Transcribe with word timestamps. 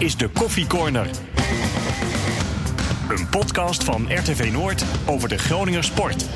is 0.00 0.16
de 0.16 0.28
Koffie 0.28 0.66
Corner. 0.66 1.10
Een 3.08 3.28
podcast 3.28 3.84
van 3.84 4.12
RTV 4.12 4.50
Noord 4.52 4.84
over 5.06 5.28
de 5.28 5.38
Groninger 5.38 5.84
sport. 5.84 6.26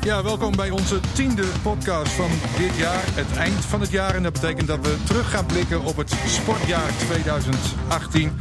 Ja, 0.00 0.22
welkom 0.22 0.56
bij 0.56 0.70
onze 0.70 1.00
tiende 1.12 1.44
podcast 1.62 2.12
van 2.12 2.30
dit 2.58 2.76
jaar. 2.76 3.02
Het 3.14 3.36
eind 3.36 3.64
van 3.64 3.80
het 3.80 3.90
jaar. 3.90 4.14
En 4.14 4.22
dat 4.22 4.32
betekent 4.32 4.66
dat 4.66 4.86
we 4.86 4.96
terug 5.04 5.30
gaan 5.30 5.46
blikken 5.46 5.84
op 5.84 5.96
het 5.96 6.14
sportjaar 6.26 6.90
2018. 6.98 8.32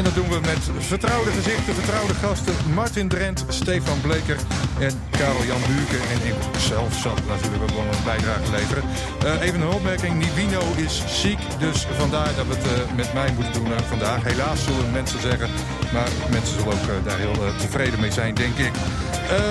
En 0.00 0.06
dat 0.06 0.14
doen 0.14 0.28
we 0.28 0.40
met 0.40 0.70
vertrouwde 0.78 1.30
gezichten, 1.30 1.74
vertrouwde 1.74 2.14
gasten. 2.14 2.54
Martin 2.74 3.08
Drent, 3.08 3.44
Stefan 3.48 4.00
Bleker 4.00 4.36
en 4.78 5.00
Karel-Jan 5.10 5.60
Buurke. 5.66 5.96
En 6.12 6.26
ik 6.26 6.34
zelf 6.58 6.94
zal 6.94 7.14
natuurlijk 7.28 7.62
ook 7.62 7.70
wel 7.70 7.84
een 7.92 8.04
bijdrage 8.04 8.50
leveren. 8.50 8.82
Uh, 9.24 9.40
even 9.40 9.60
een 9.60 9.68
opmerking. 9.68 10.14
Nivino 10.14 10.60
is 10.76 11.02
ziek, 11.06 11.38
dus 11.58 11.86
vandaar 11.96 12.34
dat 12.36 12.46
we 12.46 12.54
het 12.54 12.66
uh, 12.66 12.96
met 12.96 13.12
mij 13.12 13.32
moeten 13.32 13.52
doen 13.52 13.66
uh, 13.66 13.76
vandaag. 13.88 14.22
Helaas 14.22 14.64
zullen 14.64 14.90
mensen 14.92 15.20
zeggen, 15.20 15.48
maar 15.92 16.08
mensen 16.30 16.54
zullen 16.58 16.72
ook 16.72 17.04
daar 17.04 17.18
heel 17.18 17.36
tevreden 17.58 18.00
mee 18.00 18.12
zijn, 18.12 18.34
denk 18.34 18.56
ik. 18.56 18.72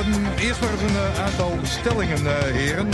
Um, 0.05 0.27
eerst 0.39 0.59
maar 0.61 0.71
eens 0.71 0.81
een 0.81 1.23
aantal 1.23 1.59
stellingen, 1.63 2.53
heren. 2.53 2.89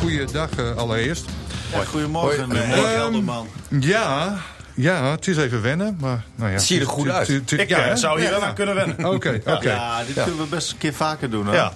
goeiedag 0.00 0.50
allereerst. 0.76 1.24
Ja, 1.72 1.84
goedemorgen, 1.84 2.50
Hoi, 2.50 2.86
Helderman. 2.86 3.46
Um, 3.70 3.80
ja... 3.80 4.36
Ja, 4.78 5.10
het 5.10 5.26
is 5.26 5.36
even 5.36 5.62
wennen, 5.62 5.96
maar 6.00 6.24
nou 6.34 6.48
ja. 6.48 6.56
Het 6.56 6.64
ziet 6.64 6.80
er 6.80 6.86
goed 6.86 7.08
uit. 7.08 7.28
Ik 7.52 7.68
ja, 7.68 7.96
zou 7.96 8.20
hier 8.20 8.30
wel 8.30 8.42
aan 8.42 8.54
kunnen 8.54 8.74
wennen. 8.74 8.96
Oké, 9.06 9.14
okay, 9.14 9.36
oké. 9.36 9.50
Okay. 9.50 9.72
Ja, 9.72 10.04
dit 10.04 10.14
kunnen 10.14 10.38
we 10.38 10.46
best 10.46 10.72
een 10.72 10.78
keer 10.78 10.94
vaker 10.94 11.30
doen. 11.30 11.44
Hoor. 11.44 11.54
Ja. 11.54 11.72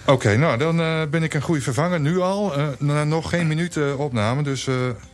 Oké, 0.00 0.12
okay, 0.12 0.34
nou 0.34 0.58
dan 0.58 0.80
uh, 0.80 1.02
ben 1.10 1.22
ik 1.22 1.34
een 1.34 1.42
goede 1.42 1.60
vervanger 1.60 2.00
nu 2.00 2.18
al. 2.18 2.52
Uh, 2.80 3.02
nog 3.02 3.28
geen 3.28 3.46
minuut 3.46 3.76
uh, 3.76 4.00
opname, 4.00 4.42
dus, 4.42 4.66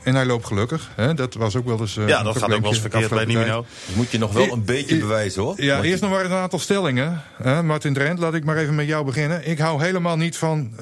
en 0.03 0.15
hij 0.15 0.27
loopt 0.27 0.47
gelukkig. 0.47 0.91
Hè? 0.95 1.15
Dat 1.15 1.35
was 1.35 1.57
ook 1.57 1.67
wel 1.67 1.81
eens 1.81 1.95
Ja, 1.95 2.23
dat 2.23 2.39
gaat 2.39 2.53
ook 2.53 2.61
wel 2.61 2.71
eens 2.71 2.81
verkeerd 2.81 3.11
bij 3.11 3.25
Nimino. 3.25 3.67
Moet 3.95 4.11
je 4.11 4.19
nog 4.19 4.33
wel 4.33 4.53
een 4.53 4.65
beetje 4.65 4.99
bewijzen 4.99 5.43
hoor. 5.43 5.63
Ja, 5.63 5.83
eerst 5.83 6.03
nog 6.03 6.11
maar 6.11 6.25
een 6.25 6.33
aantal 6.33 6.59
stellingen. 6.59 7.23
Martin 7.65 7.95
Drent, 7.95 8.19
laat 8.19 8.35
ik 8.35 8.45
maar 8.45 8.57
even 8.57 8.75
met 8.75 8.87
jou 8.87 9.05
beginnen. 9.05 9.49
Ik 9.49 9.59
hou 9.59 9.83
helemaal 9.83 10.17
niet 10.17 10.37
van 10.37 10.73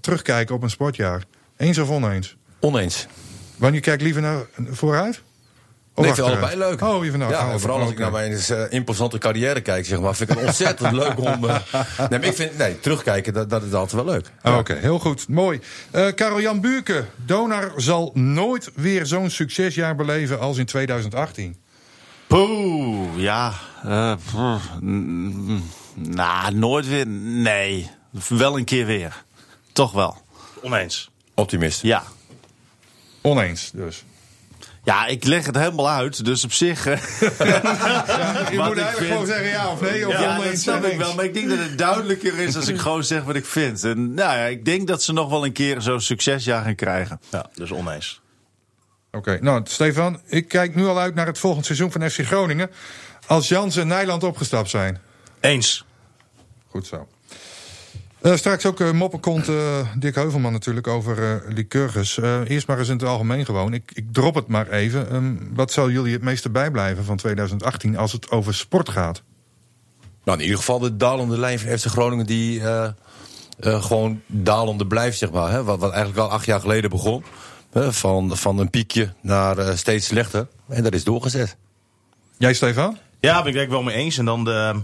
terugkijken 0.00 0.54
op 0.54 0.62
een 0.62 0.70
sportjaar. 0.70 1.22
Eens 1.56 1.78
of 1.78 1.90
oneens? 1.90 2.36
Oneens. 2.60 3.06
Wanneer 3.56 3.80
kijk 3.80 4.00
liever 4.00 4.22
naar 4.22 4.46
vooruit? 4.70 5.22
Oh, 5.98 6.04
nee, 6.04 6.12
ik 6.12 6.18
vind 6.18 6.26
allebei 6.26 6.56
leuk. 6.56 6.82
Oh, 6.82 7.04
je 7.04 7.10
vindt 7.10 7.28
ja, 7.30 7.58
vooral 7.58 7.80
als 7.80 7.90
ik 7.90 7.98
naar 7.98 8.10
mijn 8.10 8.40
uh, 8.50 8.62
imposante 8.68 9.18
carrière 9.18 9.60
kijk, 9.60 9.86
zeg 9.86 10.00
maar, 10.00 10.14
vind 10.14 10.30
ik 10.30 10.36
het 10.36 10.46
ontzettend 10.46 10.92
leuk 10.92 11.18
om. 11.18 11.44
Uh, 11.44 11.56
nee, 12.10 12.18
maar 12.18 12.24
ik 12.24 12.34
vind, 12.34 12.58
nee, 12.58 12.80
terugkijken, 12.80 13.32
dat, 13.32 13.50
dat 13.50 13.62
is 13.62 13.72
altijd 13.72 14.04
wel 14.04 14.14
leuk. 14.14 14.30
Ja. 14.42 14.50
Oké, 14.50 14.58
okay, 14.58 14.76
heel 14.76 14.98
goed. 14.98 15.28
Mooi. 15.28 15.60
Uh, 15.92 16.06
Karel-Jan 16.14 16.60
Buurke, 16.60 17.04
Donar 17.26 17.72
zal 17.76 18.10
nooit 18.14 18.70
weer 18.74 19.06
zo'n 19.06 19.30
succesjaar 19.30 19.94
beleven 19.94 20.40
als 20.40 20.58
in 20.58 20.66
2018. 20.66 21.56
Poeh, 22.26 23.08
ja. 23.16 23.52
nou, 25.94 26.54
nooit 26.54 26.88
weer. 26.88 27.06
Nee. 27.06 27.90
Wel 28.28 28.58
een 28.58 28.64
keer 28.64 28.86
weer. 28.86 29.24
Toch 29.72 29.92
wel. 29.92 30.16
Oneens. 30.62 31.10
Optimist. 31.34 31.82
Ja. 31.82 32.02
Oneens, 33.22 33.70
dus. 33.70 34.04
Ja, 34.88 35.06
ik 35.06 35.24
leg 35.24 35.46
het 35.46 35.56
helemaal 35.56 35.90
uit, 35.90 36.24
dus 36.24 36.44
op 36.44 36.52
zich. 36.52 36.84
ja, 36.84 36.90
je 38.50 38.56
moet 38.56 38.78
eigenlijk 38.78 38.88
vind... 38.88 39.10
gewoon 39.10 39.26
zeggen 39.26 39.48
ja 39.48 39.70
of 39.70 39.80
nee. 39.80 40.08
Of 40.08 40.12
ja, 40.18 40.38
dat 40.38 40.58
snap 40.58 40.84
ik 40.84 40.98
wel. 40.98 41.14
Maar 41.14 41.24
ik 41.24 41.34
denk 41.34 41.48
dat 41.48 41.58
het 41.58 41.78
duidelijker 41.78 42.38
is 42.38 42.56
als 42.56 42.68
ik 42.68 42.78
gewoon 42.86 43.04
zeg 43.04 43.22
wat 43.22 43.34
ik 43.34 43.46
vind. 43.46 43.84
En 43.84 44.14
nou 44.14 44.38
ja, 44.38 44.44
ik 44.44 44.64
denk 44.64 44.88
dat 44.88 45.02
ze 45.02 45.12
nog 45.12 45.30
wel 45.30 45.44
een 45.44 45.52
keer 45.52 45.80
zo'n 45.80 46.00
succesjaar 46.00 46.64
gaan 46.64 46.74
krijgen. 46.74 47.20
Ja, 47.30 47.50
dus 47.54 47.72
oneens. 47.72 48.20
Oké, 49.06 49.16
okay, 49.18 49.38
nou 49.38 49.60
Stefan, 49.64 50.20
ik 50.26 50.48
kijk 50.48 50.74
nu 50.74 50.86
al 50.86 50.98
uit 50.98 51.14
naar 51.14 51.26
het 51.26 51.38
volgende 51.38 51.66
seizoen 51.66 51.92
van 51.92 52.10
FC 52.10 52.20
Groningen. 52.20 52.70
Als 53.26 53.48
Jans 53.48 53.76
en 53.76 53.86
Nijland 53.86 54.22
opgestapt 54.22 54.70
zijn. 54.70 55.00
Eens. 55.40 55.84
Goed 56.68 56.86
zo. 56.86 57.08
Uh, 58.22 58.36
straks 58.36 58.66
ook 58.66 58.80
uh, 58.80 58.92
moppenkont 58.92 59.48
uh, 59.48 59.78
Dick 59.98 60.14
Heuvelman 60.14 60.52
natuurlijk 60.52 60.86
over 60.86 61.18
uh, 61.18 61.54
Lycurgus. 61.54 62.18
eerst 62.44 62.66
maar 62.66 62.78
eens 62.78 62.88
in 62.88 62.96
het 62.96 63.06
algemeen 63.06 63.44
gewoon. 63.44 63.74
Ik, 63.74 63.90
ik 63.94 64.12
drop 64.12 64.34
het 64.34 64.46
maar 64.46 64.68
even. 64.70 65.14
Um, 65.14 65.50
wat 65.54 65.72
zal 65.72 65.90
jullie 65.90 66.12
het 66.12 66.22
meeste 66.22 66.50
bijblijven 66.50 67.04
van 67.04 67.16
2018 67.16 67.96
als 67.96 68.12
het 68.12 68.30
over 68.30 68.54
sport 68.54 68.88
gaat? 68.88 69.22
Nou, 70.24 70.38
in 70.38 70.44
ieder 70.44 70.58
geval 70.58 70.78
de 70.78 70.96
dalende 70.96 71.38
lijn 71.38 71.58
van 71.58 71.78
FC 71.78 71.86
Groningen 71.86 72.26
die 72.26 72.62
gewoon 73.60 74.20
dalende 74.26 74.86
blijft, 74.86 75.18
zeg 75.18 75.30
maar. 75.30 75.50
Hè? 75.50 75.64
Wat, 75.64 75.78
wat 75.78 75.92
eigenlijk 75.92 76.20
al 76.20 76.30
acht 76.30 76.46
jaar 76.46 76.60
geleden 76.60 76.90
begon. 76.90 77.24
van, 77.72 78.36
van 78.36 78.58
een 78.58 78.70
piekje 78.70 79.12
naar 79.22 79.78
steeds 79.78 80.06
slechter. 80.06 80.48
En 80.68 80.82
dat 80.82 80.94
is 80.94 81.04
doorgezet. 81.04 81.56
Jij, 82.38 82.54
Stefan? 82.54 82.98
Ja, 83.20 83.38
ben 83.38 83.48
ik 83.48 83.54
denk 83.58 83.70
wel 83.70 83.82
mee 83.82 83.96
eens. 83.96 84.18
En 84.18 84.24
dan 84.24 84.44
de 84.44 84.82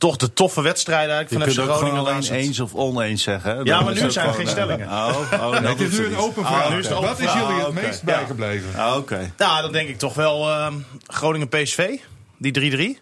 toch 0.00 0.16
de 0.16 0.32
toffe 0.32 0.62
wedstrijden 0.62 1.14
eigenlijk 1.14 1.54
van 1.54 1.64
FC 1.64 1.70
Groningen. 1.70 1.98
alleen 1.98 2.30
eens 2.30 2.60
of 2.60 2.74
oneens 2.74 3.22
zeggen. 3.22 3.56
Hè? 3.56 3.60
Ja, 3.62 3.80
maar 3.80 3.94
nu 3.94 4.10
zijn 4.10 4.28
er 4.28 4.34
geen 4.34 4.48
stellingen. 4.48 4.86
Oh, 4.88 5.32
oh, 5.32 5.50
nee, 5.50 5.70
het 5.70 5.80
is 5.80 5.98
nu 5.98 6.04
een 6.04 6.16
open 6.16 6.44
vraag. 6.44 6.66
Oh, 6.66 6.72
nu 6.72 6.78
is 6.78 6.88
Wat 6.88 7.20
is 7.20 7.32
jullie 7.32 7.54
het 7.54 7.66
ah, 7.66 7.72
meest 7.72 8.02
bijgebleven? 8.02 8.74
Ah, 8.76 8.88
Oké. 8.88 8.98
Okay. 8.98 9.32
Nou, 9.36 9.62
dan 9.62 9.72
denk 9.72 9.88
ik 9.88 9.98
toch 9.98 10.14
wel 10.14 10.48
uh, 10.48 10.72
Groningen 11.06 11.48
PSV, 11.48 11.98
die 12.38 12.96
3-3. 12.96 13.00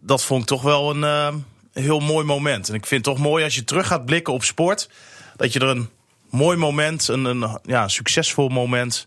Dat 0.00 0.24
vond 0.24 0.42
ik 0.42 0.48
toch 0.48 0.62
wel 0.62 0.90
een 0.90 1.02
uh, 1.02 1.34
heel 1.72 2.00
mooi 2.00 2.24
moment. 2.24 2.68
En 2.68 2.74
ik 2.74 2.86
vind 2.86 3.06
het 3.06 3.14
toch 3.14 3.24
mooi 3.24 3.44
als 3.44 3.54
je 3.54 3.64
terug 3.64 3.86
gaat 3.86 4.04
blikken 4.04 4.32
op 4.32 4.44
sport, 4.44 4.88
dat 5.36 5.52
je 5.52 5.60
er 5.60 5.68
een 5.68 5.88
mooi 6.30 6.56
moment, 6.56 7.08
een, 7.08 7.24
een 7.24 7.58
ja, 7.62 7.88
succesvol 7.88 8.48
moment, 8.48 9.06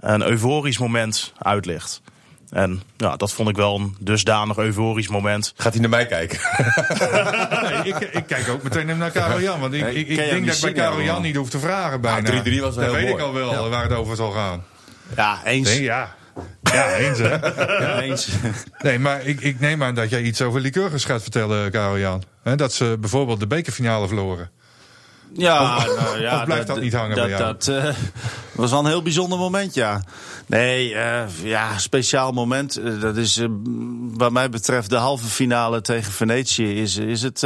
een 0.00 0.22
euforisch 0.22 0.78
moment 0.78 1.32
uitlegt. 1.38 2.02
En 2.50 2.82
ja, 2.96 3.16
dat 3.16 3.32
vond 3.32 3.48
ik 3.48 3.56
wel 3.56 3.74
een 3.74 3.96
dusdanig 3.98 4.56
euforisch 4.56 5.08
moment. 5.08 5.52
Gaat 5.56 5.72
hij 5.72 5.80
naar 5.80 5.90
mij 5.90 6.06
kijken? 6.06 6.38
nee, 7.62 7.94
ik, 7.94 7.98
ik, 7.98 8.26
kijk 8.26 8.48
ook 8.48 8.62
meteen 8.62 8.98
naar 8.98 9.10
Karel 9.10 9.40
Jan. 9.40 9.60
Want 9.60 9.74
ik, 9.74 9.82
nee, 9.82 9.94
ik, 9.94 10.08
ik 10.08 10.16
denk 10.16 10.46
dat 10.46 10.56
ik 10.56 10.62
bij 10.62 10.72
Karel 10.72 11.02
Jan 11.02 11.22
niet 11.22 11.36
hoef 11.36 11.50
te 11.50 11.58
vragen 11.58 12.00
bijna. 12.00 12.30
3-3 12.30 12.34
ah, 12.34 12.42
was 12.42 12.44
wel 12.44 12.60
Dat 12.60 12.76
heel 12.76 12.92
weet 12.92 13.02
mooi. 13.02 13.14
ik 13.14 13.20
al 13.20 13.32
wel 13.32 13.64
ja. 13.64 13.68
waar 13.68 13.82
het 13.82 13.92
over 13.92 14.16
zal 14.16 14.30
gaan. 14.30 14.64
Ja, 15.16 15.40
eens. 15.44 15.68
Nee, 15.68 15.82
ja. 15.82 16.14
Ja, 16.62 16.94
eens 16.94 17.18
hè. 17.18 17.36
Ja, 17.78 18.00
eens. 18.00 18.28
Nee, 18.78 18.98
maar 18.98 19.24
ik, 19.24 19.40
ik 19.40 19.60
neem 19.60 19.82
aan 19.82 19.94
dat 19.94 20.10
jij 20.10 20.22
iets 20.22 20.42
over 20.42 20.60
Lycurgus 20.60 21.04
gaat 21.04 21.22
vertellen, 21.22 21.70
Karel 21.70 21.98
Jan. 21.98 22.22
He, 22.42 22.56
dat 22.56 22.72
ze 22.72 22.96
bijvoorbeeld 23.00 23.40
de 23.40 23.46
bekerfinale 23.46 24.06
verloren. 24.06 24.50
Ja, 25.38 25.76
of, 25.76 25.96
nou, 25.96 26.20
ja, 26.20 26.36
of 26.38 26.44
blijft 26.44 26.66
dat, 26.66 26.76
dat 26.76 26.84
niet 26.84 26.94
hangen 26.94 27.16
dat, 27.16 27.26
bij 27.26 27.38
jou? 27.38 27.42
Dat 27.42 27.66
uh, 27.66 27.94
was 28.52 28.70
wel 28.70 28.80
een 28.80 28.86
heel 28.86 29.02
bijzonder 29.02 29.38
moment, 29.38 29.74
ja. 29.74 30.02
Nee, 30.46 30.90
uh, 30.90 31.22
ja, 31.42 31.78
speciaal 31.78 32.32
moment. 32.32 32.78
Uh, 32.78 33.00
dat 33.00 33.16
is 33.16 33.46
wat 34.12 34.32
mij 34.32 34.50
betreft 34.50 34.90
de 34.90 34.96
halve 34.96 35.26
finale 35.26 35.80
tegen 35.80 36.12
Venetië. 36.12 36.80
Is, 36.82 36.96
is 36.96 37.22
het, 37.22 37.40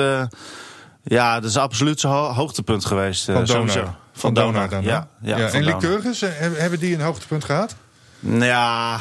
ja, 1.02 1.40
dat 1.40 1.50
is 1.50 1.56
absoluut 1.56 2.00
zijn 2.00 2.12
ho 2.12 2.32
hoogtepunt 2.32 2.84
geweest. 2.84 3.24
Van 3.24 3.44
Donar. 3.44 3.70
Van, 3.70 3.94
van 4.12 4.34
Donar 4.34 4.68
dan, 4.68 4.82
ja, 4.82 5.08
ja, 5.22 5.36
En 5.36 5.64
Lycurgus, 5.64 6.20
hebben 6.36 6.78
die 6.78 6.94
een 6.94 7.00
hoogtepunt 7.00 7.44
gehad? 7.44 7.76
Ja... 8.20 8.98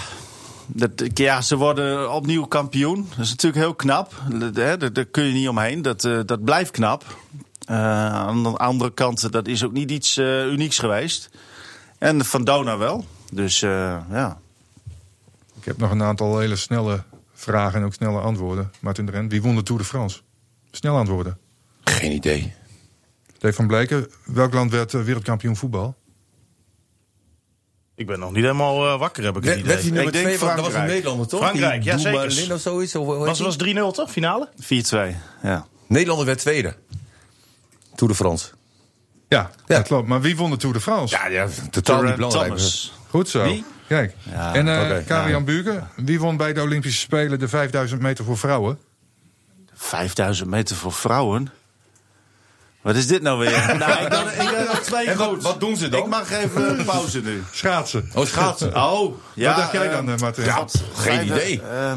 Dat, 0.71 0.91
ja, 1.13 1.41
ze 1.41 1.55
worden 1.55 2.13
opnieuw 2.13 2.45
kampioen. 2.45 3.07
Dat 3.09 3.25
is 3.25 3.29
natuurlijk 3.29 3.61
heel 3.61 3.75
knap. 3.75 4.13
Daar, 4.53 4.93
daar 4.93 5.05
kun 5.05 5.23
je 5.23 5.33
niet 5.33 5.47
omheen. 5.47 5.81
Dat, 5.81 6.01
dat 6.25 6.43
blijft 6.43 6.71
knap. 6.71 7.03
Uh, 7.69 7.75
aan 8.13 8.43
de 8.43 8.49
andere 8.49 8.93
kant, 8.93 9.31
dat 9.31 9.47
is 9.47 9.63
ook 9.63 9.71
niet 9.71 9.91
iets 9.91 10.17
uh, 10.17 10.45
unieks 10.45 10.79
geweest. 10.79 11.29
En 11.97 12.25
van 12.25 12.43
Dona 12.43 12.77
wel. 12.77 13.05
Dus 13.31 13.61
uh, 13.61 13.97
ja. 14.11 14.39
Ik 15.59 15.65
heb 15.65 15.77
nog 15.77 15.91
een 15.91 16.03
aantal 16.03 16.39
hele 16.39 16.55
snelle 16.55 17.03
vragen 17.33 17.79
en 17.79 17.85
ook 17.85 17.93
snelle 17.93 18.19
antwoorden. 18.19 18.71
Martin 18.79 19.05
de 19.05 19.11
Rent, 19.11 19.31
wie 19.31 19.41
won 19.41 19.55
de 19.55 19.63
Tour 19.63 19.81
de 19.81 19.87
France? 19.87 20.19
Snel 20.71 20.97
antwoorden. 20.97 21.37
Geen 21.83 22.11
idee. 22.11 22.53
Stefan 23.37 23.67
Bleken, 23.67 24.07
welk 24.25 24.53
land 24.53 24.71
werd 24.71 24.91
wereldkampioen 24.91 25.55
voetbal? 25.55 25.95
Ik 27.95 28.05
ben 28.05 28.19
nog 28.19 28.31
niet 28.31 28.43
helemaal 28.43 28.85
uh, 28.85 28.99
wakker, 28.99 29.23
heb 29.23 29.37
ik 29.37 29.43
het 29.43 29.53
idee. 29.53 29.67
Werd 29.67 29.81
hij 29.81 29.91
nummer 29.91 30.13
2 30.13 30.37
van, 30.37 30.55
dat 30.55 30.65
was 30.65 30.73
een 30.73 30.85
Nederlander, 30.85 31.27
toch? 31.27 31.39
Frankrijk, 31.39 31.83
ja 31.83 31.97
zeker. 31.97 32.53
Of 32.53 32.61
zoiets, 32.61 32.95
of, 32.95 33.05
was 33.05 33.39
was 33.39 33.57
3-0 33.63 33.67
toch, 33.93 34.11
finale? 34.11 34.49
4-2, 34.55 34.57
ja. 35.43 35.67
Nederlander 35.87 36.25
werd 36.25 36.39
tweede. 36.39 36.75
Tour 37.99 38.11
de 38.13 38.17
France. 38.17 38.49
Ja, 39.27 39.51
ja, 39.67 39.75
dat 39.75 39.87
klopt. 39.87 40.07
Maar 40.07 40.21
wie 40.21 40.37
won 40.37 40.49
de 40.49 40.57
Tour 40.57 40.75
de 40.75 40.81
France? 40.81 41.15
Ja, 41.15 41.27
ja 41.27 41.47
totaal 41.71 42.01
niet 42.01 42.15
belangrijk. 42.15 42.45
Thomas. 42.45 42.93
Goed 43.09 43.29
zo. 43.29 43.43
Wie? 43.43 43.65
Kijk. 43.87 44.15
Ja, 44.23 44.53
en 44.53 44.67
uh, 44.67 44.73
okay, 44.73 45.03
Karian 45.03 45.43
ja. 45.45 45.89
Wie 45.95 46.19
won 46.19 46.37
bij 46.37 46.53
de 46.53 46.61
Olympische 46.61 46.99
Spelen 46.99 47.39
de 47.39 47.47
5000 47.47 48.01
meter 48.01 48.25
voor 48.25 48.37
vrouwen? 48.37 48.79
5000 49.73 50.49
meter 50.49 50.75
voor 50.75 50.93
vrouwen? 50.93 51.51
Wat 52.81 52.95
is 52.95 53.07
dit 53.07 53.21
nou 53.21 53.39
weer? 53.39 53.51
nou, 53.77 54.05
ik 54.05 54.13
had, 54.13 54.31
ik 54.31 54.67
had 54.67 54.83
twee 54.83 55.07
En 55.07 55.17
wat, 55.17 55.27
goed. 55.27 55.43
wat 55.43 55.59
doen 55.59 55.77
ze 55.77 55.89
dan? 55.89 55.99
Ik 55.99 56.07
mag 56.07 56.31
even 56.31 56.85
pauze 56.85 57.21
nu. 57.21 57.43
Schaatsen. 57.51 58.09
Oh, 58.13 58.25
schaatsen. 58.25 58.75
Oh, 58.83 59.17
ja. 59.33 59.47
Wat 59.47 59.57
dacht 59.57 59.71
jij 59.71 59.87
eh, 59.87 59.91
dan, 59.91 60.09
uh, 60.09 60.17
Martin? 60.17 60.43
Ja, 60.43 60.65
geen 60.93 61.25
idee. 61.25 61.61
eh, 61.61 61.93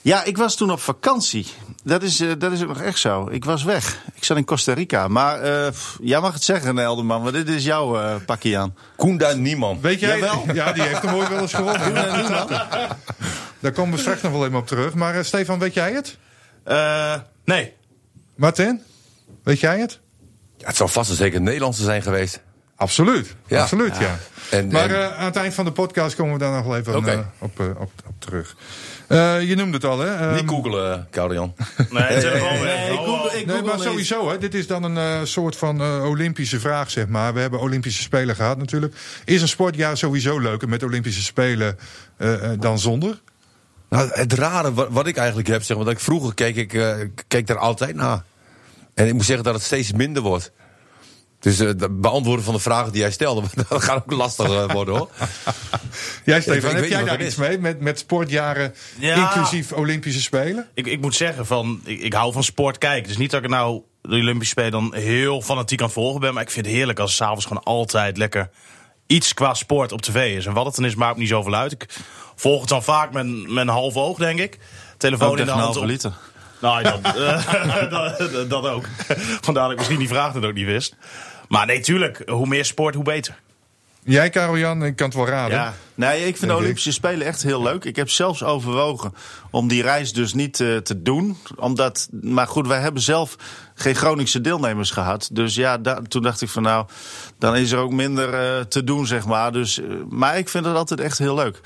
ja, 0.00 0.24
ik 0.24 0.36
was 0.36 0.56
toen 0.56 0.70
op 0.70 0.80
vakantie. 0.80 1.46
Dat 1.84 2.02
is, 2.02 2.20
eh, 2.20 2.28
dat 2.38 2.52
is 2.52 2.62
ook 2.62 2.68
nog 2.68 2.80
echt 2.80 2.98
zo. 2.98 3.28
Ik 3.30 3.44
was 3.44 3.62
weg. 3.64 3.98
Ik 4.14 4.24
zat 4.24 4.36
in 4.36 4.44
Costa 4.44 4.72
Rica. 4.72 5.08
Maar 5.08 5.40
eh, 5.42 5.70
pff, 5.70 5.98
jij 6.02 6.20
mag 6.20 6.32
het 6.34 6.42
zeggen, 6.44 6.78
Elderman, 6.78 7.22
want 7.22 7.34
dit 7.34 7.48
is 7.48 7.64
jouw 7.64 8.00
eh 8.00 8.14
pakje 8.26 8.58
aan. 8.58 8.74
Koenda 8.96 9.32
Niemand. 9.32 9.80
Weet 9.80 10.00
jij? 10.00 10.18
Jawel. 10.18 10.44
Ja, 10.54 10.72
die 10.72 10.82
heeft 10.82 11.02
hem 11.02 11.14
ooit 11.14 11.28
wel 11.28 11.40
eens 11.40 11.54
gewonnen. 11.54 11.94
Daar 13.60 13.72
komen 13.72 13.94
we 13.94 14.00
straks 14.00 14.22
nog 14.22 14.32
wel 14.32 14.46
even 14.46 14.58
op 14.58 14.66
terug. 14.66 14.94
Maar 14.94 15.14
eh, 15.14 15.22
Stefan, 15.24 15.58
weet 15.58 15.74
jij 15.74 15.92
het? 15.92 16.16
Eh, 16.64 17.14
nee. 17.44 17.72
Martin, 18.34 18.82
weet 19.42 19.60
jij 19.60 19.78
het? 19.78 20.00
Ja, 20.56 20.66
het 20.66 20.76
zal 20.76 20.88
vast 20.88 21.10
en 21.10 21.16
zeker 21.16 21.36
een 21.36 21.42
Nederlandse 21.44 21.82
zijn 21.82 22.02
geweest. 22.02 22.40
Absoluut. 22.76 23.34
Ja. 23.46 23.60
Absoluut, 23.62 23.96
ja. 23.96 24.18
En, 24.50 24.68
Maar 24.68 24.90
en- 24.90 25.10
eh, 25.10 25.18
aan 25.18 25.24
het 25.24 25.36
eind 25.36 25.54
van 25.54 25.64
de 25.64 25.72
podcast 25.72 26.16
komen 26.16 26.32
we 26.32 26.38
daar 26.38 26.52
nog 26.56 26.64
wel 26.64 26.76
even 26.76 26.96
op, 27.78 27.90
op 28.06 28.14
terug. 28.18 28.56
Eh, 29.10 29.42
je 29.48 29.54
noemde 29.56 29.72
het 29.76 29.84
al, 29.84 29.98
hè? 29.98 30.14
Ehm, 30.14 30.34
niet 30.34 30.48
googelen, 30.48 31.06
Koude-Jan. 31.10 31.54
Nee, 31.90 32.02
het 32.02 32.22
is 32.24 32.30
gewoon 32.30 32.60
weg. 32.60 32.76
Nee, 32.88 32.92
ik 32.92 32.98
google- 32.98 33.38
ik 33.38 33.46
Nee, 33.46 33.62
maar 33.62 33.78
sowieso, 33.78 34.30
hè, 34.30 34.38
dit 34.38 34.54
is 34.54 34.66
dan 34.66 34.82
een 34.82 34.96
eh, 34.96 35.20
soort 35.24 35.56
van 35.56 35.80
eh, 35.80 36.04
Olympische 36.04 36.60
vraag, 36.60 36.90
zeg 36.90 37.06
maar. 37.06 37.34
We 37.34 37.40
hebben 37.40 37.60
Olympische 37.60 38.02
Spelen 38.02 38.34
gehad 38.36 38.58
natuurlijk. 38.58 38.94
Is 39.24 39.42
een 39.42 39.48
sportjaar 39.48 39.96
sowieso 39.96 40.38
leuker 40.38 40.68
met 40.68 40.82
Olympische 40.82 41.22
Spelen 41.22 41.78
eh, 42.16 42.52
eh, 42.52 42.60
dan 42.60 42.78
zonder? 42.78 43.20
Nou, 43.88 44.08
het 44.12 44.32
rare 44.32 44.72
wat, 44.74 44.88
wat 44.90 45.06
ik 45.06 45.16
eigenlijk 45.16 45.48
heb, 45.48 45.62
zeg 45.62 45.76
maar, 45.76 45.84
dat 45.86 45.94
ik 45.94 46.00
vroeger 46.00 46.34
keek, 46.34 46.56
ik 46.56 46.74
eh, 46.74 46.94
keek 47.28 47.46
daar 47.46 47.58
altijd 47.58 47.94
naar. 47.94 48.22
En 48.94 49.06
ik 49.06 49.12
moet 49.14 49.24
zeggen 49.24 49.44
dat 49.44 49.54
het 49.54 49.62
steeds 49.62 49.92
minder 49.92 50.22
wordt. 50.22 50.52
Dus 51.40 51.58
eh, 51.58 51.66
het 51.66 52.00
beantwoorden 52.00 52.44
van 52.44 52.54
de 52.54 52.60
vragen 52.60 52.92
die 52.92 53.00
jij 53.00 53.10
stelde, 53.10 53.42
dat 53.68 53.82
gaat 53.82 53.96
ook 53.96 54.12
lastig 54.12 54.46
eh, 54.46 54.70
worden 54.70 54.96
hoor. 54.96 55.08
Jij, 56.24 56.36
ik 56.36 56.42
Stefan, 56.42 56.72
weet 56.72 56.80
heb 56.80 56.90
jij 56.90 57.04
daar 57.04 57.22
iets 57.22 57.34
mee 57.36 57.58
met, 57.58 57.80
met 57.80 57.98
sportjaren 57.98 58.74
Ja. 58.98 59.16
inclusief 59.16 59.72
Olympische 59.72 60.20
Spelen? 60.20 60.68
Ik, 60.74 60.86
ik 60.86 61.00
moet 61.00 61.14
zeggen, 61.14 61.46
van, 61.46 61.80
ik, 61.84 62.00
ik 62.00 62.12
hou 62.12 62.32
van 62.32 62.44
sport 62.44 62.78
kijken. 62.78 63.08
Dus 63.08 63.16
niet 63.16 63.30
dat 63.30 63.42
ik 63.42 63.48
nou 63.48 63.82
de 64.02 64.16
Olympische 64.16 64.52
Spelen 64.52 64.70
dan 64.70 64.94
heel 64.94 65.42
fanatiek 65.42 65.82
aan 65.82 65.90
volgen 65.90 66.20
ben. 66.20 66.34
Maar 66.34 66.42
ik 66.42 66.50
vind 66.50 66.66
het 66.66 66.74
heerlijk 66.74 66.98
als 66.98 67.16
s'avonds 67.16 67.44
gewoon 67.46 67.62
altijd 67.62 68.16
lekker 68.16 68.50
iets 69.06 69.34
qua 69.34 69.54
sport 69.54 69.92
op 69.92 70.02
tv 70.02 70.36
is. 70.36 70.46
En 70.46 70.52
wat 70.52 70.66
het 70.66 70.74
dan 70.74 70.84
is, 70.84 70.94
maakt 70.94 71.14
me 71.14 71.20
niet 71.20 71.28
zoveel 71.28 71.54
uit. 71.54 71.72
Ik 71.72 71.86
volg 72.36 72.60
het 72.60 72.68
dan 72.68 72.82
vaak 72.82 73.12
met, 73.12 73.26
met 73.48 73.62
een 73.62 73.68
half 73.68 73.94
oog, 73.96 74.18
denk 74.18 74.38
ik. 74.38 74.58
Telefoon 74.96 75.28
Ook 75.30 75.38
in 75.38 75.44
de 75.44 75.50
hand. 75.50 75.76
op- 75.76 75.84
liter. 75.84 76.12
Nou, 76.60 76.82
dat, 77.02 77.16
eh, 77.16 77.90
dat, 77.90 78.50
dat 78.50 78.66
ook. 78.66 78.84
Vandaar 79.40 79.62
dat 79.62 79.70
ik 79.72 79.76
misschien 79.78 79.98
die 79.98 80.08
vraag 80.08 80.32
dat 80.32 80.44
ook 80.44 80.54
niet 80.54 80.66
wist. 80.66 80.96
Maar 81.50 81.66
nee, 81.66 81.80
tuurlijk, 81.80 82.22
hoe 82.26 82.46
meer 82.46 82.64
sport, 82.64 82.94
hoe 82.94 83.04
beter. 83.04 83.38
Jij, 84.04 84.30
Karel-Jan, 84.30 84.84
ik 84.84 84.96
kan 84.96 85.06
het 85.06 85.16
wel 85.16 85.26
raden. 85.26 85.56
Ja, 85.56 85.74
nee, 85.94 86.18
ik 86.18 86.36
vind 86.36 86.40
de 86.50 86.56
ik. 86.56 86.62
Olympische 86.62 86.92
Spelen 86.92 87.26
echt 87.26 87.42
heel 87.42 87.62
leuk. 87.62 87.84
Ik 87.84 87.96
heb 87.96 88.10
zelfs 88.10 88.42
overwogen 88.42 89.14
om 89.50 89.68
die 89.68 89.82
reis 89.82 90.12
dus 90.12 90.34
niet 90.34 90.60
eh, 90.60 90.76
te 90.76 91.02
doen. 91.02 91.36
Omdat, 91.56 92.08
maar 92.22 92.46
goed, 92.46 92.66
wij 92.66 92.80
hebben 92.80 93.02
zelf 93.02 93.36
geen 93.74 93.94
Groningse 93.94 94.40
deelnemers 94.40 94.90
gehad. 94.90 95.28
Dus 95.32 95.54
ja, 95.54 95.78
da- 95.78 96.02
toen 96.08 96.22
dacht 96.22 96.40
ik 96.40 96.48
van 96.48 96.62
nou, 96.62 96.86
dan 97.38 97.56
is 97.56 97.70
er 97.72 97.78
ook 97.78 97.92
minder 97.92 98.34
eh, 98.34 98.64
te 98.64 98.84
doen, 98.84 99.06
zeg 99.06 99.26
maar. 99.26 99.52
Dus, 99.52 99.80
eh, 99.80 99.86
maar 100.08 100.38
ik 100.38 100.48
vind 100.48 100.64
het 100.64 100.76
altijd 100.76 101.00
echt 101.00 101.18
heel 101.18 101.34
leuk. 101.34 101.60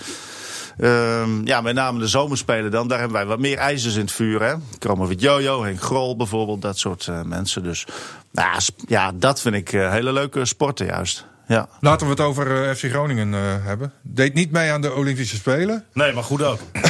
Ehm, 0.78 1.46
ja, 1.46 1.60
met 1.60 1.74
name 1.74 1.98
de 1.98 2.08
zomerspelen 2.08 2.70
dan. 2.70 2.88
Daar 2.88 2.98
hebben 2.98 3.16
wij 3.16 3.26
wat 3.26 3.38
meer 3.38 3.58
ijzers 3.58 3.94
in 3.94 4.00
het 4.00 4.12
vuur. 4.12 4.42
Hè? 4.42 4.54
Met 4.96 5.20
Jojo, 5.20 5.64
Henk 5.64 5.80
Grol 5.80 6.16
bijvoorbeeld. 6.16 6.62
Dat 6.62 6.78
soort 6.78 7.08
eh, 7.08 7.22
mensen. 7.22 7.62
Dus 7.62 7.86
nou, 8.32 8.60
ja, 8.86 9.12
dat 9.14 9.40
vind 9.40 9.54
ik 9.54 9.72
eh, 9.72 9.90
hele 9.90 10.12
leuke 10.12 10.44
sporten 10.44 10.86
juist. 10.86 11.26
Ja. 11.46 11.68
Laten 11.80 12.06
we 12.06 12.12
het 12.12 12.20
over 12.20 12.68
eh, 12.68 12.74
FC 12.74 12.84
Groningen 12.84 13.34
eh, 13.34 13.40
hebben. 13.64 13.92
Deed 14.02 14.34
niet 14.34 14.50
mee 14.50 14.70
aan 14.70 14.80
de 14.80 14.92
Olympische 14.92 15.36
Spelen. 15.36 15.84
Nee, 15.92 16.12
maar 16.12 16.24
goed 16.24 16.42
ook. 16.42 16.58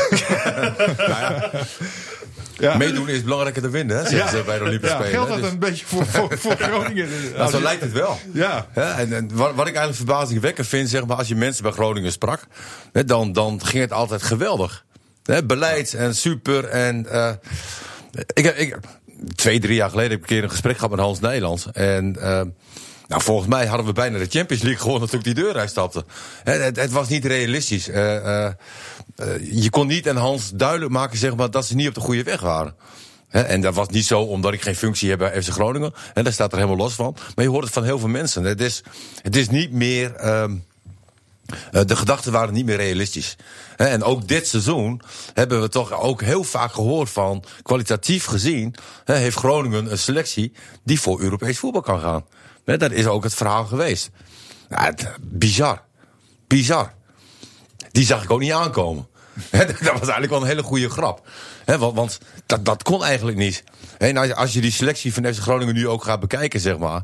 Ja. 0.97 1.51
Meedoen 2.61 3.09
is 3.09 3.23
belangrijker 3.23 3.63
dan 3.63 3.71
winnen, 3.71 3.97
hè, 3.97 4.09
ze 4.09 4.43
bij 4.47 4.59
de 4.59 4.65
Olympische 4.65 4.97
Ja, 4.97 5.03
Spelen. 5.03 5.11
geldt 5.19 5.29
dat 5.31 5.41
Dus- 5.41 5.51
een 5.51 5.59
beetje 5.59 5.87
voor, 5.87 6.07
voor, 6.07 6.39
voor 6.39 6.57
Groningen? 6.69 7.09
nou, 7.37 7.51
zo 7.51 7.61
lijkt 7.61 7.81
het 7.83 7.93
wel. 7.93 8.19
Ja. 8.33 8.67
Ja, 8.75 8.99
en, 8.99 9.13
en 9.13 9.29
wat, 9.35 9.55
wat 9.55 9.67
ik 9.67 9.75
eigenlijk 9.75 9.97
verbazingwekkend 9.97 10.67
vind, 10.67 10.89
zeg 10.89 11.07
maar, 11.07 11.17
als 11.17 11.29
je 11.29 11.35
mensen 11.35 11.63
bij 11.63 11.73
Groningen 11.73 12.13
sprak, 12.13 12.41
hè, 12.93 13.05
dan, 13.05 13.33
dan 13.33 13.65
ging 13.65 13.83
het 13.83 13.93
altijd 13.93 14.23
geweldig. 14.23 14.85
Hè, 15.25 15.45
beleid 15.45 15.95
en 15.95 16.15
super. 16.15 16.65
En, 16.65 17.07
eh, 17.11 17.31
ik, 18.35 18.47
ik, 18.57 18.77
twee, 19.35 19.61
drie 19.61 19.75
jaar 19.75 19.91
geleden 19.91 20.11
heb 20.11 20.19
ik 20.23 20.25
een 20.31 20.35
keer 20.37 20.45
een 20.45 20.51
gesprek 20.51 20.75
gehad 20.75 20.91
met 20.91 21.01
Hans 21.01 21.21
Nijland. 21.21 21.67
En 21.73 22.17
eh, 22.21 22.41
nou, 23.07 23.23
volgens 23.23 23.49
mij 23.49 23.67
hadden 23.67 23.87
we 23.87 23.93
bijna 23.93 24.19
de 24.19 24.27
Champions 24.29 24.63
League 24.63 24.83
gewonnen 24.83 25.09
toen 25.09 25.19
ik 25.19 25.25
die 25.25 25.35
deur 25.35 25.57
uitstapte. 25.57 26.05
Het, 26.45 26.77
het 26.77 26.91
was 26.91 27.09
niet 27.09 27.25
realistisch. 27.25 27.89
Eh, 27.89 28.17
eh, 28.17 28.53
eh, 29.17 29.53
je 29.63 29.71
kon 29.71 29.87
niet 29.87 30.09
aan 30.09 30.17
Hans 30.17 30.51
duidelijk 30.51 30.91
maken 30.91 31.19
zeg 31.19 31.37
maar, 31.37 31.51
dat 31.51 31.67
ze 31.67 31.75
niet 31.75 31.89
op 31.89 31.95
de 31.95 32.01
goede 32.01 32.23
weg 32.23 32.41
waren. 32.41 32.75
En 33.29 33.61
dat 33.61 33.75
was 33.75 33.89
niet 33.89 34.07
zo 34.07 34.21
omdat 34.21 34.53
ik 34.53 34.63
geen 34.63 34.77
functie 34.77 35.11
heb 35.11 35.19
bij 35.19 35.43
FC 35.43 35.51
Groningen. 35.51 35.93
En 36.15 36.25
daar 36.25 36.33
staat 36.33 36.53
er 36.53 36.59
helemaal 36.59 36.79
los 36.79 36.95
van. 36.95 37.17
Maar 37.35 37.45
je 37.45 37.51
hoort 37.51 37.65
het 37.65 37.73
van 37.73 37.85
heel 37.85 37.99
veel 37.99 38.09
mensen. 38.09 38.45
Het 38.45 38.61
is, 38.61 38.83
het 39.23 39.37
is 39.37 39.49
niet 39.49 39.73
meer. 39.73 40.15
ehm, 40.15 40.57
eh, 41.73 41.85
de 41.85 41.97
gedachten 41.97 42.33
waren 42.33 42.55
niet 42.55 42.65
meer 42.65 42.77
realistisch. 42.77 43.37
En 43.77 44.03
ook 44.03 44.29
dit 44.29 44.49
seizoen 44.49 45.01
hebben 45.35 45.61
we 45.61 45.69
toch 45.69 45.93
ook 45.93 46.23
heel 46.23 46.45
vaak 46.45 46.73
gehoord 46.73 47.11
van... 47.11 47.45
kwalitatief 47.63 48.25
gezien 48.25 48.75
heeft 49.05 49.37
Groningen 49.37 49.91
een 49.91 49.99
selectie 49.99 50.53
die 50.85 51.01
voor 51.01 51.21
Europees 51.21 51.59
voetbal 51.59 51.81
kan 51.81 52.01
gaan. 52.01 52.25
Dat 52.65 52.91
is 52.91 53.07
ook 53.07 53.23
het 53.25 53.35
verhaal 53.35 53.65
geweest. 53.65 54.11
Ja, 54.69 54.85
het- 54.85 55.09
bizar. 55.21 55.83
Bizar. 56.47 56.93
Die 57.91 58.05
zag 58.05 58.23
ik 58.23 58.31
ook 58.31 58.41
niet 58.41 58.53
aankomen. 58.53 59.09
Dat 59.51 59.79
was 59.81 60.01
eigenlijk 60.01 60.31
wel 60.31 60.41
een 60.41 60.47
hele 60.47 60.63
goede 60.63 60.91
grap. 60.91 61.29
Want 61.65 61.95
want 61.95 62.19
dat, 62.47 62.65
dat 62.65 62.83
kon 62.83 63.05
eigenlijk 63.05 63.37
niet. 63.37 63.65
En 64.09 64.17
als, 64.17 64.27
je- 64.27 64.35
als 64.35 64.53
je 64.53 64.61
die 64.61 64.73
selectie 64.73 65.15
van 65.15 65.35
FC 65.35 65.41
Groningen 65.41 65.75
nu 65.75 65.89
ook 65.89 66.05
gaat 66.05 66.21
bekijken, 66.21 66.61
zeg 66.61 66.79
maar. 66.79 67.03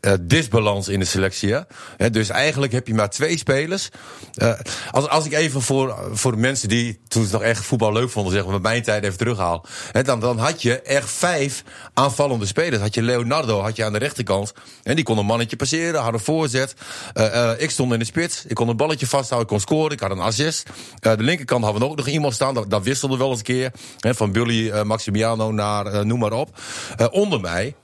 eh, 0.00 0.12
disbalans 0.20 0.88
in 0.88 0.98
de 1.00 1.04
selectie. 1.06 1.54
Hè? 1.96 2.10
Dus 2.10 2.28
eigenlijk 2.28 2.72
heb 2.72 2.86
je 2.86 2.94
maar 2.94 3.10
twee 3.10 3.38
spelers. 3.38 3.88
Eh, 4.34 4.52
als, 4.90 5.08
als 5.08 5.24
ik 5.26 5.32
even 5.32 5.62
voor, 5.62 5.96
voor 6.12 6.30
de 6.32 6.38
mensen 6.38 6.68
die 6.68 7.00
toen 7.08 7.24
ze 7.26 7.32
nog 7.32 7.42
echt 7.42 7.64
voetbal 7.64 7.92
leuk 7.92 8.10
vonden, 8.10 8.32
zeg 8.32 8.42
maar, 8.44 8.52
met 8.52 8.62
mijn 8.62 8.82
tijd 8.82 9.04
even 9.04 9.18
terughaal. 9.18 9.66
Dan, 10.04 10.20
dan 10.20 10.38
had 10.38 10.62
je 10.62 10.80
echt 10.82 11.10
vijf 11.10 11.62
aanvallende 11.94 12.46
spelers. 12.46 12.82
Had 12.82 12.94
je 12.94 13.02
Leonardo 13.02 13.60
had 13.60 13.76
je 13.76 13.84
aan 13.84 13.92
de 13.92 13.98
rechterkant. 13.98 14.52
En 14.82 14.94
die 14.94 15.04
kon 15.04 15.18
een 15.18 15.26
mannetje 15.26 15.56
passeren, 15.56 16.00
had 16.00 16.12
een 16.12 16.20
voorzet. 16.20 16.74
Eh, 17.12 17.50
ik 17.58 17.70
stond 17.70 17.92
in 17.92 17.98
de 17.98 18.04
spits. 18.04 18.44
Ik 18.46 18.54
kon 18.54 18.68
een 18.68 18.76
balletje 18.76 19.06
vasthouden, 19.06 19.40
ik 19.50 19.56
kon 19.56 19.60
scoren. 19.76 19.92
Ik 19.92 20.00
had 20.00 20.10
een 20.10 20.18
assist. 20.20 20.68
De 21.00 21.14
linkerkant 21.18 21.64
hadden 21.64 21.82
we 21.82 21.88
ook 21.88 21.96
nog 21.96 22.06
iemand 22.08 22.34
staan. 22.34 22.54
Dat, 22.54 22.70
dat 22.70 22.82
wisselde 22.84 23.16
wel 23.16 23.28
eens 23.30 23.38
een 23.38 23.44
keer. 23.44 23.70
Van 23.98 24.32
Billy 24.32 24.70
eh, 24.70 24.82
Maximiano 24.82 25.52
naar 25.52 26.06
noem 26.06 26.18
maar 26.18 26.29
op. 26.32 26.58
Eh, 26.96 27.06
onder 27.10 27.40
mij 27.40 27.74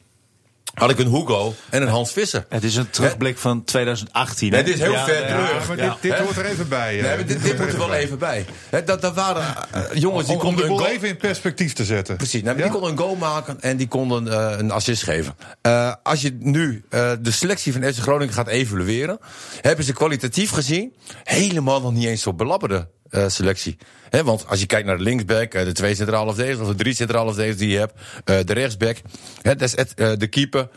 had 0.75 0.91
ik 0.91 0.99
een 0.99 1.07
Hugo 1.15 1.55
en 1.71 1.83
een 1.83 1.89
Hans 1.89 2.13
Visser. 2.13 2.47
Het 2.49 2.65
is 2.65 2.77
een 2.77 2.91
terugblik 2.91 3.39
van 3.39 3.65
2018. 3.65 4.51
hè? 4.53 4.57
Het 4.57 4.69
is 4.69 4.79
heel 4.79 4.93
Ja, 4.93 5.05
ver 5.05 5.29
ja. 5.29 5.47
terug. 5.47 5.69
Maar 5.69 5.77
dit, 5.77 5.93
dit 6.01 6.19
hoort 6.19 6.37
er 6.37 6.45
even 6.45 6.69
bij. 6.69 6.97
eh. 6.99 7.05
Nee, 7.05 7.17
maar 7.17 7.27
dit, 7.27 7.43
dit 7.43 7.59
moet 7.59 7.73
er 7.73 7.79
wel 7.79 7.93
even 7.95 8.19
bij. 8.19 8.45
Hè, 8.71 8.85
dat, 8.85 9.01
dat 9.01 9.15
waren 9.15 9.45
eh, 9.73 9.83
jongens 9.95 10.27
die 10.27 10.35
om, 10.35 10.41
om 10.41 10.47
konden 10.47 10.69
de 10.69 10.77
goal... 10.77 10.87
even 10.87 11.09
in 11.09 11.17
perspectief 11.17 11.73
te 11.73 11.85
zetten. 11.85 12.17
Precies, 12.17 12.43
nou, 12.43 12.57
die 12.57 12.69
konden 12.71 12.91
een 12.91 12.99
goal 12.99 13.15
maken 13.17 13.61
en 13.61 13.77
die 13.77 13.89
konden 13.89 14.33
eh, 14.33 14.59
een 14.59 14.71
assist 14.71 15.03
geven. 15.03 15.37
Eh, 15.63 15.93
als 16.03 16.21
je 16.23 16.37
nu 16.41 16.85
eh, 16.89 17.13
de 17.21 17.31
selectie 17.31 17.73
van 17.73 17.83
FC 17.83 17.99
Groningen 17.99 18.35
gaat 18.35 18.49
evalueren... 18.49 19.19
hebben 19.61 19.85
ze 19.85 19.93
kwalitatief 19.93 20.51
gezien 20.51 20.93
helemaal 21.25 21.81
nog 21.81 21.93
niet 21.93 22.07
eens 22.07 22.23
zo 22.23 22.33
belabberde 22.35 22.89
eh, 23.17 23.29
selectie. 23.29 23.77
Hè, 24.11 24.25
want 24.25 24.49
als 24.49 24.61
je 24.61 24.67
kijkt 24.67 24.87
naar 24.87 24.97
de 24.97 25.03
linksback, 25.03 25.55
eh, 25.55 25.65
de 25.65 25.73
twee 25.73 25.95
centrale 25.95 26.35
verdedigers... 26.35 26.69
of 26.69 26.69
de 26.69 26.83
drie 26.83 26.95
centrale 26.95 27.27
verdedigers 27.27 27.59
die 27.59 27.71
je 27.71 27.79
hebt, 27.79 27.95
eh, 28.25 28.39
de 28.45 28.53
rechtsback... 28.53 28.97
Hè, 29.43 29.57
dat 29.57 29.69
is 29.69 29.77
het, 29.77 29.95
eh, 29.95 30.13
de 30.17 30.27
keeper... 30.27 30.69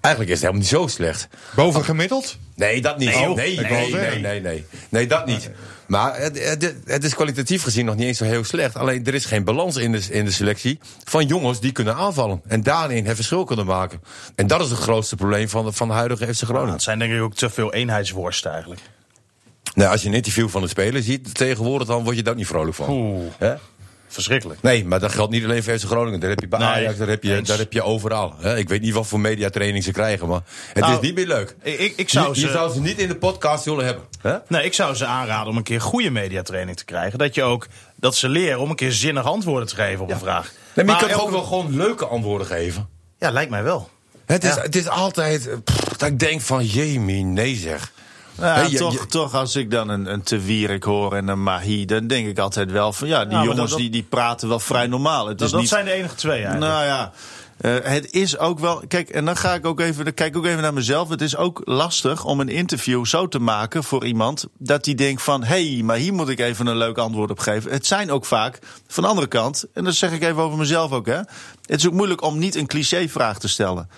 Eigenlijk 0.00 0.34
is 0.34 0.42
het 0.42 0.52
helemaal 0.52 0.70
niet 0.70 0.80
zo 0.80 0.96
slecht. 0.96 1.28
Boven 1.54 1.84
gemiddeld? 1.84 2.38
Nee, 2.54 2.80
dat 2.80 2.98
niet. 2.98 3.08
Nee. 3.08 3.34
Nee, 3.34 3.56
nee, 3.56 3.90
nee, 3.90 4.20
nee, 4.20 4.40
nee, 4.40 4.64
nee. 4.88 5.06
dat 5.06 5.26
niet. 5.26 5.50
Maar 5.86 6.20
het, 6.20 6.44
het, 6.44 6.74
het 6.84 7.04
is 7.04 7.14
kwalitatief 7.14 7.62
gezien 7.62 7.84
nog 7.84 7.96
niet 7.96 8.06
eens 8.06 8.18
zo 8.18 8.24
heel 8.24 8.44
slecht. 8.44 8.76
Alleen 8.76 9.06
er 9.06 9.14
is 9.14 9.24
geen 9.24 9.44
balans 9.44 9.76
in 9.76 9.92
de, 9.92 10.06
in 10.10 10.24
de 10.24 10.30
selectie 10.30 10.78
van 11.04 11.26
jongens 11.26 11.60
die 11.60 11.72
kunnen 11.72 11.94
aanvallen. 11.94 12.42
En 12.46 12.62
daarin 12.62 13.06
het 13.06 13.14
verschil 13.14 13.44
kunnen 13.44 13.66
maken. 13.66 14.00
En 14.34 14.46
dat 14.46 14.60
is 14.60 14.70
het 14.70 14.78
grootste 14.78 15.16
probleem 15.16 15.48
van 15.48 15.64
de, 15.64 15.72
van 15.72 15.88
de 15.88 15.94
huidige 15.94 16.34
FC 16.34 16.42
Groningen. 16.42 16.72
Het 16.72 16.82
zijn 16.82 16.98
denk 16.98 17.12
ik 17.12 17.20
ook 17.20 17.34
te 17.34 17.50
veel 17.50 17.72
eenheidsworsten 17.72 18.50
eigenlijk. 18.50 18.80
Nou, 19.78 19.90
als 19.90 20.02
je 20.02 20.08
een 20.08 20.14
interview 20.14 20.48
van 20.48 20.62
de 20.62 20.68
speler 20.68 21.02
ziet 21.02 21.34
tegenwoordig, 21.34 21.86
dan 21.88 22.04
word 22.04 22.16
je 22.16 22.22
daar 22.22 22.34
niet 22.34 22.46
vrolijk 22.46 22.76
van. 22.76 22.90
Oeh. 22.90 23.22
Hè? 23.38 23.54
Verschrikkelijk. 24.08 24.62
Nee, 24.62 24.84
maar 24.84 25.00
dat 25.00 25.12
geldt 25.12 25.32
niet 25.32 25.44
alleen 25.44 25.62
voor 25.62 25.78
FC 25.78 25.84
Groningen. 25.84 26.20
Daar 26.20 26.30
heb 26.30 26.40
je 26.40 26.48
bij 26.48 26.58
Nee, 26.58 26.68
Ajax, 26.68 26.98
daar 26.98 27.08
heb 27.08 27.22
je, 27.22 27.34
eens. 27.36 27.48
daar 27.48 27.58
heb 27.58 27.72
je 27.72 27.82
overal. 27.82 28.34
Hè? 28.38 28.56
Ik 28.58 28.68
weet 28.68 28.80
niet 28.80 28.92
wat 28.92 29.06
voor 29.06 29.20
mediatraining 29.20 29.84
ze 29.84 29.92
krijgen, 29.92 30.28
maar 30.28 30.40
het 30.72 30.82
Nou, 30.84 30.94
is 30.94 31.00
niet 31.00 31.14
meer 31.14 31.26
leuk. 31.26 31.56
Ik, 31.62 31.92
ik, 31.96 32.08
zou 32.08 32.28
je, 32.34 32.40
ze, 32.40 32.46
je 32.46 32.52
zou 32.52 32.72
ze 32.72 32.80
niet 32.80 32.98
in 32.98 33.08
de 33.08 33.16
podcast 33.16 33.64
willen 33.64 33.84
hebben. 33.84 34.04
Hè? 34.20 34.36
nee, 34.48 34.64
ik 34.64 34.74
zou 34.74 34.94
ze 34.94 35.04
aanraden 35.06 35.48
om 35.50 35.56
een 35.56 35.62
keer 35.62 35.80
goede 35.80 36.10
mediatraining 36.10 36.76
te 36.76 36.84
krijgen. 36.84 37.18
Dat 37.18 37.34
je 37.34 37.42
ook 37.42 37.66
dat 37.96 38.16
ze 38.16 38.28
leren 38.28 38.58
om 38.60 38.70
een 38.70 38.76
keer 38.76 38.92
zinnig 38.92 39.24
antwoorden 39.24 39.68
te 39.68 39.74
geven 39.74 40.04
op 40.04 40.10
een 40.10 40.18
vraag. 40.18 40.52
Nee, 40.74 40.84
maar 40.86 40.94
je 40.94 41.00
kan 41.00 41.10
elke- 41.10 41.24
ook 41.24 41.30
wel 41.30 41.42
gewoon 41.42 41.76
leuke 41.76 42.06
antwoorden 42.06 42.46
geven? 42.46 42.88
Ja, 43.18 43.30
lijkt 43.30 43.50
mij 43.50 43.62
wel. 43.62 43.88
Het 44.26 44.44
is, 44.44 44.54
het 44.54 44.76
is 44.76 44.88
altijd 44.88 45.48
pff, 45.64 45.96
dat 45.96 46.08
ik 46.08 46.18
denk 46.18 46.40
van, 46.40 46.64
jemie, 46.66 47.24
nee 47.24 47.54
zeg. 47.56 47.92
Ja, 48.40 48.68
toch, 48.68 48.92
je- 48.92 49.06
toch, 49.06 49.34
als 49.34 49.56
ik 49.56 49.70
dan 49.70 49.88
een, 49.88 50.12
een 50.12 50.22
Te 50.22 50.38
Wierik 50.40 50.82
hoor 50.82 51.14
en 51.14 51.28
een 51.28 51.42
Mahi, 51.42 51.84
dan 51.84 52.06
denk 52.06 52.26
ik 52.28 52.38
altijd 52.38 52.70
wel 52.70 52.92
van 52.92 53.08
ja, 53.08 53.24
die 53.24 53.38
jongens 53.38 53.70
dat- 53.70 53.78
die, 53.78 53.90
die 53.90 54.02
praten 54.02 54.48
wel 54.48 54.60
vrij 54.60 54.86
normaal. 54.86 55.26
Het 55.28 55.38
Dat, 55.38 55.46
is 55.46 55.52
dat 55.52 55.60
niet, 55.60 55.68
zijn 55.68 55.84
de 55.84 55.92
enige 55.92 56.14
twee 56.14 56.32
eigenlijk. 56.42 56.72
Nou 56.72 56.84
ja, 56.84 57.12
eh, 57.58 57.74
het 57.82 58.12
is 58.12 58.38
ook 58.38 58.58
wel. 58.58 58.82
Kijk, 58.88 59.08
en 59.08 59.24
dan 59.24 59.36
ga 59.36 59.54
ik 59.54 59.66
ook 59.66 59.80
even, 59.80 60.04
dan 60.04 60.14
kijk 60.14 60.36
ook 60.36 60.44
even 60.46 60.62
naar 60.62 60.72
mezelf. 60.74 61.08
Het 61.08 61.20
is 61.22 61.36
ook 61.36 61.60
lastig 61.64 62.24
om 62.24 62.40
een 62.40 62.48
interview 62.48 63.04
zo 63.04 63.28
te 63.28 63.38
maken 63.38 63.84
voor 63.84 64.04
iemand 64.06 64.46
dat 64.58 64.84
die 64.84 64.94
denkt 64.94 65.22
van, 65.22 65.44
hé, 65.44 65.72
hey, 65.74 65.82
maar 65.82 65.96
hier 65.96 66.12
moet 66.14 66.28
ik 66.28 66.38
even 66.40 66.66
een 66.66 66.76
leuk 66.76 66.98
antwoord 66.98 67.30
op 67.30 67.38
geven. 67.38 67.70
Het 67.70 67.86
zijn 67.86 68.10
ook 68.10 68.24
vaak 68.24 68.58
van 68.86 69.02
de 69.02 69.08
andere 69.08 69.26
kant, 69.26 69.64
en 69.74 69.84
dat 69.84 69.94
zeg 69.94 70.12
ik 70.12 70.22
even 70.22 70.42
over 70.42 70.58
mezelf 70.58 70.92
ook, 70.92 71.06
hè. 71.06 71.16
Het 71.16 71.26
is 71.80 71.86
ook 71.86 71.92
moeilijk 71.92 72.22
om 72.22 72.38
niet 72.38 72.54
een 72.54 72.66
cliché-vraag 72.66 73.38
te 73.38 73.48
stellen. 73.48 73.88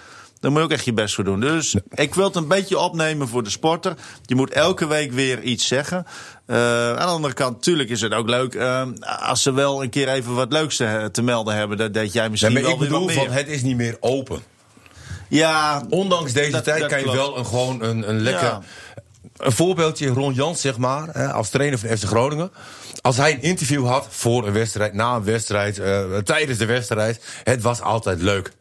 Daar 0.41 0.51
moet 0.51 0.61
je 0.61 0.67
ook 0.67 0.73
echt 0.73 0.85
je 0.85 0.93
best 0.93 1.15
voor 1.15 1.25
doen. 1.25 1.41
Dus 1.41 1.77
ik 1.95 2.15
wil 2.15 2.25
het 2.25 2.37
een 2.37 2.49
beetje 2.49 2.79
opnemen 2.79 3.29
voor 3.29 3.43
de 3.43 3.51
sporter. 3.51 3.95
Je 4.23 4.35
moet 4.35 4.51
elke 4.51 4.87
week 4.87 5.13
weer 5.13 5.43
iets 5.43 5.67
zeggen. 5.67 6.07
Eh, 6.47 6.57
aan 6.91 6.97
de 6.97 7.03
andere 7.13 7.35
kant, 7.35 7.55
natuurlijk 7.57 7.89
is 7.89 8.01
het 8.01 8.13
ook 8.15 8.29
leuk 8.29 8.55
eh, 8.55 8.87
als 9.21 9.43
ze 9.43 9.53
wel 9.53 9.83
een 9.83 9.91
keer 9.91 10.09
even 10.09 10.35
wat 10.35 10.53
leuks 10.53 10.77
te, 10.77 11.09
te 11.13 11.23
melden 11.23 11.55
hebben. 11.55 11.77
Dat 11.77 11.95
deed 11.95 12.13
jij 12.13 12.23
Nee, 12.23 12.31
misschien 12.31 12.53
maar 12.53 12.63
wel 12.63 12.73
ik 12.73 12.79
bedoel, 12.79 13.09
van, 13.09 13.31
het 13.31 13.49
is 13.49 13.63
niet 13.63 13.77
meer 13.77 13.97
open. 14.01 14.43
Ja, 15.29 15.83
Ondanks 15.89 16.33
deze 16.33 16.51
Dat- 16.51 16.65
tijd 16.65 16.81
dat 16.81 16.89
kan 16.91 17.01
je 17.01 17.13
wel 17.13 17.39
een, 17.39 17.47
gewoon 17.47 17.83
een, 17.83 18.09
een 18.09 18.21
lekker... 18.21 18.45
Ja. 18.47 18.61
Een 19.37 19.53
voorbeeldje, 19.53 20.09
Ron 20.09 20.33
Jans, 20.35 20.61
zeg 20.61 20.77
maar, 20.79 21.33
als 21.33 21.49
trainer 21.51 21.79
van 21.79 21.89
FC 21.97 22.05
Groningen. 22.05 22.51
Als 23.01 23.17
hij 23.17 23.33
een 23.33 23.43
interview 23.43 23.87
had 23.87 24.07
voor 24.11 24.47
een 24.47 24.53
wedstrijd, 24.53 24.93
na 24.95 25.15
een 25.15 25.25
wedstrijd, 25.25 25.79
eh, 25.79 26.17
tijdens 26.17 26.59
de 26.59 26.67
wedstrijd. 26.67 27.25
Het 27.45 27.63
was 27.63 27.81
altijd 27.81 28.23
leuk. 28.23 28.53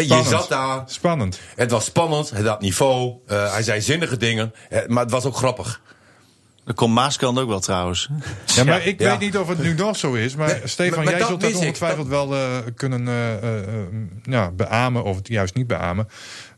Je 0.00 0.04
Spannend. 0.04 0.28
zat 0.28 0.48
daar, 0.48 0.82
Spannend. 0.86 1.40
het 1.56 1.70
was 1.70 1.84
spannend, 1.84 2.30
het 2.30 2.46
had 2.46 2.60
niveau. 2.60 3.14
eh, 3.26 3.52
hij 3.52 3.62
zei 3.62 3.80
zinnige 3.80 4.16
dingen, 4.16 4.52
maar 4.86 5.02
het 5.02 5.12
was 5.12 5.24
ook 5.24 5.36
grappig. 5.36 5.80
dat 6.64 6.74
komt 6.76 6.94
Maaskant 6.94 7.38
ook 7.38 7.48
wel 7.48 7.60
trouwens. 7.60 8.08
Ja, 8.46 8.64
maar 8.64 8.86
ik 8.86 9.00
Ja. 9.00 9.10
weet 9.10 9.18
niet 9.18 9.38
of 9.38 9.48
het 9.48 9.58
nu 9.58 9.74
nog 9.74 9.96
zo 9.96 10.12
is. 10.12 10.34
Maar 10.36 10.46
Nee, 10.48 10.60
Stefan, 10.64 10.94
maar- 10.94 10.98
maar 11.04 11.08
jij 11.12 11.18
dat 11.18 11.28
zult 11.28 11.40
dat 11.40 11.50
ik. 11.50 11.56
ongetwijfeld 11.56 12.06
wel 12.08 12.34
eh, 12.34 12.56
kunnen 12.74 13.08
eh, 13.08 13.50
ja, 14.22 14.50
beamen 14.50 15.04
of 15.04 15.16
het 15.16 15.28
juist 15.28 15.54
niet 15.54 15.66
beamen. 15.66 16.08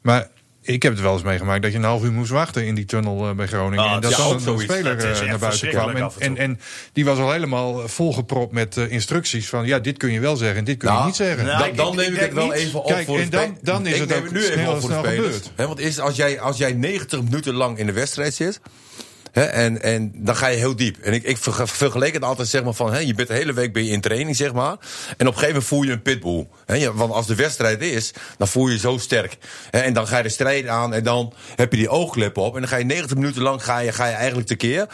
Maar 0.02 0.28
ik 0.66 0.82
heb 0.82 0.92
het 0.92 1.00
wel 1.02 1.12
eens 1.12 1.22
meegemaakt 1.22 1.62
dat 1.62 1.72
je 1.72 1.78
een 1.78 1.84
half 1.84 2.02
uur 2.04 2.12
moest 2.12 2.30
wachten 2.30 2.66
in 2.66 2.74
die 2.74 2.84
tunnel 2.84 3.28
eh, 3.28 3.34
bij 3.34 3.46
Groningen. 3.46 3.84
Ah, 3.84 3.92
en 3.92 4.00
dat 4.00 4.10
ja, 4.10 4.16
dan 4.16 4.26
ook 4.26 4.46
een 4.46 4.60
speler 4.60 4.98
eh, 4.98 5.26
naar 5.28 5.38
buiten 5.38 5.68
kwam. 5.68 6.10
En, 6.18 6.36
en 6.36 6.60
die 6.92 7.04
was 7.04 7.18
al 7.18 7.32
helemaal 7.32 7.88
volgepropt 7.88 8.52
met 8.52 8.76
eh, 8.76 8.90
instructies 8.90 9.48
van 9.48 9.66
ja, 9.66 9.78
dit 9.78 9.96
kun 9.96 10.12
je 10.12 10.20
wel 10.20 10.36
zeggen 10.36 10.58
en 10.58 10.64
dit 10.64 10.76
kun 10.76 10.88
je 10.88 10.94
Nou, 10.94 11.06
niet 11.06 11.16
zeggen. 11.16 11.46
nou, 11.46 11.74
dan 11.74 11.96
neem 11.96 12.12
ik, 12.14 12.20
het 12.20 12.32
wel 12.32 12.44
niet. 12.44 12.52
even 12.54 12.80
op 12.80 12.86
Kijk, 12.86 13.06
voor 13.06 13.18
en 13.18 13.30
dan- 13.30 13.58
dan 13.62 13.86
is 13.86 13.94
ik 13.94 14.00
het 14.00 14.08
neem 14.08 14.18
ook 14.18 14.30
nu 14.30 14.40
even 14.44 14.52
snel- 14.52 14.72
op 14.74 14.80
voor 14.80 14.90
de 14.90 14.96
snel 15.00 15.10
gebeurd. 15.14 15.50
Hè, 15.56 15.66
want 15.66 15.80
is, 15.80 15.98
als, 16.00 16.16
jij, 16.16 16.40
als 16.40 16.56
jij 16.56 16.72
90 16.72 17.22
minuten 17.22 17.54
lang 17.54 17.78
in 17.78 17.86
de 17.86 17.92
wedstrijd 17.92 18.34
zit... 18.34 18.60
En, 19.34 19.82
en 19.82 20.12
dan 20.14 20.36
ga 20.36 20.46
je 20.46 20.56
heel 20.56 20.76
diep. 20.76 20.96
En 20.98 21.12
ik, 21.12 21.22
ik 21.22 21.36
verge- 21.36 21.66
vergeleek 21.66 22.12
het 22.12 22.22
altijd 22.22 22.48
zeg 22.48 22.64
maar 22.64 22.72
van... 22.72 22.92
Hè, 22.92 22.98
je 22.98 23.14
bent 23.14 23.28
de 23.28 23.34
hele 23.34 23.52
week 23.52 23.72
ben 23.72 23.84
je 23.84 23.90
in 23.90 24.00
training, 24.00 24.36
zeg 24.36 24.52
maar. 24.52 24.70
En 24.70 24.76
op 24.76 25.18
een 25.18 25.26
gegeven 25.26 25.46
moment 25.46 25.64
voel 25.64 25.82
je 25.82 25.92
een 25.92 26.02
pitbull. 26.02 26.46
Want 26.94 27.12
als 27.12 27.26
de 27.26 27.34
wedstrijd 27.34 27.80
is, 27.80 28.12
dan 28.38 28.48
voel 28.48 28.66
je 28.66 28.72
je 28.72 28.78
zo 28.78 28.98
sterk. 28.98 29.36
En 29.70 29.92
dan 29.92 30.06
ga 30.06 30.16
je 30.16 30.22
de 30.22 30.28
strijd 30.28 30.66
aan 30.66 30.94
en 30.94 31.04
dan 31.04 31.32
heb 31.56 31.72
je 31.72 31.78
die 31.78 31.88
oogkleppen 31.88 32.42
op. 32.42 32.54
En 32.54 32.60
dan 32.60 32.68
ga 32.68 32.76
je 32.76 32.84
90 32.84 33.16
minuten 33.16 33.42
lang 33.42 33.64
ga 33.64 33.78
je, 33.78 33.92
ga 33.92 34.06
je 34.06 34.14
eigenlijk 34.14 34.46
tekeer. 34.46 34.86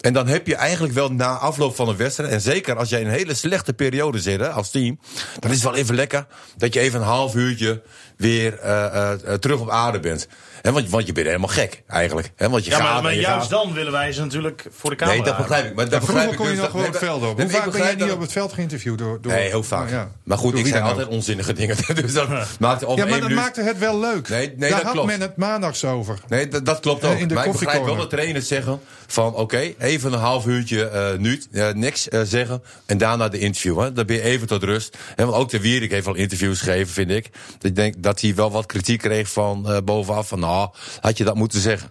En 0.00 0.12
dan 0.12 0.26
heb 0.26 0.46
je 0.46 0.54
eigenlijk 0.54 0.94
wel 0.94 1.12
na 1.12 1.36
afloop 1.36 1.76
van 1.76 1.88
een 1.88 1.96
wedstrijd... 1.96 2.30
en 2.30 2.40
zeker 2.40 2.76
als 2.76 2.88
jij 2.88 3.00
in 3.00 3.06
een 3.06 3.12
hele 3.12 3.34
slechte 3.34 3.72
periode 3.72 4.20
zit 4.20 4.52
als 4.52 4.70
team... 4.70 4.98
dan 5.38 5.50
is 5.50 5.56
het 5.56 5.64
wel 5.64 5.76
even 5.76 5.94
lekker 5.94 6.26
dat 6.56 6.74
je 6.74 6.80
even 6.80 7.00
een 7.00 7.06
half 7.06 7.34
uurtje 7.34 7.82
weer 8.16 8.58
eh, 8.58 9.12
terug 9.12 9.60
op 9.60 9.70
aarde 9.70 10.00
bent. 10.00 10.28
Hè, 10.62 10.72
want, 10.72 10.88
want 10.90 11.06
je 11.06 11.12
bent 11.12 11.26
helemaal 11.26 11.48
gek, 11.48 11.82
eigenlijk. 11.86 12.30
Hè, 12.36 12.48
want 12.48 12.64
je 12.64 12.70
Ja, 12.70 12.76
gaat 12.76 12.92
maar, 12.92 13.02
maar 13.02 13.14
je 13.14 13.20
juist 13.20 13.40
gaat. 13.52 13.62
dan 13.64 13.72
willen 13.72 13.92
wij 13.92 14.12
ze 14.12 14.20
natuurlijk 14.20 14.66
voor 14.70 14.90
de 14.90 14.96
camera 14.96 15.16
Nee, 15.16 15.26
dat 15.26 15.36
begrijp 15.36 15.64
ik. 15.66 15.74
Maar 15.74 15.84
dat 15.84 15.92
Ja, 15.92 15.98
begrijp 16.00 16.18
vroeger 16.28 16.32
ik 16.32 16.36
kon 16.38 16.46
je 16.46 16.52
dus 16.52 16.60
nog 16.62 16.70
gewoon 16.70 16.84
dat- 16.84 16.94
het 16.94 17.04
veld 17.04 17.22
op. 17.22 17.26
Hoe 17.26 17.34
vaak 17.36 17.46
ben 17.50 17.50
jij 17.60 17.64
begrijp 17.70 17.96
niet 17.98 18.06
dat- 18.06 18.16
op 18.16 18.20
het 18.20 18.32
veld 18.32 18.52
geïnterviewd 18.52 18.98
door, 18.98 19.18
door 19.22 19.32
Nee, 19.32 19.48
heel 19.48 19.62
vaak. 19.62 19.90
Ja. 19.90 20.10
Maar 20.22 20.38
goed, 20.38 20.50
Door 20.52 20.60
ik 20.60 20.66
zei 20.66 20.82
ook. 20.82 20.88
altijd 20.88 21.08
onzinnige 21.08 21.52
dingen. 21.52 21.76
dus 22.02 22.12
dat 22.12 22.28
Ja, 22.28 22.46
maar 22.58 22.78
dat 22.78 22.96
minuut- 23.20 23.34
maakte 23.34 23.62
het 23.62 23.78
wel 23.78 24.00
leuk. 24.00 24.28
Nee, 24.28 24.46
nee, 24.46 24.56
Daar 24.58 24.70
dat 24.70 24.82
had 24.82 24.92
klopt. 24.92 25.06
men 25.06 25.20
het 25.20 25.36
maandags 25.36 25.84
over. 25.84 26.18
Nee, 26.28 26.48
dat, 26.48 26.64
dat 26.66 26.80
klopt 26.80 27.04
ook. 27.04 27.18
in 27.18 27.28
de 27.28 27.34
maar 27.34 27.46
ik 27.46 27.52
begrijp 27.52 27.84
wel 27.84 27.96
de 27.96 28.06
trainers 28.06 28.48
zeggen 28.48 28.80
van... 29.06 29.34
oké, 29.34 29.72
even 29.78 30.12
een 30.12 30.18
half 30.18 30.46
uurtje 30.46 30.88
eh 30.88 31.18
nu, 31.18 31.42
niks 31.74 32.08
eh, 32.08 32.20
zeggen... 32.24 32.62
en 32.86 32.98
daarna 32.98 33.28
de 33.28 33.38
interview. 33.38 33.80
Hè. 33.80 33.92
Dan 33.92 34.06
ben 34.06 34.16
je 34.16 34.22
even 34.22 34.46
tot 34.46 34.62
rust. 34.62 34.96
En 35.16 35.26
want 35.26 35.38
ook 35.38 35.50
de 35.50 35.60
Wierik 35.60 35.90
heeft 35.90 36.04
wel 36.06 36.14
interviews 36.14 36.60
gegeven, 36.60 36.92
vind 36.92 37.10
ik. 37.10 37.28
Ik 37.60 37.76
denk 37.76 37.94
dat 37.98 38.20
hij 38.20 38.34
wel 38.34 38.50
wat 38.50 38.66
kritiek 38.66 38.98
kreeg 39.00 39.28
van 39.28 39.70
eh, 39.70 39.76
bovenaf. 39.84 40.28
Van, 40.28 40.38
nou, 40.48 40.70
had 41.00 41.18
je 41.18 41.24
dat 41.24 41.34
moeten 41.34 41.60
zeggen. 41.60 41.90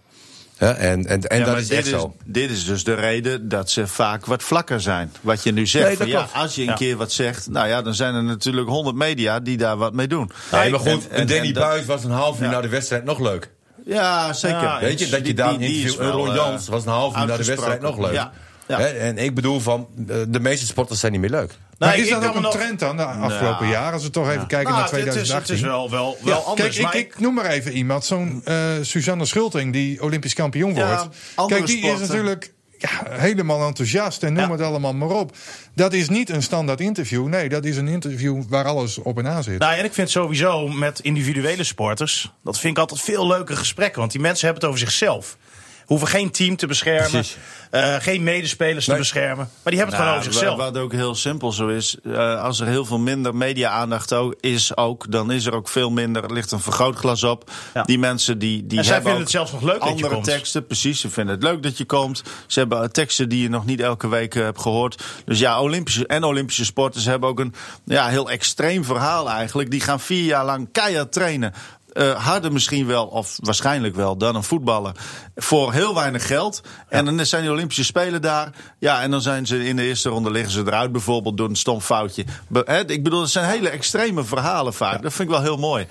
En 0.58 1.06
en, 1.06 1.22
en 1.28 1.38
Ja, 1.38 1.44
dat 1.44 1.56
is 1.56 1.70
echt 1.70 1.86
is, 1.86 1.92
zo. 1.92 2.14
dit 2.24 2.50
is 2.50 2.64
dus 2.64 2.84
de 2.84 2.94
reden 2.94 3.48
dat 3.48 3.70
ze 3.70 3.86
vaak 3.86 4.26
wat 4.26 4.42
vlakker 4.42 4.80
zijn. 4.80 5.12
Wat 5.20 5.42
je 5.42 5.52
nu 5.52 5.66
zegt. 5.66 5.86
Nee, 5.86 5.96
van, 5.96 6.06
ja, 6.08 6.28
als 6.34 6.54
je 6.54 6.66
een 6.66 6.74
keer 6.74 6.96
wat 6.96 7.12
zegt, 7.12 7.48
nou 7.50 7.68
ja, 7.68 7.82
dan 7.82 7.94
zijn 7.94 8.14
er 8.14 8.22
natuurlijk 8.22 8.68
honderd 8.68 8.96
media 8.96 9.40
die 9.40 9.56
daar 9.56 9.76
wat 9.76 9.92
mee 9.92 10.08
doen. 10.08 10.30
Nee, 10.52 10.70
maar 10.70 10.80
goed, 10.80 11.08
En- 11.08 11.26
Danny 11.26 11.52
Buis 11.52 11.84
was 11.84 12.04
een 12.04 12.10
half 12.10 12.40
uur 12.40 12.48
na 12.48 12.60
de 12.60 12.68
wedstrijd 12.68 13.04
nog 13.04 13.18
leuk. 13.20 13.50
Ja, 13.84 14.32
zeker. 14.32 14.78
Weet 14.80 14.98
je, 14.98 15.08
dat 15.08 15.26
je 15.26 15.34
daar 15.34 15.52
een 15.54 15.60
interview... 15.60 16.10
Ron 16.10 16.28
eh, 16.28 16.34
Jans 16.34 16.68
was 16.68 16.84
een 16.84 16.92
half 16.92 17.16
uur 17.16 17.26
na 17.26 17.36
de 17.36 17.44
wedstrijd 17.44 17.80
nog 17.80 17.98
leuk. 17.98 18.26
Ja, 18.68 18.78
ja. 18.80 18.84
Hè, 18.84 18.88
en 18.88 19.18
ik 19.18 19.34
bedoel 19.34 19.60
van, 19.60 19.88
eh, 20.08 20.16
de 20.28 20.40
meeste 20.40 20.66
sporters 20.66 21.00
zijn 21.00 21.12
niet 21.12 21.20
meer 21.20 21.30
leuk. 21.30 21.52
Maar 21.78 21.98
is 21.98 22.08
dat 22.08 22.24
ook 22.24 22.30
me 22.30 22.36
een 22.36 22.42
nog- 22.42 22.52
trend 22.54 22.78
dan 22.78 22.96
de 22.96 23.04
afgelopen 23.04 23.60
Nou. 23.66 23.70
jaar? 23.70 23.92
Als 23.92 24.02
we 24.02 24.10
toch 24.10 24.28
even 24.30 24.46
kijken 24.46 24.72
Nou, 24.72 24.74
naar 24.82 24.90
het 24.90 24.92
is- 24.92 24.98
het 24.98 25.14
is, 25.16 25.28
2018. 25.28 25.54
het 25.54 25.64
is 25.64 25.70
wel, 25.70 25.90
wel, 25.90 26.16
wel 26.22 26.34
Ja, 26.34 26.40
anders. 26.40 26.68
Kijk, 26.76 26.82
maar 26.82 26.96
ik, 26.96 27.06
ik 27.06 27.20
noem 27.20 27.34
maar 27.34 27.46
even 27.46 27.72
iemand. 27.72 28.04
Zo'n 28.04 28.40
eh 28.44 28.56
Suzanne 28.82 29.24
Schulting, 29.24 29.72
die 29.72 30.02
Olympisch 30.02 30.34
kampioen 30.34 30.74
Ja, 30.74 30.86
wordt. 31.36 31.50
Kijk, 31.52 31.66
die 31.66 31.76
sporten. 31.78 32.02
is 32.02 32.08
natuurlijk 32.08 32.52
ja, 32.78 32.88
helemaal 33.10 33.66
enthousiast 33.66 34.22
en 34.22 34.32
noem 34.32 34.44
Ja. 34.44 34.50
het 34.50 34.60
allemaal 34.60 34.94
maar 34.94 35.08
op. 35.10 35.36
Dat 35.74 35.92
is 35.92 36.08
niet 36.08 36.30
een 36.30 36.42
standaard 36.42 36.80
interview. 36.80 37.26
Nee, 37.26 37.48
dat 37.48 37.64
is 37.64 37.76
een 37.76 37.88
interview 37.88 38.42
waar 38.48 38.64
alles 38.64 38.98
op 38.98 39.18
en 39.18 39.26
aan 39.28 39.42
zit. 39.42 39.58
Nou, 39.58 39.74
en 39.78 39.84
ik 39.84 39.92
vind 39.94 40.10
sowieso 40.10 40.68
met 40.68 41.00
individuele 41.00 41.64
sporters, 41.64 42.32
dat 42.44 42.58
vind 42.58 42.72
ik 42.76 42.78
altijd 42.80 43.00
veel 43.00 43.26
leuke 43.26 43.56
gesprekken. 43.56 43.98
Want 44.00 44.12
die 44.12 44.20
mensen 44.20 44.44
hebben 44.46 44.62
het 44.64 44.72
over 44.74 44.86
zichzelf. 44.88 45.36
Hoeven 45.88 46.08
geen 46.08 46.30
team 46.30 46.56
te 46.56 46.66
beschermen, 46.66 47.24
eh, 47.70 47.94
geen 47.94 48.22
medespelers 48.22 48.84
te 48.84 48.94
beschermen. 48.94 49.50
Maar 49.62 49.72
die 49.72 49.76
hebben 49.80 49.94
het 49.98 50.04
Nou, 50.04 50.04
gewoon 50.04 50.18
over 50.18 50.32
zichzelf. 50.32 50.56
Wat 50.56 50.78
ook 50.78 50.92
heel 50.92 51.14
simpel 51.14 51.52
zo 51.52 51.68
is, 51.68 51.96
eh, 52.04 52.42
als 52.42 52.60
er 52.60 52.66
heel 52.66 52.84
veel 52.84 52.98
minder 52.98 53.34
media-aandacht 53.34 54.12
ook 54.12 54.34
is, 54.40 54.76
ook, 54.76 55.10
dan 55.10 55.30
is 55.30 55.46
er 55.46 55.54
ook 55.54 55.68
veel 55.68 55.90
minder, 55.90 56.24
er 56.24 56.32
ligt 56.32 56.52
een 56.52 56.60
vergrootglas 56.60 57.24
op. 57.24 57.50
Ja. 57.74 57.82
Die 57.82 57.98
mensen 57.98 58.38
die, 58.38 58.66
die 58.66 58.78
En 58.78 58.84
zij 58.84 58.94
hebben 58.94 59.12
vinden 59.12 59.12
ook 59.12 59.20
het 59.20 59.30
zelfs 59.30 59.52
nog 59.52 59.62
leuk 59.62 59.80
dat 59.80 59.88
je 59.88 59.94
andere 59.94 60.14
komt. 60.14 60.24
teksten, 60.24 60.66
precies. 60.66 61.00
Ze 61.00 61.10
vinden 61.10 61.34
het 61.34 61.44
leuk 61.44 61.62
dat 61.62 61.78
je 61.78 61.84
komt. 61.84 62.22
Ze 62.46 62.58
hebben 62.58 62.82
eh, 62.82 62.88
teksten 62.88 63.28
die 63.28 63.42
je 63.42 63.48
nog 63.48 63.64
niet 63.64 63.80
elke 63.80 64.08
week 64.08 64.34
hebt 64.34 64.60
gehoord. 64.60 65.02
Dus 65.24 65.38
ja, 65.38 65.60
Olympische 65.60 66.06
en 66.06 66.24
Olympische 66.24 66.64
sporters 66.64 67.04
hebben 67.04 67.28
ook 67.28 67.40
een 67.40 67.54
ja, 67.84 68.08
heel 68.08 68.30
extreem 68.30 68.84
verhaal 68.84 69.30
eigenlijk. 69.30 69.70
Die 69.70 69.80
gaan 69.80 70.00
vier 70.00 70.24
jaar 70.24 70.44
lang 70.44 70.68
keihard 70.72 71.12
trainen. 71.12 71.52
Eh, 71.98 72.24
harder 72.24 72.52
misschien 72.52 72.86
wel, 72.86 73.06
of 73.06 73.36
waarschijnlijk 73.42 73.94
wel, 73.94 74.16
dan 74.16 74.34
een 74.34 74.42
voetballer. 74.42 74.92
Voor 75.36 75.72
heel 75.72 75.94
weinig 75.94 76.26
geld. 76.26 76.60
En 76.88 77.04
dan 77.04 77.26
zijn 77.26 77.42
die 77.42 77.50
Olympische 77.50 77.84
Spelen 77.84 78.22
daar. 78.22 78.52
Ja, 78.78 79.02
en 79.02 79.10
dan 79.10 79.22
zijn 79.22 79.46
ze 79.46 79.64
in 79.64 79.76
de 79.76 79.82
eerste 79.82 80.08
ronde 80.08 80.30
liggen 80.30 80.52
ze 80.52 80.60
eruit, 80.60 80.92
bijvoorbeeld 80.92 81.36
door 81.36 81.48
een 81.48 81.56
stom 81.56 81.80
foutje. 81.80 82.24
Be- 82.48 82.84
ik 82.86 83.02
bedoel, 83.02 83.20
het 83.20 83.30
zijn 83.30 83.50
hele 83.50 83.68
extreme 83.68 84.24
verhalen 84.24 84.74
vaak. 84.74 85.02
Dat 85.02 85.12
vind 85.12 85.28
ik 85.28 85.34
wel 85.34 85.44
heel 85.44 85.56
mooi. 85.56 85.86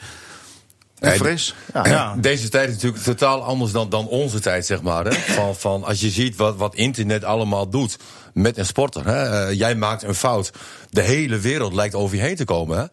En 1.00 1.16
fris. 1.16 1.54
Ja. 1.74 1.86
Ja. 1.86 2.16
Deze 2.18 2.50
tijd 2.50 2.68
is 2.68 2.74
natuurlijk 2.74 3.04
totaal 3.04 3.44
anders 3.44 3.72
dan, 3.72 3.90
dan 3.90 4.08
onze 4.08 4.40
tijd, 4.40 4.66
zeg 4.66 4.82
maar. 4.82 5.06
Hè? 5.06 5.12
Van, 5.34 5.56
van 5.56 5.84
als 5.84 6.00
je 6.00 6.10
ziet 6.10 6.36
wat, 6.36 6.56
wat 6.56 6.76
internet 6.76 7.24
allemaal 7.24 7.70
doet 7.70 7.98
met 8.34 8.58
een 8.58 8.66
sporter. 8.66 9.06
Hè? 9.06 9.48
Eh, 9.48 9.58
jij 9.58 9.76
maakt 9.76 10.04
een 10.04 10.16
fout. 10.16 10.52
De 10.90 11.02
hele 11.02 11.40
wereld 11.40 11.74
lijkt 11.74 11.96
over 11.96 12.16
je 12.16 12.22
heen 12.22 12.36
te 12.36 12.46
komen. 12.46 12.78
Hè? 12.78 12.86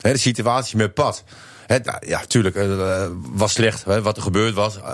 Hè, 0.00 0.12
de 0.12 0.18
situatie 0.18 0.76
met 0.76 0.94
Pat. 0.94 1.24
Nou, 1.68 2.06
ja, 2.06 2.24
tuurlijk, 2.26 2.56
eh, 2.56 3.06
was 3.32 3.52
slecht 3.52 3.84
hè, 3.84 4.02
wat 4.02 4.16
er 4.16 4.22
gebeurd 4.22 4.54
was. 4.54 4.76
Eh, 4.76 4.92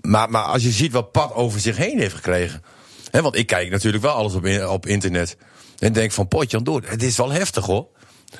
maar, 0.00 0.30
maar 0.30 0.42
als 0.42 0.62
je 0.62 0.70
ziet 0.70 0.92
wat 0.92 1.12
Pat 1.12 1.34
over 1.34 1.60
zich 1.60 1.76
heen 1.76 1.98
heeft 1.98 2.14
gekregen. 2.14 2.62
Want 3.10 3.36
ik 3.36 3.46
kijk 3.46 3.70
natuurlijk 3.70 4.02
wel 4.02 4.12
alles 4.12 4.34
op, 4.34 4.46
op 4.68 4.86
internet. 4.86 5.36
En 5.78 5.92
denk 5.92 6.12
van, 6.12 6.28
potje 6.28 6.62
door. 6.62 6.82
Het 6.84 7.02
is 7.02 7.16
wel 7.16 7.30
heftig 7.30 7.66
hoor. 7.66 7.86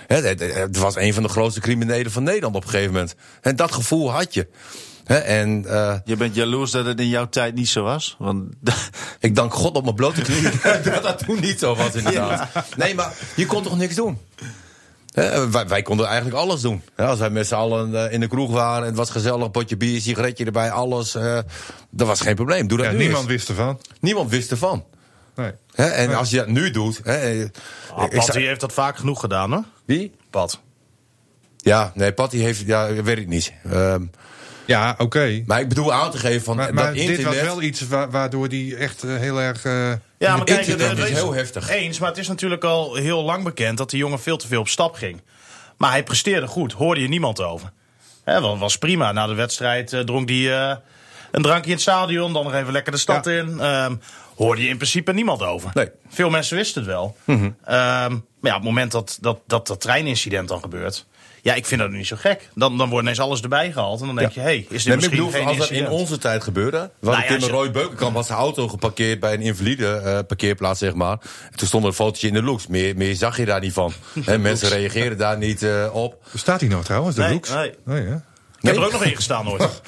Het, 0.06 0.76
was 0.76 0.97
een 0.97 1.14
van 1.14 1.23
de 1.23 1.28
grootste 1.28 1.61
criminelen 1.61 2.12
van 2.12 2.23
Nederland 2.23 2.54
op 2.54 2.62
een 2.64 2.68
gegeven 2.68 2.92
moment. 2.92 3.14
En 3.40 3.56
dat 3.56 3.73
gevoel 3.73 4.11
had 4.12 4.35
je. 4.35 4.49
En 5.04 5.64
eh, 5.68 5.97
Je 6.04 6.16
bent 6.16 6.35
jaloers 6.35 6.70
dat 6.70 6.87
het 6.87 7.00
in 7.00 7.09
jouw 7.09 7.28
tijd 7.28 7.54
niet 7.54 7.68
zo 7.68 7.82
was? 7.82 8.16
Want 8.18 8.44
ik 9.20 9.35
dank 9.35 9.54
God 9.54 9.76
op 9.76 9.82
mijn 9.82 9.94
blote 9.94 10.23
knieën 10.23 10.52
dat 10.85 11.02
dat 11.02 11.18
toen 11.18 11.40
niet 11.40 11.59
zo 11.59 11.75
was 11.75 11.94
inderdaad. 11.94 12.49
Nee, 12.76 12.94
maar 12.94 13.12
je 13.37 13.47
kon 13.47 13.62
toch 13.62 13.76
niks 13.76 13.94
doen? 13.94 14.18
Hè, 15.11 15.50
wij, 15.50 15.67
wij 15.69 15.83
konden 15.83 16.07
eigenlijk 16.07 16.37
alles 16.37 16.61
doen. 16.61 16.83
Hè, 16.95 17.07
als 17.07 17.19
wij 17.19 17.31
met 17.31 17.47
z'n 17.47 17.55
allen 17.55 18.05
eh, 18.07 18.12
in 18.12 18.21
de 18.21 18.26
kroeg 18.29 18.50
waren 18.50 18.81
en 18.83 18.87
het 18.88 18.97
was 18.97 19.11
gezellig, 19.11 19.45
een 19.45 19.50
potje 19.50 19.76
bier, 19.76 20.00
sigaretje 20.00 20.45
erbij, 20.45 20.71
alles. 20.71 21.14
eh, 21.14 21.38
dat 21.90 22.07
was 22.07 22.21
geen 22.21 22.35
probleem. 22.35 22.67
Doe 22.69 22.79
dat 22.79 22.87
Ja, 22.87 22.93
nu 22.93 22.99
niemand 22.99 23.23
eens. 23.23 23.29
wist 23.33 23.49
ervan. 23.49 23.81
niemand 24.00 24.31
wist 24.31 24.50
ervan. 24.50 24.85
Nee. 25.35 25.52
Hè, 25.75 25.85
en 25.87 26.14
als 26.14 26.31
je 26.31 26.37
dat 26.37 26.47
nu 26.49 26.71
doet... 26.71 27.00
Hè, 27.05 27.14
eh, 27.17 27.49
Ah, 27.95 28.05
ik 28.05 28.11
Pat, 28.11 28.25
zou- 28.25 28.38
die 28.38 28.47
heeft 28.47 28.61
dat 28.61 28.73
vaak 28.73 28.97
genoeg 28.97 29.21
gedaan, 29.21 29.52
hoor. 29.52 29.64
Wie? 29.85 30.12
Pat. 30.31 30.61
Ja, 31.57 31.93
nee, 31.95 32.12
Patty 32.12 32.37
heeft, 32.38 32.61
ja, 32.67 32.93
weet 33.02 33.19
ik 33.19 33.26
niet. 33.26 33.52
Ehm, 33.71 34.05
Ja, 34.67 34.95
oké. 34.99 35.43
Maar 35.47 35.61
ik 35.61 35.69
bedoel 35.69 35.93
aan 35.93 36.11
te 36.11 36.19
geven 36.19 36.43
van 36.43 36.57
Maar, 36.57 36.67
dat 36.67 36.75
maar 36.75 36.95
internet... 36.95 37.17
dit 37.17 37.25
was 37.26 37.40
wel 37.40 37.62
iets 37.62 37.88
wa- 37.88 38.09
waardoor 38.11 38.49
die 38.49 38.76
echt 38.76 39.05
eh, 39.05 39.17
heel 39.17 39.40
erg... 39.40 39.64
eh, 39.64 39.93
Ja, 40.19 40.37
maar 40.37 40.45
kijk, 40.45 40.67
het 40.67 40.99
is 40.99 41.11
heel 41.11 41.33
heftig. 41.35 41.69
Eens, 41.69 41.99
maar 41.99 42.09
het 42.09 42.19
is 42.19 42.29
natuurlijk 42.29 42.64
al 42.64 42.95
heel 42.95 43.23
lang 43.23 43.45
bekend 43.45 43.79
dat 43.79 43.90
die 43.90 43.99
jongen 43.99 44.21
veel 44.21 44.37
te 44.37 44.47
veel 44.47 44.61
op 44.61 44.69
stap 44.69 44.95
ging. 44.95 45.21
Maar 45.76 45.90
hij 45.90 46.02
presteerde 46.02 46.47
goed, 46.47 46.73
hoorde 46.73 47.00
je 47.00 47.09
niemand 47.09 47.40
over. 47.43 47.73
Hè, 48.25 48.40
was, 48.40 48.59
was 48.59 48.79
prima. 48.79 49.12
Na 49.12 49.26
de 49.26 49.35
wedstrijd 49.35 49.93
eh, 49.93 50.00
dronk 50.00 50.29
hij 50.29 50.52
eh, 50.71 50.76
een 51.31 51.43
drankje 51.43 51.67
in 51.67 51.73
het 51.73 51.81
stadion, 51.83 52.33
dan 52.33 52.45
nog 52.45 52.55
even 52.55 52.73
lekker 52.73 52.93
de 52.93 52.99
stad 52.99 53.25
Ja. 53.25 53.33
in. 53.33 53.61
Ehm, 53.61 53.95
hoorde 54.37 54.62
je 54.62 54.69
in 54.69 54.76
principe 54.76 55.12
niemand 55.12 55.43
over. 55.43 55.71
Nee. 55.75 55.88
Veel 56.09 56.31
mensen 56.31 56.57
wisten 56.57 56.83
het 56.83 56.90
wel. 56.90 57.17
Ehm, 57.26 57.47
maar 57.64 58.50
ja, 58.50 58.50
op 58.50 58.55
het 58.55 58.62
moment 58.62 58.93
dat 58.93 59.19
dat, 59.21 59.38
dat, 59.47 59.67
dat 59.67 59.81
treinincident 59.81 60.49
dan 60.49 60.61
gebeurt. 60.61 61.07
Ja, 61.42 61.54
ik 61.54 61.66
vind 61.66 61.80
dat 61.80 61.90
niet 61.90 62.06
zo 62.06 62.16
gek. 62.18 62.49
Dan, 62.54 62.78
dan 62.78 62.88
wordt 62.88 63.04
ineens 63.04 63.20
alles 63.20 63.40
erbij 63.40 63.73
gehaald. 63.73 64.00
En 64.00 64.06
dan 64.06 64.16
denk 64.16 64.32
je, 64.32 64.40
hé, 64.40 64.47
hey, 64.47 64.66
is 64.68 64.85
dit 64.85 64.87
Nee, 64.87 64.97
maar 64.97 65.04
ik 65.04 65.11
misschien 65.11 65.16
bedoel, 65.26 65.40
geen 65.40 65.59
als 65.59 65.68
dat 65.68 65.70
in 65.70 65.88
onze 65.88 66.18
tijd 66.18 66.42
gebeurde. 66.42 66.90
We 66.99 67.11
Nou 67.11 67.23
ja, 67.23 67.32
met 67.32 67.42
Roy 67.42 67.70
Beukenkamp 67.70 68.14
had 68.14 68.26
zijn 68.26 68.38
auto 68.38 68.68
geparkeerd 68.68 69.20
bij 69.20 69.32
een 69.35 69.40
invalide 69.40 69.87
eh, 69.87 70.18
parkeerplaats, 70.26 70.78
zeg 70.78 70.94
maar. 70.94 71.18
En 71.50 71.56
toen 71.56 71.68
stond 71.68 71.82
er 71.82 71.88
een 71.88 71.94
fotootje 71.94 72.28
in 72.28 72.35
de 72.35 72.42
looks. 72.42 72.66
Meer, 72.66 72.97
meer 72.97 73.14
zag 73.14 73.37
je 73.37 73.44
daar 73.44 73.61
niet 73.61 73.73
van. 73.73 73.92
Hè, 74.25 74.38
mensen 74.38 74.68
reageren 74.68 75.18
daar 75.18 75.38
niet 75.38 75.62
eh, 75.62 75.88
op. 75.92 76.23
Bestaat 76.32 76.61
die 76.61 76.68
nou 76.68 76.85
trouwens, 76.85 77.16
de 77.16 77.23
Nee, 77.23 77.32
looks? 77.32 77.50
nee. 77.50 77.75
Nee, 77.85 78.02
hè? 78.02 78.16
Ik 78.61 78.67
heb 78.67 78.76
er 78.76 78.85
ook 78.85 78.93
nog 78.93 79.05
in 79.05 79.17
gestaan 79.17 79.49
ooit. 79.49 79.62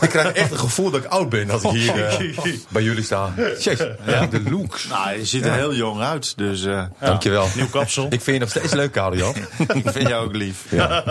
Ik 0.00 0.08
krijg 0.08 0.32
echt 0.32 0.50
het 0.50 0.58
gevoel 0.58 0.90
dat 0.90 1.04
ik 1.04 1.10
oud 1.10 1.28
ben 1.28 1.50
als 1.50 1.62
ik 1.62 1.70
hier 1.70 2.06
eh, 2.06 2.52
bij 2.68 2.82
jullie 2.82 3.04
sta. 3.04 3.34
Jezus. 3.36 3.86
Ja, 4.06 4.26
de 4.26 4.42
looks. 4.50 4.86
Nou, 4.86 5.18
je 5.18 5.24
ziet 5.24 5.44
er 5.44 5.52
heel 5.52 5.74
jong 5.74 6.00
uit, 6.00 6.38
dus 6.38 6.64
eh, 6.64 6.84
Dankjewel. 7.00 7.48
Nieuw 7.56 7.68
kapsel. 7.68 8.04
Ik 8.04 8.20
vind 8.20 8.26
je 8.36 8.38
nog 8.38 8.48
steeds 8.48 8.72
leuk, 8.72 8.92
Karel 8.92 9.34
ik 9.74 9.90
vind 9.90 10.08
jou 10.08 10.26
ook 10.26 10.34
lief. 10.34 10.64
Ja. 10.68 11.04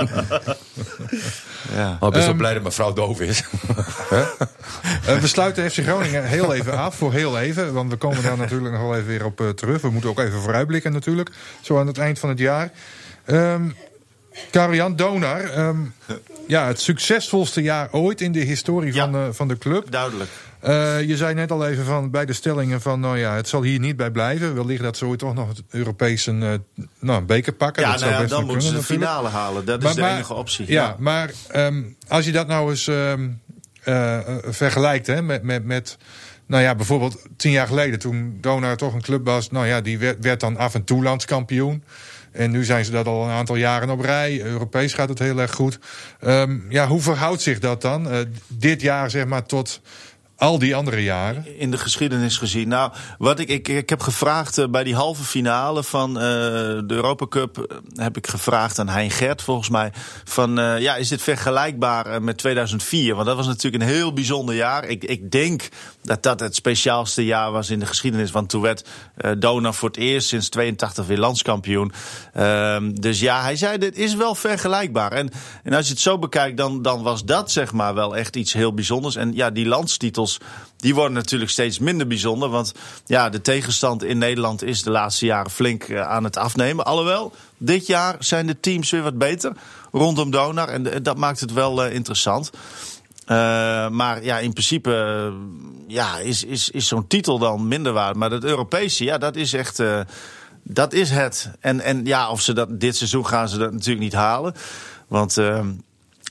Ja. 1.75 1.97
Maar 1.99 2.09
ik 2.09 2.13
ben 2.13 2.13
Ehm, 2.13 2.29
zo 2.29 2.33
blij 2.33 2.53
dat 2.53 2.61
mijn 2.61 2.73
vrouw 2.73 2.93
doof 2.93 3.19
is. 3.21 3.43
Eh, 5.05 5.17
we 5.19 5.27
sluiten 5.27 5.71
FC 5.71 5.77
Groningen 5.77 6.23
heel 6.23 6.53
even 6.53 6.77
af, 6.77 6.95
voor 6.95 7.13
heel 7.13 7.39
even. 7.39 7.73
Want 7.73 7.89
we 7.89 7.95
komen 7.95 8.23
daar 8.23 8.37
natuurlijk 8.37 8.71
nog 8.71 8.81
wel 8.81 8.95
even 8.95 9.07
weer 9.07 9.25
op 9.25 9.53
terug. 9.55 9.81
We 9.81 9.89
moeten 9.89 10.09
ook 10.09 10.19
even 10.19 10.41
vooruitblikken 10.41 10.91
natuurlijk. 10.91 11.31
Zo 11.61 11.79
aan 11.79 11.87
het 11.87 11.97
eind 11.97 12.19
van 12.19 12.29
het 12.29 12.39
jaar. 12.39 12.71
Ehm 13.25 13.61
Karel-Jan 14.51 14.95
Donar. 14.95 15.43
ehm, 15.43 15.77
ja, 16.47 16.67
het 16.67 16.79
succesvolste 16.79 17.61
jaar 17.61 17.87
ooit 17.91 18.21
in 18.21 18.31
de 18.31 18.39
historie 18.39 18.93
Ja. 18.93 19.03
van, 19.03 19.15
eh, 19.15 19.27
van 19.31 19.47
de 19.47 19.57
club. 19.57 19.91
Duidelijk. 19.91 20.29
Eh, 20.59 21.01
je 21.01 21.17
zei 21.17 21.33
net 21.33 21.51
al 21.51 21.67
even 21.67 21.85
van 21.85 22.09
bij 22.11 22.25
de 22.25 22.33
stellingen 22.33 22.81
van... 22.81 22.99
nou 22.99 23.17
ja, 23.17 23.35
het 23.35 23.47
zal 23.47 23.61
hier 23.63 23.79
niet 23.79 23.95
bij 23.95 24.11
blijven. 24.11 24.55
Wellicht 24.55 24.81
dat 24.83 24.97
ze 24.97 25.05
ooit 25.05 25.19
toch 25.19 25.33
nog 25.33 25.47
het 25.47 25.63
Europees 25.69 26.25
een, 26.25 26.43
eh, 26.43 26.53
nou, 26.99 27.19
een 27.19 27.25
beker 27.25 27.53
pakken. 27.53 27.83
Ja, 27.83 27.91
dat 27.91 27.99
nou 27.99 28.11
ja, 28.11 28.27
dan 28.27 28.45
moeten 28.45 28.67
ze 28.67 28.73
de 28.73 28.83
finale 28.83 29.29
halen. 29.29 29.65
Dat 29.65 29.83
is 29.83 29.93
de 29.95 30.07
enige 30.07 30.33
optie. 30.33 30.71
Ja, 30.71 30.95
maar 30.99 31.31
ehm, 31.47 31.81
als 32.07 32.25
je 32.25 32.31
dat 32.31 32.47
nou 32.47 32.69
eens 32.69 32.87
ehm, 32.87 33.29
eh, 33.83 34.17
eh, 34.17 34.35
vergelijkt 34.47 35.07
hè, 35.07 35.21
met, 35.21 35.43
met, 35.43 35.65
met, 35.65 35.97
nou 36.45 36.63
ja, 36.63 36.75
bijvoorbeeld 36.75 37.21
tien 37.37 37.51
jaar 37.51 37.67
geleden, 37.67 37.99
toen 37.99 38.37
Donar 38.41 38.77
toch 38.77 38.93
een 38.93 39.01
club 39.01 39.25
was, 39.25 39.51
nou 39.51 39.67
ja, 39.67 39.81
die 39.81 39.97
werd, 39.97 40.17
werd 40.23 40.39
dan 40.39 40.57
af 40.57 40.73
en 40.73 40.83
toe 40.83 41.03
landskampioen. 41.03 41.83
En 42.31 42.51
nu 42.51 42.63
zijn 42.63 42.85
ze 42.85 42.91
dat 42.91 43.07
al 43.07 43.23
een 43.23 43.29
aantal 43.29 43.55
jaren 43.55 43.89
op 43.89 43.99
rij. 43.99 44.41
Europees 44.41 44.93
gaat 44.93 45.09
het 45.09 45.19
heel 45.19 45.39
erg 45.39 45.51
goed. 45.51 45.79
Ehm, 46.19 46.57
ja, 46.69 46.87
hoe 46.87 47.01
verhoudt 47.01 47.41
zich 47.41 47.59
dat 47.59 47.81
dan? 47.81 48.09
eh, 48.09 48.19
dit 48.47 48.81
jaar, 48.81 49.09
zeg 49.09 49.25
maar, 49.25 49.45
tot 49.45 49.81
al 50.41 50.59
die 50.59 50.75
andere 50.75 51.03
jaren? 51.03 51.59
in 51.59 51.71
de 51.71 51.77
geschiedenis 51.77 52.37
gezien. 52.37 52.67
Nou, 52.67 52.91
wat 53.17 53.39
ik, 53.39 53.49
ik, 53.49 53.67
ik 53.67 53.89
heb 53.89 54.01
gevraagd 54.01 54.57
eh, 54.57 54.67
bij 54.67 54.83
die 54.83 54.95
halve 54.95 55.23
finale 55.23 55.83
van 55.83 56.09
eh, 56.09 56.23
de 56.23 56.83
Europa 56.87 57.27
Cup, 57.27 57.57
eh, 57.57 57.77
heb 57.95 58.17
ik 58.17 58.27
gevraagd 58.27 58.79
aan 58.79 58.89
Hein 58.89 59.11
Gert 59.11 59.41
volgens 59.41 59.69
mij 59.69 59.91
van 60.23 60.55
ja, 60.79 60.95
is 60.95 61.07
dit 61.07 61.21
vergelijkbaar 61.21 62.23
met 62.23 62.37
2004? 62.37 63.15
Want 63.15 63.27
dat 63.27 63.35
was 63.35 63.47
natuurlijk 63.47 63.83
een 63.83 63.89
heel 63.89 64.13
bijzonder 64.13 64.55
jaar. 64.55 64.85
Ik, 64.85 65.03
ik 65.03 65.31
denk 65.31 65.69
dat 66.01 66.23
dat 66.23 66.39
het 66.39 66.55
speciaalste 66.55 67.25
jaar 67.25 67.51
was 67.51 67.69
in 67.69 67.79
de 67.79 67.85
geschiedenis, 67.85 68.31
want 68.31 68.49
toen 68.49 68.61
werd 68.61 68.85
Dona 69.37 69.71
voor 69.71 69.89
het 69.89 69.97
eerst 69.97 70.27
sinds 70.27 70.49
82 70.49 71.05
weer 71.05 71.17
landskampioen. 71.17 71.91
Ehm, 72.33 72.93
dus 72.93 73.19
ja, 73.19 73.41
hij 73.41 73.55
zei 73.55 73.77
dit 73.77 73.97
is 73.97 74.15
wel 74.15 74.35
vergelijkbaar. 74.35 75.11
En, 75.11 75.29
en 75.63 75.73
als 75.73 75.85
je 75.85 75.93
het 75.93 76.01
zo 76.01 76.19
bekijkt, 76.19 76.57
dan, 76.57 76.81
dan 76.81 77.03
was 77.03 77.25
dat 77.25 77.51
zeg 77.51 77.71
maar 77.71 77.93
wel 77.93 78.15
echt 78.15 78.35
iets 78.35 78.53
heel 78.53 78.73
bijzonders. 78.73 79.15
En 79.15 79.33
ja, 79.33 79.49
die 79.49 79.65
landstitels, 79.65 80.30
die 80.81 80.95
worden 80.95 81.13
natuurlijk 81.13 81.51
steeds 81.51 81.79
minder 81.79 82.07
bijzonder. 82.07 82.49
Want 82.49 82.73
ja, 83.05 83.29
de 83.29 83.41
tegenstand 83.41 84.03
in 84.03 84.17
Nederland 84.17 84.63
is 84.63 84.83
de 84.83 84.91
laatste 84.91 85.25
jaren 85.25 85.51
flink 85.51 85.83
eh, 85.83 86.01
aan 86.01 86.23
het 86.23 86.37
afnemen. 86.37 86.85
Alhoewel, 86.85 87.33
dit 87.57 87.87
jaar 87.87 88.15
zijn 88.19 88.47
de 88.47 88.59
teams 88.59 88.91
weer 88.91 89.01
wat 89.01 89.17
beter 89.17 89.53
rondom 89.91 90.31
Donar. 90.31 90.69
En 90.69 90.91
eh, 90.91 90.99
dat 91.03 91.17
maakt 91.17 91.39
het 91.39 91.53
wel 91.53 91.83
eh, 91.83 91.93
interessant. 91.93 92.49
Maar 93.91 94.23
ja, 94.23 94.39
in 94.39 94.51
principe 94.53 95.33
ja, 95.87 96.17
is, 96.17 96.43
is, 96.43 96.69
is 96.69 96.87
zo'n 96.87 97.07
titel 97.07 97.39
dan 97.39 97.67
minder 97.67 97.93
waard. 97.93 98.15
Maar 98.15 98.29
dat 98.29 98.43
Europese, 98.43 99.03
ja, 99.03 99.17
dat 99.17 99.35
is 99.35 99.53
echt. 99.53 99.83
dat 100.63 100.93
is 100.93 101.09
het. 101.09 101.51
En, 101.59 101.81
en 101.81 102.05
ja, 102.05 102.29
of 102.29 102.41
ze 102.41 102.53
dat 102.53 102.79
dit 102.79 102.95
seizoen 102.95 103.27
gaan 103.27 103.49
ze 103.49 103.57
dat 103.57 103.71
natuurlijk 103.71 104.03
niet 104.03 104.13
halen. 104.13 104.53
Want. 105.07 105.37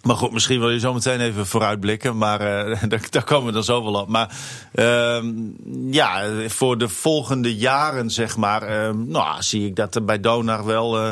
Maar 0.03 0.17
goed, 0.17 0.33
misschien 0.33 0.61
wil 0.61 0.71
je 0.71 0.79
zo 0.79 0.93
meteen 0.95 1.21
even 1.21 1.47
vooruitblikken. 1.47 2.17
Maar 2.19 2.41
eh, 2.41 2.83
daar, 2.89 3.07
daar 3.11 3.25
komen 3.25 3.47
we 3.47 3.53
dan 3.53 3.65
zo 3.65 3.83
wel 3.85 3.95
op. 4.03 4.09
Maar 4.09 4.37
ehm, 4.75 5.27
ja, 5.91 6.25
voor 6.49 6.79
de 6.79 6.89
volgende 6.89 7.57
jaren, 7.57 8.11
zeg 8.11 8.37
maar. 8.37 8.63
ehm, 8.63 9.09
nou, 9.09 9.43
zie 9.43 9.67
ik 9.67 9.77
dat 9.77 9.95
er 9.95 10.05
bij 10.05 10.21
Donar 10.21 10.65
wel. 10.65 10.99
eh, 10.99 11.11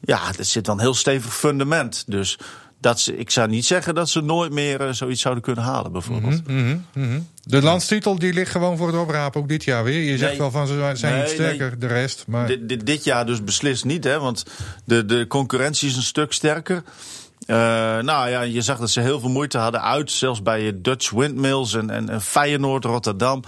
ja, 0.00 0.20
er 0.38 0.44
zit 0.44 0.66
wel 0.66 0.74
een 0.76 0.80
heel 0.80 0.94
stevig 0.94 1.34
fundament. 1.36 2.04
Dus 2.06 2.38
dat 2.80 3.00
ze, 3.00 3.16
ik 3.16 3.30
zou 3.30 3.48
niet 3.48 3.66
zeggen 3.66 3.94
dat 3.94 4.08
ze 4.08 4.20
nooit 4.20 4.52
meer 4.52 4.80
eh, 4.80 4.92
zoiets 4.92 5.20
zouden 5.20 5.42
kunnen 5.42 5.64
halen, 5.64 5.92
bijvoorbeeld. 5.92 6.46
Mhm, 6.48 6.76
mhm. 6.94 7.20
De 7.44 7.62
landstitel 7.62 8.18
die 8.18 8.32
ligt 8.32 8.50
gewoon 8.50 8.76
voor 8.76 8.86
het 8.86 8.96
oprapen, 8.96 9.40
ook 9.40 9.48
dit 9.48 9.64
jaar 9.64 9.84
weer. 9.84 10.02
Je 10.02 10.16
zegt 10.18 10.30
Nee. 10.30 10.38
wel 10.40 10.50
van 10.50 10.66
ze 10.66 10.90
zijn 10.94 11.12
Nee, 11.12 11.22
niet 11.22 11.30
sterker, 11.30 11.78
de 11.78 11.86
rest. 11.86 12.24
Maar 12.26 12.46
Dit, 12.46 12.68
dit, 12.68 12.86
dit 12.86 13.04
jaar 13.04 13.26
dus 13.26 13.44
beslist 13.44 13.84
niet, 13.84 14.04
hè? 14.04 14.18
Want 14.18 14.44
de, 14.84 15.04
de 15.04 15.26
concurrentie 15.26 15.88
is 15.88 15.96
een 15.96 16.02
stuk 16.02 16.32
sterker. 16.32 16.82
Eh, 17.46 17.56
nou 17.98 18.28
ja, 18.28 18.40
je 18.40 18.60
zag 18.62 18.78
dat 18.78 18.90
ze 18.90 19.00
heel 19.00 19.20
veel 19.20 19.30
moeite 19.30 19.58
hadden 19.58 19.82
uit, 19.82 20.10
zelfs 20.10 20.42
bij 20.42 20.72
Dutch 20.74 21.10
Windmills 21.10 21.74
en, 21.74 21.90
en, 21.90 22.08
en 22.08 22.20
Feyenoord, 22.20 22.84
Rotterdam. 22.84 23.42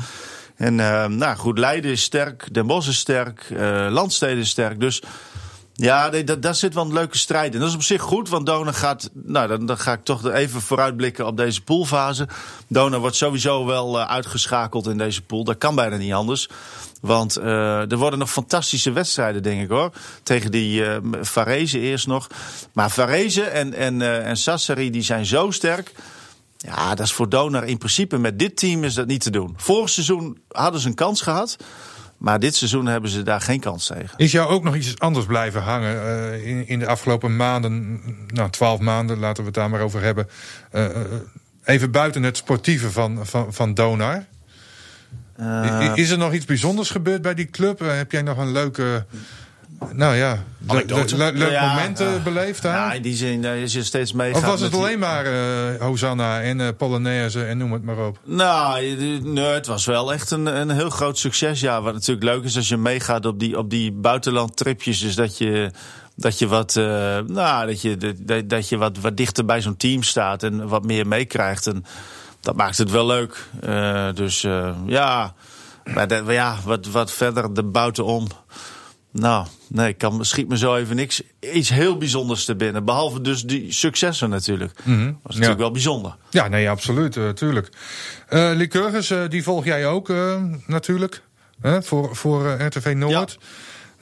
En 0.57 0.81
eh, 0.81 1.07
nou 1.07 1.37
goed, 1.37 1.59
Leiden 1.59 1.91
is 1.91 2.03
sterk, 2.03 2.55
Den 2.55 2.67
Bosch 2.67 2.89
is 2.89 2.99
sterk, 2.99 3.51
eh 3.51 3.87
Landsteden 3.91 4.39
is 4.39 4.49
sterk. 4.49 4.81
Dus 4.81 5.03
ja, 5.75 6.09
nee, 6.09 6.25
da- 6.25 6.37
daar 6.37 6.55
zit 6.55 6.75
wel 6.75 6.85
een 6.85 6.93
leuke 6.93 7.19
strijd 7.19 7.55
in. 7.55 7.61
Dat 7.61 7.69
is 7.69 7.75
op 7.75 7.83
zich 7.83 8.03
goed, 8.03 8.29
want 8.29 8.47
Dona 8.47 8.73
gaat. 8.73 9.11
Nou, 9.13 9.49
dan, 9.49 9.67
dan 9.67 9.79
ga 9.79 9.93
ik 9.93 10.05
toch 10.05 10.31
even 10.31 10.61
vooruitblikken 10.61 11.27
op 11.27 11.37
deze 11.37 11.63
poolfase. 11.63 12.29
Dona 12.69 12.99
wordt 12.99 13.17
sowieso 13.17 13.65
wel 13.67 13.99
eh, 14.01 14.11
uitgeschakeld 14.11 14.87
in 14.87 14.99
deze 14.99 15.23
pool. 15.23 15.45
Dat 15.45 15.59
kan 15.59 15.75
bijna 15.75 15.97
niet 15.97 16.13
anders. 16.13 16.49
Want 17.01 17.37
eh, 17.37 17.91
er 17.91 17.97
worden 17.97 18.19
nog 18.19 18.31
fantastische 18.31 18.93
wedstrijden, 18.93 19.43
denk 19.43 19.63
ik 19.63 19.69
hoor. 19.69 19.91
Tegen 20.23 20.51
die 20.51 20.85
eh 20.85 20.97
Varese 21.21 21.79
eerst 21.79 22.07
nog. 22.07 22.27
Maar 22.73 22.91
Varese 22.91 23.43
en, 23.43 23.75
en, 23.75 24.25
en 24.25 24.37
Sassari 24.37 24.91
die 24.91 25.03
zijn 25.03 25.27
zo 25.27 25.51
sterk. 25.51 25.93
Ja, 26.57 26.95
dat 26.95 27.07
is 27.07 27.13
voor 27.13 27.29
Donar 27.29 27.65
in 27.65 27.79
principe 27.79 28.19
met 28.19 28.39
dit 28.39 28.57
team 28.57 28.85
is 28.85 28.95
dat 28.95 29.07
niet 29.07 29.23
te 29.23 29.31
doen. 29.31 29.55
Vorig 29.57 29.89
seizoen 29.89 30.39
hadden 30.49 30.81
ze 30.81 30.89
een 30.89 30.95
kans 30.95 31.21
gehad. 31.21 31.57
Maar 32.23 32.39
dit 32.39 32.57
seizoen 32.57 32.87
hebben 32.87 33.11
ze 33.11 33.23
daar 33.23 33.41
geen 33.41 33.61
kans 33.61 33.87
tegen. 33.87 34.11
is 34.17 34.33
jou 34.33 34.49
ook 34.49 34.65
nog 34.65 34.75
iets 34.75 34.99
anders 34.99 35.27
blijven 35.27 35.63
hangen 35.63 36.03
eh, 36.03 36.47
in, 36.47 36.69
in 36.69 36.79
de 36.79 36.87
afgelopen 36.87 37.37
maanden? 37.37 38.01
Nou, 38.27 38.51
twaalf 38.51 38.81
maanden, 38.81 39.19
laten 39.19 39.43
we 39.43 39.49
het 39.49 39.55
daar 39.55 39.71
maar 39.71 39.81
over 39.81 40.03
hebben. 40.03 40.29
Eh, 40.71 40.85
eh, 40.85 41.01
even 41.65 41.91
buiten 41.91 42.23
het 42.23 42.37
sportieve 42.37 42.91
van, 42.91 43.27
van, 43.27 43.53
van 43.53 43.75
Donar. 43.75 44.25
Is 45.95 46.11
er 46.11 46.19
nog 46.19 46.33
iets 46.33 46.45
bijzonders 46.45 46.91
gebeurd 46.91 47.23
bij 47.23 47.35
die 47.35 47.51
club? 47.51 47.79
Heb 47.79 48.13
jij 48.13 48.23
nog 48.23 48.39
een 48.39 48.53
leuke. 48.53 49.07
Nou 49.93 50.15
ja, 50.17 50.33
le- 50.33 50.73
Anekdote. 50.73 51.17
le- 51.17 51.25
le- 51.33 51.39
leuk 51.39 51.51
Ja, 51.51 51.75
moment 51.75 52.01
eh, 52.01 52.23
beleefd 52.25 52.63
daar? 52.63 52.75
Ja, 52.77 52.93
in 52.93 53.03
die 53.03 53.17
zin 53.17 53.45
eh, 53.45 53.63
is 53.63 53.73
je 53.73 53.83
steeds 53.83 54.13
meegaat. 54.13 54.43
of 54.43 54.49
was 54.49 54.61
het 54.61 54.71
die- 54.73 54.81
alleen 54.81 54.99
maar 54.99 55.25
eh, 55.27 55.81
Hosanna 55.81 56.41
en 56.43 56.61
eh, 56.61 56.69
Polonaise 56.77 57.45
en 57.45 57.59
noem 57.59 57.73
het 57.73 57.83
maar 57.83 58.07
op? 58.07 58.19
Nou, 58.25 58.83
nee, 59.23 59.45
het 59.45 59.67
was 59.67 59.85
wel 59.87 60.13
echt 60.13 60.31
een, 60.31 60.47
een 60.47 60.71
heel 60.71 60.91
groot 60.91 61.19
succes. 61.19 61.61
Ja, 61.61 61.83
wat 61.83 61.95
natuurlijk 61.95 62.27
leuk 62.27 62.45
is 62.45 62.57
als 62.57 62.69
je 62.69 62.77
meegaat 62.77 63.27
op 63.27 63.39
die, 63.39 63.59
op 63.59 63.71
die 63.71 63.93
buitenlandtripjes. 63.93 65.01
Dus 65.01 65.15
dat 65.15 65.39
je, 65.39 65.71
dat 66.17 66.39
je, 66.39 66.47
wat, 66.49 66.75
nou, 67.27 67.67
dat 67.67 67.83
je, 67.83 67.97
dat, 68.25 68.49
dat 68.49 68.69
je 68.69 68.77
wat, 68.77 68.99
wat 68.99 69.17
dichter 69.17 69.45
bij 69.45 69.61
zo'n 69.63 69.77
team 69.77 70.03
staat 70.03 70.43
en 70.43 70.69
wat 70.69 70.85
meer 70.85 71.07
meekrijgt. 71.07 71.67
En 71.67 71.85
dat 72.41 72.57
maakt 72.57 72.79
het 72.79 72.91
wel 72.91 73.07
leuk. 73.07 73.47
Dus 74.15 74.41
ja, 74.87 75.35
maar 75.95 76.33
ja 76.33 76.57
wat, 76.65 76.87
wat 76.87 77.13
verder 77.13 77.55
de 77.55 77.65
buitenom. 77.65 78.27
Nou, 79.13 79.47
nee, 79.69 79.89
ik 79.89 79.99
kan, 79.99 80.25
schiet 80.25 80.49
me 80.49 80.57
zo 80.57 80.77
even 80.77 80.97
niks, 80.97 81.23
iets 81.41 81.69
heel 81.69 81.97
bijzonders 81.97 82.45
te 82.45 82.57
binnen. 82.57 82.85
Behalve 82.85 83.21
dus 83.21 83.43
die 83.43 83.73
successen 83.73 84.31
natuurlijk. 84.31 84.75
Dat 84.75 85.15
was 85.23 85.35
natuurlijk 85.35 85.61
wel 85.61 85.71
bijzonder. 85.71 86.17
Ja, 86.31 86.49
nee, 86.49 86.71
absoluut, 86.71 87.17
eh, 87.17 87.29
tuurlijk. 87.29 87.69
Eh 88.29 88.51
Lycurgus, 88.55 89.11
eh, 89.11 89.29
die 89.29 89.43
volg 89.43 89.65
jij 89.65 89.87
ook 89.87 90.13
natuurlijk. 90.67 91.23
Hè, 91.61 91.83
voor 91.83 92.17
voor 92.17 92.51
RTV 92.51 92.93
Noord. 92.97 93.39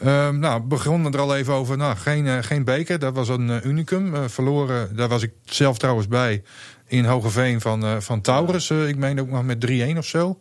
Ehm, 0.01 0.39
nou, 0.39 0.61
begonnen 0.63 1.13
er 1.13 1.21
al 1.21 1.37
even 1.37 1.55
over. 1.55 1.77
Nou, 1.77 1.97
geen, 1.97 2.27
eh, 2.27 2.37
geen 2.41 2.65
beker, 2.65 2.99
dat 2.99 3.15
was 3.15 3.29
een 3.29 3.51
eh, 3.51 3.65
unicum. 3.65 4.15
Eh, 4.15 4.21
verloren, 4.27 4.97
daar 4.97 5.09
was 5.09 5.23
ik 5.23 5.33
zelf 5.45 5.79
trouwens 5.79 6.09
bij. 6.09 6.43
in 6.87 7.05
Hogeveen 7.05 7.61
van, 7.61 8.03
van 8.03 8.21
Taurus. 8.21 8.71
Ik 8.71 8.97
meen 8.97 9.21
ook 9.21 9.29
nog 9.29 9.45
met 9.45 9.61
3-1 9.61 9.99
of 9.99 10.07
zo. 10.07 10.39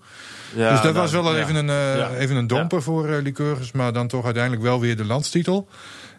Ja, 0.56 0.70
dus 0.70 0.82
dat 0.82 0.94
nou, 0.94 0.96
was 1.04 1.12
wel 1.12 1.36
ja. 1.36 1.42
even, 1.42 1.56
een, 1.56 1.98
Ja. 1.98 2.10
even 2.14 2.36
een 2.36 2.48
domper 2.48 2.82
voor 2.82 3.08
Lycurgus. 3.08 3.72
Maar 3.72 3.94
dan 3.94 4.08
toch 4.08 4.26
uiteindelijk 4.26 4.64
wel 4.64 4.80
weer 4.80 4.98
de 4.98 5.06
landstitel. 5.06 5.68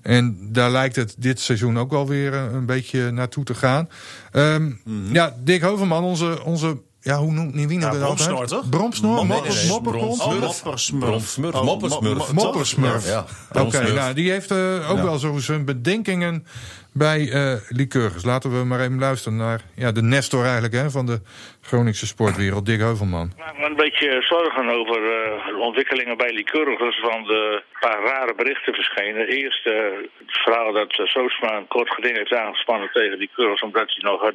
En 0.02 0.38
daar 0.52 0.70
lijkt 0.70 0.96
het 0.96 1.14
dit 1.18 1.40
seizoen 1.40 1.78
ook 1.78 1.90
wel 1.90 2.06
weer 2.06 2.34
een 2.34 2.66
beetje 2.66 3.10
naartoe 3.10 3.44
te 3.44 3.54
gaan. 3.54 3.88
Ehm, 4.32 4.70
Mhm. 4.84 5.12
Ja, 5.12 5.34
Dick 5.44 5.60
Heuvelman, 5.60 6.04
onze, 6.04 6.44
onze 6.44 6.80
ja, 7.00 7.16
hoe 7.16 7.32
noemt 7.32 7.54
wie 7.54 7.66
noemt 7.66 7.82
Ja, 7.82 7.90
dat 7.90 8.02
altijd? 8.02 8.28
Bromsnor, 8.28 8.46
toch? 8.60 8.68
Bromsnor. 8.68 9.26
Moppersmurf. 9.26 10.62
Moppersmurf. 10.62 11.52
mo- 11.62 12.32
mo- 12.32 12.44
Moppersmurf. 12.44 13.06
Ja. 13.08 13.24
Oké, 13.62 13.92
nou, 13.92 14.14
die 14.14 14.30
heeft 14.30 14.50
eh, 14.50 14.90
ook 14.90 14.96
Ja. 14.96 15.02
wel 15.02 15.18
zo 15.18 15.38
zijn 15.38 15.64
bedenkingen 15.64 16.46
bij 16.92 17.30
eh 17.32 17.52
Lycurgus. 17.68 18.24
Laten 18.24 18.50
we 18.58 18.64
maar 18.64 18.80
even 18.80 18.98
luisteren 18.98 19.38
naar 19.38 19.60
ja, 19.74 19.92
de 19.92 20.02
Nestor 20.02 20.44
eigenlijk 20.44 20.74
hè, 20.74 20.90
van 20.90 21.06
de 21.06 21.20
Groningse 21.60 22.06
sportwereld, 22.06 22.66
Dick 22.66 22.80
Heuvelman. 22.80 23.26
Ik 23.36 23.38
maak 23.44 23.58
me 23.58 23.64
een 23.66 23.76
beetje 23.76 24.22
zorgen 24.22 24.68
over 24.78 24.96
eh, 24.96 25.46
de 25.46 25.56
ontwikkelingen 25.60 26.16
bij 26.16 26.32
Lycurgus, 26.32 27.00
want 27.00 27.28
een 27.28 27.62
paar 27.80 28.00
rare 28.04 28.34
berichten 28.36 28.74
verschenen. 28.74 29.26
Eerst 29.28 29.66
eh, 29.66 29.74
het 30.18 30.32
verhaal 30.44 30.72
dat 30.72 30.98
uh, 30.98 31.06
Soosma 31.06 31.56
een 31.56 31.68
kort 31.68 31.90
geding 31.94 32.16
heeft 32.16 32.34
aangespannen 32.34 32.90
tegen 32.92 33.18
Lycurgus 33.18 33.60
omdat 33.62 33.86
hij 33.94 34.10
nog 34.10 34.22
eh, 34.22 34.30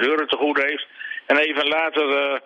30.000 0.00 0.08
euro 0.08 0.24
te 0.26 0.36
goed 0.36 0.62
heeft. 0.62 0.86
En 1.28 1.36
even 1.36 1.68
later 1.68 2.08
eh, 2.10 2.40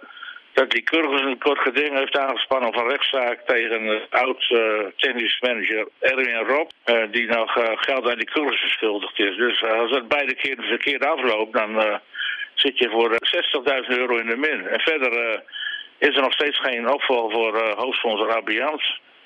dat 0.53 0.73
Lycurgus 0.75 1.21
een 1.21 1.39
kort 1.39 1.59
geding 1.59 1.97
heeft 1.99 2.19
aangespannen 2.19 2.79
een 2.79 2.89
rechtszaak 2.89 3.39
tegen 3.47 4.01
oud 4.11 4.51
eh, 4.51 4.87
technisch 4.97 5.41
manager 5.41 5.89
Erwin 5.99 6.47
Rob, 6.47 6.71
eh, 6.85 7.03
die 7.11 7.27
nog 7.27 7.57
eh, 7.57 7.73
geld 7.75 8.11
aan 8.11 8.17
Lycurgus 8.17 8.61
verschuldigd 8.61 9.19
is. 9.19 9.37
Dus 9.37 9.63
eh, 9.63 9.79
als 9.81 9.91
dat 9.91 10.09
beide 10.09 10.35
keer 10.35 10.57
verkeerd 10.61 11.05
afloopt, 11.05 11.53
dan 11.53 11.81
eh, 11.81 11.97
zit 12.55 12.79
je 12.79 12.91
voor 12.91 13.11
eh, 13.13 13.83
60.000 13.83 13.99
euro 13.99 14.17
in 14.17 14.27
de 14.27 14.37
min. 14.37 14.67
En 14.67 14.81
verder 14.81 15.13
eh, 15.13 15.39
is 15.99 16.17
er 16.17 16.23
nog 16.23 16.33
steeds 16.33 16.59
geen 16.61 16.93
opvolger 16.93 17.33
voor 17.33 17.55
eh, 17.57 17.77
hoofdsponsor 17.77 18.37
Abiant. 18.37 18.83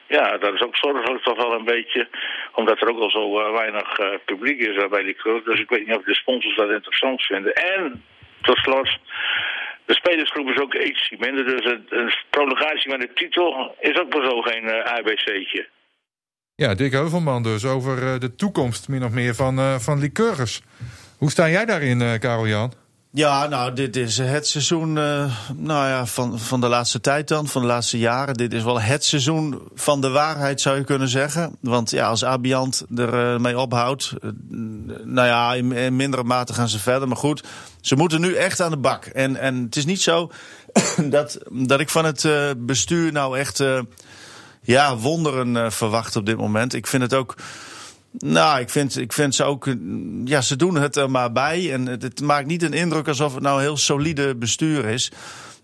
Ja, 0.08 0.38
dat 0.38 0.54
is 0.54 0.60
ook 0.60 0.76
zorgelijk 0.76 1.22
toch 1.22 1.36
wel 1.36 1.52
een 1.52 1.64
beetje. 1.64 2.08
Omdat 2.54 2.80
er 2.80 2.88
ook 2.88 3.00
al 3.00 3.10
zo 3.10 3.40
eh, 3.40 3.52
weinig 3.52 3.98
eh, 3.98 4.08
publiek 4.24 4.60
is 4.60 4.76
eh, 4.76 4.88
bij 4.88 5.02
die 5.02 5.14
club. 5.14 5.44
Dus 5.44 5.60
ik 5.60 5.68
weet 5.68 5.86
niet 5.86 5.96
of 5.96 6.04
de 6.04 6.14
sponsors 6.14 6.56
dat 6.56 6.70
interessant 6.70 7.22
vinden. 7.22 7.54
En, 7.54 8.04
tot 8.46 8.56
slot, 8.56 8.88
de 9.86 9.94
spelersgroep 9.94 10.48
is 10.48 10.60
ook 10.60 10.74
iets 10.74 11.14
minder. 11.18 11.44
Dus 11.44 11.64
een 11.88 12.12
prolongatie 12.30 12.90
met 12.90 13.00
de 13.00 13.12
titel 13.14 13.76
is 13.80 13.98
ook 14.00 14.12
wel 14.12 14.30
zo 14.30 14.40
geen 14.40 14.64
eh, 14.68 14.92
ABC'tje. 14.92 15.68
Ja, 16.54 16.74
Dick 16.74 16.92
Heuvelman 16.92 17.42
dus 17.42 17.64
over 17.64 18.06
eh, 18.06 18.18
de 18.18 18.34
toekomst 18.34 18.88
min 18.88 19.04
of 19.04 19.12
meer 19.12 19.34
van, 19.34 19.58
eh 19.58 19.78
van 19.78 19.98
Lycurgus. 19.98 20.62
Hoe 21.18 21.30
sta 21.30 21.48
jij 21.48 21.64
daarin, 21.64 22.18
Karel-Jan? 22.18 22.72
Ja, 23.16 23.46
nou, 23.46 23.72
dit 23.72 23.96
is 23.96 24.18
het 24.18 24.46
seizoen 24.46 24.98
eh, 24.98 25.32
nou 25.54 25.88
ja, 25.88 26.06
van, 26.06 26.38
van 26.38 26.60
de 26.60 26.68
laatste 26.68 27.00
tijd 27.00 27.28
dan, 27.28 27.46
van 27.46 27.62
de 27.62 27.68
laatste 27.68 27.98
jaren. 27.98 28.34
Dit 28.34 28.52
is 28.52 28.62
wel 28.62 28.80
het 28.80 29.04
seizoen 29.04 29.68
van 29.74 30.00
de 30.00 30.08
waarheid, 30.08 30.60
zou 30.60 30.76
je 30.76 30.84
kunnen 30.84 31.08
zeggen. 31.08 31.56
Want 31.60 31.90
ja, 31.90 32.08
als 32.08 32.24
Abiant 32.24 32.84
ermee 32.96 33.38
mee 33.38 33.58
ophoudt, 33.58 34.12
eh, 34.22 34.30
nou 35.04 35.26
ja, 35.26 35.54
in, 35.54 35.72
in 35.72 35.96
mindere 35.96 36.22
mate 36.22 36.52
gaan 36.52 36.68
ze 36.68 36.78
verder. 36.78 37.08
Maar 37.08 37.16
goed, 37.16 37.44
ze 37.80 37.96
moeten 37.96 38.20
nu 38.20 38.34
echt 38.34 38.60
aan 38.60 38.70
de 38.70 38.76
bak. 38.76 39.04
En, 39.04 39.36
en 39.36 39.62
het 39.62 39.76
is 39.76 39.84
niet 39.84 40.02
zo 40.02 40.30
dat, 41.16 41.38
dat 41.50 41.80
ik 41.80 41.90
van 41.90 42.04
het 42.04 42.24
eh, 42.24 42.50
bestuur 42.56 43.12
nou 43.12 43.38
echt 43.38 43.60
eh, 43.60 43.80
ja, 44.62 44.96
wonderen 44.96 45.56
eh, 45.56 45.70
verwacht 45.70 46.16
op 46.16 46.26
dit 46.26 46.36
moment. 46.36 46.74
Ik 46.74 46.86
vind 46.86 47.02
het 47.02 47.14
ook... 47.14 47.34
Nou, 48.18 48.60
ik 48.60 48.70
vind, 48.70 48.98
ik 48.98 49.12
vind 49.12 49.34
ze 49.34 49.44
ook. 49.44 49.66
eh, 49.66 49.74
Ja, 50.24 50.40
ze 50.40 50.56
doen 50.56 50.74
het 50.74 50.96
er 50.96 51.10
maar 51.10 51.32
bij. 51.32 51.72
En 51.72 51.86
het, 51.86 52.20
maakt 52.20 52.46
niet 52.46 52.62
een 52.62 52.72
indruk 52.72 53.08
alsof 53.08 53.34
het 53.34 53.42
nou 53.42 53.56
een 53.56 53.62
heel 53.62 53.76
solide 53.76 54.36
bestuur 54.36 54.84
is. 54.84 55.12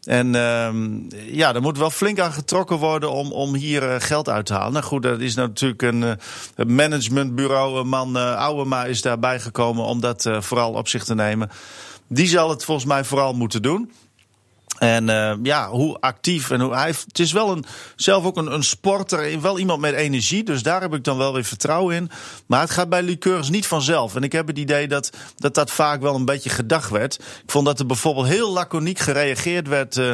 En 0.03 0.35
ehm, 0.35 0.91
ja, 1.37 1.55
er 1.55 1.61
moet 1.61 1.79
wel 1.79 1.91
flink 1.91 2.21
aan 2.21 2.33
getrokken 2.33 2.77
worden 2.77 3.11
om, 3.12 3.33
om 3.33 3.55
hier 3.55 3.91
eh, 3.91 4.01
geld 4.01 4.29
uit 4.29 4.47
te 4.47 4.55
halen. 4.55 4.73
Nou 4.73 4.85
goed, 4.85 5.03
dat 5.03 5.21
is 5.21 5.35
natuurlijk 5.35 5.83
een, 5.83 6.03
eh, 6.03 6.12
een 6.55 6.75
managementbureau. 6.75 7.79
Een 7.81 7.88
man, 7.88 8.17
uh, 8.17 8.37
Ouwema, 8.37 8.85
is 8.85 9.03
daarbij 9.03 9.41
gekomen 9.41 9.85
om 9.85 10.01
dat 10.01 10.31
vooral 10.38 10.73
op 10.73 10.88
zich 10.88 11.05
te 11.05 11.15
nemen. 11.15 11.51
Die 12.09 12.27
zal 12.29 12.51
het 12.51 12.65
volgens 12.65 12.87
mij 12.87 13.05
vooral 13.05 13.33
moeten 13.33 13.62
doen. 13.62 13.91
En 14.83 15.09
uh, 15.09 15.33
ja, 15.42 15.68
hoe 15.68 15.97
actief 16.01 16.51
en 16.51 16.61
hoe 16.61 16.75
hij. 16.75 16.85
heeft- 16.85 17.05
Het 17.07 17.18
is 17.18 17.33
wel 17.33 17.51
een, 17.51 17.64
zelf 17.97 18.25
ook 18.25 18.37
een, 18.37 18.53
een 18.53 18.62
sporter, 18.62 19.40
wel 19.40 19.59
iemand 19.59 19.81
met 19.81 19.95
energie. 19.95 20.45
Dus 20.45 20.62
daar 20.62 20.81
heb 20.81 20.95
ik 20.95 21.05
dan 21.05 21.18
wel 21.18 21.33
weer 21.33 21.45
vertrouwen 21.45 21.95
in. 21.95 22.11
Maar 22.47 22.61
het 22.61 22.71
gaat 22.71 22.88
bij 22.88 23.03
Liqueurs 23.03 23.49
niet 23.49 23.66
vanzelf. 23.66 24.14
En 24.16 24.23
ik 24.23 24.33
heb 24.33 24.47
het 24.47 24.59
idee 24.59 24.88
dat 24.88 25.11
dat, 25.37 25.55
dat 25.55 25.71
vaak 25.71 26.01
wel 26.01 26.14
een 26.14 26.25
beetje 26.25 26.51
gedacht 26.51 26.90
werd. 26.90 27.14
Ik 27.14 27.51
vond 27.51 27.66
dat 27.66 27.79
er 27.79 27.87
bijvoorbeeld 27.87 28.27
heel 28.27 28.53
laconiek 28.53 28.99
gereageerd 28.99 29.68
werd. 29.68 29.97
Uh, 29.97 30.12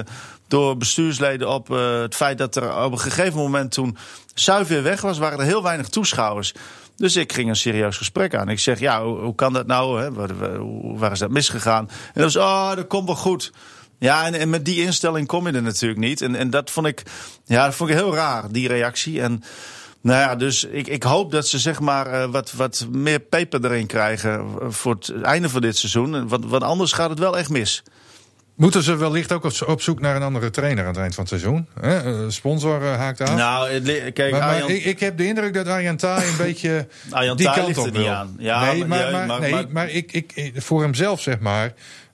door 0.49 0.77
bestuursleden 0.77 1.49
op 1.49 1.69
het 1.69 2.15
feit 2.15 2.39
dat 2.39 2.57
er 2.57 2.85
op 2.85 2.93
een 2.93 2.99
gegeven 2.99 3.39
moment 3.39 3.73
toen 3.73 3.97
Suif 4.35 4.69
weer 4.69 4.83
weg 4.83 5.01
was, 5.01 5.19
waren 5.19 5.39
er 5.39 5.45
heel 5.45 5.63
weinig 5.63 5.89
toeschouwers. 5.89 6.55
Dus 6.97 7.17
ik 7.17 7.33
ging 7.33 7.49
een 7.49 7.57
serieus 7.57 7.97
gesprek 7.97 8.35
aan. 8.35 8.49
Ik 8.49 8.59
zeg, 8.59 8.79
ja, 8.81 9.05
hoe, 9.05 9.35
kan 9.35 9.53
dat 9.53 9.67
nou? 9.67 10.01
Hè? 10.03 10.13
Waar, 10.99 11.13
is 11.13 11.19
dat 11.19 11.31
misgegaan? 11.31 11.89
En 11.91 12.23
dat 12.23 12.33
was, 12.33 12.37
oh, 12.37 12.75
dat 12.75 12.87
komt 12.87 13.07
wel 13.07 13.17
goed. 13.17 13.53
Ja, 13.99 14.25
en, 14.27 14.35
en 14.35 14.51
met 14.51 14.65
die 14.65 14.83
instelling 14.83 15.27
kom 15.27 15.47
je 15.47 15.53
er 15.53 15.63
natuurlijk 15.63 16.01
niet. 16.01 16.21
En, 16.23 16.35
en 16.35 16.51
dat 16.51 16.71
vond 16.71 16.87
ik, 16.87 17.03
ja, 17.45 17.65
dat 17.65 17.75
vond 17.75 17.91
ik 17.91 17.97
heel 17.97 18.15
raar, 18.15 18.45
die 18.53 18.69
reactie. 18.69 19.23
En 19.23 19.43
nou 20.01 20.21
ja, 20.21 20.35
dus 20.37 20.65
ik, 20.65 20.87
ik 20.87 21.03
hoop 21.03 21.31
dat 21.31 21.47
ze 21.47 21.59
zeg 21.59 21.81
maar 21.81 22.13
uh, 22.13 22.25
wat, 22.31 22.53
wat 22.53 22.87
meer 22.93 23.21
peper 23.21 23.65
erin 23.65 23.87
krijgen 23.87 24.47
voor 24.73 24.95
het 24.95 25.23
einde 25.23 25.49
van 25.49 25.61
dit 25.61 25.77
seizoen. 25.77 26.29
Want, 26.29 26.45
want 26.45 26.63
anders 26.63 26.93
gaat 26.93 27.11
het 27.11 27.19
wel 27.19 27.39
echt 27.39 27.49
mis. 27.51 27.83
Moeten 28.55 28.83
ze 28.83 28.97
wellicht 28.97 29.33
ook 29.33 29.45
op 29.67 29.81
zoek 29.83 30.01
naar 30.01 30.17
een 30.17 30.23
andere 30.23 30.51
trainer 30.51 30.83
aan 30.85 30.91
het 30.91 30.99
eind 31.01 31.15
van 31.15 31.25
het 31.29 31.33
seizoen? 31.41 31.67
Hè? 31.81 32.31
Sponsor 32.31 32.83
uh, 32.83 32.97
haakt 32.97 33.21
af. 33.21 33.35
Nou, 33.35 33.81
kijk, 34.11 34.31
maar, 34.31 34.41
maar 34.41 34.49
Arjan... 34.55 34.71
ik, 34.71 34.85
ik, 34.85 35.01
heb 35.01 35.17
de 35.17 35.27
indruk 35.27 35.55
dat 35.55 35.67
Arjan 35.67 35.97
Taai 35.97 36.29
een 36.29 36.37
beetje 36.47 36.87
Arjan 37.11 37.37
die 37.37 37.51
kant 37.53 37.79
op 37.79 37.87
er 37.87 37.93
niet 37.93 38.01
wil. 38.01 38.11
aan. 38.11 38.35
Ja, 38.39 38.73
nee, 38.73 38.85
maar- 38.85 39.11
maar, 39.13 39.27
maar, 39.27 39.41
nee, 39.41 39.67
maar 39.71 39.91
ik, 39.91 40.13
ik, 40.13 40.53
voor 40.57 40.83
hemzelf 40.83 41.21
zeg 41.21 41.39
maar. 41.39 41.73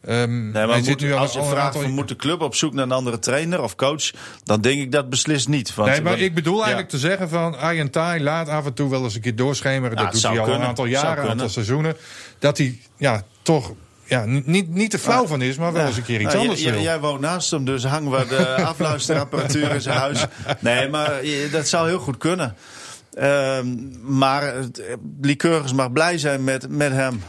Um, 0.08 0.50
Nee, 0.50 0.66
maar 0.66 0.78
moet, 0.82 1.00
nu 1.00 1.12
als 1.12 1.32
je 1.32 1.44
vraagt 1.44 1.76
van 1.76 1.90
moet 1.90 2.08
de 2.08 2.16
club 2.16 2.40
op 2.40 2.54
zoek 2.54 2.72
naar 2.74 2.84
een 2.84 2.92
andere 2.92 3.18
trainer 3.18 3.62
of 3.62 3.74
coach, 3.76 4.10
dan 4.44 4.60
denk 4.60 4.80
ik 4.80 4.92
dat 4.92 5.08
beslist 5.10 5.48
niet. 5.48 5.74
Want, 5.74 5.90
Nee, 5.90 6.00
maar 6.02 6.18
ik 6.18 6.34
bedoel 6.34 6.58
eigenlijk 6.58 6.90
ja. 6.92 6.98
te 6.98 7.06
zeggen 7.06 7.28
van 7.28 7.58
Arjen 7.58 7.90
Taai 7.90 8.22
laat 8.22 8.48
af 8.48 8.66
en 8.66 8.74
toe 8.74 8.90
wel 8.90 9.02
eens 9.04 9.14
een 9.14 9.20
keer 9.20 9.36
doorschemeren. 9.36 9.96
Dat 9.96 10.12
doet 10.12 10.22
hij 10.22 10.30
al 10.38 10.42
kunnen. 10.44 10.60
een 10.60 10.66
aantal 10.66 10.84
jaren, 10.86 11.24
een 11.24 11.30
aantal 11.30 11.48
seizoenen. 11.48 11.96
Dat 12.38 12.58
hij 12.58 12.78
ja, 12.96 13.22
toch 13.42 13.72
ja, 14.04 14.24
niet, 14.24 14.68
niet 14.68 14.90
te 14.90 14.98
flauw 14.98 15.26
van 15.26 15.42
is, 15.42 15.56
maar 15.56 15.72
wel 15.72 15.80
Ja. 15.82 15.88
eens 15.88 15.96
een 15.96 16.02
keer 16.04 16.20
iets 16.20 16.32
Nou, 16.32 16.38
anders 16.44 16.62
jij, 16.62 16.72
wil. 16.72 16.82
jij 16.82 17.00
woont 17.00 17.20
naast 17.20 17.50
hem, 17.50 17.64
dus 17.64 17.84
hangen 17.84 18.10
we 18.10 18.26
de 18.28 18.54
afluisterapparatuur 18.64 19.70
in 19.70 19.80
zijn 19.80 19.98
huis. 19.98 20.24
Nee, 20.60 20.88
maar 20.88 21.24
je- 21.24 21.48
dat 21.52 21.68
zou 21.68 21.88
heel 21.88 21.98
goed 21.98 22.18
kunnen. 22.18 22.54
Ehm, 23.14 23.66
maar 24.18 24.54
Lycurgus 25.20 25.72
mag 25.72 25.92
blij 25.92 26.18
zijn 26.18 26.44
met, 26.44 26.68
met 26.68 26.92
hem 26.92 27.22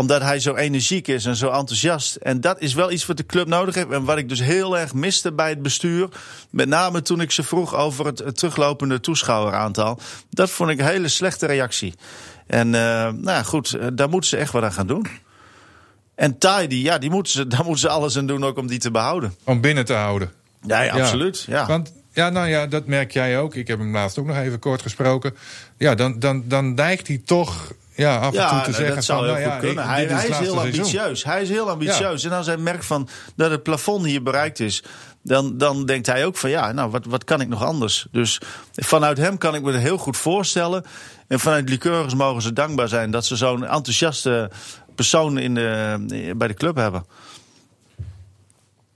omdat 0.00 0.22
hij 0.22 0.40
zo 0.40 0.54
energiek 0.54 1.08
is 1.08 1.24
en 1.24 1.36
zo 1.36 1.50
enthousiast. 1.50 2.14
En 2.16 2.40
dat 2.40 2.60
is 2.60 2.74
wel 2.74 2.90
iets 2.90 3.06
wat 3.06 3.16
de 3.16 3.26
club 3.26 3.46
nodig 3.46 3.74
heeft. 3.74 3.90
En 3.90 4.04
wat 4.04 4.18
ik 4.18 4.28
dus 4.28 4.40
heel 4.40 4.78
erg 4.78 4.94
miste 4.94 5.32
bij 5.32 5.48
het 5.48 5.62
bestuur. 5.62 6.08
Met 6.50 6.68
name 6.68 7.02
toen 7.02 7.20
ik 7.20 7.30
ze 7.30 7.42
vroeg 7.42 7.74
over 7.74 8.06
het, 8.06 8.18
het 8.18 8.38
teruglopende 8.38 9.00
toeschouweraantal. 9.00 9.98
Dat 10.30 10.50
vond 10.50 10.70
ik 10.70 10.78
een 10.78 10.86
hele 10.86 11.08
slechte 11.08 11.46
reactie. 11.46 11.94
En 12.46 12.74
eh, 12.74 12.80
nou 13.02 13.24
ja, 13.24 13.42
goed, 13.42 13.74
eh, 13.74 13.86
daar 13.92 14.08
moeten 14.08 14.30
ze 14.30 14.36
echt 14.36 14.52
wat 14.52 14.62
aan 14.62 14.72
gaan 14.72 14.86
doen. 14.86 15.06
En 16.14 16.38
Tai, 16.38 16.66
die, 16.66 16.82
ja, 16.82 16.98
die 16.98 17.10
moeten 17.10 17.32
ze, 17.32 17.46
daar 17.54 17.64
moeten 17.64 17.80
ze 17.80 17.88
alles 17.88 18.18
aan 18.18 18.26
doen 18.26 18.44
ook 18.44 18.58
om 18.58 18.66
die 18.66 18.78
te 18.78 18.90
behouden. 18.90 19.34
Om 19.44 19.60
binnen 19.60 19.84
te 19.84 19.94
houden. 19.94 20.32
Ja, 20.66 20.80
ja, 20.80 20.92
absoluut. 20.92 21.44
Ja. 21.48 21.66
Want 21.66 21.92
ja, 22.12 22.30
nou 22.30 22.48
ja, 22.48 22.66
dat 22.66 22.86
merk 22.86 23.12
jij 23.12 23.38
ook. 23.38 23.54
Ik 23.54 23.68
heb 23.68 23.78
hem 23.78 23.92
laatst 23.92 24.18
ook 24.18 24.26
nog 24.26 24.36
even 24.36 24.58
kort 24.58 24.82
gesproken. 24.82 25.34
Ja, 25.76 25.94
dan, 25.94 26.18
dan, 26.18 26.44
dan 26.46 26.74
neigt 26.74 27.06
hij 27.06 27.22
toch 27.24 27.72
ja, 28.00 28.16
af 28.16 28.34
en 28.34 28.48
toe 28.48 28.60
te 28.60 28.72
zeggen 28.72 28.94
dat 28.94 29.04
zou 29.04 29.26
van, 29.26 29.36
heel 29.36 29.46
nou 29.46 29.50
goed 29.50 29.60
kunnen. 29.60 29.88
hij 29.88 30.06
hij 30.06 30.28
is 30.28 30.38
heel 30.38 30.60
ambitieus. 30.60 31.24
Hij 31.24 31.42
is 31.42 31.48
heel 31.48 31.70
ambitieus. 31.70 32.24
En 32.24 32.32
als 32.32 32.46
hij 32.46 32.56
merkt 32.56 32.84
van 32.84 33.08
dat 33.36 33.50
het 33.50 33.62
plafond 33.62 34.06
hier 34.06 34.22
bereikt 34.22 34.60
is, 34.60 34.82
dan, 35.22 35.58
dan 35.58 35.86
denkt 35.86 36.06
hij 36.06 36.26
ook 36.26 36.36
van 36.36 36.50
ja, 36.50 36.72
nou 36.72 36.90
wat, 36.90 37.04
wat 37.04 37.24
kan 37.24 37.40
ik 37.40 37.48
nog 37.48 37.64
anders? 37.64 38.06
Dus 38.10 38.40
vanuit 38.74 39.18
hem 39.18 39.38
kan 39.38 39.54
ik 39.54 39.62
me 39.62 39.76
heel 39.76 39.98
goed 39.98 40.16
voorstellen. 40.16 40.84
En 41.28 41.40
vanuit 41.40 41.68
Lycurgus 41.68 42.14
mogen 42.14 42.42
ze 42.42 42.52
dankbaar 42.52 42.88
zijn 42.88 43.10
dat 43.10 43.24
ze 43.24 43.36
zo'n 43.36 43.64
enthousiaste 43.64 44.50
persoon 44.94 45.38
in 45.38 45.54
de, 45.54 46.34
bij 46.36 46.48
de 46.48 46.54
club 46.54 46.76
hebben. 46.76 47.04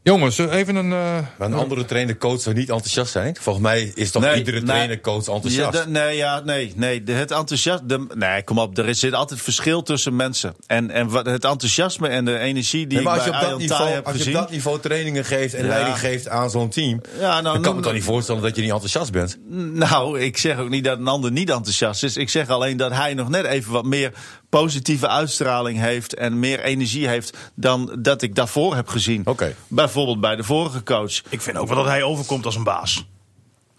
Jongens, 0.05 0.39
even 0.39 0.77
een... 0.77 0.93
eh, 0.93 1.17
een 1.39 1.55
andere 1.55 1.85
trainer 1.85 2.17
coach 2.17 2.41
zou 2.41 2.55
niet 2.55 2.69
enthousiast 2.71 3.13
zijn. 3.13 3.37
Volgens 3.41 3.65
mij 3.65 3.93
is 3.95 4.11
toch 4.11 4.23
Nee, 4.23 4.37
iedere 4.37 4.57
nee. 4.57 4.67
trainer 4.67 5.01
coach 5.01 5.29
enthousiast. 5.29 5.75
Ja, 5.79 5.85
de- 5.85 5.91
nee, 5.91 6.17
ja, 6.17 6.41
nee, 6.45 6.73
nee. 6.77 7.03
De, 7.03 7.13
het 7.13 7.31
enthousiasme. 7.31 8.07
Nee, 8.15 8.43
kom 8.45 8.59
op. 8.59 8.79
Er 8.79 8.89
is- 8.89 8.99
zit 9.01 9.13
altijd 9.15 9.41
verschil 9.41 9.83
tussen 9.83 10.17
mensen. 10.17 10.55
En, 10.67 10.91
en 10.91 11.09
wat, 11.09 11.27
het 11.27 11.45
enthousiasme 11.45 12.09
en 12.09 12.25
de 12.25 12.39
energie 12.39 12.87
die 12.87 12.97
Nee, 12.97 13.07
maar 13.07 13.15
ik 13.17 13.21
als 13.21 13.31
je 13.31 13.31
bij 13.31 13.45
op 13.45 13.51
dat 13.51 13.59
niveau, 13.61 13.91
heb 13.91 14.07
als 14.07 14.17
je 14.17 14.27
op 14.27 14.33
dat 14.33 14.51
niveau 14.51 14.81
trainingen 14.81 15.25
geeft 15.25 15.55
en 15.55 15.63
Ja. 15.63 15.69
leiding 15.69 15.99
geeft 15.99 16.29
aan 16.29 16.51
zo'n 16.51 16.69
team, 16.69 17.01
Ja, 17.21 17.41
nou, 17.41 17.43
dan 17.43 17.63
kan 17.63 17.71
ik 17.71 17.77
me 17.77 17.83
toch 17.85 17.93
niet 17.93 18.03
voorstellen 18.05 18.43
dat 18.43 18.57
je 18.57 18.63
niet 18.63 18.71
enthousiast 18.71 19.13
bent. 19.13 19.39
Nou, 19.73 20.21
ik 20.21 20.37
zeg 20.39 20.59
ook 20.59 20.69
niet 20.69 20.85
dat 20.85 20.99
een 20.99 21.09
ander 21.09 21.33
niet 21.33 21.51
enthousiast 21.51 22.03
is. 22.03 22.17
Ik 22.17 22.29
zeg 22.31 22.49
alleen 22.49 22.77
dat 22.77 22.93
hij 22.93 23.15
nog 23.15 23.29
net 23.29 23.45
even 23.45 23.73
wat 23.73 23.85
meer 23.85 24.13
positieve 24.61 25.09
uitstraling 25.09 25.79
heeft 25.79 26.15
en 26.15 26.39
meer 26.39 26.61
energie 26.61 27.09
heeft 27.09 27.37
dan 27.55 27.97
dat 27.99 28.23
ik 28.23 28.35
daarvoor 28.35 28.75
heb 28.75 28.89
gezien. 28.89 29.23
Oké. 29.25 29.55
Bijvoorbeeld 29.69 30.21
bij 30.21 30.37
de 30.37 30.45
vorige 30.45 30.83
coach. 30.83 31.23
Ik 31.29 31.41
vind 31.41 31.57
ook 31.57 31.69
wel 31.69 31.77
dat 31.77 31.87
hij 31.87 32.03
overkomt 32.03 32.45
als 32.45 32.57
een 32.57 32.65
baas. 32.65 33.07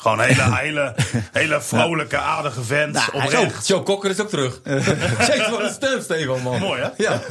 Gewoon 0.05 0.19
een 0.19 0.25
hele, 0.25 0.55
hele, 0.61 0.93
hele 1.31 1.61
vrolijke, 1.61 2.17
aardige 2.17 2.63
vent. 2.63 2.93
Nou, 2.93 3.05
oprecht. 3.13 3.67
Joe 3.67 3.83
Kokker 3.83 4.09
is 4.09 4.19
ook 4.21 4.29
terug. 4.29 4.59
Zeker 5.29 5.45
voor 5.49 5.61
een 5.61 5.73
stem, 5.73 6.01
Stefan, 6.01 6.41
man. 6.41 6.59
Mooi, 6.59 6.81
hè? 6.81 6.87
Ja. 6.97 7.21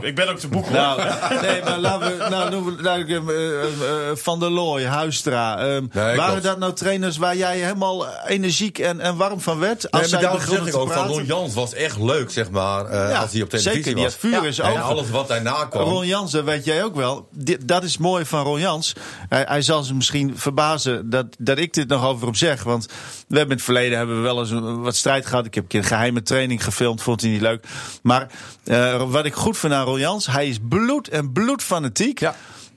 Ik 0.00 0.14
ben 0.14 0.28
ook 0.28 0.38
te 0.38 0.48
boeken. 0.48 0.72
Nou, 0.72 1.00
nee, 1.42 1.62
maar 1.62 1.78
laten 1.78 2.18
we. 2.18 2.28
Nou, 2.28 2.50
noemen 2.50 2.76
we 2.76 2.82
nou, 2.82 3.06
eh, 3.06 3.16
eh, 3.16 3.62
eh, 4.10 4.16
Van 4.16 4.40
der 4.40 4.50
Looy, 4.50 4.84
Huistra. 4.86 5.58
ehm, 5.58 5.84
Nee, 5.92 6.16
waren 6.16 6.26
klopt. 6.26 6.42
dat 6.42 6.58
nou 6.58 6.72
trainers 6.72 7.16
waar 7.16 7.36
jij 7.36 7.58
helemaal 7.58 8.06
energiek 8.26 8.78
en, 8.78 9.00
en 9.00 9.16
warm 9.16 9.40
van 9.40 9.58
werd? 9.58 9.82
Nee, 9.82 9.90
Als 9.90 10.00
maar 10.00 10.10
zij 10.10 10.20
daarom 10.20 10.40
zeg 10.40 10.66
ik 10.66 10.76
ook 10.76 10.92
van? 10.92 11.06
Ron 11.06 11.24
Jans 11.24 11.54
was 11.54 11.74
echt 11.74 11.98
leuk, 11.98 12.30
zeg 12.30 12.50
maar, 12.50 12.84
eh, 12.86 13.10
Ja, 13.10 13.18
als 13.20 13.32
hij 13.32 13.42
op 13.42 13.48
televisie 13.50 13.72
zeker, 13.74 13.94
die 13.94 14.04
was. 14.04 14.12
had 14.12 14.20
vuur 14.20 14.46
in 14.46 14.54
zijn 14.54 14.74
En 14.74 14.82
alles 14.82 15.10
wat 15.10 15.28
daarna 15.28 15.64
kwam. 15.64 15.82
Ron 15.82 16.06
Jans, 16.06 16.32
dat 16.32 16.44
weet 16.44 16.64
jij 16.64 16.84
ook 16.84 16.94
wel. 16.94 17.28
Dit, 17.30 17.68
dat 17.68 17.82
is 17.84 17.98
mooi 17.98 18.24
van 18.24 18.42
Ron 18.44 18.60
Jans. 18.60 18.92
Hij, 19.28 19.44
hij 19.48 19.62
zal 19.62 19.82
ze 19.82 19.94
misschien 19.94 20.32
verbazen 20.36 21.10
dat, 21.14 21.36
dat 21.38 21.58
ik 21.58 21.74
dit 21.74 21.88
nog 21.88 22.04
over 22.04 22.26
hem 22.26 22.34
zeg. 22.34 22.62
Want 22.62 22.86
we 23.28 23.36
hebben 23.36 23.44
in 23.44 23.56
het 23.56 23.62
verleden 23.62 23.98
hebben 23.98 24.16
we 24.16 24.22
wel 24.22 24.40
eens 24.40 24.50
een, 24.50 24.82
wat 24.82 24.96
strijd 24.96 25.26
gehad. 25.26 25.46
Ik 25.46 25.54
heb 25.54 25.62
een 25.62 25.68
keer 25.68 25.80
een 25.80 25.86
geheime 25.86 26.22
training 26.22 26.64
gefilmd, 26.64 27.02
vond 27.02 27.20
hij 27.20 27.30
niet 27.30 27.40
leuk. 27.40 27.66
Maar 28.02 28.30
eh, 28.64 29.10
wat 29.10 29.24
ik 29.24 29.34
goed 29.34 29.58
vind 29.58 29.72
aan 29.72 29.84
Ron 29.84 29.98
Jans, 29.98 30.26
hij 30.26 30.48
is 30.48 30.58
bloed 30.68 31.08
en 31.08 31.32
bloedfanatiek. 31.32 32.20
Ja. 32.20 32.36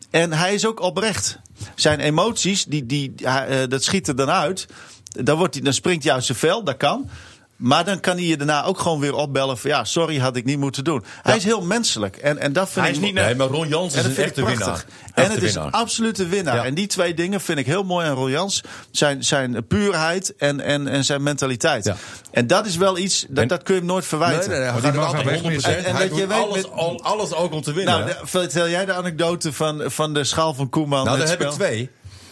En 0.10 0.34
hij 0.34 0.54
is 0.54 0.66
ook 0.66 0.80
oprecht. 0.80 1.40
Zijn 1.76 2.00
emoties, 2.00 2.66
die, 2.66 2.86
die, 2.86 3.14
eh, 3.24 3.70
dat 3.70 3.84
schiet 3.84 4.08
er 4.08 4.16
dan 4.16 4.30
uit. 4.30 4.68
Dan, 5.04 5.38
wordt 5.38 5.54
hij, 5.54 5.64
dan 5.64 5.74
springt 5.74 6.04
hij 6.04 6.14
uit 6.14 6.24
zijn 6.24 6.38
vel, 6.38 6.64
dat 6.64 6.78
kan. 6.78 7.10
Maar 7.58 7.86
dan 7.86 8.00
kan 8.00 8.16
hij 8.16 8.26
je 8.26 8.38
daarna 8.38 8.64
ook 8.64 8.80
gewoon 8.80 9.00
weer 9.00 9.14
opbellen 9.14 9.58
van 9.58 9.70
ja, 9.70 9.84
sorry, 9.84 10.18
had 10.20 10.36
ik 10.36 10.46
niet 10.46 10.58
moeten 10.60 10.84
doen. 10.84 11.04
Hij 11.22 11.36
is 11.36 11.44
heel 11.44 11.62
menselijk. 11.62 12.16
En, 12.18 12.38
en 12.38 12.54
dat 12.54 12.70
vind 12.70 12.80
Hij 12.86 12.90
ik 12.90 12.96
is 12.96 13.02
niet 13.06 13.14
Nee, 13.14 13.36
maar 13.36 13.48
Ron 13.48 13.68
Jans 13.68 13.94
is 13.96 14.04
een 14.04 14.16
echte 14.18 14.42
ik 14.42 14.48
winnaar. 14.48 14.68
En 15.14 15.24
Echte 15.24 15.34
het 15.34 15.44
is 15.44 15.54
winnaar. 15.54 15.74
een 16.20 16.30
winnaar. 16.30 16.56
Ja. 16.56 16.66
En 16.66 16.74
die 16.74 16.88
twee 16.88 17.14
dingen 17.14 17.42
vind 17.42 17.60
ik 17.60 17.66
heel 17.66 17.84
mooi 17.84 18.08
aan 18.08 18.16
Royans. 18.16 18.64
Zijn, 18.92 19.24
zijn 19.24 19.68
puurheid 19.68 20.36
en, 20.36 20.60
en, 20.60 20.88
en 20.88 21.06
zijn 21.06 21.24
mentaliteit. 21.24 21.86
Ja. 21.86 21.96
En 22.32 22.48
dat 22.48 22.66
is 22.66 22.76
wel 22.78 22.98
iets, 22.98 23.26
dat, 23.30 23.38
En- 23.42 23.48
dat 23.48 23.64
kun 23.64 23.74
je 23.74 23.80
hem 23.80 23.90
nooit 23.90 24.02
Nee, 24.12 24.20
verwijten. 24.20 24.50
nee, 24.50 24.60
nee, 24.60 24.68
hij 24.70 24.82
die 24.82 24.90
gaat 24.90 24.94
er 24.94 25.00
mag 25.00 25.14
nou 25.14 25.18
altijd 25.28 25.42
weg 25.42 25.52
100%. 25.52 25.54
missen. 25.54 25.78
En- 25.78 25.86
en 25.86 25.96
hij 25.96 26.08
dat 26.10 26.18
je 26.18 26.28
weet 26.28 26.38
alles, 26.38 26.56
met- 26.56 26.72
al- 26.72 27.04
alles 27.04 27.34
ook 27.34 27.54
om 27.54 27.62
te 27.62 27.74
winnen. 27.74 27.94
Nou, 28.00 28.06
de- 28.12 28.18
vertel 28.24 28.70
jij 28.70 28.86
de 28.86 28.94
anekdote 28.94 29.54
van, 29.54 29.82
van 29.86 30.14
de 30.14 30.24
schaal 30.24 30.54
van 30.54 30.70
Koeman? 30.70 31.06
Nou, 31.06 31.18
daar 31.18 31.28
heb 31.28 31.42
ik 31.42 31.50
twee. 31.50 31.90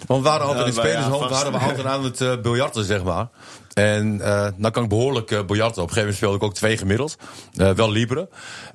Want 0.08 0.24
we 0.24 0.30
waren 0.30 0.46
altijd 0.48 0.66
Ja, 0.76 0.82
in 0.82 0.88
ja, 0.90 0.90
spelershoofd, 0.90 1.28
vast. 1.30 1.44
waren 1.44 1.60
we 1.60 1.66
altijd 1.68 1.86
aan 1.88 2.04
het 2.04 2.22
eh 2.22 2.42
biljarten, 2.42 2.86
zeg 2.86 3.04
maar. 3.04 3.28
En 3.76 4.22
eh 4.22 4.48
dan 4.58 4.72
kan 4.72 4.84
ik 4.84 4.90
behoorlijk 4.90 5.32
eh 5.32 5.44
biljarten. 5.46 5.82
Op 5.82 5.88
een 5.88 5.94
gegeven 5.94 6.00
moment 6.00 6.16
speelde 6.16 6.36
ik 6.38 6.44
ook 6.44 6.54
twee 6.54 6.78
gemiddeld. 6.78 7.16
Eh, 7.56 7.72
wel 7.72 7.92
libre. 7.92 8.30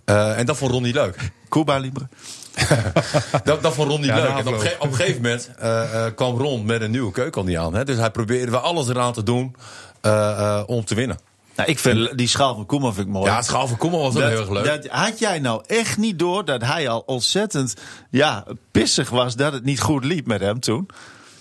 Eh, 0.05 0.39
en 0.39 0.47
dat 0.47 0.57
vond 0.57 0.71
Ron 0.71 0.83
niet 0.83 0.95
leuk. 0.95 1.31
Cuba 1.49 1.79
Libre. 1.79 2.09
Dat, 3.45 3.63
dat 3.63 3.75
vond 3.75 3.89
Ron 3.91 4.01
niet 4.01 4.09
Ja, 4.11 4.17
leuk. 4.17 4.29
En 4.47 4.47
op, 4.55 4.59
ge- 4.59 4.77
op 4.79 4.89
een 4.91 4.95
gegeven 4.95 5.23
moment 5.23 5.51
eh, 5.59 6.07
eh, 6.07 6.15
kwam 6.15 6.37
Ron 6.39 6.65
met 6.65 6.81
een 6.81 6.91
nieuwe 6.91 7.13
keuken 7.13 7.45
niet 7.45 7.57
aan. 7.57 7.75
Hè? 7.75 7.85
Dus 7.85 7.97
hij 7.97 8.11
probeerde 8.11 8.51
wel 8.51 8.61
alles 8.61 8.89
eraan 8.89 9.13
te 9.13 9.23
doen 9.23 9.57
eh, 10.01 10.31
eh, 10.31 10.63
om 10.67 10.85
te 10.85 10.95
winnen. 10.95 11.19
Nou, 11.57 11.71
ik 11.71 11.79
vind 11.79 12.19
die 12.19 12.29
schaal 12.29 12.55
van 12.55 12.67
Koeman 12.67 12.95
vind 12.95 13.07
ik 13.07 13.13
mooi. 13.13 13.31
Ja, 13.31 13.43
schaal 13.43 13.69
van 13.69 13.77
Koeman 13.77 14.01
was 14.01 14.15
ook 14.17 14.23
heel 14.23 14.39
erg 14.41 14.51
leuk. 14.51 14.65
dat- 14.65 14.87
had 14.87 15.19
jij 15.19 15.39
nou 15.39 15.63
echt 15.67 15.97
niet 15.99 16.19
door 16.19 16.45
dat 16.45 16.63
hij 16.63 16.89
al 16.89 17.03
ontzettend 17.07 17.75
ja, 18.11 18.45
pissig 18.71 19.11
was 19.11 19.37
dat 19.37 19.53
het 19.53 19.65
niet 19.65 19.81
goed 19.81 20.05
liep 20.05 20.27
met 20.27 20.41
hem 20.41 20.61
toen? 20.61 20.89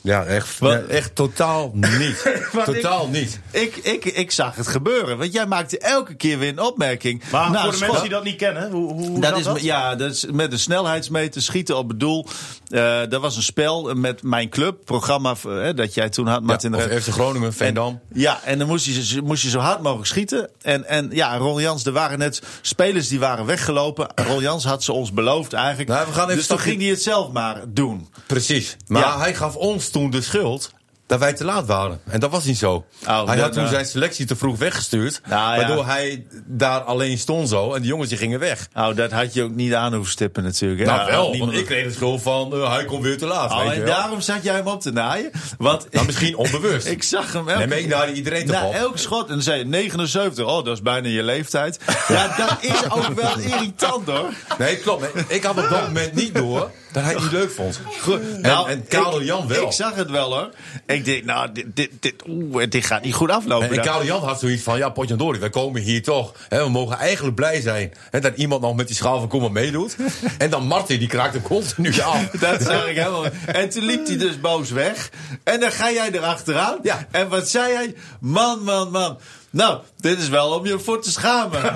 Ja, 0.02 0.24
echt, 0.26 0.60
Wat- 0.60 0.86
echt 0.86 1.16
totaal 1.16 1.72
niet. 2.00 2.34
Totaal 2.66 3.04
ik- 3.06 3.12
niet. 3.12 3.40
Ik, 3.52 3.76
ik, 3.76 4.06
ik 4.06 4.32
zag 4.32 4.56
het 4.56 4.68
gebeuren. 4.68 5.18
Want 5.18 5.34
jij 5.34 5.46
maakte 5.46 5.78
elke 5.80 6.14
keer 6.16 6.40
weer 6.40 6.50
een 6.50 6.60
opmerking. 6.60 7.24
Maar 7.32 7.52
Nou, 7.52 7.62
voor 7.64 7.72
de 7.72 7.78
schot- 7.78 7.88
mensen 7.88 8.02
die 8.08 8.16
dat 8.16 8.24
niet 8.24 8.36
kennen, 8.36 8.72
hoe, 8.72 8.94
hoe 8.94 9.20
dat 9.22 9.38
is, 9.38 9.44
dat? 9.44 9.62
Ja, 9.62 9.96
dat 9.96 10.12
is 10.12 10.26
met 10.32 10.52
een 10.52 10.60
snelheidsmeter 10.60 11.42
schieten 11.42 11.78
op 11.78 11.90
het 11.90 12.00
doel. 12.00 12.26
Eh 12.70 13.00
dat 13.10 13.22
was 13.22 13.36
een 13.36 13.44
spel 13.44 13.94
met 13.96 14.24
mijn 14.24 14.50
club, 14.50 14.86
programma 14.86 15.36
eh, 15.48 15.70
dat 15.76 15.94
jij 15.94 16.10
toen 16.10 16.28
had, 16.28 16.42
Martin. 16.44 16.72
Ja, 16.76 16.78
of. 16.86 17.04
FC 17.04 17.08
Groningen, 17.10 17.54
Veendam. 17.54 18.00
Ja, 18.14 18.40
en 18.44 18.58
dan 18.60 18.68
moest 18.68 18.86
je, 18.86 19.04
zo- 19.06 19.22
moest 19.22 19.44
je 19.44 19.50
zo 19.50 19.60
hard 19.60 19.82
mogelijk 19.82 20.08
schieten. 20.08 20.50
En, 20.62 20.86
en 20.86 21.10
ja, 21.12 21.38
Ron 21.38 21.62
Jans, 21.62 21.86
er 21.86 21.92
waren 21.92 22.20
net 22.20 22.42
spelers 22.62 23.08
die 23.08 23.20
waren 23.20 23.46
weggelopen. 23.46 24.08
Ron 24.28 24.42
Jans 24.42 24.64
had 24.64 24.84
ze 24.84 24.92
ons 24.94 25.12
beloofd 25.14 25.54
eigenlijk. 25.54 25.90
Nou, 25.90 26.08
we 26.08 26.14
gaan 26.14 26.24
even 26.26 26.36
dus 26.38 26.48
toen 26.48 26.60
ging 26.60 26.82
hij 26.82 26.90
het 26.90 27.02
zelf 27.02 27.32
maar 27.32 27.62
doen. 27.68 28.08
Precies. 28.28 28.76
Maar 28.88 29.02
Ja. 29.02 29.20
hij 29.20 29.36
gaf 29.36 29.56
ons 29.56 29.89
toen 29.90 30.10
de 30.10 30.22
schuld 30.22 30.72
dat 31.06 31.20
wij 31.20 31.34
te 31.34 31.46
laat 31.46 31.66
waren. 31.66 32.00
En 32.10 32.20
dat 32.20 32.32
was 32.32 32.44
niet 32.46 32.58
zo. 32.58 32.86
hij 33.06 33.16
dat- 33.26 33.38
had 33.38 33.52
toen 33.54 33.62
nou. 33.62 33.74
zijn 33.74 33.86
selectie 33.86 34.26
te 34.26 34.36
vroeg 34.36 34.58
weggestuurd. 34.58 35.22
Nou, 35.28 35.52
ja. 35.52 35.58
waardoor 35.68 35.86
hij 35.86 36.26
daar 36.46 36.80
alleen 36.82 37.18
stond 37.18 37.50
zo. 37.50 37.74
En 37.74 37.82
die 37.82 37.90
jongens 37.90 38.10
die 38.10 38.18
gingen 38.18 38.40
weg. 38.40 38.68
Nou, 38.74 38.94
dat 38.94 39.12
had 39.12 39.34
je 39.34 39.44
ook 39.44 39.56
niet 39.56 39.74
aan 39.74 39.94
hoeven 39.94 40.12
stippen 40.12 40.44
natuurlijk. 40.44 40.80
hè. 40.80 40.86
nou 40.86 41.12
wel, 41.12 41.30
niemand- 41.30 41.52
want 41.52 41.62
ik 41.62 41.68
kreeg 41.68 41.86
de 41.88 41.94
schuld 41.94 42.22
van 42.22 42.54
eh, 42.54 42.74
hij 42.74 42.86
komt 42.86 43.04
weer 43.04 43.18
te 43.18 43.26
laat. 43.26 43.52
Oh, 43.52 43.58
weet 43.64 43.74
je 43.76 43.80
en 43.80 43.86
daarom 43.86 44.22
zat 44.22 44.44
jij 44.44 44.56
hem 44.56 44.68
op 44.68 44.82
te 44.82 44.92
naaien. 44.92 45.32
Want 45.58 45.88
Nou, 45.92 46.06
misschien 46.06 46.36
onbewust. 46.38 46.88
ik 46.98 47.04
zag 47.04 47.34
hem 47.34 47.50
elke 47.50 47.66
Nee, 47.66 47.88
naaide 47.88 48.14
iedereen 48.14 48.46
toch 48.46 48.56
Na 48.62 48.72
elk 48.72 48.98
schot. 48.98 49.28
En 49.28 49.34
dan 49.34 49.42
zei 49.44 49.58
je 49.60 49.66
79. 49.66 50.46
Oh, 50.46 50.66
dat 50.66 50.74
is 50.76 50.82
bijna 50.82 51.08
je 51.08 51.24
leeftijd. 51.24 51.80
Ja, 52.08 52.36
dat 52.38 52.58
is 52.62 52.90
ook 52.92 53.14
wel 53.22 53.40
irritant 53.40 54.08
hoor. 54.08 54.30
Nee, 54.58 54.78
klopt. 54.78 55.06
Ik 55.28 55.44
had 55.44 55.58
op 55.58 55.70
dat 55.70 55.82
moment 55.82 56.14
niet 56.14 56.36
door 56.36 56.72
dat 56.92 57.04
hij 57.04 57.14
het 57.14 57.22
niet 57.22 57.32
leuk 57.32 57.52
vond. 57.52 57.80
Goed, 58.02 58.22
En, 58.42 58.66
en 58.68 58.88
Karel 58.88 59.24
Jan 59.24 59.48
wel. 59.48 59.66
Ik 59.66 59.72
zag 59.72 59.96
het 59.96 60.10
wel 60.10 60.34
hoor. 60.34 60.50
Ik 60.86 61.06
denk, 61.06 61.24
nou, 61.24 61.52
dit, 61.52 61.66
dit, 61.74 61.90
dit, 62.00 62.72
dit 62.72 62.86
gaat 62.86 63.04
niet 63.04 63.14
goed 63.14 63.30
aflopen. 63.30 63.70
En, 63.70 63.76
en 63.76 63.82
Karel 63.82 64.06
Jan 64.06 64.24
had 64.24 64.40
zoiets 64.40 64.64
van, 64.64 64.78
ja, 64.78 64.90
Potjandori, 64.90 65.40
wij 65.40 65.50
komen 65.50 65.82
hier 65.82 66.04
toch. 66.04 66.34
Hè, 66.50 66.64
we 66.64 66.70
mogen 66.70 66.98
eigenlijk 66.98 67.36
blij 67.36 67.62
zijn 67.62 67.94
hè, 68.10 68.20
dat 68.20 68.36
iemand 68.36 68.62
nog 68.62 68.76
met 68.76 68.88
die 68.88 68.96
schaal 68.96 69.20
van 69.20 69.28
Koeman 69.28 69.52
meedoet. 69.52 69.96
en 70.38 70.50
dan 70.50 70.64
Martin, 70.64 71.00
die 71.00 71.08
kraakt 71.08 71.34
hem 71.34 71.42
continu 71.42 72.00
af. 72.02 72.30
Dat 72.40 72.62
zag 72.62 72.88
ik 72.88 72.96
helemaal. 72.96 73.26
En 73.46 73.70
toen 73.70 73.84
liep 73.84 74.08
hij 74.08 74.18
dus 74.18 74.40
boos 74.40 74.70
weg. 74.70 75.10
En 75.44 75.60
dan 75.60 75.72
ga 75.72 75.92
jij 75.92 76.12
erachteraan. 76.12 76.78
Ja. 76.84 77.08
En 77.12 77.30
wat 77.30 77.50
zei 77.50 77.74
hij? 77.74 77.96
Man, 78.20 78.64
man, 78.64 78.92
man. 78.92 79.18
Nou, 79.52 79.80
dit 80.00 80.20
is 80.20 80.30
wel 80.30 80.52
om 80.54 80.66
je 80.66 80.80
voor 80.80 81.02
te 81.02 81.12
schamen. 81.12 81.62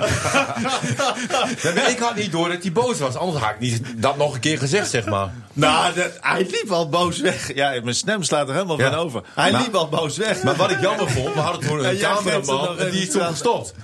Ik 1.90 1.98
had 1.98 2.14
niet 2.16 2.32
door 2.32 2.48
dat 2.48 2.62
hij 2.62 2.72
boos 2.72 2.98
was. 2.98 3.16
Anders 3.16 3.42
had 3.44 3.50
ik 3.50 3.60
niet 3.60 3.82
dat 3.96 4.16
nog 4.16 4.34
een 4.34 4.40
keer 4.40 4.58
gezegd, 4.58 4.90
zeg 4.90 5.04
maar. 5.06 5.32
nou, 5.52 5.94
dat, 5.94 6.10
hij 6.20 6.46
liep 6.50 6.70
al 6.70 6.88
boos 6.88 7.20
weg. 7.20 7.54
Ja, 7.54 7.80
mijn 7.82 7.94
stem 7.94 8.22
slaat 8.22 8.48
er 8.48 8.54
helemaal 8.54 8.78
Ja. 8.78 8.90
van 8.90 8.98
over. 8.98 9.22
Hij 9.34 9.52
liep 9.52 9.74
al 9.74 9.88
boos 9.88 10.16
weg. 10.16 10.42
Maar 10.42 10.56
wat 10.56 10.70
ik 10.70 10.80
jammer 10.80 11.10
vond, 11.10 11.34
we 11.34 11.40
hadden 11.40 11.68
toen 11.68 11.80
Ja, 11.82 11.88
een 11.88 11.94
nog 12.00 12.22
cameraman 12.24 12.78
en 12.78 12.90
die 12.90 13.02
is 13.02 13.10
toen 13.10 13.22
gestopt. 13.22 13.74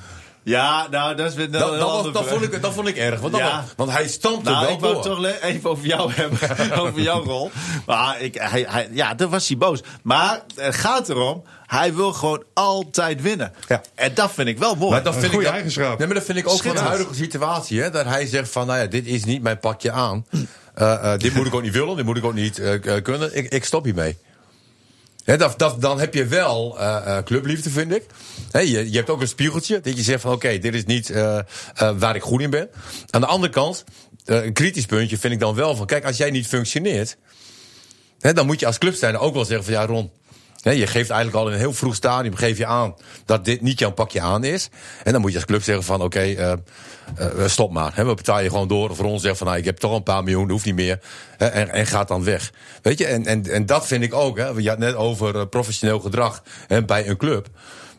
Ja, 0.42 0.86
nou, 0.90 1.14
dat 1.16 1.28
is 1.30 1.34
weer 1.34 1.44
een 1.44 1.52
Dat, 2.12 2.28
vond 2.28 2.42
ik, 2.42 2.62
dat 2.62 2.72
vond 2.74 2.88
ik 2.88 2.96
erg. 2.96 3.20
Want, 3.20 3.36
Ja. 3.36 3.64
want 3.76 3.90
hij 3.90 4.08
stampte 4.08 4.50
Nou, 4.50 4.64
wel 4.66 4.74
ik 4.74 4.80
wou 4.80 4.92
door. 4.94 5.02
het 5.02 5.12
toch 5.12 5.20
le- 5.20 5.38
even 5.40 5.70
over 5.70 5.86
jou 5.86 6.12
hebben. 6.14 6.38
over 6.80 7.00
jouw 7.00 7.24
rol. 7.24 7.50
Maar 7.86 8.20
ik, 8.20 8.34
hij, 8.34 8.66
hij, 8.68 8.88
ja, 8.92 9.14
daar 9.14 9.28
was 9.28 9.48
hij 9.48 9.56
boos. 9.56 9.80
Maar 10.02 10.40
het 10.54 10.74
gaat 10.74 11.08
erom, 11.08 11.42
hij 11.66 11.94
wil 11.94 12.12
gewoon 12.12 12.44
altijd 12.54 13.22
winnen. 13.22 13.52
Ja. 13.68 13.82
En 13.94 14.14
dat 14.14 14.32
vind 14.32 14.48
ik 14.48 14.58
wel 14.58 14.74
mooi. 14.74 14.90
Maar 14.90 15.02
dat 15.02 15.12
vind 15.14 15.24
goede 15.26 15.38
ik 15.38 15.44
dat- 15.44 15.52
eigenschap. 15.54 15.98
Nee, 15.98 16.06
maar 16.06 16.16
dat 16.16 16.24
vind 16.24 16.38
ik 16.38 16.48
ook 16.48 16.62
van 16.62 16.74
de 16.74 16.80
huidige 16.80 17.14
situatie. 17.14 17.80
Hè, 17.82 17.90
dat 17.90 18.04
hij 18.06 18.26
zegt 18.26 18.50
van, 18.50 18.66
nou 18.66 18.78
ja, 18.78 18.86
dit 18.86 19.06
is 19.06 19.24
niet 19.24 19.42
mijn 19.42 19.58
pakje 19.58 19.92
aan. 19.92 20.26
Eh, 20.74 21.12
eh, 21.12 21.18
dit 21.18 21.34
moet 21.34 21.46
ik 21.46 21.54
ook 21.54 21.62
niet 21.62 21.72
willen, 21.72 21.96
dit 21.96 22.04
moet 22.04 22.16
ik 22.16 22.24
ook 22.24 22.34
niet 22.34 22.58
eh, 22.58 23.02
kunnen. 23.02 23.36
Ik, 23.36 23.48
ik 23.52 23.64
stop 23.64 23.84
hiermee. 23.84 24.18
Dan 25.78 26.00
heb 26.00 26.14
je 26.14 26.26
wel 26.26 26.78
eh, 26.78 27.16
eh, 27.16 27.24
clubliefde, 27.24 27.70
vind 27.70 27.92
ik. 27.92 28.04
Je, 28.52 28.88
hebt 28.92 29.10
ook 29.10 29.20
een 29.20 29.28
spiegeltje. 29.28 29.80
Dat 29.80 29.96
je 29.96 30.02
zegt 30.02 30.20
van, 30.20 30.32
oké, 30.32 30.58
dit 30.58 30.74
is 30.74 30.84
niet 30.84 31.10
eh, 31.10 31.38
waar 31.98 32.16
ik 32.16 32.22
goed 32.22 32.40
in 32.40 32.50
ben. 32.50 32.68
Aan 33.10 33.20
de 33.20 33.26
andere 33.26 33.52
kant, 33.52 33.84
een 34.24 34.52
kritisch 34.52 34.86
puntje 34.86 35.18
vind 35.18 35.32
ik 35.32 35.40
dan 35.40 35.54
wel 35.54 35.76
van... 35.76 35.86
Kijk, 35.86 36.04
als 36.04 36.16
jij 36.16 36.30
niet 36.30 36.46
functioneert... 36.46 37.16
Dan 38.18 38.46
moet 38.46 38.60
je 38.60 38.66
als 38.66 38.78
clubstijner 38.78 39.20
ook 39.20 39.34
wel 39.34 39.44
zeggen 39.44 39.64
van, 39.64 39.74
ja, 39.74 39.86
Ron... 39.86 40.10
Je 40.62 40.86
geeft 40.86 41.10
eigenlijk 41.10 41.34
al 41.34 41.46
in 41.46 41.52
een 41.52 41.58
heel 41.58 41.72
vroeg 41.72 41.94
stadium 41.94 42.34
geef 42.34 42.58
je 42.58 42.66
aan 42.66 42.94
dat 43.24 43.44
dit 43.44 43.60
niet 43.60 43.78
jouw 43.78 43.90
pakje 43.90 44.20
aan 44.20 44.44
is. 44.44 44.68
En 45.04 45.12
dan 45.12 45.20
moet 45.20 45.30
je 45.30 45.36
als 45.36 45.46
club 45.46 45.62
zeggen 45.62 45.84
van 45.84 46.02
oké, 46.02 46.20
eh, 46.20 46.52
eh, 46.52 46.58
stop 47.46 47.72
maar. 47.72 47.92
We 47.96 48.14
betalen 48.14 48.42
je 48.42 48.50
gewoon 48.50 48.68
door. 48.68 48.90
Of 48.90 48.98
Ron 48.98 49.20
zegt 49.20 49.38
van 49.38 49.46
nou, 49.46 49.58
ik 49.58 49.64
heb 49.64 49.76
toch 49.76 49.94
een 49.94 50.02
paar 50.02 50.24
miljoen, 50.24 50.50
hoeft 50.50 50.64
niet 50.64 50.74
meer. 50.74 51.00
En, 51.38 51.70
en 51.70 51.86
gaat 51.86 52.08
dan 52.08 52.24
weg. 52.24 52.52
Weet 52.82 52.98
je, 52.98 53.06
en, 53.06 53.26
en, 53.26 53.50
en 53.50 53.66
dat 53.66 53.86
vind 53.86 54.02
ik 54.02 54.14
ook. 54.14 54.38
Hè, 54.38 54.48
je 54.48 54.68
had 54.68 54.78
net 54.78 54.94
over 54.94 55.36
eh, 55.36 55.46
professioneel 55.46 56.00
gedrag 56.00 56.42
bij 56.86 57.08
een 57.08 57.16
club. 57.16 57.48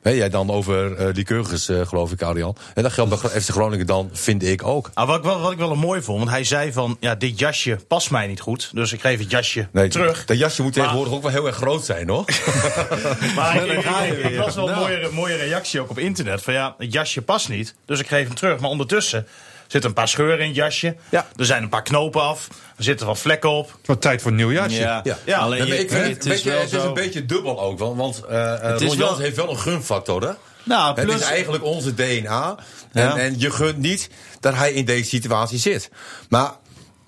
Hè, 0.02 0.10
jij 0.10 0.30
dan 0.30 0.52
over 0.52 0.96
eh 0.96 1.14
die 1.14 1.24
keurgers, 1.24 1.70
eh, 1.70 1.88
geloof 1.88 2.12
ik, 2.12 2.22
Arjan. 2.22 2.56
En 2.74 2.84
dat 2.84 2.92
geldt 2.92 3.22
bij 3.22 3.42
FC 3.42 3.50
Groningen 3.50 3.86
dan, 3.86 4.10
vind 4.14 4.44
ik 4.44 4.64
ook. 4.64 4.90
Ah, 4.94 5.08
wat, 5.08 5.18
ik 5.18 5.24
wel, 5.24 5.40
wat 5.40 5.52
ik 5.52 5.58
wel 5.58 5.72
een 5.72 5.78
mooi 5.80 6.02
vond, 6.02 6.18
want 6.18 6.30
hij 6.30 6.44
zei 6.44 6.72
van, 6.74 6.98
ja, 7.00 7.16
dit 7.16 7.40
jasje 7.40 7.80
past 7.88 8.12
mij 8.12 8.28
niet 8.28 8.40
goed. 8.40 8.70
Dus 8.74 8.92
ik 8.94 9.02
geef 9.02 9.20
het 9.20 9.32
jasje 9.32 9.68
Nee, 9.72 9.88
terug. 9.88 10.26
Dat 10.26 10.38
jasje 10.38 10.62
moet 10.62 10.74
tegenwoordig 10.74 11.14
ook 11.14 11.22
wel 11.22 11.32
heel 11.32 11.48
erg 11.48 11.56
groot 11.56 11.86
zijn, 11.86 12.10
hoor. 12.10 12.26
Maar 13.36 13.66
ik, 13.68 14.36
las 14.38 14.56
wel 14.56 14.68
een 14.68 14.76
Nou. 14.76 14.80
mooie, 14.90 15.10
mooie 15.12 15.36
reactie 15.36 15.80
ook 15.82 15.90
op 15.90 16.00
internet. 16.00 16.42
Van 16.42 16.54
ja, 16.54 16.76
het 16.78 16.94
jasje 16.94 17.22
past 17.22 17.50
niet, 17.50 17.76
dus 17.86 18.00
ik 18.00 18.08
geef 18.08 18.26
hem 18.26 18.36
terug. 18.36 18.60
Maar 18.60 18.70
ondertussen 18.70 19.28
zitten 19.72 19.90
een 19.90 19.96
paar 19.96 20.08
scheuren 20.08 20.40
in 20.40 20.46
het 20.48 20.56
jasje. 20.56 20.96
Ja. 21.10 21.28
Er 21.36 21.46
zijn 21.46 21.64
een 21.64 21.70
paar 21.70 21.82
knopen 21.84 22.22
af. 22.22 22.48
Er 22.78 22.84
zitten 22.84 23.06
wat 23.08 23.20
vlekken 23.20 23.50
op. 23.50 23.78
Wat 23.86 24.02
tijd 24.02 24.22
voor 24.22 24.32
een 24.32 24.38
nieuw 24.38 24.52
jasje. 24.52 24.80
Ja, 24.80 25.02
Ja. 25.26 25.38
alleen 25.38 25.60
Nee, 25.60 25.68
maar 25.68 25.78
je- 25.78 25.84
ik 25.84 25.90
vind 25.90 26.06
het, 26.08 26.24
het 26.24 26.34
is 26.34 26.44
wel 26.44 26.60
het 26.60 26.72
is 26.74 26.80
zo- 26.82 26.88
een 26.88 26.94
beetje 26.94 27.26
dubbel 27.26 27.62
ook. 27.62 27.80
Want, 27.80 27.98
want 27.98 28.26
eh, 28.26 28.60
Het 28.62 28.82
is 28.82 28.96
wel- 28.96 29.18
heeft 29.18 29.36
wel 29.36 29.50
een 29.50 29.60
gunfactor. 29.60 30.22
Hè? 30.22 30.32
Nou, 30.64 30.96
Het 30.96 31.06
plus- 31.06 31.20
is 31.22 31.28
eigenlijk 31.28 31.64
onze 31.64 31.94
DNA. 31.94 32.56
En, 32.92 33.04
Ja. 33.04 33.18
en 33.18 33.40
je 33.40 33.52
gunt 33.52 33.78
niet 33.78 34.10
dat 34.40 34.54
hij 34.56 34.74
in 34.74 34.86
deze 34.86 35.10
situatie 35.10 35.58
zit. 35.60 35.90
Maar 36.30 36.52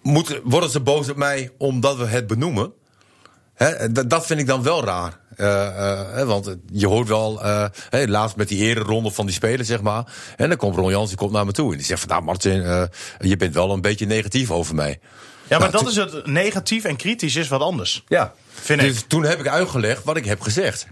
moet, 0.01 0.39
worden 0.43 0.69
ze 0.69 0.79
boos 0.79 1.09
op 1.09 1.15
mij 1.17 1.51
omdat 1.57 1.97
we 1.97 2.05
het 2.05 2.27
benoemen? 2.27 2.73
Dat, 4.07 4.25
vind 4.25 4.39
ik 4.39 4.47
dan 4.47 4.63
wel 4.63 4.85
raar. 4.85 5.17
Eh, 5.35 6.19
eh, 6.19 6.27
want 6.27 6.55
je 6.71 6.87
hoort 6.87 7.07
wel, 7.07 7.43
eh, 7.43 7.67
laatst 7.89 8.35
met 8.35 8.47
die 8.47 8.59
ereronde 8.59 9.11
van 9.11 9.25
die 9.25 9.35
spelers, 9.35 9.67
zeg 9.67 9.81
maar. 9.81 10.03
En 10.35 10.47
dan 10.49 10.57
komt 10.57 10.75
Ron 10.75 10.91
Jans, 10.91 11.07
die 11.07 11.17
komt 11.17 11.31
naar 11.31 11.45
me 11.45 11.51
toe. 11.51 11.71
En 11.71 11.77
die 11.77 11.85
zegt 11.85 11.99
van, 11.99 12.09
nou 12.09 12.23
Martin, 12.23 12.89
je 13.19 13.37
bent 13.37 13.53
wel 13.53 13.71
een 13.71 13.81
beetje 13.81 14.05
negatief 14.05 14.51
over 14.51 14.75
mij. 14.75 14.99
Ja, 15.47 15.59
maar 15.59 15.71
Nou, 15.71 15.83
dat 15.83 15.91
is 15.91 15.95
het 15.95 16.25
negatief 16.25 16.83
en 16.83 16.95
kritisch 16.95 17.35
is 17.35 17.47
wat 17.47 17.61
anders. 17.61 18.03
Ja. 18.07 18.33
Vind 18.49 18.81
dus 18.81 18.99
ik. 18.99 19.07
toen 19.07 19.23
heb 19.23 19.39
ik 19.39 19.47
uitgelegd 19.47 20.03
wat 20.03 20.17
ik 20.17 20.25
heb 20.25 20.41
gezegd. 20.41 20.87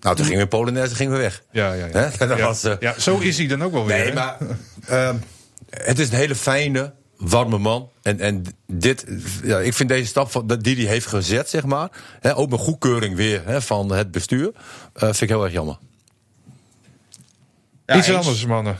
Nou, 0.00 0.16
toen 0.16 0.24
gingen 0.24 0.40
we 0.40 0.48
Polonaise 0.48 0.94
gingen 0.94 1.12
we 1.12 1.18
weg. 1.18 1.42
Ja, 1.50 1.72
ja, 1.72 1.86
ja. 1.86 2.10
Dat 2.26 2.38
ja. 2.38 2.46
was, 2.46 2.66
ja, 2.80 2.94
zo 2.98 3.18
is 3.18 3.38
hij 3.38 3.46
dan 3.46 3.62
ook 3.62 3.72
wel 3.72 3.86
weer. 3.86 3.96
Nee, 3.96 4.06
hè? 4.06 4.14
maar 4.14 4.36
ehm, 4.86 5.16
het 5.70 5.98
is 5.98 6.08
een 6.08 6.16
hele 6.16 6.34
fijne, 6.34 6.92
warme 7.22 7.58
man. 7.58 7.88
En, 8.02 8.20
en 8.20 8.44
dit, 8.66 9.04
ja, 9.42 9.58
ik 9.58 9.74
vind 9.74 9.88
deze 9.88 10.06
stap 10.06 10.30
van, 10.30 10.46
die 10.60 10.76
hij 10.76 10.84
heeft 10.84 11.06
gezet, 11.06 11.48
zeg 11.48 11.64
maar. 11.64 11.90
Hè, 12.20 12.36
ook 12.36 12.50
met 12.50 12.60
goedkeuring 12.60 13.16
weer 13.16 13.42
hè, 13.44 13.62
van 13.62 13.92
het 13.92 14.10
bestuur. 14.10 14.50
eh, 14.92 15.00
vind 15.02 15.20
ik 15.20 15.28
heel 15.28 15.44
erg 15.44 15.52
jammer. 15.52 15.76
Ja, 17.86 17.96
Iets 17.96 18.06
eens. 18.06 18.16
anders, 18.16 18.46
mannen. 18.46 18.78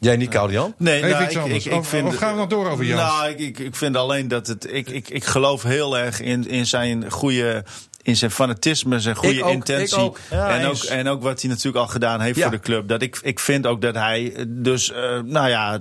Jij 0.00 0.16
niet, 0.16 0.32
Jan? 0.32 0.74
Nee, 0.78 1.02
nou, 1.02 1.24
iets 1.24 1.34
ik, 1.34 1.40
anders. 1.40 1.64
ik, 1.66 1.72
ik 1.72 1.78
Of- 1.78 1.88
vind, 1.88 2.06
of 2.06 2.16
gaan 2.16 2.32
we 2.32 2.38
nog 2.38 2.48
door 2.48 2.68
over 2.70 2.84
Jans? 2.84 3.00
Nou, 3.00 3.28
ik, 3.30 3.38
ik, 3.38 3.58
ik 3.58 3.74
vind 3.76 3.96
alleen 3.96 4.28
dat 4.28 4.46
het. 4.46 4.72
Ik, 4.72 4.88
ik, 4.90 5.08
ik 5.08 5.24
geloof 5.24 5.62
heel 5.62 5.98
erg 5.98 6.20
in, 6.20 6.48
in 6.48 6.66
zijn 6.66 7.10
goede. 7.10 7.64
In 8.02 8.16
zijn 8.16 8.30
fanatisme, 8.30 9.00
zijn 9.00 9.16
goede 9.16 9.34
Ik 9.38 9.44
ook, 9.44 9.52
intentie. 9.52 9.96
ik 9.98 10.02
ook. 10.04 10.18
Ja, 10.30 10.58
en, 10.58 10.66
ook, 10.66 10.76
en 10.82 11.08
ook 11.08 11.22
wat 11.22 11.40
hij 11.40 11.50
natuurlijk 11.50 11.76
al 11.84 11.90
gedaan 11.90 12.20
heeft 12.20 12.36
Ja. 12.36 12.42
voor 12.42 12.50
de 12.56 12.60
club. 12.60 12.88
Dat 12.88 13.02
ik, 13.02 13.18
ik 13.22 13.38
vind 13.40 13.66
ook 13.66 13.80
dat 13.80 13.94
hij 13.94 14.32
eh, 14.34 14.44
dus, 14.48 14.92
eh, 14.92 15.20
nou 15.24 15.48
ja, 15.48 15.80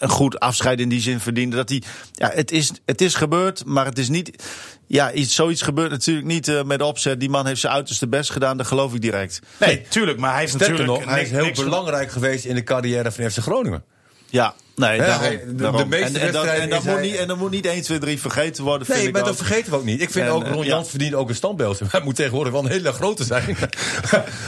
een 0.00 0.08
goed 0.08 0.40
afscheid 0.40 0.80
in 0.80 0.88
die 0.88 1.00
zin 1.00 1.20
verdiende. 1.20 1.56
Dat 1.56 1.68
hij, 1.68 1.82
ja, 2.12 2.30
het 2.34 2.50
is, 2.50 2.72
het 2.84 3.00
is 3.00 3.14
gebeurd, 3.14 3.64
maar 3.64 3.84
het 3.84 3.98
is 3.98 4.08
niet. 4.08 4.44
Ja, 4.86 5.12
iets, 5.12 5.34
zoiets 5.34 5.62
gebeurt 5.62 5.90
natuurlijk 5.90 6.26
niet 6.26 6.48
eh, 6.48 6.62
met 6.62 6.82
opzet. 6.82 7.20
Die 7.20 7.30
man 7.30 7.46
heeft 7.46 7.60
zijn 7.60 7.72
uiterste 7.72 8.08
best 8.08 8.30
gedaan, 8.30 8.56
dat 8.56 8.66
geloof 8.66 8.94
ik 8.94 9.00
direct. 9.00 9.40
Nee, 9.56 9.82
tuurlijk, 9.88 10.18
maar 10.18 10.30
hij 10.30 10.40
heeft 10.40 10.52
Sterker 10.52 10.76
natuurlijk... 10.76 11.04
nog, 11.04 11.14
hij 11.14 11.22
is 11.22 11.30
heel 11.30 11.64
belangrijk 11.64 12.10
geweest 12.10 12.44
in 12.44 12.54
de 12.54 12.62
carrière 12.62 13.12
van 13.12 13.30
FC 13.30 13.38
Groningen. 13.38 13.84
Ja, 14.26 14.54
nee, 14.88 14.98
daarom, 14.98 15.76
de- 15.76 15.82
de 15.82 15.86
meeste 15.88 16.18
en, 16.18 16.26
en, 16.26 16.32
dat, 16.32 16.42
wedstrijden 16.44 16.62
en, 16.62 16.70
dat 16.70 16.84
moet 16.84 16.92
hij- 16.94 17.02
niet, 17.02 17.16
en 17.16 17.26
dat 17.28 17.36
moet 17.36 17.50
niet 17.50 17.66
1, 17.66 17.82
2, 17.82 17.98
3 17.98 18.20
vergeten 18.20 18.64
worden. 18.64 18.86
vind 18.86 18.98
Nee, 18.98 19.06
ik 19.06 19.12
maar 19.12 19.22
ook. 19.22 19.26
dat 19.28 19.36
vergeten 19.36 19.70
we 19.72 19.76
ook 19.78 19.84
niet. 19.84 20.00
Ik 20.00 20.10
vind 20.10 20.26
En, 20.26 20.32
ook, 20.32 20.44
eh, 20.44 20.50
Ron 20.52 20.62
ja. 20.64 20.68
Jans 20.68 20.88
verdient 20.90 21.14
ook 21.14 21.28
een 21.28 21.34
standbeeld. 21.34 21.80
Hij 21.90 22.00
moet 22.00 22.14
tegenwoordig 22.16 22.52
wel 22.52 22.64
een 22.64 22.70
hele 22.70 22.92
grote 22.92 23.24
zijn. 23.24 23.56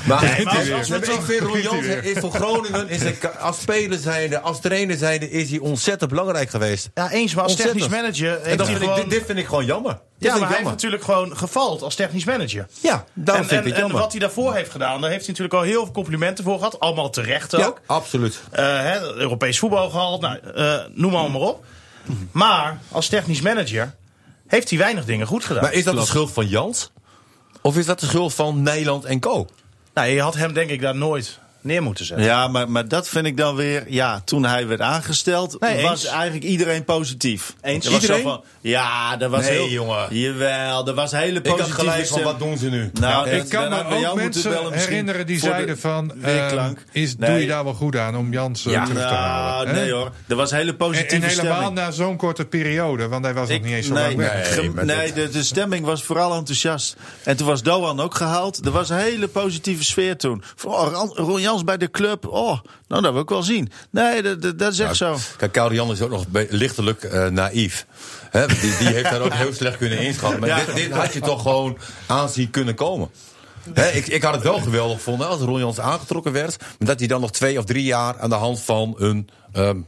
maar 0.07 0.23
Nee, 0.23 0.45
maar 0.45 0.57
als- 0.59 0.71
als 0.71 0.89
toch- 0.89 1.15
ik 1.19 1.23
vind 1.23 1.41
Ron 1.41 1.61
Jans 1.61 1.87
is 1.87 2.19
voor 2.19 2.31
Groningen, 2.33 2.89
is 2.89 3.03
hij, 3.03 3.19
als 3.41 3.61
speler 3.61 3.99
zijnde, 3.99 4.41
als 4.41 4.61
trainer 4.61 4.97
zijnde, 4.97 5.31
is 5.31 5.51
hij 5.51 5.59
ontzettend 5.59 6.11
belangrijk 6.11 6.51
geweest. 6.51 6.91
Ja, 6.95 7.11
eens, 7.11 7.35
maar 7.35 7.43
als 7.43 7.53
Ontzettend. 7.53 7.83
technisch 7.83 8.01
manager 8.01 8.39
En 8.41 8.45
heeft 8.45 8.59
dat 8.59 8.67
hij 8.67 8.77
vind 8.77 8.91
ik, 8.91 8.97
dit, 8.97 9.11
dit 9.11 9.23
vind 9.27 9.39
ik 9.39 9.47
gewoon 9.47 9.65
jammer. 9.65 9.99
Ja, 10.19 10.29
maar 10.29 10.39
hij 10.39 10.41
heeft 10.41 10.55
jammer. 10.55 10.73
natuurlijk 10.73 11.03
gewoon 11.05 11.37
gevald 11.37 11.83
als 11.83 11.95
technisch 11.95 12.25
manager. 12.25 12.67
Ja, 12.81 13.05
daarom 13.13 13.43
en, 13.45 13.49
vind 13.49 13.61
ik 13.61 13.67
het 13.67 13.75
en 13.75 13.81
jammer. 13.81 14.01
wat 14.01 14.11
hij 14.11 14.21
daarvoor 14.21 14.55
heeft 14.55 14.71
gedaan, 14.71 15.01
daar 15.01 15.11
heeft 15.11 15.27
hij 15.27 15.29
natuurlijk 15.35 15.55
al 15.55 15.63
heel 15.63 15.83
veel 15.85 15.93
complimenten 15.93 16.45
voor 16.45 16.57
gehad. 16.59 16.81
Allemaal 16.81 17.11
terecht 17.11 17.51
ja, 17.51 17.67
ook. 17.67 17.81
absoluut. 17.87 18.41
Eh, 18.51 18.65
hè, 18.65 19.15
Europees 19.17 19.59
voetbal 19.59 19.91
gehaald, 19.91 20.21
nou, 20.23 20.39
eh, 20.55 20.81
noem 20.95 21.13
maar, 21.13 21.31
maar 21.31 21.41
op. 21.41 21.65
Maar 22.33 22.81
als 22.89 23.09
technisch 23.09 23.41
manager 23.41 23.95
heeft 24.47 24.71
hij 24.71 24.79
weinig 24.79 25.05
dingen 25.05 25.27
goed 25.27 25.45
gedaan. 25.45 25.63
Maar 25.63 25.73
is 25.73 25.85
dat 25.85 25.97
de 25.97 26.05
schuld 26.05 26.33
van 26.33 26.49
Jans? 26.49 26.91
Of 27.61 27.77
is 27.77 27.87
dat 27.87 28.01
de 28.01 28.07
schuld 28.07 28.35
van 28.35 28.63
Nederland 28.63 29.05
en 29.05 29.21
Co? 29.21 29.47
Nou, 29.95 30.09
je 30.09 30.21
had 30.21 30.35
hem 30.35 30.53
denk 30.53 30.71
ik 30.71 30.81
daar 30.81 30.97
nooit 30.97 31.39
neer 31.63 31.83
moeten 31.83 32.05
zetten. 32.05 32.27
Ja, 32.27 32.49
maar, 32.49 32.71
maar 32.71 32.89
dat 32.89 33.09
vind 33.09 33.27
ik 33.27 33.37
dan 33.37 33.55
weer. 33.57 33.85
Ja, 33.89 34.23
toen 34.25 34.45
hij 34.45 34.67
werd 34.67 34.81
aangesteld, 34.81 35.61
Nee, 35.61 35.83
was 35.83 35.91
eens. 35.91 36.07
eigenlijk 36.13 36.45
iedereen 36.45 36.85
positief. 36.85 37.55
Eens. 37.61 37.87
Er 37.87 37.93
was 37.93 38.01
zo 38.01 38.07
Iedereen? 38.13 38.23
Van, 38.33 38.43
ja, 38.61 39.17
dat 39.17 39.31
was 39.31 39.41
Nee, 39.41 39.51
heel. 39.51 39.69
jongen. 39.69 40.07
Jawel, 40.11 40.87
er 40.89 40.95
was 40.95 41.13
hele 41.13 41.39
Ik 41.39 41.47
had 41.47 41.57
positieve 41.57 41.81
gelijk 41.81 42.07
van, 42.07 42.23
wat 42.23 42.39
doen 42.39 42.59
ze 42.59 42.69
nu? 42.69 42.91
Nou, 43.01 43.29
ik 43.29 43.49
kan 43.49 43.69
me 43.69 44.07
ook 44.09 44.15
mensen 44.15 44.73
herinneren 44.73 45.27
die 45.27 45.39
zeiden 45.39 45.79
van... 45.79 46.11
eh, 46.11 46.17
weerklank. 46.25 46.85
is, 46.93 47.17
Nee. 47.17 47.31
Doe 47.31 47.39
je 47.41 47.47
daar 47.47 47.65
wel 47.65 47.75
goed 47.75 47.97
aan 47.97 48.17
om 48.17 48.33
Jans 48.33 48.63
Ja. 48.63 48.85
terug 48.85 48.99
te 49.09 49.15
halen? 49.15 49.67
Nou, 49.67 49.77
hè? 49.79 49.83
nee 49.83 49.93
hoor. 49.93 50.11
Er 50.29 50.37
was 50.37 50.51
hele 50.51 50.71
En, 50.71 50.77
positieve 50.77 51.15
en 51.15 51.23
helemaal 51.31 51.55
stemming. 51.57 51.75
na 51.75 51.91
zo'n 51.91 52.17
korte 52.17 52.45
periode, 52.45 53.09
want 53.09 53.25
hij 53.25 53.35
was 53.35 53.49
nog 53.49 53.57
Ik- 53.59 53.65
niet 53.65 53.75
eens 53.75 53.87
zo 53.87 53.93
nee, 53.95 54.05
lang 54.05 54.17
weg. 54.17 54.85
Nee, 54.85 55.13
de, 55.13 55.29
de 55.29 55.43
stemming 55.43 55.85
was 55.87 56.03
vooral 56.03 56.35
enthousiast. 56.35 56.97
En 57.25 57.37
toen 57.37 57.47
was 57.47 57.63
Doan 57.63 58.01
ook 58.01 58.15
gehaald. 58.15 58.65
Er 58.65 58.71
was 58.71 58.89
een 58.91 58.97
hele 58.97 59.29
positieve 59.29 59.85
sfeer 59.85 60.17
toen. 60.17 60.43
Oh, 60.65 61.09
Ron 61.15 61.41
Jans 61.53 61.65
bij 61.65 61.77
de 61.77 61.91
club. 61.91 62.27
Oh, 62.27 62.59
nou, 62.89 63.03
dat 63.03 63.13
wil 63.13 63.23
ik 63.23 63.29
wel 63.29 63.43
zien. 63.43 63.71
Nee, 63.91 64.23
dat, 64.23 64.59
dat, 64.59 64.73
is 64.73 64.79
echt 64.79 64.97
zo. 64.97 65.17
Kijk, 65.37 65.55
Jan 65.73 65.91
is 65.91 66.01
ook 66.01 66.11
nog 66.11 66.25
lichtelijk 66.49 67.03
eh, 67.03 67.27
naïef. 67.27 67.87
Die, 68.33 68.77
die 68.79 68.89
heeft 68.89 69.11
daar 69.11 69.21
ook 69.21 69.33
heel 69.33 69.53
slecht 69.53 69.77
kunnen 69.77 69.99
inschatten. 69.99 70.41
Maar 70.41 70.49
Ja. 70.49 70.65
dit, 70.65 70.75
dit 70.75 70.91
had 70.91 71.13
je 71.13 71.21
toch 71.21 71.43
gewoon 71.43 71.79
aanzien 72.07 72.51
kunnen 72.51 72.75
komen. 72.75 73.11
Ik, 73.93 74.07
ik 74.07 74.23
had 74.23 74.35
het 74.35 74.43
wel 74.43 74.59
geweldig 74.61 74.97
gevonden 74.97 75.29
als 75.29 75.41
Ron 75.41 75.59
Jans 75.59 75.81
aangetrokken 75.81 76.33
werd. 76.33 76.57
Maar 76.59 76.89
dat 76.89 76.99
hij 76.99 77.09
dan 77.09 77.21
nog 77.21 77.31
twee 77.33 77.59
of 77.59 77.65
drie 77.65 77.85
jaar 77.85 78.21
aan 78.21 78.29
de 78.31 78.35
hand 78.37 78.61
van 78.61 78.95
een, 78.99 79.29
ehm, 79.53 79.81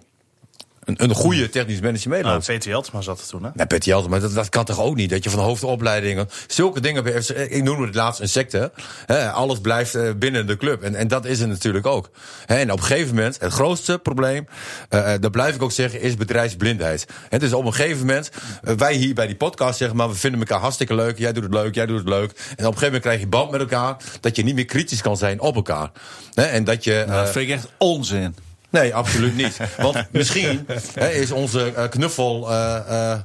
een, 0.84 1.02
een 1.02 1.14
goede 1.14 1.48
technisch 1.48 1.80
manager 1.80 2.10
Nou, 2.10 2.22
meeloopt. 2.22 2.46
Peter 2.46 2.70
Jeltma 2.70 3.00
zat 3.00 3.20
er 3.20 3.26
toen, 3.26 3.44
hè? 3.44 3.50
Nee, 3.54 4.08
maar 4.08 4.20
dat, 4.20 4.34
dat 4.34 4.48
kan 4.48 4.64
toch 4.64 4.80
ook 4.80 4.96
niet? 4.96 5.10
Dat 5.10 5.24
je 5.24 5.30
van 5.30 5.38
de 5.38 5.44
hoofdopleidingen... 5.44 6.28
Zulke 6.46 6.80
dingen... 6.80 7.22
FC 7.22 7.30
Ik 7.30 7.62
noemde 7.62 7.86
het 7.86 7.94
laatst 7.94 8.20
een 8.20 8.28
secte. 8.28 8.72
Hè, 9.06 9.30
alles 9.30 9.60
blijft 9.60 9.94
eh, 9.94 10.10
binnen 10.16 10.46
de 10.46 10.56
club. 10.56 10.82
En, 10.82 10.94
en 10.94 11.08
dat 11.08 11.24
is 11.24 11.40
het 11.40 11.48
natuurlijk 11.48 11.86
ook. 11.86 12.10
Hè, 12.46 12.56
en 12.56 12.72
op 12.72 12.78
een 12.78 12.84
gegeven 12.84 13.14
moment... 13.14 13.40
Het 13.40 13.52
grootste 13.52 13.98
probleem... 13.98 14.46
eh, 14.88 15.14
eh, 15.14 15.20
dat 15.20 15.30
blijf 15.30 15.54
ik 15.54 15.62
ook 15.62 15.72
zeggen... 15.72 16.00
is 16.00 16.14
bedrijfsblindheid. 16.14 17.06
Hè, 17.28 17.38
dus 17.38 17.52
op 17.52 17.64
een 17.64 17.74
gegeven 17.74 17.98
moment... 18.06 18.30
eh, 18.62 18.74
wij 18.74 18.94
hier 18.94 19.14
bij 19.14 19.26
die 19.26 19.36
podcast 19.36 19.78
zeggen... 19.78 19.96
maar 19.96 20.08
we 20.08 20.14
vinden 20.14 20.40
elkaar 20.40 20.60
hartstikke 20.60 20.94
leuk. 20.94 21.18
Jij 21.18 21.32
doet 21.32 21.42
het 21.42 21.52
leuk, 21.54 21.74
jij 21.74 21.86
doet 21.86 21.98
het 21.98 22.08
leuk. 22.08 22.30
En 22.30 22.36
op 22.40 22.56
een 22.56 22.64
gegeven 22.64 22.84
moment 22.84 23.02
krijg 23.02 23.20
je 23.20 23.26
band 23.26 23.50
met 23.50 23.60
elkaar... 23.60 23.96
dat 24.20 24.36
je 24.36 24.42
niet 24.44 24.54
meer 24.54 24.64
kritisch 24.64 25.02
kan 25.02 25.16
zijn 25.16 25.40
op 25.40 25.54
elkaar. 25.54 25.90
Hè, 26.34 26.42
en 26.42 26.64
dat 26.64 26.84
je... 26.84 26.92
Nou, 27.06 27.18
dat 27.18 27.26
eh, 27.26 27.32
vind 27.32 27.48
ik 27.48 27.54
echt 27.54 27.68
onzin. 27.78 28.34
Nee, 28.74 28.94
absoluut 28.94 29.36
niet. 29.36 29.56
Want 29.76 30.04
misschien 30.10 30.66
hè, 30.94 31.08
is 31.10 31.30
onze 31.30 31.72
eh, 31.74 31.88
knuffel. 31.88 32.50
eh 32.50 32.76
eh 33.12 33.18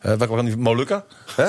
eh, 0.00 0.12
wat 0.18 0.28
kan 0.28 0.44
die? 0.44 0.56
Hè? 1.36 1.44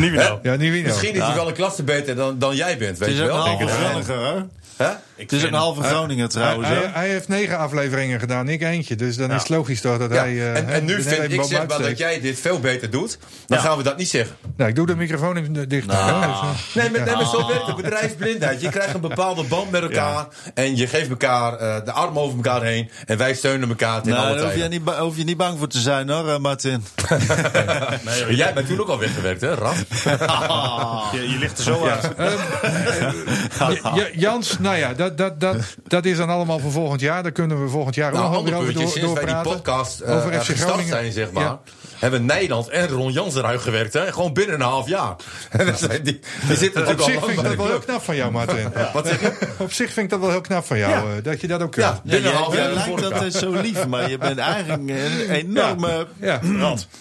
Niet 0.00 0.10
meer 0.10 0.20
nou. 0.20 0.38
Ja, 0.42 0.56
nou. 0.56 0.82
Misschien 0.82 1.14
is 1.14 1.22
hij 1.22 1.34
wel 1.34 1.48
een 1.48 1.54
klasse 1.54 1.82
beter 1.82 2.14
dan, 2.16 2.38
dan 2.38 2.56
jij 2.56 2.78
bent. 2.78 2.98
Weet 2.98 3.08
Het 3.08 3.08
is 3.08 3.16
je 3.16 3.22
een 3.22 3.26
wel? 3.28 3.36
halve 3.46 3.64
Denk 3.64 3.70
ik. 3.70 3.76
Groninger, 3.76 4.46
hè? 4.76 4.90
Het 5.20 5.32
is 5.32 5.42
een 5.42 5.52
halve 5.54 5.82
Groninger 5.82 6.28
trouwens. 6.28 6.68
hij, 6.68 6.90
hij 6.92 7.08
heeft 7.08 7.28
negen 7.28 7.58
afleveringen 7.58 8.20
gedaan, 8.20 8.48
ik 8.48 8.62
eentje. 8.62 8.94
Dus 8.96 9.16
dan 9.16 9.28
Ja. 9.28 9.34
is 9.34 9.40
het 9.40 9.48
logisch 9.50 9.80
toch 9.80 9.98
dat 9.98 10.12
Ja. 10.12 10.16
hij... 10.20 10.30
eh, 10.30 10.56
en, 10.56 10.68
en 10.68 10.84
nu 10.84 11.02
vind 11.02 11.32
ik 11.32 11.42
zeg 11.42 11.66
maar 11.66 11.78
dat 11.82 11.98
jij 11.98 12.20
dit 12.20 12.40
veel 12.40 12.60
beter 12.60 12.90
doet. 12.90 13.18
Dan 13.46 13.58
Ja. 13.58 13.64
gaan 13.64 13.76
we 13.76 13.82
dat 13.82 13.96
niet 13.96 14.08
zeggen. 14.08 14.36
Nou, 14.56 14.70
ik 14.70 14.76
doe 14.76 14.86
de 14.86 14.96
microfoon 14.96 15.36
even 15.36 15.68
dicht. 15.68 15.86
Nou. 15.86 16.20
dus, 16.20 16.30
eh, 16.30 16.50
Nee, 16.74 16.90
maar, 16.90 17.00
nee, 17.06 17.14
maar 17.14 17.26
zo 17.26 17.46
werkt 17.48 17.66
de 17.66 17.74
bedrijfsblindheid. 17.74 18.60
Je 18.60 18.68
krijgt 18.68 18.94
een 18.94 19.00
bepaalde 19.00 19.42
band 19.44 19.70
met 19.70 19.82
elkaar. 19.82 20.26
En 20.54 20.76
je 20.76 20.86
geeft 20.86 21.10
elkaar 21.10 21.54
eh, 21.56 21.84
de 21.84 21.92
arm 21.92 22.18
over 22.18 22.36
elkaar 22.36 22.62
heen. 22.62 22.90
En 23.06 23.16
wij 23.18 23.34
steunen 23.34 23.68
elkaar 23.68 24.02
ten 24.02 24.12
Nou, 24.12 24.26
alle 24.28 24.42
hoef 24.42 24.54
je, 24.56 24.68
niet, 24.68 24.90
hoef 24.98 25.16
je 25.16 25.24
niet 25.24 25.36
bang 25.36 25.58
voor 25.58 25.68
te 25.68 25.78
zijn 25.80 26.08
hoor, 26.08 26.40
Martin. 26.40 26.84
Maar 28.04 28.32
Jij 28.34 28.52
bent 28.54 28.66
toen 28.66 28.80
ook 28.80 28.88
al 28.88 28.98
weggewerkt, 28.98 29.40
hè, 29.40 29.54
Raf? 29.54 29.84
Je, 31.12 31.30
je 31.30 31.36
ligt 31.38 31.58
er 31.58 31.64
zo 31.64 31.86
uit. 31.86 32.10
Ja, 32.18 33.70
Ja, 33.94 34.06
Jans, 34.14 34.58
nou 34.58 34.76
ja, 34.76 34.94
dat, 34.94 35.09
dat, 35.16 35.40
dat, 35.40 35.56
dat 35.86 36.04
is 36.04 36.16
dan 36.16 36.28
allemaal 36.28 36.58
voor 36.58 36.70
volgend 36.72 37.00
jaar. 37.00 37.22
Daar 37.22 37.32
kunnen 37.32 37.62
we 37.62 37.68
volgend 37.68 37.94
jaar 37.94 38.12
Nou, 38.12 38.36
ook 38.36 38.50
nog 38.50 38.60
over 38.60 38.72
door, 38.74 38.88
Sinds 38.88 39.12
wij 39.12 39.24
die 39.24 39.34
podcast 39.42 40.00
eh, 40.00 40.16
Over 40.16 40.30
eh, 40.32 40.38
FC 40.40 40.44
gestart 40.46 40.60
Groningen. 40.70 40.88
zijn, 40.92 41.12
zeg 41.12 41.30
maar... 41.32 41.42
Ja. 41.42 41.60
hebben 41.96 42.24
Nederland 42.26 42.68
en 42.68 42.88
Ron 42.88 43.12
Jans 43.12 43.34
eruit 43.34 43.60
gewerkt. 43.60 43.92
Hè? 43.92 44.12
Gewoon 44.12 44.32
binnen 44.32 44.54
een 44.54 44.60
half 44.66 44.88
jaar. 44.88 45.16
En 45.50 45.66
dat 45.66 45.78
zijn 45.78 46.02
die, 46.02 46.20
die 46.46 46.56
zitten 46.56 46.82
Op 46.82 46.88
natuurlijk 46.88 47.00
al 47.00 47.04
zich 47.04 47.24
vind 47.24 47.38
ik 47.38 47.44
dat 47.44 47.56
wel 47.56 47.66
heel 47.66 47.78
knap 47.78 48.02
van 48.02 48.16
jou, 48.16 48.30
Martin. 48.32 48.72
Wat 48.92 49.06
zeg 49.06 49.20
je? 49.20 49.32
Op 49.58 49.72
zich 49.72 49.92
vind 49.92 50.04
ik 50.04 50.10
dat 50.10 50.20
wel 50.20 50.30
heel 50.30 50.40
knap 50.40 50.64
van 50.64 50.78
jou, 50.78 50.92
Ja. 50.92 51.16
eh, 51.16 51.22
dat 51.24 51.40
je 51.40 51.46
dat 51.46 51.62
ook 51.62 51.72
kunt. 51.72 51.86
Ja, 51.86 52.00
Ja, 52.04 52.10
binnen 52.10 52.30
een 52.30 52.36
half 52.36 52.54
jij 52.54 52.62
jaar 52.62 52.72
lijkt 52.72 52.88
elkaar. 52.88 53.04
altijd 53.12 53.34
zo 53.34 53.50
lief, 53.52 53.86
maar 53.86 54.10
je 54.10 54.18
bent 54.18 54.38
eigenlijk 54.38 54.82
een 54.88 55.30
enorme 55.30 56.06
Ja. 56.20 56.40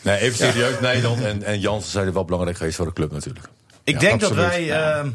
Nee, 0.02 0.18
even 0.20 0.38
serieus. 0.38 0.80
Nederland 0.80 1.22
en, 1.24 1.44
en 1.44 1.60
Jans 1.60 1.92
zijn 1.92 2.14
wel 2.14 2.26
belangrijk 2.26 2.58
geweest 2.58 2.76
voor 2.76 2.86
de 2.86 2.94
club 2.94 3.12
natuurlijk. 3.12 3.46
Ik 3.84 3.94
Ja, 3.94 4.00
denk 4.00 4.14
absoluut. 4.24 4.38
dat 4.44 4.50
wij 4.52 4.72
eh, 4.72 5.06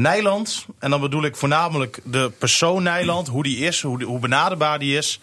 Nijland, 0.00 0.66
en 0.78 0.90
dan 0.90 1.00
bedoel 1.00 1.24
ik 1.24 1.36
voornamelijk 1.36 2.00
de 2.04 2.32
persoon 2.38 2.82
Nijland, 2.82 3.28
hoe 3.28 3.42
die 3.42 3.56
is, 3.58 3.82
hoe, 3.82 3.98
die- 3.98 4.06
hoe 4.06 4.18
benaderbaar 4.18 4.78
die 4.78 4.96
is. 4.96 5.20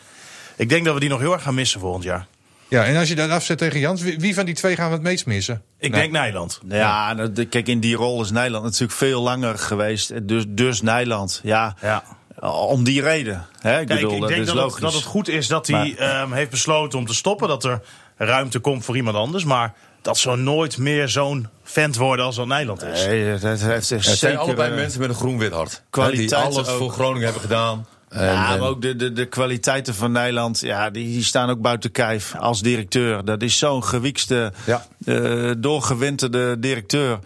Ik 0.57 0.69
denk 0.69 0.85
dat 0.85 0.93
we 0.93 0.99
die 0.99 1.09
nog 1.09 1.19
heel 1.19 1.33
erg 1.33 1.41
gaan 1.43 1.53
missen 1.53 1.79
volgend 1.79 2.03
jaar. 2.03 2.27
ja, 2.67 2.83
en 2.85 2.95
als 2.97 3.07
je 3.07 3.15
dat 3.15 3.29
afzet 3.29 3.57
tegen 3.57 3.79
Jans, 3.79 4.01
wie, 4.01 4.33
van 4.33 4.45
die 4.45 4.55
twee 4.55 4.75
gaan 4.75 4.87
we 4.87 4.93
het 4.93 5.01
meest 5.03 5.25
missen? 5.25 5.61
Ik 5.79 5.93
denk 5.93 6.11
Nijland. 6.11 6.59
Ja, 6.67 7.13
nou, 7.13 7.45
kijk, 7.45 7.67
in 7.67 7.79
die 7.79 7.95
rol 7.95 8.21
is 8.21 8.31
Nederland 8.31 8.63
natuurlijk 8.63 8.91
veel 8.91 9.21
langer 9.21 9.57
geweest. 9.57 10.27
Dus, 10.27 10.43
dus 10.47 10.81
Nederland, 10.81 11.39
ja. 11.43 11.75
Ja. 11.81 12.03
Om 12.49 12.83
die 12.83 13.01
reden. 13.01 13.45
Hè? 13.59 13.79
Ik 13.79 13.87
Kijk, 13.87 13.99
bedoel, 13.99 14.13
ik 14.15 14.19
dat 14.19 14.29
denk 14.29 14.41
is 14.41 14.47
dat 14.47 14.55
logisch. 14.55 14.73
het, 14.73 14.81
dat 14.83 14.93
het 14.93 15.03
goed 15.03 15.27
is 15.27 15.47
dat 15.47 15.67
hij 15.67 15.95
ehm, 15.97 16.31
heeft 16.31 16.49
besloten 16.49 16.99
om 16.99 17.05
te 17.05 17.13
stoppen. 17.13 17.47
Dat 17.47 17.63
er 17.63 17.81
ruimte 18.17 18.59
komt 18.59 18.85
voor 18.85 18.95
iemand 18.95 19.15
anders. 19.17 19.43
Maar 19.43 19.73
dat 20.05 20.17
zou 20.17 20.37
nooit 20.39 20.77
meer 20.77 21.09
zo'n 21.09 21.47
vent 21.63 21.95
worden 21.95 22.25
als 22.25 22.35
dat 22.35 22.47
Nederland 22.47 22.83
is. 22.83 23.05
Nee, 23.05 23.37
dat 23.39 23.59
heeft 23.59 23.89
Het 23.89 24.03
zijn 24.03 24.37
allebei 24.37 24.69
eh, 24.69 24.75
mensen 24.75 24.99
met 24.99 25.09
een 25.09 25.15
groen-wit 25.15 25.51
hart. 25.51 25.81
kwaliteit 25.89 26.29
die 26.29 26.37
alles 26.37 26.67
ook. 26.67 26.77
voor 26.77 26.89
Groningen 26.89 27.23
hebben 27.23 27.41
gedaan. 27.41 27.85
En, 28.09 28.23
ja, 28.25 28.53
en- 28.53 28.59
maar 28.59 28.69
ook 28.69 28.81
de, 28.81 28.95
de, 28.95 29.13
de 29.13 29.25
kwaliteiten 29.25 29.95
van 29.95 30.11
Nederland, 30.11 30.59
ja, 30.59 30.89
die, 30.89 31.05
die 31.05 31.23
staan 31.23 31.49
ook 31.49 31.61
buiten 31.61 31.91
kijf 31.91 32.35
als 32.35 32.61
directeur. 32.61 33.25
Dat 33.25 33.41
is 33.41 33.57
zo'n 33.57 33.83
gewiekste, 33.83 34.51
Ja. 34.65 34.85
eh, 35.05 35.51
doorgewinterde 35.57 36.59
directeur. 36.59 37.19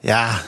Ja, 0.00 0.40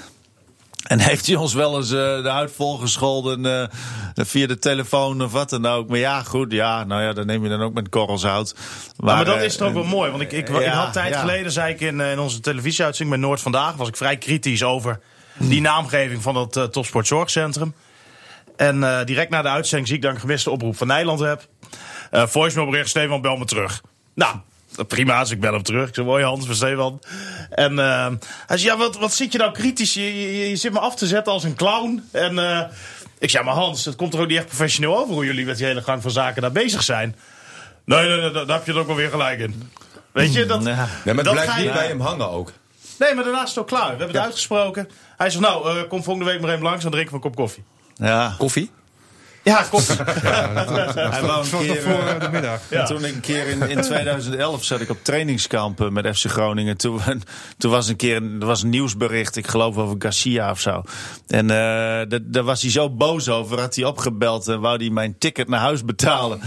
en 0.87 0.99
heeft 0.99 1.26
hij 1.26 1.37
ons 1.37 1.55
wel 1.55 1.76
eens 1.76 1.91
eh, 1.91 2.22
de 2.22 2.28
huid 2.28 2.53
volgescholden 2.57 3.47
eh, 3.47 3.68
via 4.14 4.47
de 4.47 4.59
telefoon 4.59 5.22
of 5.22 5.33
wat 5.33 5.51
dan 5.51 5.66
ook. 5.66 5.89
Maar 5.89 5.99
ja, 5.99 6.22
goed, 6.22 6.53
ja, 6.53 6.85
nou 6.85 7.03
ja, 7.03 7.12
dan 7.12 7.26
neem 7.26 7.43
je 7.43 7.49
dan 7.49 7.62
ook 7.62 7.74
met 7.74 7.89
korrels 7.89 8.22
hout. 8.22 8.55
Maar, 8.97 9.14
maar 9.14 9.24
dat 9.24 9.37
eh, 9.37 9.45
is 9.45 9.57
toch 9.57 9.68
ook 9.68 9.74
wel 9.74 9.85
mooi. 9.85 10.11
Want 10.11 10.22
ik, 10.22 10.33
ik, 10.33 10.49
ik 10.49 10.61
ja, 10.61 10.72
had 10.72 10.93
tijd 10.93 11.14
ja. 11.14 11.20
geleden, 11.20 11.53
zei 11.53 11.72
ik 11.72 11.81
in, 11.81 12.01
in 12.01 12.18
onze 12.18 12.41
televisieuitzending 12.41 13.16
met 13.16 13.28
Noord 13.28 13.41
Vandaag... 13.41 13.74
was 13.74 13.89
ik 13.89 13.97
vrij 13.97 14.16
kritisch 14.16 14.62
over 14.62 15.01
die 15.49 15.61
naamgeving 15.61 16.22
van 16.22 16.35
dat 16.35 16.57
uh, 16.57 16.64
topsportzorgcentrum. 16.64 17.74
En 18.57 18.85
eh, 18.85 19.05
direct 19.05 19.31
na 19.31 19.43
de 19.43 19.49
uitzending 19.49 19.89
zie 19.89 19.97
ik 19.97 20.03
dat 20.03 20.11
ik 20.11 20.16
een 20.16 20.22
gemiste 20.22 20.51
oproep 20.51 20.76
van 20.76 20.87
Nederland 20.87 21.20
heb. 21.20 21.49
Eh 22.11 22.26
voicemailbericht, 22.26 22.89
Stefan, 22.89 23.20
bel 23.20 23.37
me 23.37 23.45
terug. 23.45 23.83
Nou, 24.14 24.37
prima, 24.87 25.20
dus 25.20 25.31
ik 25.31 25.41
bel 25.41 25.53
hem 25.53 25.62
terug. 25.62 25.89
Ik 25.89 25.95
zeg, 25.95 26.05
mooi 26.05 26.24
Hans, 26.24 26.47
van 26.47 26.55
Stefan. 26.55 27.03
En 27.51 27.78
eh, 27.78 28.09
hij 28.47 28.59
zei, 28.59 28.72
ja, 28.72 28.76
wat, 28.76 28.99
wat 28.99 29.12
zit 29.12 29.33
je 29.33 29.39
nou 29.39 29.53
kritisch? 29.53 29.95
Je, 29.95 30.20
je, 30.20 30.49
je 30.49 30.57
zit 30.57 30.72
me 30.72 30.78
af 30.78 30.97
te 30.97 31.07
zetten 31.07 31.33
als 31.33 31.45
een 31.45 31.55
clown. 31.55 32.09
En 32.12 32.39
eh, 32.39 32.61
ik 33.18 33.31
zeg, 33.31 33.45
maar 33.45 33.55
Hans, 33.55 33.85
het 33.85 33.97
komt 33.97 34.14
er 34.14 34.20
ook 34.20 34.28
niet 34.28 34.37
echt 34.37 34.47
professioneel 34.47 34.99
over... 34.99 35.14
hoe 35.14 35.24
jullie 35.24 35.45
met 35.45 35.57
die 35.57 35.66
hele 35.66 35.83
gang 35.83 36.03
van 36.03 36.11
zaken 36.11 36.43
daar 36.43 36.53
bezig 36.53 36.83
zijn. 36.83 37.16
Nee, 37.85 38.09
nee, 38.09 38.20
nee, 38.20 38.31
daar 38.31 38.57
heb 38.57 38.66
je 38.66 38.72
het 38.72 38.81
ook 38.81 38.87
wel 38.87 38.97
weer 38.97 39.11
gelijk 39.11 39.39
in. 39.39 39.70
Weet 40.12 40.33
je, 40.33 40.47
dat, 40.47 40.64
Ja. 40.64 40.74
Nee, 40.74 41.14
maar 41.14 41.14
het 41.14 41.24
dat 41.24 41.33
blijft 41.33 41.57
niet 41.57 41.72
bij 41.72 41.87
hem 41.87 42.01
hangen 42.01 42.31
ook. 42.31 42.53
Nee, 42.99 43.14
maar 43.14 43.24
daarna 43.24 43.43
is 43.43 43.49
het 43.49 43.59
ook 43.59 43.66
klaar. 43.66 43.83
We 43.83 43.89
hebben 43.89 44.16
het 44.16 44.24
uitgesproken. 44.24 44.89
Hij 45.16 45.31
zegt, 45.31 45.43
nou, 45.43 45.78
eh, 45.78 45.89
kom 45.89 46.03
volgende 46.03 46.31
week 46.31 46.41
maar 46.41 46.51
even 46.51 46.62
langs... 46.62 46.83
dan 46.83 46.93
drinken 46.93 47.12
we 47.12 47.16
een 47.16 47.31
kop 47.31 47.37
koffie. 47.37 47.64
Ja, 47.95 48.35
Koffie? 48.39 48.70
Ja, 49.43 49.62
koffie. 49.70 49.97
hij 50.05 51.22
wou 51.22 51.45
een 51.53 51.59
keer, 51.66 51.82
voor 51.82 51.93
eh, 51.93 52.11
eh, 52.11 52.20
de 52.20 52.28
middag. 52.30 52.61
Ja. 52.70 52.84
Toen 52.84 53.05
ik 53.05 53.14
een 53.14 53.20
keer 53.20 53.47
in, 53.49 53.62
in 53.62 53.80
2011 53.80 54.64
zat 54.64 54.80
ik 54.80 54.91
op 54.91 54.99
trainingskamp 55.05 55.80
eh, 55.80 55.88
met 55.88 56.16
FC 56.18 56.26
Groningen. 56.30 56.76
Toen, 56.76 57.01
toen 57.59 57.70
was 57.70 57.88
een 57.88 57.97
keer 57.97 58.16
een, 58.16 58.36
er 58.41 58.47
was 58.47 58.62
een 58.62 58.68
nieuwsbericht, 58.68 59.36
ik 59.36 59.47
geloof 59.47 59.76
over 59.76 59.97
Garcia 59.99 60.51
of 60.51 60.61
zo. 60.61 60.82
En 61.26 61.51
eh, 61.51 62.09
dat- 62.09 62.20
daar 62.24 62.43
was 62.43 62.62
hij 62.62 62.70
zo 62.70 62.91
boos 62.91 63.28
over. 63.28 63.61
Had 63.61 63.74
hij 63.74 63.84
opgebeld 63.84 64.49
en 64.49 64.61
wou 64.61 64.76
hij 64.76 64.91
mijn 64.91 65.18
ticket 65.18 65.49
naar 65.49 65.61
huis 65.61 65.84
betalen. 65.84 66.41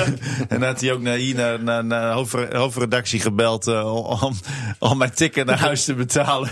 en 0.48 0.62
had 0.62 0.80
hij 0.80 0.92
ook 0.92 1.00
naar 1.00 1.16
hier 1.16 1.34
naar, 1.34 1.62
naar, 1.62 1.84
naar 1.84 2.12
hoofdre- 2.12 2.56
hoofdredactie 2.56 3.20
gebeld 3.20 3.66
eh, 3.66 4.06
om, 4.22 4.34
om 4.78 4.98
mijn 4.98 5.14
ticket 5.14 5.46
naar 5.46 5.58
huis 5.60 5.84
te 5.84 5.94
betalen. 5.94 6.50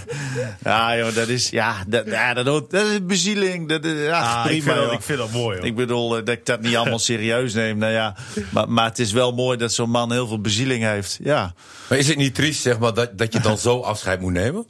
Ja, 0.64 0.96
joh, 0.96 1.14
dat 1.14 1.28
is 1.28 1.50
ja, 1.50 1.74
dat, 1.86 2.06
ja, 2.06 2.34
dat, 2.34 2.72
is 2.72 3.04
bezieling. 3.06 3.68
Dat, 3.68 3.84
is- 3.84 4.04
ja, 4.04 4.20
Ah, 4.20 4.44
prima. 4.44 4.56
ik, 4.56 4.62
vind 4.62 4.76
dat, 4.76 4.92
ik 4.92 5.02
vind 5.02 5.18
dat 5.18 5.30
mooi, 5.32 5.56
hoor. 5.56 5.66
Ik 5.66 5.74
bedoel 5.86 6.16
eh, 6.18 6.24
dat 6.24 6.34
ik 6.34 6.46
dat 6.46 6.60
niet 6.60 6.76
allemaal 6.76 6.98
serieus 7.12 7.54
neem. 7.54 7.78
Nou 7.78 7.92
ja, 7.92 8.14
maar, 8.50 8.68
maar 8.70 8.84
het 8.84 8.98
is 8.98 9.12
wel 9.12 9.32
mooi 9.32 9.58
dat 9.58 9.72
zo'n 9.72 9.90
man 9.90 10.12
heel 10.12 10.26
veel 10.26 10.40
bezieling 10.40 10.84
heeft. 10.84 11.18
Ja. 11.22 11.54
Maar 11.88 11.98
is 11.98 12.08
het 12.08 12.16
niet 12.16 12.34
triest, 12.34 12.62
zeg 12.62 12.78
maar, 12.78 12.94
dat, 12.94 13.18
dat 13.18 13.32
je 13.32 13.40
dan 13.40 13.58
zo 13.58 13.80
afscheid 13.80 14.20
moet 14.20 14.32
nemen? 14.32 14.66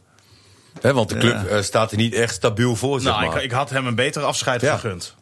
Hè, 0.80 0.92
want 0.92 1.08
de 1.08 1.16
club 1.16 1.32
Ja. 1.48 1.56
eh, 1.56 1.62
staat 1.62 1.90
er 1.90 1.96
niet 1.96 2.14
echt 2.14 2.34
stabiel 2.34 2.76
voor, 2.76 3.00
zeg 3.00 3.12
nou, 3.12 3.26
maar. 3.26 3.36
ik, 3.36 3.42
ik 3.42 3.50
had 3.50 3.70
hem 3.70 3.86
een 3.86 3.94
beter 3.94 4.22
afscheid 4.22 4.60
Ja. 4.60 4.74
gegund. 4.76 5.14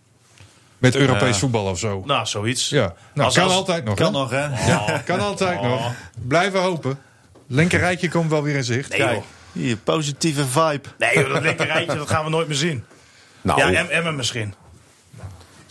Met 0.79 0.95
Europees 0.97 1.39
voetbal 1.39 1.65
of 1.67 1.79
zo. 1.79 2.03
Nou, 2.07 2.27
zoiets. 2.27 2.69
Ja, 2.69 2.95
nou, 3.15 3.27
Als- 3.27 3.35
kan 3.35 3.45
als- 3.45 3.53
altijd 3.53 3.85
nog. 3.85 3.95
Kan 3.95 4.07
hè? 4.15 4.19
nog, 4.21 4.31
hè? 4.31 4.69
Ja, 4.71 4.99
kan 5.05 5.21
altijd 5.21 5.63
nog. 5.63 5.93
Blijven 6.29 6.61
hopen. 6.61 6.99
Linkerrijtje 7.47 8.09
komt 8.09 8.31
wel 8.31 8.43
weer 8.43 8.57
in 8.57 8.65
zicht. 8.65 8.89
Nee, 8.91 8.99
Kijk. 8.99 9.23
Hier, 9.53 9.77
positieve 9.77 10.47
vibe. 10.47 10.89
Nee, 10.99 11.19
joh, 11.19 11.33
dat 11.33 11.43
linkerrijtje, 11.43 11.97
dat 11.97 12.09
gaan 12.11 12.25
we 12.25 12.31
nooit 12.31 12.49
meer 12.49 12.57
zien. 12.57 12.85
nou, 13.41 13.59
Ja, 13.73 13.73
Em- 13.81 13.87
Emmen 13.91 14.17
misschien. 14.17 14.55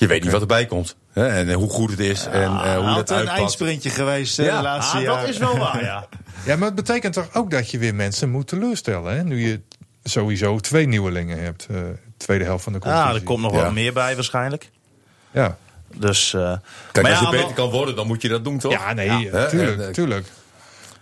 Je 0.04 0.10
weet 0.10 0.24
niet 0.24 0.32
wat 0.32 0.41
erbij 0.41 0.66
komt. 0.66 0.95
Hè, 1.12 1.28
en 1.28 1.49
eh, 1.49 1.56
hoe 1.56 1.70
goed 1.70 1.89
het 1.89 1.99
is 1.99 2.26
en 2.26 2.43
eh, 2.43 2.76
hoe 2.78 2.95
dat 2.95 3.10
een 3.10 3.28
eindsprintje 3.28 3.89
geweest 3.89 4.39
eh, 4.39 4.45
Ja. 4.45 4.58
de 4.58 4.64
laatste 4.64 4.97
Ah, 4.97 5.04
jaren. 5.04 5.20
dat 5.20 5.30
is 5.30 5.38
wel 5.38 5.58
waar, 5.58 5.84
ja. 5.84 6.08
Ja, 6.45 6.56
maar 6.56 6.66
het 6.68 6.76
betekent 6.76 7.14
toch 7.14 7.34
ook 7.34 7.51
dat 7.51 7.72
je 7.72 7.78
weer 7.78 7.95
mensen 7.95 8.30
moet 8.30 8.47
teleurstellen. 8.47 9.16
Hè? 9.16 9.24
Nu 9.24 9.47
je 9.47 9.62
sowieso 10.04 10.58
twee 10.60 10.88
nieuwelingen 10.88 11.43
hebt. 11.43 11.68
eh 11.72 11.78
tweede 12.18 12.43
helft 12.43 12.64
van 12.64 12.74
de 12.74 12.80
Ah, 12.80 12.86
competitie. 12.86 13.20
er 13.20 13.24
komt 13.26 13.41
nog 13.41 13.51
Ja. 13.54 13.62
wel 13.62 13.72
meer 13.72 13.93
bij 13.93 14.16
waarschijnlijk. 14.16 14.70
Ja, 15.32 15.58
Dus, 15.95 16.34
eh, 16.34 16.41
Kijk, 16.91 17.06
maar 17.08 17.16
als 17.16 17.20
ja, 17.26 17.30
je 17.32 17.38
beter 17.38 17.54
kan 17.54 17.70
worden, 17.70 17.95
dan 17.95 18.08
moet 18.08 18.22
je 18.22 18.28
dat 18.30 18.43
doen, 18.43 18.60
toch? 18.60 18.72
ja 18.72 18.93
nee, 18.93 19.30
tuurlijk, 19.49 19.93
tuurlijk. 19.93 20.28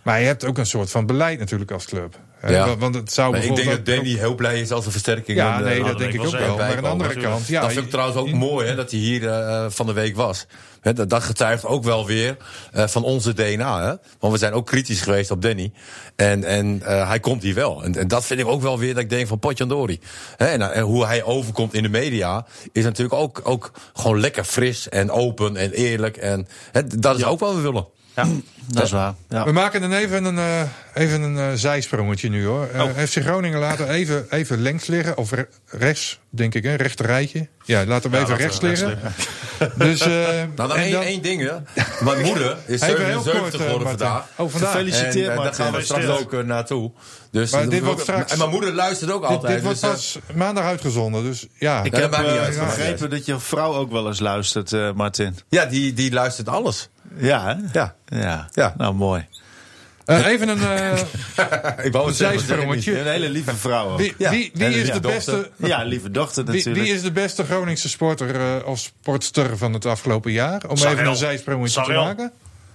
Maar 0.02 0.20
je 0.20 0.26
hebt 0.26 0.46
ook 0.46 0.58
een 0.58 0.66
soort 0.66 0.92
van 0.92 1.06
beleid 1.06 1.40
natuurlijk 1.40 1.72
als 1.72 1.86
club. 1.86 2.16
Ja. 2.48 2.66
Want- 2.68 2.80
Want 2.80 2.96
het 2.96 3.14
zou 3.14 3.32
Maar 3.32 3.44
ik 3.44 3.56
denk 3.56 3.70
dat 3.70 3.80
ook- 3.80 3.86
Danny 3.86 4.10
heel 4.18 4.36
blij 4.36 4.62
is 4.62 4.72
als 4.72 4.86
een 4.86 4.92
versterking. 4.92 5.38
Ja, 5.38 5.58
en, 5.58 5.64
nee, 5.64 5.80
eh, 5.80 5.86
dat 5.86 5.98
denk 5.98 6.14
ik 6.14 6.24
ook 6.26 6.32
wel. 6.32 6.58
Maar 6.58 6.76
aan 6.76 6.84
de 6.84 6.88
andere 6.90 7.14
kant... 7.22 7.48
Ja, 7.48 7.62
dat 7.62 7.72
vind 7.72 7.86
ik 7.86 7.92
trouwens 7.92 8.18
ook 8.20 8.32
mooi 8.32 8.68
hè, 8.68 8.76
dat 8.76 8.92
hij 8.92 9.00
hier 9.00 9.28
eh, 9.30 9.66
van 9.70 9.86
de 9.86 9.94
week 9.94 10.16
was. 10.16 10.46
Hè, 10.82 10.94
dat, 10.94 11.10
dat 11.10 11.24
getuigt 11.24 11.66
ook 11.66 11.84
wel 11.84 12.06
weer 12.06 12.38
eh, 12.72 12.88
van 12.88 13.04
onze 13.04 13.34
DNA. 13.34 13.82
Hè? 13.84 13.94
Want 14.20 14.34
we 14.34 14.40
zijn 14.40 14.54
ook 14.54 14.66
kritisch 14.66 15.02
geweest 15.02 15.32
op 15.32 15.42
Danny. 15.42 15.72
En, 16.16 16.44
en 16.44 16.82
eh, 16.86 17.08
hij 17.08 17.20
komt 17.20 17.44
hier 17.44 17.54
wel. 17.56 17.84
En, 17.84 17.96
en 17.96 18.08
dat 18.08 18.26
vind 18.26 18.40
ik 18.40 18.48
ook 18.48 18.62
wel 18.62 18.80
weer 18.80 18.94
dat 18.94 19.04
ik 19.04 19.10
denk 19.10 19.28
van 19.28 19.40
Potjandori. 19.40 20.00
Hè, 20.38 20.46
en, 20.46 20.62
eh, 20.62 20.78
en 20.78 20.84
hoe 20.84 21.06
hij 21.06 21.24
overkomt 21.24 21.74
in 21.74 21.84
de 21.84 21.90
media 21.90 22.46
is 22.72 22.84
natuurlijk 22.84 23.20
ook, 23.22 23.42
ook 23.44 23.72
gewoon 23.94 24.20
lekker 24.20 24.44
fris 24.44 24.90
en 24.90 25.12
open 25.12 25.56
en 25.58 25.72
eerlijk. 25.72 26.18
En 26.18 26.48
hè, 26.72 26.88
dat 26.88 27.18
is 27.18 27.24
ook 27.26 27.40
wat 27.40 27.56
we 27.56 27.62
willen. 27.62 27.86
Ja. 28.16 28.28
Dat 28.68 28.84
is 28.84 28.92
waar. 28.92 29.14
Ja. 29.30 29.44
We 29.46 29.52
maken 29.52 29.82
dan 29.82 29.94
even 29.94 30.24
een, 30.26 30.38
eh, 30.38 30.62
even 30.94 31.22
een 31.22 31.38
eh, 31.38 31.48
zijsprongetje 31.56 32.30
nu 32.30 32.46
hoor. 32.46 32.68
Eh 32.74 32.84
FC 33.08 33.18
Groningen 33.22 33.60
laten 33.60 33.90
even, 33.90 34.26
even 34.30 34.62
links 34.62 34.86
liggen. 34.88 35.18
Of 35.18 35.32
re- 35.32 35.48
rechts, 35.66 36.20
denk 36.30 36.54
ik, 36.56 36.64
hè? 36.64 36.76
rechter 36.76 37.06
rijtje. 37.06 37.48
Ja, 37.66 37.86
laten 37.86 38.12
we 38.12 38.18
even 38.18 38.30
laten 38.30 38.46
rechts 38.46 38.60
we 38.60 38.68
rechts 38.68 38.82
liggen. 38.82 39.14
Dus, 39.88 40.02
eh, 40.02 40.08
Nou, 40.08 40.48
dan 40.56 40.72
en 40.72 40.78
één, 40.82 40.92
dan- 40.92 41.02
één 41.04 41.22
ding, 41.22 41.42
hè. 41.42 41.84
Mijn 42.04 42.26
moeder 42.26 42.58
is 42.66 42.82
Even 42.82 43.06
heel 43.06 43.22
77 43.22 43.42
kort, 43.42 43.54
eh, 43.54 43.60
geworden 43.62 43.88
vandaag. 43.88 44.26
Oh, 44.38 44.50
vandaag. 44.50 44.72
Gefeliciteerd. 44.72 45.16
En 45.16 45.22
eh, 45.22 45.28
daar 45.28 45.36
Martin. 45.36 45.64
gaan 45.64 45.74
we 45.74 45.82
straks 45.82 46.08
ook 46.08 46.44
naartoe. 46.46 46.92
Dus 47.32 47.52
Maar 47.52 47.70
dit 47.70 47.84
wordt 47.84 48.02
straks- 48.02 48.32
En 48.32 48.38
mijn 48.38 48.50
moeder 48.50 48.74
luistert 48.74 49.12
ook 49.12 49.22
Dit, 49.22 49.30
altijd. 49.30 49.54
dit 49.54 49.64
wordt 49.64 49.82
dus, 49.82 49.90
pas 49.90 50.36
maandag 50.36 50.64
uitgezonden, 50.64 51.24
dus 51.24 51.48
ja. 51.58 51.84
Ik 51.84 51.96
Ja, 51.96 52.02
heb 52.02 52.12
begrepen 52.60 53.10
dat 53.10 53.26
je 53.26 53.40
vrouw 53.40 53.74
ook 53.74 53.92
wel 53.92 54.08
eens 54.08 54.20
luistert, 54.20 54.74
eh, 54.74 54.92
Martin. 54.92 55.38
Ja, 55.50 55.66
die, 55.66 55.94
die 55.94 56.12
luistert 56.12 56.48
alles. 56.50 56.90
Ja, 57.18 57.46
hè? 57.46 57.80
Ja. 57.80 57.96
Ja. 58.06 58.48
Ja. 58.54 58.74
Nou, 58.78 58.94
mooi. 58.94 59.26
Eh, 60.06 60.26
even 60.26 60.48
een 60.50 60.62
eh, 60.62 61.00
Ik 61.86 61.92
wou 61.92 62.12
zijsprongetje. 62.14 63.00
Een 63.00 63.08
hele 63.08 63.30
lieve 63.30 63.56
vrouw. 63.56 63.90
ook. 63.90 63.98
Wie, 63.98 64.14
Ja. 64.18 64.30
wie, 64.30 64.52
is 64.54 64.76
lieve 64.76 64.92
de 64.92 65.00
dochter. 65.00 65.12
beste... 65.12 65.50
Ja, 65.56 65.84
lieve 65.84 66.12
dochter 66.12 66.44
natuurlijk. 66.44 66.76
wie 66.86 66.94
is 66.94 67.02
de 67.02 67.12
beste 67.12 67.44
Groningse 67.46 67.90
sporter 67.90 68.36
eh, 68.36 68.68
of 68.68 68.80
sportster 68.80 69.58
van 69.58 69.74
het 69.74 69.86
afgelopen 69.86 70.32
jaar? 70.32 70.62
Om 70.68 70.78
Sarel. 70.78 70.94
even 70.94 71.06
een 71.08 71.16
zijsprongetje 71.16 71.82
te 71.84 71.92
maken. 71.92 72.32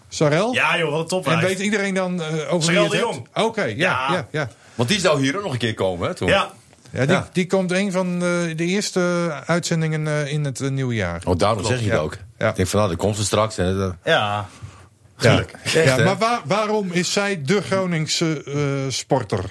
Sarel? 0.09 0.53
ja, 0.53 0.79
joh, 0.79 0.91
wat 0.91 1.01
een 1.01 1.07
topwijf. 1.07 1.41
En 1.41 1.47
weet 1.47 1.59
iedereen 1.59 1.95
dan 1.95 2.23
eh, 2.23 2.27
over 2.29 2.51
wie 2.51 2.63
Sarel 2.63 2.83
het 2.83 2.91
de? 2.93 2.99
Jong. 2.99 3.29
Oké, 3.35 3.63
ja, 3.65 3.75
ja. 3.77 4.11
Ja. 4.13 4.27
Ja, 4.31 4.49
Want 4.75 4.89
die 4.89 5.01
zou 5.01 5.21
hier 5.21 5.37
ook 5.37 5.43
nog 5.43 5.53
een 5.53 5.59
keer 5.59 5.75
komen, 5.75 6.09
hè, 6.09 6.15
toen. 6.15 6.29
Ja, 6.29 6.51
Ja, 6.91 7.01
die, 7.07 7.11
Ja. 7.17 7.29
die 7.33 7.47
komt 7.47 7.73
een 7.73 7.93
van 7.93 8.19
de, 8.19 8.53
de 8.57 8.65
eerste 8.65 9.31
uitzendingen 9.47 10.07
eh, 10.07 10.33
in 10.33 10.45
het 10.45 10.71
nieuwe 10.71 10.95
jaar. 10.95 11.23
Oh, 11.25 11.39
daarom 11.39 11.65
zeg 11.65 11.79
je 11.79 11.85
ja. 11.85 11.91
het 11.93 12.01
ook. 12.01 12.17
Ja. 12.39 12.49
Ik 12.49 12.57
denk 12.57 12.69
van, 12.69 12.79
nou, 12.79 12.91
dat 12.93 13.01
komt 13.01 13.17
ze 13.17 13.25
straks. 13.25 13.59
En, 13.59 13.99
ja. 14.05 14.49
Ja, 15.19 15.45
ja 15.65 15.83
hè? 15.97 16.05
maar 16.05 16.19
waar- 16.19 16.41
waarom 16.45 16.93
is 16.93 17.13
zij 17.13 17.43
de 17.43 17.63
Groningse 17.63 18.43
eh, 18.45 18.93
sporter? 18.93 19.45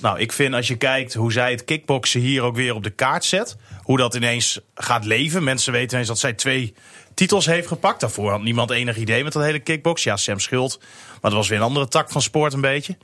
Nou, 0.00 0.18
ik 0.18 0.32
vind 0.32 0.54
als 0.54 0.68
je 0.68 0.76
kijkt 0.76 1.14
hoe 1.14 1.32
zij 1.32 1.50
het 1.50 1.64
kickboksen 1.64 2.20
hier 2.20 2.42
ook 2.42 2.56
weer 2.56 2.74
op 2.74 2.82
de 2.82 2.90
kaart 2.90 3.24
zet. 3.24 3.56
Hoe 3.82 3.96
dat 3.98 4.14
ineens 4.14 4.60
gaat 4.74 5.04
leven. 5.04 5.44
Mensen 5.44 5.72
weten 5.72 5.90
ineens 5.92 6.08
dat 6.08 6.18
zij 6.18 6.32
twee 6.32 6.74
titels 7.14 7.46
heeft 7.46 7.66
gepakt. 7.68 8.00
Daarvoor 8.00 8.30
had 8.30 8.42
niemand 8.42 8.70
enig 8.70 8.96
idee 8.96 9.24
met 9.24 9.32
dat 9.32 9.42
hele 9.42 9.58
kickbox. 9.58 10.02
Ja, 10.02 10.16
Sam 10.16 10.40
Schuld. 10.40 10.78
Maar 11.10 11.30
dat 11.30 11.32
was 11.32 11.48
weer 11.48 11.58
een 11.58 11.64
andere 11.64 11.88
tak 11.88 12.10
van 12.10 12.22
sport 12.22 12.52
een 12.52 12.60
beetje. 12.60 12.96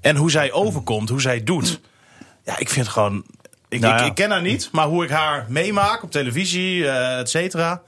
En 0.00 0.16
hoe 0.16 0.30
zij 0.30 0.52
overkomt, 0.52 1.08
hoe 1.08 1.20
zij 1.20 1.34
het 1.34 1.46
doet. 1.46 1.80
Ja, 2.44 2.58
ik 2.58 2.68
vind 2.68 2.88
gewoon... 2.88 3.24
Ik, 3.68 3.80
Nou 3.80 3.94
ja. 3.98 4.04
ik 4.04 4.14
ken 4.14 4.30
haar 4.30 4.42
niet, 4.42 4.68
maar 4.72 4.86
hoe 4.86 5.04
ik 5.04 5.10
haar 5.10 5.46
meemaak 5.48 6.02
op 6.02 6.10
televisie, 6.10 6.88
eh 6.88 7.18
et 7.18 7.30
cetera. 7.30 7.82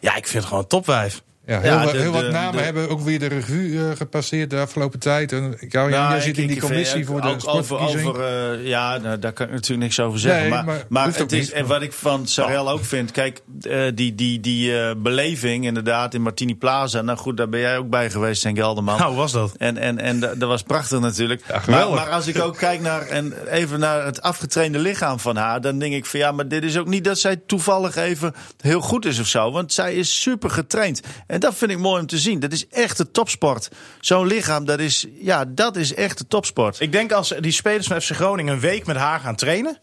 Ja, 0.00 0.16
ik 0.16 0.26
vind 0.26 0.34
het 0.34 0.44
gewoon 0.44 0.62
een 0.62 0.68
topwijf. 0.68 1.22
Ja, 1.46 1.60
heel, 1.60 1.72
Ja, 1.72 1.84
wat- 1.84 1.92
de- 1.92 1.98
heel 1.98 2.12
wat 2.12 2.20
de- 2.20 2.30
namen 2.30 2.56
de- 2.56 2.62
hebben 2.62 2.88
ook 2.88 3.00
weer 3.00 3.18
de 3.18 3.26
revue 3.26 3.78
eh, 3.90 3.96
gepasseerd 3.96 4.50
de 4.50 4.58
afgelopen 4.58 4.98
tijd. 4.98 5.32
En, 5.32 5.56
ik, 5.60 5.72
jou, 5.72 5.90
Nou, 5.90 6.08
jij 6.08 6.16
ik- 6.16 6.22
zit 6.22 6.38
in 6.38 6.46
die 6.46 6.60
commissie 6.60 7.00
ook- 7.00 7.06
voor 7.06 7.20
de 7.20 7.26
ook 7.28 7.34
over, 7.34 7.64
sportverkiezing. 7.64 8.08
over 8.08 8.24
eh, 8.52 8.66
Ja, 8.66 8.96
nou, 8.98 9.18
daar 9.18 9.32
kan 9.32 9.46
ik 9.46 9.52
natuurlijk 9.52 9.80
niks 9.82 10.00
over 10.00 10.18
zeggen. 10.18 10.40
Nee, 10.50 10.62
maar 10.62 10.84
maar 10.88 11.06
het 11.16 11.32
is, 11.32 11.52
en 11.52 11.66
wat 11.66 11.82
ik 11.82 11.92
van 11.92 12.26
Sarel 12.26 12.70
ook 12.70 12.84
vind... 12.84 13.10
Kijk, 13.10 13.42
eh, 13.60 13.80
die, 13.94 14.14
die, 14.14 14.40
die 14.40 14.80
eh, 14.80 14.94
beleving 14.96 15.64
inderdaad 15.64 16.14
in 16.14 16.22
Martini 16.22 16.56
Plaza... 16.56 17.00
Nou 17.02 17.18
goed, 17.18 17.36
daar 17.36 17.48
ben 17.48 17.60
jij 17.60 17.78
ook 17.78 17.90
bij 17.90 18.10
geweest, 18.10 18.40
St. 18.40 18.50
Gelderman. 18.54 18.96
Nou, 18.98 19.08
hoe 19.08 19.18
was 19.18 19.32
dat? 19.32 19.54
En, 19.58 19.76
en, 19.76 19.98
en 19.98 20.20
dat 20.20 20.38
was 20.38 20.62
prachtig 20.62 21.00
natuurlijk. 21.00 21.42
maar, 21.48 21.60
geweldig. 21.60 21.98
maar 22.04 22.10
als 22.10 22.26
ik 22.26 22.38
ook 22.40 22.56
kijk 22.56 22.80
naar, 22.80 23.06
en 23.06 23.32
even 23.50 23.80
naar 23.80 24.04
het 24.04 24.22
afgetrainde 24.22 24.78
lichaam 24.78 25.18
van 25.20 25.36
haar... 25.36 25.60
dan 25.60 25.78
denk 25.78 25.94
ik 25.94 26.06
van 26.06 26.20
ja, 26.20 26.32
maar 26.32 26.48
dit 26.48 26.64
is 26.64 26.78
ook 26.78 26.86
niet 26.88 27.04
dat 27.04 27.18
zij 27.18 27.36
toevallig 27.46 27.96
even 27.96 28.34
heel 28.60 28.80
goed 28.80 29.04
is 29.06 29.18
of 29.20 29.26
zo. 29.26 29.50
Want 29.52 29.72
zij 29.72 29.94
is 29.94 30.20
super 30.22 30.50
getraind. 30.50 31.00
En 31.26 31.35
En 31.36 31.42
dat 31.42 31.54
vind 31.54 31.70
ik 31.70 31.78
mooi 31.78 32.00
om 32.00 32.06
te 32.06 32.18
zien. 32.18 32.40
Dat 32.40 32.52
is 32.52 32.68
echt 32.68 32.96
de 32.96 33.10
topsport. 33.10 33.68
Zo'n 34.00 34.26
lichaam, 34.26 34.64
dat 34.64 34.78
is, 34.78 35.06
ja, 35.18 35.44
dat 35.44 35.76
is 35.76 35.94
echt 35.94 36.18
de 36.18 36.26
topsport. 36.26 36.80
Ik 36.80 36.92
denk 36.92 37.12
als 37.12 37.34
die 37.40 37.52
spelers 37.52 37.86
van 37.86 38.00
FC 38.00 38.10
Groningen 38.10 38.54
een 38.54 38.60
week 38.60 38.86
met 38.86 38.96
haar 38.96 39.20
gaan 39.20 39.36
trainen... 39.36 39.78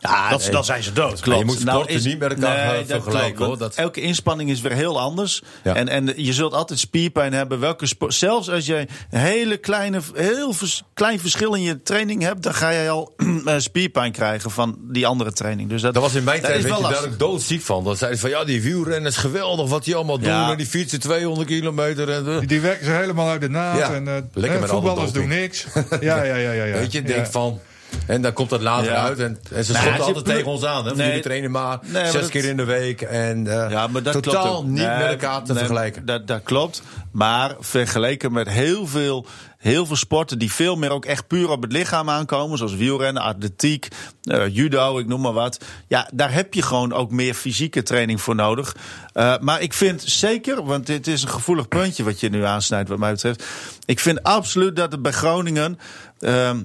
Ja, 0.00 0.30
dat, 0.30 0.40
nee. 0.40 0.50
dan 0.50 0.64
zijn 0.64 0.82
ze 0.82 0.92
dood. 0.92 1.20
Je 1.24 1.30
moet 1.44 1.64
Nou, 1.64 1.76
sporten 1.76 1.94
is- 1.96 2.04
niet 2.04 2.18
met 2.18 2.32
elkaar 2.32 2.66
Nee, 2.72 2.82
eh, 2.82 2.88
dat 2.88 3.02
vergelijken 3.02 3.20
klopt, 3.34 3.38
hoor. 3.38 3.46
want 3.48 3.58
Dat, 3.60 3.74
Elke 3.74 4.00
inspanning 4.00 4.50
is 4.50 4.60
weer 4.60 4.72
heel 4.72 5.00
anders. 5.00 5.42
Ja. 5.64 5.74
En, 5.74 5.88
en 5.88 6.12
je 6.16 6.32
zult 6.32 6.54
altijd 6.54 6.78
spierpijn 6.78 7.32
hebben. 7.32 7.60
Welke 7.60 7.86
Zelfs 8.08 8.50
als 8.50 8.66
je 8.66 8.76
een 9.10 9.18
hele 9.20 9.56
kleine, 9.56 10.00
heel 10.14 10.52
vers- 10.52 10.82
klein 10.94 11.20
verschil 11.20 11.54
in 11.54 11.62
je 11.62 11.82
training 11.82 12.22
hebt, 12.22 12.42
dan 12.42 12.54
ga 12.54 12.68
je 12.70 12.88
al 12.90 13.14
eh, 13.44 13.54
spierpijn 13.58 14.12
krijgen 14.12 14.50
van 14.50 14.76
die 14.80 15.06
andere 15.06 15.32
training. 15.32 15.68
Dus 15.68 15.82
dat, 15.82 15.94
dat 15.94 16.02
was 16.02 16.14
in 16.14 16.24
mijn 16.24 16.40
dat 16.40 16.50
tijd, 16.50 16.64
is 16.64 16.70
weet 16.70 16.80
wel 16.80 16.88
je, 16.90 16.94
daar 17.08 17.16
doodziek 17.16 17.62
van. 17.62 17.84
Dan 17.84 17.96
zeiden 17.96 18.20
ze 18.20 18.28
van, 18.28 18.38
ja, 18.38 18.44
die 18.44 18.62
wielrennen 18.62 19.10
is 19.10 19.16
geweldig 19.16 19.68
wat 19.68 19.84
die 19.84 19.94
allemaal 19.94 20.18
doen. 20.18 20.28
Ja. 20.28 20.50
En 20.50 20.56
die 20.56 20.66
fietsen 20.66 21.00
200 21.00 21.48
kilometer. 21.48 22.10
En, 22.10 22.26
eh. 22.28 22.38
Die, 22.38 22.48
die 22.48 22.60
werken 22.60 22.84
ze 22.84 22.90
helemaal 22.92 23.28
uit 23.28 23.40
de 23.40 23.48
naad. 23.48 23.78
Ja, 23.78 23.92
en, 23.94 24.08
eh, 24.08 24.14
lekker 24.32 24.60
met 24.60 24.70
voetballers 24.70 25.02
alle 25.02 25.12
doen 25.12 25.28
niks. 25.28 25.66
Ja, 26.00 26.22
ja, 26.22 26.34
ja. 26.34 26.52
ja, 26.52 26.64
ja. 26.64 26.78
Weet 26.78 26.92
je, 26.92 27.00
Ja. 27.00 27.06
denk 27.06 27.26
van... 27.26 27.60
En 28.08 28.22
dan 28.22 28.32
komt 28.32 28.50
dat 28.50 28.60
later 28.60 28.90
Ja. 28.92 29.02
uit. 29.02 29.18
En, 29.18 29.38
en 29.52 29.64
ze 29.64 29.72
je 29.72 29.98
altijd 30.02 30.24
tegen 30.24 30.46
ons 30.46 30.64
aan. 30.64 30.86
Hè? 30.86 30.94
Nee. 30.94 31.06
Jullie 31.06 31.22
trainen 31.22 31.50
maar 31.50 31.78
Nee, 31.82 31.92
maar 31.92 32.10
zes 32.10 32.20
dat- 32.20 32.30
keer 32.30 32.44
in 32.44 32.56
de 32.56 32.64
week. 32.64 33.00
En 33.02 33.46
eh, 33.46 33.70
Ja, 33.70 33.86
maar 33.86 34.02
dat 34.02 34.12
totaal 34.22 34.42
klopt 34.52 34.66
niet 34.68 34.76
Nee, 34.86 34.96
met 34.98 35.06
elkaar 35.06 35.42
te 35.42 35.50
nee, 35.52 35.58
vergelijken. 35.58 36.06
Dat, 36.06 36.26
dat 36.26 36.40
klopt. 36.42 36.82
Maar 37.12 37.54
vergeleken 37.60 38.32
met 38.32 38.48
heel 38.48 38.86
veel, 38.86 39.26
heel 39.58 39.86
veel 39.86 39.96
sporten 39.96 40.38
die 40.38 40.52
veel 40.52 40.76
meer 40.76 40.90
ook 40.90 41.04
echt 41.04 41.26
puur 41.26 41.50
op 41.50 41.62
het 41.62 41.72
lichaam 41.72 42.10
aankomen. 42.10 42.58
Zoals 42.58 42.74
wielrennen, 42.74 43.22
atletiek, 43.22 43.88
eh, 44.22 44.54
judo, 44.54 44.98
ik 44.98 45.06
noem 45.06 45.20
maar 45.20 45.32
wat. 45.32 45.64
Ja, 45.86 46.08
daar 46.14 46.32
heb 46.32 46.54
je 46.54 46.62
gewoon 46.62 46.92
ook 46.92 47.10
meer 47.10 47.34
fysieke 47.34 47.82
training 47.82 48.20
voor 48.20 48.34
nodig. 48.34 48.76
Eh, 49.12 49.34
maar 49.40 49.60
ik 49.60 49.72
vind 49.72 50.02
zeker, 50.06 50.64
want 50.64 50.86
dit 50.86 51.06
is 51.06 51.22
een 51.22 51.28
gevoelig 51.28 51.68
puntje 51.68 52.04
wat 52.04 52.20
je 52.20 52.28
nu 52.28 52.44
aansnijdt 52.44 52.88
wat 52.88 52.98
mij 52.98 53.12
betreft. 53.12 53.44
Ik 53.84 54.00
vind 54.00 54.22
absoluut 54.22 54.76
dat 54.76 54.92
het 54.92 55.02
bij 55.02 55.12
Groningen... 55.12 55.78
ehm, 56.18 56.58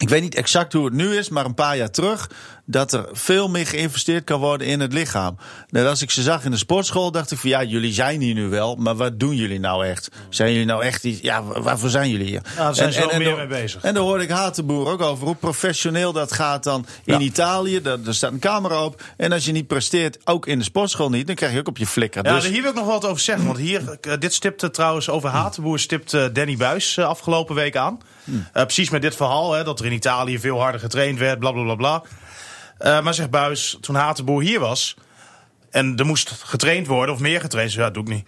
ik 0.00 0.08
weet 0.08 0.22
niet 0.22 0.34
exact 0.34 0.72
hoe 0.72 0.84
het 0.84 0.94
nu 0.94 1.16
is, 1.16 1.28
maar 1.28 1.44
een 1.44 1.54
paar 1.54 1.76
jaar 1.76 1.90
terug. 1.90 2.30
dat 2.64 2.92
er 2.92 3.08
veel 3.12 3.48
meer 3.48 3.66
geïnvesteerd 3.66 4.24
kan 4.24 4.40
worden 4.40 4.66
in 4.66 4.80
het 4.80 4.92
lichaam. 4.92 5.36
Net 5.68 5.86
als 5.86 6.02
ik 6.02 6.10
ze 6.10 6.22
zag 6.22 6.44
in 6.44 6.50
de 6.50 6.56
sportschool, 6.56 7.10
dacht 7.10 7.30
ik 7.30 7.38
van 7.38 7.50
ja, 7.50 7.62
jullie 7.62 7.92
zijn 7.92 8.20
hier 8.20 8.34
nu 8.34 8.48
wel. 8.48 8.76
maar 8.76 8.94
wat 8.96 9.20
doen 9.20 9.36
jullie 9.36 9.60
nou 9.60 9.86
echt? 9.86 10.08
Zijn 10.28 10.50
jullie 10.52 10.66
nou 10.66 10.82
echt. 10.82 11.04
iets- 11.04 11.20
Ja, 11.20 11.42
waarvoor 11.42 11.88
zijn 11.88 12.10
jullie 12.10 12.26
hier? 12.26 12.40
Ja, 12.56 12.62
daar 12.64 12.74
zijn 12.74 12.92
ze 12.92 13.06
wel 13.06 13.18
meer 13.18 13.36
mee 13.36 13.46
bezig. 13.46 13.82
En 13.82 13.94
daar 13.94 14.02
hoorde 14.02 14.24
ik 14.24 14.30
Hatenboer 14.30 14.88
ook 14.88 15.00
over. 15.00 15.26
Hoe 15.26 15.34
professioneel 15.34 16.12
dat 16.12 16.32
gaat 16.32 16.64
dan 16.64 16.86
in 17.04 17.20
Italië. 17.20 17.82
Daar, 17.82 18.02
daar 18.02 18.14
staat 18.14 18.32
een 18.32 18.38
camera 18.38 18.84
op. 18.84 19.02
En 19.16 19.32
als 19.32 19.44
je 19.44 19.52
niet 19.52 19.66
presteert, 19.66 20.18
ook 20.24 20.46
in 20.46 20.58
de 20.58 20.64
sportschool 20.64 21.10
niet, 21.10 21.26
dan 21.26 21.36
krijg 21.36 21.52
je 21.52 21.58
ook 21.58 21.68
op 21.68 21.78
je 21.78 21.86
flikker. 21.86 22.24
Ja, 22.24 22.34
dus, 22.34 22.48
hier 22.48 22.62
wil 22.62 22.70
ik 22.70 22.76
nog 22.76 22.86
wat 22.86 23.04
over 23.06 23.20
zeggen. 23.22 23.46
Want 23.46 23.58
hier, 23.58 23.98
eh, 24.00 24.12
dit 24.18 24.34
stipte 24.34 24.70
trouwens 24.70 25.08
over 25.08 25.28
Hatenboer 25.28 25.78
stipt 25.78 26.14
eh, 26.14 26.24
Danny 26.32 26.56
Buis 26.56 26.96
eh, 26.96 27.04
afgelopen 27.04 27.54
week 27.54 27.76
aan. 27.76 27.98
Eh, 28.24 28.62
precies 28.62 28.90
met 28.90 29.02
dit 29.02 29.16
verhaal, 29.16 29.52
hè, 29.52 29.64
dat 29.64 29.80
er 29.80 29.86
in 29.86 29.92
Italië 29.92 30.38
veel 30.38 30.60
harder 30.60 30.80
getraind 30.80 31.18
werd, 31.18 31.38
bla 31.38 31.52
bla 31.52 31.74
bla. 31.74 32.02
Eh, 32.78 33.02
maar 33.02 33.14
zegt 33.14 33.30
Buis, 33.30 33.78
toen 33.80 33.94
Hatenboer 33.94 34.42
hier 34.42 34.60
was 34.60 34.96
en 35.70 35.96
er 35.96 36.06
moest 36.06 36.30
getraind 36.30 36.86
worden 36.86 37.14
of 37.14 37.20
meer 37.20 37.40
getraind, 37.40 37.72
ja, 37.72 37.82
dat 37.82 37.94
doe 37.94 38.02
ik 38.02 38.08
niet. 38.08 38.26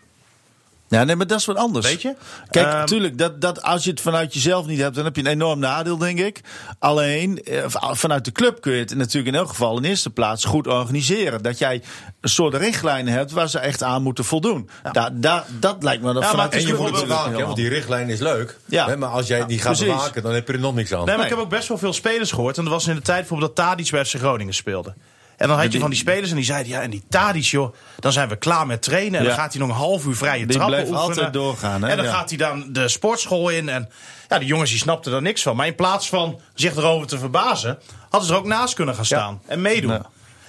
Ja, 0.92 1.04
nee, 1.04 1.16
maar 1.16 1.26
dat 1.26 1.38
is 1.38 1.44
wat 1.44 1.56
anders. 1.56 1.86
Weet 1.86 2.02
je? 2.02 2.14
Kijk, 2.50 2.66
Ehm, 2.66 2.76
natuurlijk, 2.76 3.18
dat, 3.18 3.40
dat, 3.40 3.62
als 3.62 3.84
je 3.84 3.90
het 3.90 4.00
vanuit 4.00 4.34
jezelf 4.34 4.66
niet 4.66 4.80
hebt, 4.80 4.94
dan 4.94 5.04
heb 5.04 5.16
je 5.16 5.22
een 5.22 5.28
enorm 5.28 5.58
nadeel, 5.58 5.98
denk 5.98 6.18
ik. 6.18 6.40
Alleen, 6.78 7.42
eh, 7.42 7.64
vanuit 7.76 8.24
de 8.24 8.32
club 8.32 8.60
kun 8.60 8.72
je 8.72 8.78
het 8.78 8.94
natuurlijk 8.94 9.34
in 9.34 9.40
elk 9.40 9.48
geval 9.48 9.76
in 9.76 9.84
eerste 9.84 10.10
plaats 10.10 10.44
goed 10.44 10.66
organiseren. 10.66 11.42
Dat 11.42 11.58
jij 11.58 11.82
een 12.20 12.28
soort 12.28 12.54
richtlijnen 12.54 13.12
hebt 13.12 13.30
waar 13.30 13.48
ze 13.48 13.58
echt 13.58 13.82
aan 13.82 14.02
moeten 14.02 14.24
voldoen. 14.24 14.70
Da, 14.92 15.10
da, 15.12 15.44
dat 15.60 15.82
lijkt 15.82 16.02
me 16.02 16.12
dat 16.12 16.22
maar 16.22 16.30
vanuit 16.30 16.52
En 16.52 16.66
je 16.66 16.74
moet 16.74 16.90
het 16.90 17.00
bewaken, 17.06 17.44
want 17.44 17.56
die 17.56 17.68
richtlijn 17.68 18.08
is 18.08 18.20
leuk. 18.20 18.58
Ja. 18.64 18.86
Hè, 18.86 18.96
maar 18.96 19.08
als 19.08 19.26
jij 19.26 19.46
die 19.46 19.58
gaat 19.58 19.76
precies. 19.76 19.94
bewaken, 19.94 20.22
dan 20.22 20.32
heb 20.32 20.46
je 20.46 20.52
er 20.52 20.58
nog 20.58 20.74
niks 20.74 20.94
aan. 20.94 21.04
Nee, 21.04 21.16
maar 21.16 21.24
ik 21.24 21.30
heb 21.30 21.40
ook 21.40 21.50
best 21.50 21.68
wel 21.68 21.78
veel 21.78 21.92
spelers 21.92 22.32
gehoord. 22.32 22.58
En 22.58 22.64
dat 22.64 22.72
was 22.72 22.86
in 22.86 22.94
de 22.94 23.02
tijd 23.02 23.18
bijvoorbeeld 23.18 23.56
dat 23.56 23.66
Tadic 23.66 23.90
bij 23.90 24.04
FC 24.04 24.14
Groningen 24.14 24.54
speelde. 24.54 24.94
En 25.42 25.48
dan 25.48 25.58
had 25.58 25.72
je 25.72 25.78
van 25.78 25.90
die 25.90 25.98
spelers 25.98 26.30
en 26.30 26.36
die 26.36 26.44
zeiden... 26.44 26.72
ja, 26.72 26.80
en 26.80 26.90
die 26.90 27.02
Tadic, 27.08 27.44
joh, 27.44 27.74
dan 27.98 28.12
zijn 28.12 28.28
we 28.28 28.36
klaar 28.36 28.66
met 28.66 28.82
trainen. 28.82 29.20
En 29.20 29.26
dan 29.26 29.34
gaat 29.34 29.52
hij 29.52 29.60
nog 29.60 29.70
een 29.70 29.82
half 29.82 30.06
uur 30.06 30.16
vrije 30.16 30.46
Die 30.46 30.56
trappen 30.56 30.78
oefenen. 30.78 31.00
altijd 31.00 31.32
doorgaan, 31.32 31.82
hè? 31.82 31.88
En 31.90 31.96
dan 31.96 32.06
gaat 32.06 32.28
hij 32.28 32.38
dan 32.38 32.72
de 32.72 32.88
sportschool 32.88 33.48
in. 33.48 33.68
En 33.68 33.88
ja, 34.28 34.38
die 34.38 34.48
jongens 34.48 34.70
die 34.70 34.78
snapten 34.78 35.12
er 35.12 35.22
niks 35.22 35.42
van. 35.42 35.56
Maar 35.56 35.66
in 35.66 35.74
plaats 35.74 36.08
van 36.08 36.40
zich 36.54 36.76
erover 36.76 37.06
te 37.06 37.18
verbazen... 37.18 37.78
hadden 38.08 38.28
ze 38.28 38.34
er 38.34 38.40
ook 38.40 38.46
naast 38.46 38.74
kunnen 38.74 38.94
gaan 38.94 39.04
staan 39.04 39.42
en 39.46 39.60
meedoen. 39.60 40.02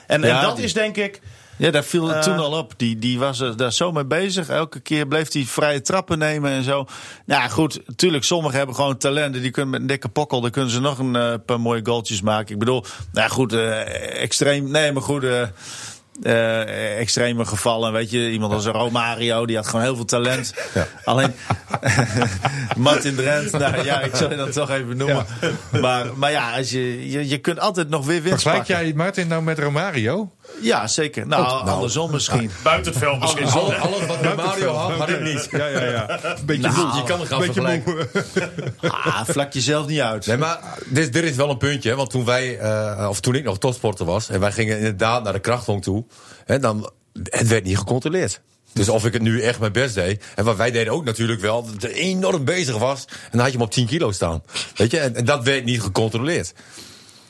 En, 0.08 0.24
en 0.24 0.42
dat 0.42 0.58
is 0.58 0.74
denk 0.74 0.98
ik... 0.98 1.22
Ja, 1.58 1.72
daar 1.72 1.84
viel 1.84 2.08
het 2.08 2.16
Eh. 2.16 2.22
toen 2.24 2.38
al 2.38 2.58
op. 2.58 2.74
Die, 2.78 3.00
die 3.00 3.20
was 3.20 3.40
er 3.40 3.58
daar 3.58 3.74
zo 3.74 3.92
mee 3.92 4.06
bezig. 4.06 4.50
Elke 4.50 4.80
keer 4.80 5.08
bleef 5.08 5.34
hij 5.34 5.44
vrije 5.44 5.82
trappen 5.82 6.18
nemen 6.18 6.52
en 6.52 6.64
zo. 6.64 6.86
Nou 7.26 7.50
goed, 7.50 7.80
natuurlijk, 7.88 8.24
sommigen 8.24 8.58
hebben 8.58 8.76
gewoon 8.76 8.98
talenten. 8.98 9.42
Die 9.42 9.52
kunnen 9.52 9.72
met 9.72 9.82
een 9.82 9.88
dikke 9.88 10.10
pokkel, 10.10 10.42
dan 10.42 10.52
kunnen 10.52 10.72
ze 10.72 10.80
nog 10.80 11.00
een 11.00 11.16
eh, 11.16 11.34
paar 11.46 11.60
mooie 11.60 11.82
goaltjes 11.84 12.22
maken. 12.22 12.54
Ik 12.54 12.60
bedoel, 12.60 12.86
nou 13.12 13.30
goed, 13.30 13.54
eh, 13.54 14.22
extreem. 14.22 14.72
Nee, 14.72 14.92
maar 14.92 15.04
goed. 15.04 15.24
eh, 15.24 17.00
extreme 17.00 17.46
gevallen, 17.46 17.92
weet 17.92 18.10
je, 18.12 18.32
iemand 18.32 18.54
als 18.54 18.66
Romario, 18.66 19.46
die 19.46 19.56
had 19.56 19.68
gewoon 19.68 19.82
heel 19.86 19.96
veel 19.96 20.06
talent. 20.06 20.54
Alleen 21.04 21.34
Martin 22.78 23.16
Drent, 23.16 23.52
nou 23.52 23.84
ja, 23.84 24.02
ik 24.02 24.16
zal 24.16 24.30
je 24.30 24.36
dat 24.36 24.54
toch 24.54 24.70
even 24.70 24.98
noemen. 24.98 25.26
Maar, 25.82 26.06
maar 26.16 26.32
ja, 26.32 26.58
als 26.58 26.70
je, 26.70 27.10
je, 27.12 27.28
je 27.30 27.38
kunt 27.38 27.60
altijd 27.60 27.90
nog 27.90 28.06
weer 28.06 28.22
winst 28.22 28.42
Vergelijk 28.42 28.68
jij 28.68 28.94
Martin 28.96 29.28
nou 29.28 29.44
met 29.44 29.60
Romario? 29.60 30.32
Ja, 30.62 30.88
zeker. 30.88 31.28
Nou, 31.28 31.68
andersom 31.68 32.12
misschien. 32.12 32.52
Buiten 32.64 32.92
het 32.92 33.02
veld 33.02 33.20
misschien. 33.20 33.48
Alles, 33.48 33.78
alles 33.78 34.06
wat 34.06 34.22
met 34.22 34.36
Mario 34.36 34.74
had, 34.74 34.92
had 34.98 35.10
ik 35.10 35.22
niet. 35.22 35.48
Ja, 35.52 35.68
ja, 35.68 35.84
ja. 35.84 36.20
Beetje 36.46 36.62
Nou, 36.62 36.88
moe. 36.88 36.96
Je 36.96 37.04
kan 37.04 37.20
het 37.20 37.28
gaan 37.28 37.40
Beetje 37.40 37.54
vergelijken. 37.54 38.08
moe. 38.82 38.92
Ah, 38.92 39.22
vlak 39.26 39.54
jezelf 39.54 39.88
niet 39.88 40.00
uit. 40.00 40.26
Nee, 40.26 40.38
maar 40.38 40.60
dit, 40.86 41.14
dit 41.14 41.24
is 41.24 41.36
wel 41.36 41.50
een 41.50 41.58
puntje. 41.58 41.90
Hè, 41.90 41.96
want 41.96 42.10
toen 42.10 42.26
wij, 42.26 42.58
eh, 42.60 43.08
of 43.10 43.20
toen 43.20 43.36
ik 43.36 43.44
nog 43.44 43.58
topsporter 43.60 44.06
was... 44.06 44.30
en 44.30 44.40
wij 44.40 44.52
gingen 44.52 44.78
inderdaad 44.78 45.24
naar 45.24 45.34
de 45.34 45.40
krachthong 45.40 45.82
toe... 45.84 46.06
Hè, 46.46 46.60
dan, 46.60 46.92
het 47.24 47.48
werd 47.48 47.64
niet 47.64 47.78
gecontroleerd. 47.78 48.42
Dus 48.74 48.90
of 48.90 49.06
ik 49.06 49.14
het 49.14 49.22
nu 49.22 49.42
echt 49.42 49.60
mijn 49.60 49.72
best 49.72 49.96
deed. 49.96 50.24
En 50.36 50.44
wat 50.46 50.56
wij 50.56 50.72
deden 50.72 50.94
ook 50.94 51.04
natuurlijk 51.06 51.42
wel, 51.42 51.66
dat 51.72 51.84
er 51.84 51.92
enorm 51.92 52.46
bezig 52.46 52.78
was. 52.78 53.06
En 53.08 53.30
dan 53.32 53.40
had 53.40 53.52
je 53.52 53.58
hem 53.58 53.66
op 53.66 53.72
10 53.72 53.86
kilo 53.88 54.12
staan. 54.12 54.44
Weet 54.76 54.92
je, 54.92 55.00
en, 55.00 55.16
en 55.16 55.26
dat 55.26 55.44
werd 55.44 55.66
niet 55.66 55.82
gecontroleerd. 55.82 56.54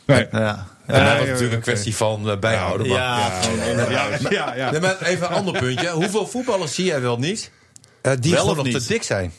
Nee. 0.05 0.27
Ja. 0.31 0.67
En 0.85 0.93
dat 0.93 1.07
Ja, 1.07 1.13
was 1.17 1.23
ja, 1.25 1.31
natuurlijk 1.31 1.53
een 1.53 1.61
kwestie 1.61 1.95
van 1.95 2.29
eh, 2.29 2.37
bijhouden. 2.39 2.87
maar- 2.87 2.97
Ja, 2.97 3.41
Ja, 3.89 4.17
ja, 4.29 4.55
ja. 4.55 4.71
Nee, 4.71 4.79
maar 4.79 5.01
even 5.01 5.27
een 5.27 5.33
ander 5.33 5.59
puntje. 5.59 5.89
Hoeveel 5.89 6.27
voetballers 6.27 6.75
zie 6.75 6.85
jij 6.85 7.01
wel 7.01 7.17
niet? 7.17 7.51
eh, 8.01 8.11
die 8.19 8.33
Wel 8.33 8.45
of 8.47 8.55
nog 8.55 8.67
te 8.69 8.85
dik 8.87 9.03
zijn? 9.03 9.33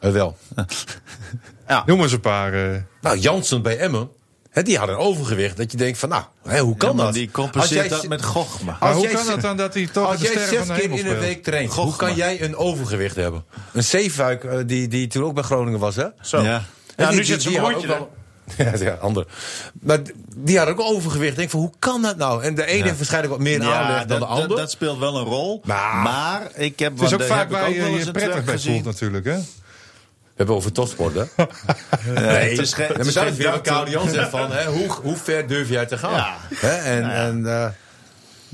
Eh, 0.00 0.10
wel. 0.12 0.36
Noem 1.86 2.02
eens 2.02 2.12
een 2.12 2.20
paar. 2.20 2.52
eh, 2.72 2.80
Nou, 3.00 3.18
Jansen 3.18 3.62
bij 3.62 3.78
Emmen. 3.78 4.08
Hè, 4.50 4.62
die 4.62 4.78
had 4.78 4.88
een 4.88 4.96
overgewicht. 4.96 5.56
Dat 5.56 5.70
je 5.70 5.76
denkt 5.76 5.98
van, 5.98 6.08
nou, 6.08 6.24
hè, 6.46 6.60
hoe 6.60 6.76
kan 6.76 6.96
dat? 6.96 7.12
die 7.12 7.22
Als 7.24 7.32
compenseert 7.32 7.88
jij 7.88 7.88
dat 7.88 8.08
met 8.08 8.22
Gochma. 8.24 8.76
maar 8.80 8.88
Als 8.88 8.92
hoe 8.96 9.02
jij 9.08 9.12
kan 9.14 9.28
het 9.32 9.40
dan 9.40 9.56
dat 9.56 9.74
hij 9.74 9.86
toch 9.86 10.06
Als 10.06 10.16
de 10.16 10.22
jij 10.22 10.32
sterren 10.32 10.66
zes 10.66 10.76
keer 10.76 10.84
in 10.84 10.90
de 10.90 10.98
speelt? 10.98 11.18
week 11.18 11.42
traint, 11.42 11.72
hoe 11.74 11.96
kan 11.96 12.14
jij 12.14 12.42
een 12.42 12.56
overgewicht 12.56 13.16
hebben? 13.16 13.44
Een 13.72 13.84
zeefuik 13.84 14.68
die, 14.68 14.88
die 14.88 15.06
toen 15.06 15.24
ook 15.24 15.34
bij 15.34 15.42
Groningen 15.42 15.78
was, 15.78 15.96
hè? 15.96 16.06
Zo. 16.22 16.42
Ja. 16.42 16.50
Ja, 16.50 16.64
En 16.96 17.10
nu 17.10 17.16
die- 17.16 17.24
zit 17.24 17.44
een 17.46 17.56
had 17.56 17.70
rondje. 17.70 18.06
Ja, 18.56 18.72
ja, 18.78 18.92
ander. 18.92 19.26
Maar 19.80 19.98
die 20.36 20.58
had 20.58 20.68
ook 20.68 20.80
overgewicht. 20.80 21.36
Denk 21.36 21.50
van, 21.50 21.60
hoe 21.60 21.72
kan 21.78 22.02
dat 22.02 22.16
nou? 22.16 22.42
En 22.42 22.54
de 22.54 22.64
ene 22.66 22.84
heeft 22.84 22.96
waarscheinlijk 22.96 23.32
wat 23.32 23.42
meer 23.42 23.62
aanleg 23.62 24.04
dan 24.04 24.18
de 24.18 24.24
ander. 24.26 24.48
dat, 24.48 24.56
dat 24.56 24.70
speelt 24.70 24.98
wel 24.98 25.16
een 25.16 25.24
rol. 25.24 25.60
Maar- 25.64 25.96
Maar, 26.02 26.48
ik 26.54 26.78
heb, 26.78 26.92
Het 26.98 27.02
is 27.06 27.12
ook 27.14 27.22
vaak 27.22 27.50
waar 27.50 27.62
ook 27.66 27.74
je 27.74 27.74
je 27.90 28.06
een 28.06 28.12
prettig 28.12 28.44
bij 28.44 28.58
voelt 28.58 28.84
natuurlijk. 28.84 29.24
Hè? 29.24 29.36
We 29.36 30.40
hebben 30.40 30.56
over 30.56 30.72
topsport, 30.72 31.14
hè? 31.14 31.24
Nee, 32.14 32.50
het 32.50 32.58
is 32.58 32.72
geen- 32.72 32.86
Ja, 32.88 32.94
maar 32.96 33.04
geen 33.22 33.26
is 33.32 33.36
weer 33.36 33.46
zegt 34.10 34.30
van, 34.30 34.52
hè, 34.52 34.66
hoe, 34.66 34.88
hoe 35.02 35.16
ver 35.16 35.46
durf 35.46 35.68
jij 35.68 35.86
te 35.86 35.98
gaan? 35.98 36.12
Ja. 36.12 36.36
Hè? 36.54 36.74
En, 36.76 37.10
en, 37.10 37.46
eh, 37.46 37.66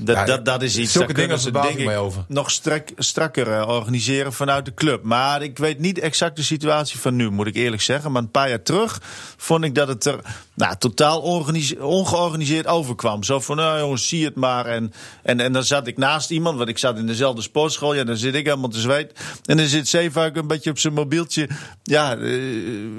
Dat, 0.03 0.15
Ja, 0.15 0.25
dat, 0.25 0.45
dat 0.45 0.61
is 0.61 0.77
iets. 0.77 0.91
zulke 0.91 1.13
dingen 1.13 1.39
ze 1.39 1.51
denk 1.51 1.77
ik 1.77 1.89
over. 1.89 2.25
nog 2.27 2.51
strak, 2.51 2.89
strakker 2.97 3.51
eh, 3.51 3.67
organiseren 3.67 4.33
vanuit 4.33 4.65
de 4.65 4.73
club. 4.73 5.03
Maar 5.03 5.41
ik 5.41 5.57
weet 5.57 5.79
niet 5.79 5.99
exact 5.99 6.35
de 6.35 6.43
situatie 6.43 6.99
van 6.99 7.15
nu, 7.15 7.29
moet 7.29 7.47
ik 7.47 7.55
eerlijk 7.55 7.81
zeggen. 7.81 8.11
Maar 8.11 8.21
een 8.21 8.31
paar 8.31 8.49
jaar 8.49 8.63
terug 8.63 9.01
vond 9.37 9.63
ik 9.63 9.75
dat 9.75 9.87
het 9.87 10.05
er 10.05 10.19
nou, 10.53 10.75
totaal 10.77 11.21
organise- 11.21 11.83
ongeorganiseerd 11.85 12.67
overkwam. 12.67 13.23
Zo 13.23 13.39
van, 13.39 13.55
nou 13.55 13.79
jongens, 13.79 14.07
zie 14.07 14.25
het 14.25 14.35
maar. 14.35 14.65
En, 14.65 14.93
en, 15.23 15.39
en 15.39 15.53
dan 15.53 15.63
zat 15.63 15.87
ik 15.87 15.97
naast 15.97 16.31
iemand, 16.31 16.57
want 16.57 16.69
ik 16.69 16.77
zat 16.77 16.97
in 16.97 17.07
dezelfde 17.07 17.41
sportschool. 17.41 17.93
Ja, 17.93 18.03
dan 18.03 18.17
zit 18.17 18.35
ik 18.35 18.45
helemaal 18.45 18.69
te 18.69 18.79
zweet. 18.79 19.13
En 19.45 19.57
dan 19.57 19.65
zit 19.65 19.87
Zeefuik 19.87 20.35
een 20.35 20.47
beetje 20.47 20.69
op 20.69 20.79
zijn 20.79 20.93
mobieltje. 20.93 21.49
Ja, 21.83 22.15
eh, 22.17 22.39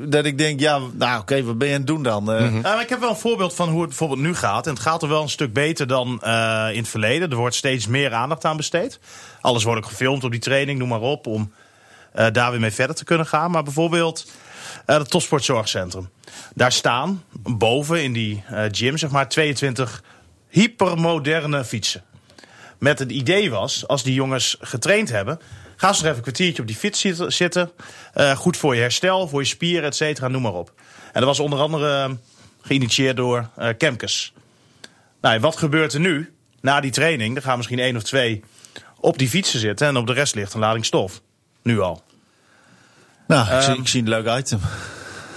dat 0.06 0.24
ik 0.24 0.38
denk, 0.38 0.60
ja, 0.60 0.80
nou 0.92 1.20
oké, 1.20 1.42
wat 1.42 1.58
ben 1.58 1.68
je 1.68 1.74
aan 1.74 1.80
het 1.80 1.88
doen 1.88 2.02
dan? 2.02 2.32
Eh, 2.32 2.80
ik 2.80 2.88
heb 2.88 3.00
wel 3.00 3.10
een 3.10 3.16
voorbeeld 3.16 3.54
van 3.54 3.68
hoe 3.68 3.80
het 3.80 3.88
bijvoorbeeld 3.88 4.20
nu 4.20 4.34
gaat. 4.34 4.66
En 4.66 4.72
het 4.72 4.82
gaat 4.82 5.02
er 5.02 5.08
wel 5.08 5.22
een 5.22 5.28
stuk 5.28 5.52
beter 5.52 5.86
dan 5.86 6.20
eh, 6.22 6.68
in 6.72 6.78
het 6.78 6.88
verleden. 6.88 7.30
Er 7.30 7.36
wordt 7.36 7.54
steeds 7.54 7.86
meer 7.86 8.12
aandacht 8.12 8.44
aan 8.44 8.56
besteed. 8.56 8.98
Alles 9.40 9.64
wordt 9.64 9.84
ook 9.84 9.90
gefilmd 9.90 10.24
op 10.24 10.30
die 10.30 10.40
training, 10.40 10.78
noem 10.78 10.88
maar 10.88 11.00
op. 11.00 11.26
Om 11.26 11.52
daar 12.32 12.50
weer 12.50 12.60
mee 12.60 12.70
verder 12.70 12.96
te 12.96 13.04
kunnen 13.04 13.26
gaan. 13.26 13.50
Maar 13.50 13.62
bijvoorbeeld 13.62 14.26
het 14.86 15.10
Topsportzorgcentrum. 15.10 16.08
Daar 16.54 16.72
staan 16.72 17.22
boven 17.42 18.02
in 18.02 18.12
die 18.12 18.42
eh, 18.48 18.64
gym 18.70 18.96
zeg 18.98 19.10
maar 19.10 19.28
22 19.28 20.02
hypermoderne 20.48 21.64
fietsen. 21.64 22.02
Met 22.78 22.98
het 22.98 23.10
idee 23.10 23.50
was, 23.50 23.86
als 23.86 24.02
die 24.02 24.14
jongens 24.14 24.56
getraind 24.60 25.08
hebben... 25.10 25.40
Ga 25.76 25.88
eens 25.88 25.96
nog 25.96 26.06
even 26.06 26.16
een 26.16 26.22
kwartiertje 26.22 26.62
op 26.62 26.68
die 26.68 26.76
fiets 26.76 27.00
zit- 27.00 27.24
zitten. 27.32 27.70
Eh, 28.14 28.36
goed 28.36 28.56
voor 28.56 28.74
je 28.74 28.80
herstel, 28.80 29.28
voor 29.28 29.40
je 29.40 29.46
spieren, 29.46 29.84
et 29.84 29.96
cetera, 29.96 30.28
noem 30.28 30.42
maar 30.42 30.52
op. 30.54 30.72
En 31.04 31.12
dat 31.12 31.24
was 31.24 31.40
onder 31.40 31.58
andere 31.58 32.02
eh, 32.02 32.10
geïnitieerd 32.62 33.16
door 33.16 33.48
eh 33.56 33.68
Kemkes. 33.78 34.32
Nou, 35.20 35.40
wat 35.40 35.56
gebeurt 35.56 35.92
er 35.92 36.00
nu? 36.00 36.32
Na 36.60 36.80
die 36.80 36.90
training, 36.90 37.36
er 37.36 37.42
gaan 37.42 37.56
misschien 37.56 37.78
één 37.78 37.96
of 37.96 38.02
twee 38.02 38.42
op 39.00 39.18
die 39.18 39.28
fietsen 39.28 39.60
zitten... 39.60 39.86
en 39.88 39.96
op 39.96 40.06
de 40.06 40.12
rest 40.12 40.34
ligt 40.34 40.54
een 40.54 40.60
lading 40.60 40.84
stof. 40.84 41.20
Nu 41.62 41.80
al. 41.80 42.02
Nou, 43.26 43.54
ik, 43.56 43.62
zie, 43.62 43.70
Ehm, 43.72 43.80
ik 43.80 43.88
zie 43.88 44.02
een 44.02 44.08
leuk 44.08 44.38
item. 44.38 44.60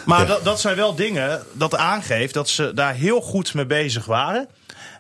Maar 0.06 0.28
dat, 0.28 0.44
dat 0.44 0.60
zijn 0.60 0.76
wel 0.76 0.96
dingen 0.96 1.44
dat 1.54 1.76
aangeeft 1.76 2.34
dat 2.34 2.50
ze 2.50 2.74
daar 2.74 2.94
heel 2.94 3.22
goed 3.22 3.54
mee 3.54 3.66
bezig 3.66 4.06
waren. 4.06 4.48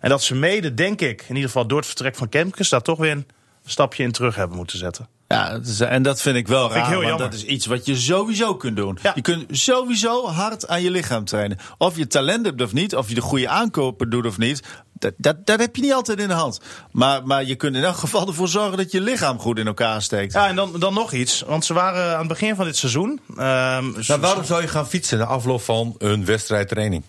En 0.01 0.09
dat 0.09 0.23
ze 0.23 0.35
mede, 0.35 0.73
denk 0.73 1.01
ik, 1.01 1.21
in 1.21 1.35
ieder 1.35 1.49
geval 1.49 1.67
door 1.67 1.77
het 1.77 1.87
vertrek 1.87 2.15
van 2.15 2.29
Kempkes... 2.29 2.69
daar 2.69 2.81
toch 2.81 2.97
weer 2.97 3.11
een 3.11 3.27
stapje 3.65 4.03
in 4.03 4.11
terug 4.11 4.35
hebben 4.35 4.57
moeten 4.57 4.77
zetten. 4.77 5.07
Ja, 5.27 5.59
en 5.79 6.03
dat 6.03 6.21
vind 6.21 6.35
ik 6.35 6.47
wel 6.47 6.65
ik 6.65 6.71
raar, 6.71 6.85
heel 6.87 6.95
want 6.95 7.07
jammer. 7.07 7.25
dat 7.29 7.33
is 7.33 7.43
iets 7.45 7.65
wat 7.65 7.85
je 7.85 7.95
sowieso 7.95 8.55
kunt 8.55 8.75
doen. 8.75 8.97
Ja. 9.01 9.11
Je 9.15 9.21
kunt 9.21 9.45
sowieso 9.57 10.27
hard 10.27 10.67
aan 10.67 10.81
je 10.81 10.91
lichaam 10.91 11.25
trainen. 11.25 11.57
Of 11.77 11.97
je 11.97 12.07
talent 12.07 12.45
hebt 12.45 12.61
of 12.61 12.73
niet, 12.73 12.95
of 12.95 13.09
je 13.09 13.15
de 13.15 13.21
goede 13.21 13.49
aankopen 13.49 14.09
doet 14.09 14.25
of 14.25 14.37
niet, 14.37 14.61
dat, 14.93 15.13
dat, 15.17 15.45
dat 15.45 15.59
heb 15.59 15.75
je 15.75 15.81
niet 15.81 15.93
altijd 15.93 16.19
in 16.19 16.27
de 16.27 16.33
hand. 16.33 16.59
Maar, 16.91 17.25
maar 17.27 17.43
je 17.45 17.55
kunt 17.55 17.75
in 17.75 17.83
elk 17.83 17.95
geval 17.95 18.27
ervoor 18.27 18.47
zorgen 18.47 18.77
dat 18.77 18.91
je 18.91 19.01
lichaam 19.01 19.39
goed 19.39 19.59
in 19.59 19.67
elkaar 19.67 20.01
steekt. 20.01 20.33
Ja, 20.33 20.47
en 20.47 20.55
dan, 20.55 20.79
dan 20.79 20.93
nog 20.93 21.13
iets. 21.13 21.43
Want 21.47 21.65
ze 21.65 21.73
waren 21.73 22.11
aan 22.13 22.19
het 22.19 22.27
begin 22.27 22.55
van 22.55 22.65
dit 22.65 22.77
seizoen... 22.77 23.19
ehm, 23.37 23.91
Nou, 24.07 24.19
waarom 24.19 24.43
zou 24.43 24.61
je 24.61 24.67
gaan 24.67 24.87
fietsen 24.87 25.17
na 25.17 25.25
afloop 25.25 25.61
van 25.61 25.95
een 25.97 26.25
wedstrijdtraining? 26.25 27.03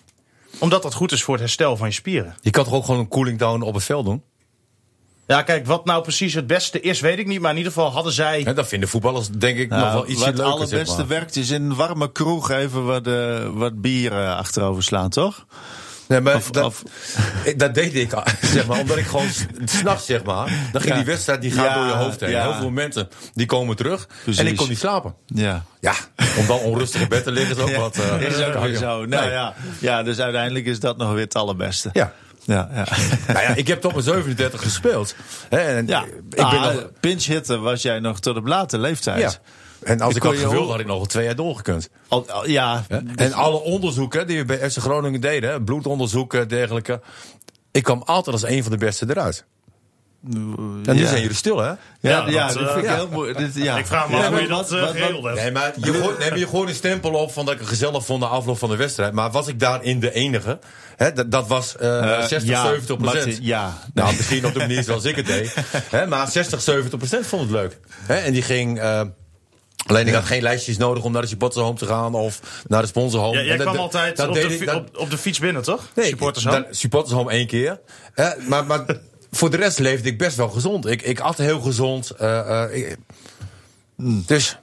Omdat 0.59 0.81
dat 0.83 0.93
goed 0.93 1.11
is 1.11 1.23
voor 1.23 1.33
het 1.33 1.43
herstel 1.43 1.77
van 1.77 1.87
je 1.87 1.93
spieren. 1.93 2.35
Je 2.41 2.49
kan 2.49 2.63
toch 2.63 2.73
ook 2.73 2.85
gewoon 2.85 2.99
een 2.99 3.07
cooling 3.07 3.39
down 3.39 3.61
op 3.61 3.73
het 3.73 3.83
veld 3.83 4.05
doen? 4.05 4.23
Ja, 5.27 5.41
kijk, 5.41 5.65
wat 5.65 5.85
nou 5.85 6.01
precies 6.01 6.33
het 6.33 6.47
beste 6.47 6.79
is, 6.81 6.99
weet 6.99 7.19
ik 7.19 7.27
niet. 7.27 7.39
Maar 7.41 7.51
in 7.51 7.57
ieder 7.57 7.71
geval 7.71 7.91
hadden 7.91 8.13
zij... 8.13 8.41
Hè, 8.45 8.53
dat 8.53 8.67
vinden 8.67 8.89
voetballers 8.89 9.29
denk 9.29 9.57
ik 9.57 9.69
nog 9.69 9.79
Nou, 9.79 9.93
wel 9.93 10.03
ietsje 10.03 10.17
wat 10.17 10.25
het 10.27 10.35
leuker. 10.37 10.51
allerbeste 10.53 10.85
zeg 10.85 10.97
maar. 10.97 11.07
werkt 11.07 11.35
is 11.35 11.49
in 11.49 11.61
een 11.63 11.75
warme 11.75 12.11
kroeg 12.11 12.51
even 12.51 12.85
wat, 12.85 13.07
eh, 13.07 13.45
wat 13.53 13.81
bier 13.81 14.11
eh, 14.11 14.37
achterover 14.37 14.83
slaan, 14.83 15.09
toch? 15.09 15.45
Nee, 16.07 16.21
maar 16.21 16.35
Of- 16.35 16.51
dat, 16.51 16.63
of- 16.65 16.83
ik- 17.43 17.59
dat 17.59 17.73
deed 17.73 17.95
ik, 17.95 18.11
zeg 18.53 18.67
maar, 18.67 18.79
omdat 18.79 18.97
ik 18.97 19.05
gewoon 19.05 19.29
s- 19.29 19.45
s'nachts, 19.77 20.05
zeg 20.05 20.23
maar, 20.23 20.45
dan 20.71 20.81
ging 20.81 20.93
Ja. 20.93 20.95
die 20.95 21.05
wedstrijd 21.05 21.41
die 21.41 21.51
gaat 21.51 21.65
Ja, 21.65 21.73
door 21.75 21.85
je 21.85 21.91
hoofd 22.03 22.19
heen. 22.19 22.29
ja. 22.29 22.41
Heel 22.41 22.53
veel 22.53 22.63
momenten 22.63 23.09
die 23.33 23.45
komen 23.45 23.75
terug 23.75 24.07
Precies. 24.23 24.41
en 24.41 24.47
ik 24.47 24.57
kon 24.57 24.69
niet 24.69 24.77
slapen. 24.79 25.13
Ja. 25.25 25.63
Ja, 25.79 25.93
om 26.37 26.47
dan 26.47 26.59
onrustig 26.59 27.01
in 27.01 27.07
bed 27.07 27.23
te 27.23 27.31
liggen 27.31 27.55
is 27.57 27.61
ook 27.63 27.75
wat. 27.75 27.97
eh, 27.97 28.21
is 28.21 28.41
ook 28.43 28.75
zo. 28.75 29.05
Nou 29.05 29.07
Nee. 29.07 29.29
ja. 29.31 29.53
ja, 29.79 30.03
dus 30.03 30.19
uiteindelijk 30.19 30.65
is 30.65 30.79
dat 30.79 30.97
nog 30.97 31.11
weer 31.11 31.23
het 31.23 31.35
allerbeste. 31.35 31.89
Ja. 31.93 32.13
Ja, 32.47 32.69
ja. 32.73 32.85
Nou 33.33 33.39
ja, 33.39 33.55
ik 33.55 33.67
heb 33.67 33.81
tot 33.81 33.91
mijn 33.91 34.03
37 34.03 34.61
gespeeld. 34.61 35.15
Hè, 35.49 35.57
en 35.57 35.87
ja. 35.87 36.03
ik 36.03 36.29
ben 36.29 36.45
Ah, 36.45 36.73
nog, 36.73 36.89
pinch 36.99 37.23
hitter 37.25 37.59
was 37.59 37.81
jij 37.81 37.99
nog 37.99 38.19
tot 38.19 38.37
op 38.37 38.47
late 38.47 38.77
leeftijd. 38.77 39.19
ja. 39.19 39.31
En 39.83 40.01
als 40.01 40.15
Ik 40.15 40.23
ik, 40.23 40.41
had 40.41 40.53
ook- 40.55 40.69
had 40.69 40.79
ik 40.79 40.85
nog 40.85 41.07
twee 41.07 41.25
jaar 41.25 41.35
doorgekund. 41.35 41.89
Al- 42.07 42.29
al- 42.31 42.47
ja? 42.49 42.83
En 43.15 43.33
alle 43.33 43.57
onderzoeken 43.61 44.27
die 44.27 44.37
we 44.37 44.45
bij 44.45 44.69
FC 44.71 44.77
Groningen 44.77 45.21
deden, 45.21 45.63
bloedonderzoeken 45.63 46.41
en 46.41 46.47
dergelijke. 46.47 47.01
Ik 47.71 47.83
kwam 47.83 48.01
altijd 48.05 48.35
als 48.41 48.51
een 48.51 48.63
van 48.63 48.71
de 48.71 48.77
beste 48.77 49.05
eruit. 49.09 49.45
En 50.23 50.81
nu 50.95 51.01
Ja. 51.01 51.07
zijn 51.07 51.21
jullie 51.21 51.35
stil, 51.35 51.57
hè? 51.57 51.67
Ja, 51.67 51.77
Ja, 52.01 52.27
ja, 52.29 52.47
dat, 52.47 52.55
eh, 52.57 52.65
vind 52.67 52.77
ik 52.77 52.83
ja. 52.89 52.95
heel 52.95 53.07
mooi. 53.11 53.33
Dit, 53.33 53.55
ja. 53.55 53.77
Ik 53.77 53.85
vraag 53.85 54.07
me 54.09 54.11
Ja, 54.15 54.17
af 54.19 54.23
hoe 54.25 54.33
maar 54.33 54.41
je 54.41 54.47
dat 54.47 54.71
eh, 54.71 54.87
geregeld 54.87 55.23
hebt. 55.23 55.35
Nee, 55.41 55.51
maar 55.51 55.73
je 55.81 55.93
gooit, 55.93 56.17
nee, 56.17 56.29
maar 56.29 56.39
je 56.39 56.47
gooit 56.47 56.69
een 56.69 56.75
stempel 56.75 57.11
op 57.11 57.31
van 57.31 57.45
dat 57.45 57.53
ik 57.53 57.59
het 57.59 57.69
gezellig 57.69 58.05
vond 58.05 58.19
na 58.21 58.27
afloop 58.27 58.57
van 58.57 58.69
de 58.69 58.75
wedstrijd. 58.75 59.13
Maar 59.13 59.31
was 59.31 59.47
ik 59.47 59.59
daarin 59.59 59.99
de 59.99 60.11
enige? 60.13 60.59
Hè, 60.95 61.13
dat, 61.13 61.31
dat 61.31 61.47
was 61.47 61.75
eh, 61.77 61.97
Eh, 62.19 62.19
60, 62.27 62.43
ja, 62.49 62.63
70 62.65 62.97
procent. 62.97 63.37
Ja. 63.41 63.77
Nou, 63.93 64.15
misschien 64.15 64.45
op 64.45 64.53
de 64.53 64.59
manier 64.59 64.83
zoals 64.83 65.03
ik 65.05 65.15
het 65.15 65.25
deed. 65.25 65.53
Hè, 65.89 66.07
maar 66.07 66.27
60, 66.31 66.61
70 66.61 66.97
procent 66.99 67.27
vond 67.27 67.41
het 67.41 67.51
leuk. 67.51 67.79
Hè, 68.05 68.15
en 68.15 68.33
die 68.33 68.41
ging... 68.41 68.79
eh, 68.79 69.01
alleen 69.87 70.07
ik 70.07 70.13
had 70.13 70.23
geen 70.25 70.41
lijstjes 70.41 70.77
nodig 70.77 71.03
om 71.03 71.11
naar 71.11 71.21
de 71.21 71.27
supportershome 71.27 71.77
te 71.77 71.85
gaan 71.85 72.13
of 72.13 72.39
naar 72.67 72.81
de 72.81 72.87
sponsorhome. 72.87 73.37
Ja, 73.37 73.43
jij 73.43 73.55
kwam 73.57 73.73
dat- 73.73 73.81
altijd 73.81 74.17
dat 74.17 74.27
op, 74.27 74.33
de, 74.33 74.41
ik- 74.41 74.57
fi- 74.59 74.65
dat- 74.65 74.75
op, 74.75 74.97
op 74.97 75.09
de 75.09 75.17
fiets 75.17 75.39
binnen, 75.39 75.61
toch? 75.61 75.83
Nee, 75.95 76.05
Supportershome? 76.07 76.61
dan- 76.63 76.73
supportershome 76.73 77.31
één 77.31 77.47
keer. 77.47 77.79
Hè, 78.13 78.29
maar, 78.47 78.65
maar 78.65 78.85
voor 79.37 79.49
de 79.49 79.57
rest 79.57 79.79
leefde 79.79 80.09
ik 80.09 80.17
best 80.17 80.37
wel 80.37 80.49
gezond. 80.49 80.85
Ik, 80.85 81.01
ik 81.01 81.19
at 81.19 81.37
heel 81.37 81.59
gezond. 81.61 82.09
eh, 82.09 82.63
eh, 82.63 82.93
Dus... 84.25 84.57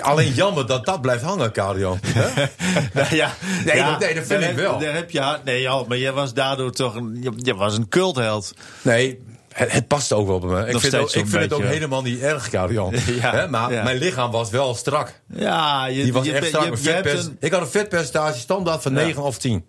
Alleen 0.00 0.32
jammer 0.34 0.66
dat 0.66 0.84
dat 0.86 1.00
blijft 1.00 1.22
hangen, 1.22 1.52
Cardio. 1.52 1.98
Nou 2.94 3.14
ja, 3.14 3.34
Nee, 3.64 3.76
ja, 3.76 3.90
dat- 3.90 4.00
nee, 4.00 4.14
dat 4.14 4.26
vind 4.26 4.40
ik 4.40 4.46
heb- 4.46 4.56
wel. 4.56 4.78
Daar 4.78 4.94
heb 4.94 5.10
je 5.10 5.38
nee, 5.44 5.60
ja, 5.60 5.82
maar 5.88 5.98
jij 5.98 6.12
was 6.12 6.34
daardoor 6.34 6.72
toch 6.72 6.94
een, 6.94 7.18
je, 7.22 7.32
je 7.36 7.54
was 7.54 7.76
een 7.76 7.88
cultheld. 7.88 8.52
Nee, 8.82 9.20
het, 9.52 9.72
het 9.72 9.86
past 9.88 10.12
ook 10.12 10.26
wel 10.26 10.38
bij 10.38 10.48
me. 10.50 10.72
Ik 10.72 10.80
vind, 10.80 10.94
ook, 10.94 11.12
ik 11.12 11.26
vind 11.26 11.42
het 11.42 11.52
ook 11.52 11.62
helemaal 11.62 12.02
niet 12.02 12.20
erg, 12.20 12.48
Cardio. 12.50 12.90
Ja, 13.20 13.46
maar 13.50 13.72
ja. 13.72 13.82
mijn 13.82 13.96
lichaam 13.98 14.30
was 14.30 14.50
wel 14.50 14.74
strak. 14.74 15.20
Ja, 15.34 15.86
je, 15.86 16.02
Die 16.02 16.12
was 16.12 16.26
je, 16.26 16.32
echt 16.32 16.46
strak. 16.46 16.76
je- 16.76 16.92
je 16.92 17.10
een- 17.10 17.36
Ik 17.40 17.52
had 17.52 17.60
een 17.60 17.68
vetpercentage 17.68 18.38
standaard 18.38 18.82
van 18.82 18.92
9 18.92 19.22
of 19.22 19.38
10. 19.38 19.64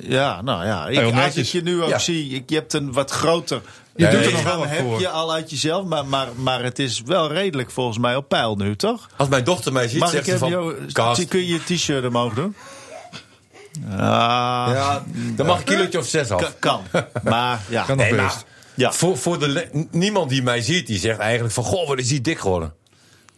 Ja, 0.00 0.42
nou 0.42 0.66
ja. 0.66 0.86
Ik, 0.88 1.14
als 1.14 1.36
ik 1.36 1.44
je 1.44 1.62
nu 1.62 1.82
ook 1.82 1.88
Ja. 1.88 1.98
zie, 1.98 2.28
ik, 2.34 2.50
je 2.50 2.54
hebt 2.54 2.72
een 2.72 2.92
wat 2.92 3.10
groter. 3.10 3.60
Je 3.96 4.04
Ja, 4.04 4.10
doet 4.10 4.20
ja, 4.20 4.26
er 4.26 4.32
nog 4.32 4.42
wel 4.42 4.58
wat 4.58 4.68
heb 4.68 4.80
voor. 4.80 5.00
je 5.00 5.08
al 5.08 5.32
uit 5.32 5.50
jezelf, 5.50 5.84
maar, 5.86 6.06
maar, 6.06 6.28
maar 6.36 6.62
het 6.62 6.78
is 6.78 7.02
wel 7.06 7.32
redelijk 7.32 7.70
volgens 7.70 7.98
mij 7.98 8.16
op 8.16 8.28
peil 8.28 8.56
nu, 8.56 8.76
toch? 8.76 9.08
Als 9.16 9.28
mijn 9.28 9.44
dochter 9.44 9.72
mij 9.72 9.88
ziet, 9.88 9.98
Mag 10.00 10.10
zegt 10.10 10.24
ze 10.28 10.38
van... 10.38 10.48
jou, 10.50 10.74
kun 11.28 11.40
je 11.46 11.46
je 11.46 11.74
t-shirt 11.76 12.06
omhoog 12.06 12.34
doen? 12.34 12.54
Ah, 13.90 13.98
ja, 14.72 15.04
dan 15.36 15.46
mag 15.46 15.58
een 15.58 15.64
kilootje 15.64 15.98
of 15.98 16.06
6 16.06 16.30
af. 16.30 16.40
kan, 16.58 16.82
kan. 16.92 17.02
Maar 17.22 17.60
ja, 17.68 17.82
Kan 17.84 17.96
nog 17.96 18.06
Nee, 18.06 18.14
best. 18.16 18.34
maar 18.34 18.44
Ja. 18.74 18.92
voor, 18.92 19.16
voor 19.18 19.38
de 19.38 19.68
niemand 19.90 20.30
die 20.30 20.42
mij 20.42 20.60
ziet, 20.60 20.86
die 20.86 20.98
zegt 20.98 21.18
eigenlijk 21.18 21.54
van... 21.54 21.64
Goh, 21.64 21.88
wat 21.88 21.98
is 21.98 22.08
die 22.08 22.20
dik 22.20 22.38
geworden. 22.38 22.72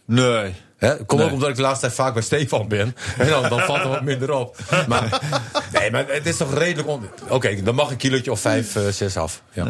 nee. 0.05 0.53
Hè? 0.81 0.95
Komt 1.05 1.19
Nee. 1.19 1.25
ook 1.29 1.33
omdat 1.33 1.49
ik 1.49 1.55
de 1.55 1.61
laatste 1.61 1.85
tijd 1.85 1.93
vaak 1.97 2.13
bij 2.13 2.21
Stefan 2.23 2.67
ben. 2.67 2.95
En 3.17 3.27
dan, 3.29 3.49
dan 3.49 3.59
valt 3.59 3.79
er 3.79 3.87
wat 3.89 4.01
minder 4.01 4.31
op. 4.31 4.57
Maar, 4.87 5.21
nee, 5.73 5.91
maar 5.91 6.05
het 6.07 6.25
is 6.25 6.37
toch 6.37 6.53
redelijk... 6.53 6.87
on- 6.87 7.09
Oké, 7.29 7.61
dan 7.63 7.75
mag 7.75 7.89
een 7.91 7.97
kilootje 7.97 8.31
of 8.31 8.39
5, 8.39 8.77
6 8.89 9.17
af. 9.17 9.41
Ja, 9.51 9.65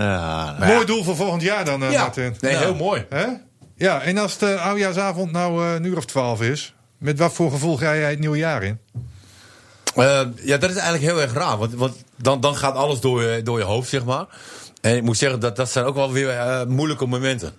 Ja, 0.60 0.66
Mooi 0.74 0.86
doel 0.86 1.04
voor 1.04 1.16
volgend 1.16 1.42
jaar 1.42 1.66
dan, 1.66 1.84
eh, 1.84 1.92
ja. 1.92 2.02
Martin. 2.02 2.36
nee, 2.40 2.56
heel 2.58 2.76
mooi. 2.76 3.06
Hè? 3.10 3.26
Ja, 3.76 4.02
en 4.02 4.18
als 4.18 4.38
de 4.38 4.58
oudjaarsavond 4.60 5.32
nou 5.32 5.66
eh, 5.66 5.74
een 5.74 5.84
uur 5.84 5.98
of 5.98 6.06
twaalf 6.06 6.42
is, 6.42 6.74
met 6.98 7.20
wat 7.20 7.34
voor 7.34 7.52
gevoel 7.52 7.78
ga 7.78 7.96
jij 7.96 8.10
het 8.10 8.20
nieuwe 8.20 8.38
jaar 8.38 8.64
in? 8.64 8.80
Eh, 9.96 10.22
ja, 10.44 10.58
dat 10.58 10.70
is 10.70 10.76
eigenlijk 10.76 11.04
heel 11.04 11.22
erg 11.22 11.34
raar. 11.34 11.58
Want, 11.58 11.74
want 11.74 11.96
dan, 12.18 12.40
dan 12.42 12.56
gaat 12.56 12.76
alles 12.76 13.00
door 13.00 13.24
je, 13.24 13.44
door 13.44 13.58
je 13.60 13.64
hoofd, 13.66 13.90
zeg 13.90 14.04
maar. 14.06 14.26
En 14.82 14.96
ik 14.96 15.04
moet 15.04 15.18
zeggen, 15.18 15.40
dat, 15.40 15.56
dat 15.56 15.70
zijn 15.72 15.86
ook 15.86 15.96
wel 15.96 16.12
weer 16.12 16.66
moeilijke 16.68 17.06
momenten. 17.06 17.54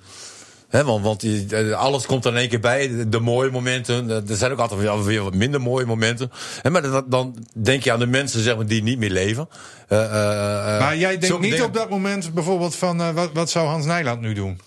Hè, 0.72 0.84
want 0.84 1.04
want 1.04 1.20
die, 1.20 1.56
eh, 1.56 1.72
alles 1.78 2.06
komt 2.06 2.24
er 2.24 2.32
in 2.32 2.38
één 2.38 2.48
keer 2.48 2.60
bij. 2.60 2.88
De, 2.88 3.08
de 3.08 3.20
mooie 3.20 3.50
momenten. 3.50 4.10
eh, 4.10 4.30
Er 4.30 4.36
zijn 4.36 4.52
ook 4.52 4.58
altijd 4.58 4.80
weer, 4.80 5.04
weer 5.04 5.22
wat 5.22 5.34
minder 5.34 5.60
mooie 5.60 5.86
momenten. 5.86 6.30
Hè, 6.62 6.70
maar 6.70 6.82
dat, 6.82 7.10
dan 7.10 7.46
denk 7.52 7.82
je 7.84 7.92
aan 7.92 7.98
de 7.98 8.06
mensen 8.06 8.42
zeg 8.42 8.56
maar, 8.56 8.66
die 8.66 8.82
niet 8.82 8.98
meer 8.98 9.10
leven. 9.10 9.48
Eh, 9.88 9.98
eh, 10.04 10.74
eh, 10.74 10.80
Maar 10.80 10.96
jij 10.96 11.18
denkt 11.18 11.40
niet 11.40 11.50
dingen- 11.50 11.66
op 11.66 11.74
dat 11.74 11.90
moment 11.90 12.34
bijvoorbeeld 12.34 12.74
van, 12.76 13.14
wat, 13.14 13.30
wat 13.32 13.50
zou 13.50 13.66
Hans 13.68 13.84
Nijland 13.84 14.20
nu 14.20 14.32
doen? 14.34 14.60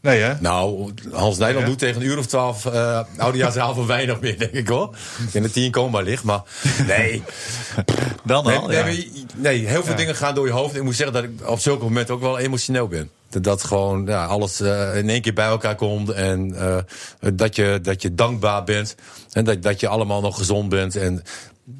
Nee 0.00 0.20
hè? 0.20 0.34
Nou, 0.40 0.92
Hans 1.12 1.38
Nijland 1.38 1.66
doet 1.66 1.78
tegen 1.78 2.00
een 2.00 2.06
uur 2.06 2.18
of 2.18 2.26
twaalf 2.26 2.64
uh, 2.64 3.00
oudejaarsavond 3.16 3.86
weinig 3.96 4.20
meer, 4.20 4.38
denk 4.38 4.52
ik 4.52 4.68
hoor. 4.68 4.96
In 5.32 5.42
de 5.42 5.50
tien 5.50 5.70
komen 5.70 6.04
ligt, 6.04 6.24
maar 6.24 6.42
nee. 6.86 7.22
dan 8.24 8.44
al. 8.46 8.66
nee, 8.66 8.76
ja. 8.76 8.84
nee, 9.36 9.66
heel 9.66 9.82
veel 9.82 9.90
Ja. 9.92 9.98
dingen 9.98 10.16
gaan 10.16 10.34
door 10.34 10.46
je 10.46 10.52
hoofd. 10.52 10.74
Ik 10.76 10.82
moet 10.82 10.94
zeggen 10.96 11.14
dat 11.14 11.24
ik 11.24 11.48
op 11.48 11.58
zulke 11.58 11.84
momenten 11.84 12.14
ook 12.14 12.20
wel 12.20 12.38
emotioneel 12.38 12.88
ben. 12.88 13.10
Dat, 13.32 13.42
dat 13.42 13.64
gewoon 13.64 14.06
ja, 14.06 14.24
alles 14.24 14.60
eh, 14.60 14.96
in 14.96 15.08
één 15.08 15.20
keer 15.20 15.32
bij 15.32 15.46
elkaar 15.46 15.74
komt. 15.74 16.10
En 16.10 16.54
eh, 16.56 16.78
dat, 17.34 17.56
je, 17.56 17.78
dat 17.82 18.02
je 18.02 18.14
dankbaar 18.14 18.64
bent. 18.64 18.94
En 19.32 19.44
dat, 19.44 19.62
dat 19.62 19.80
je 19.80 19.88
allemaal 19.88 20.20
nog 20.20 20.36
gezond 20.36 20.68
bent. 20.68 20.96
En 20.96 21.22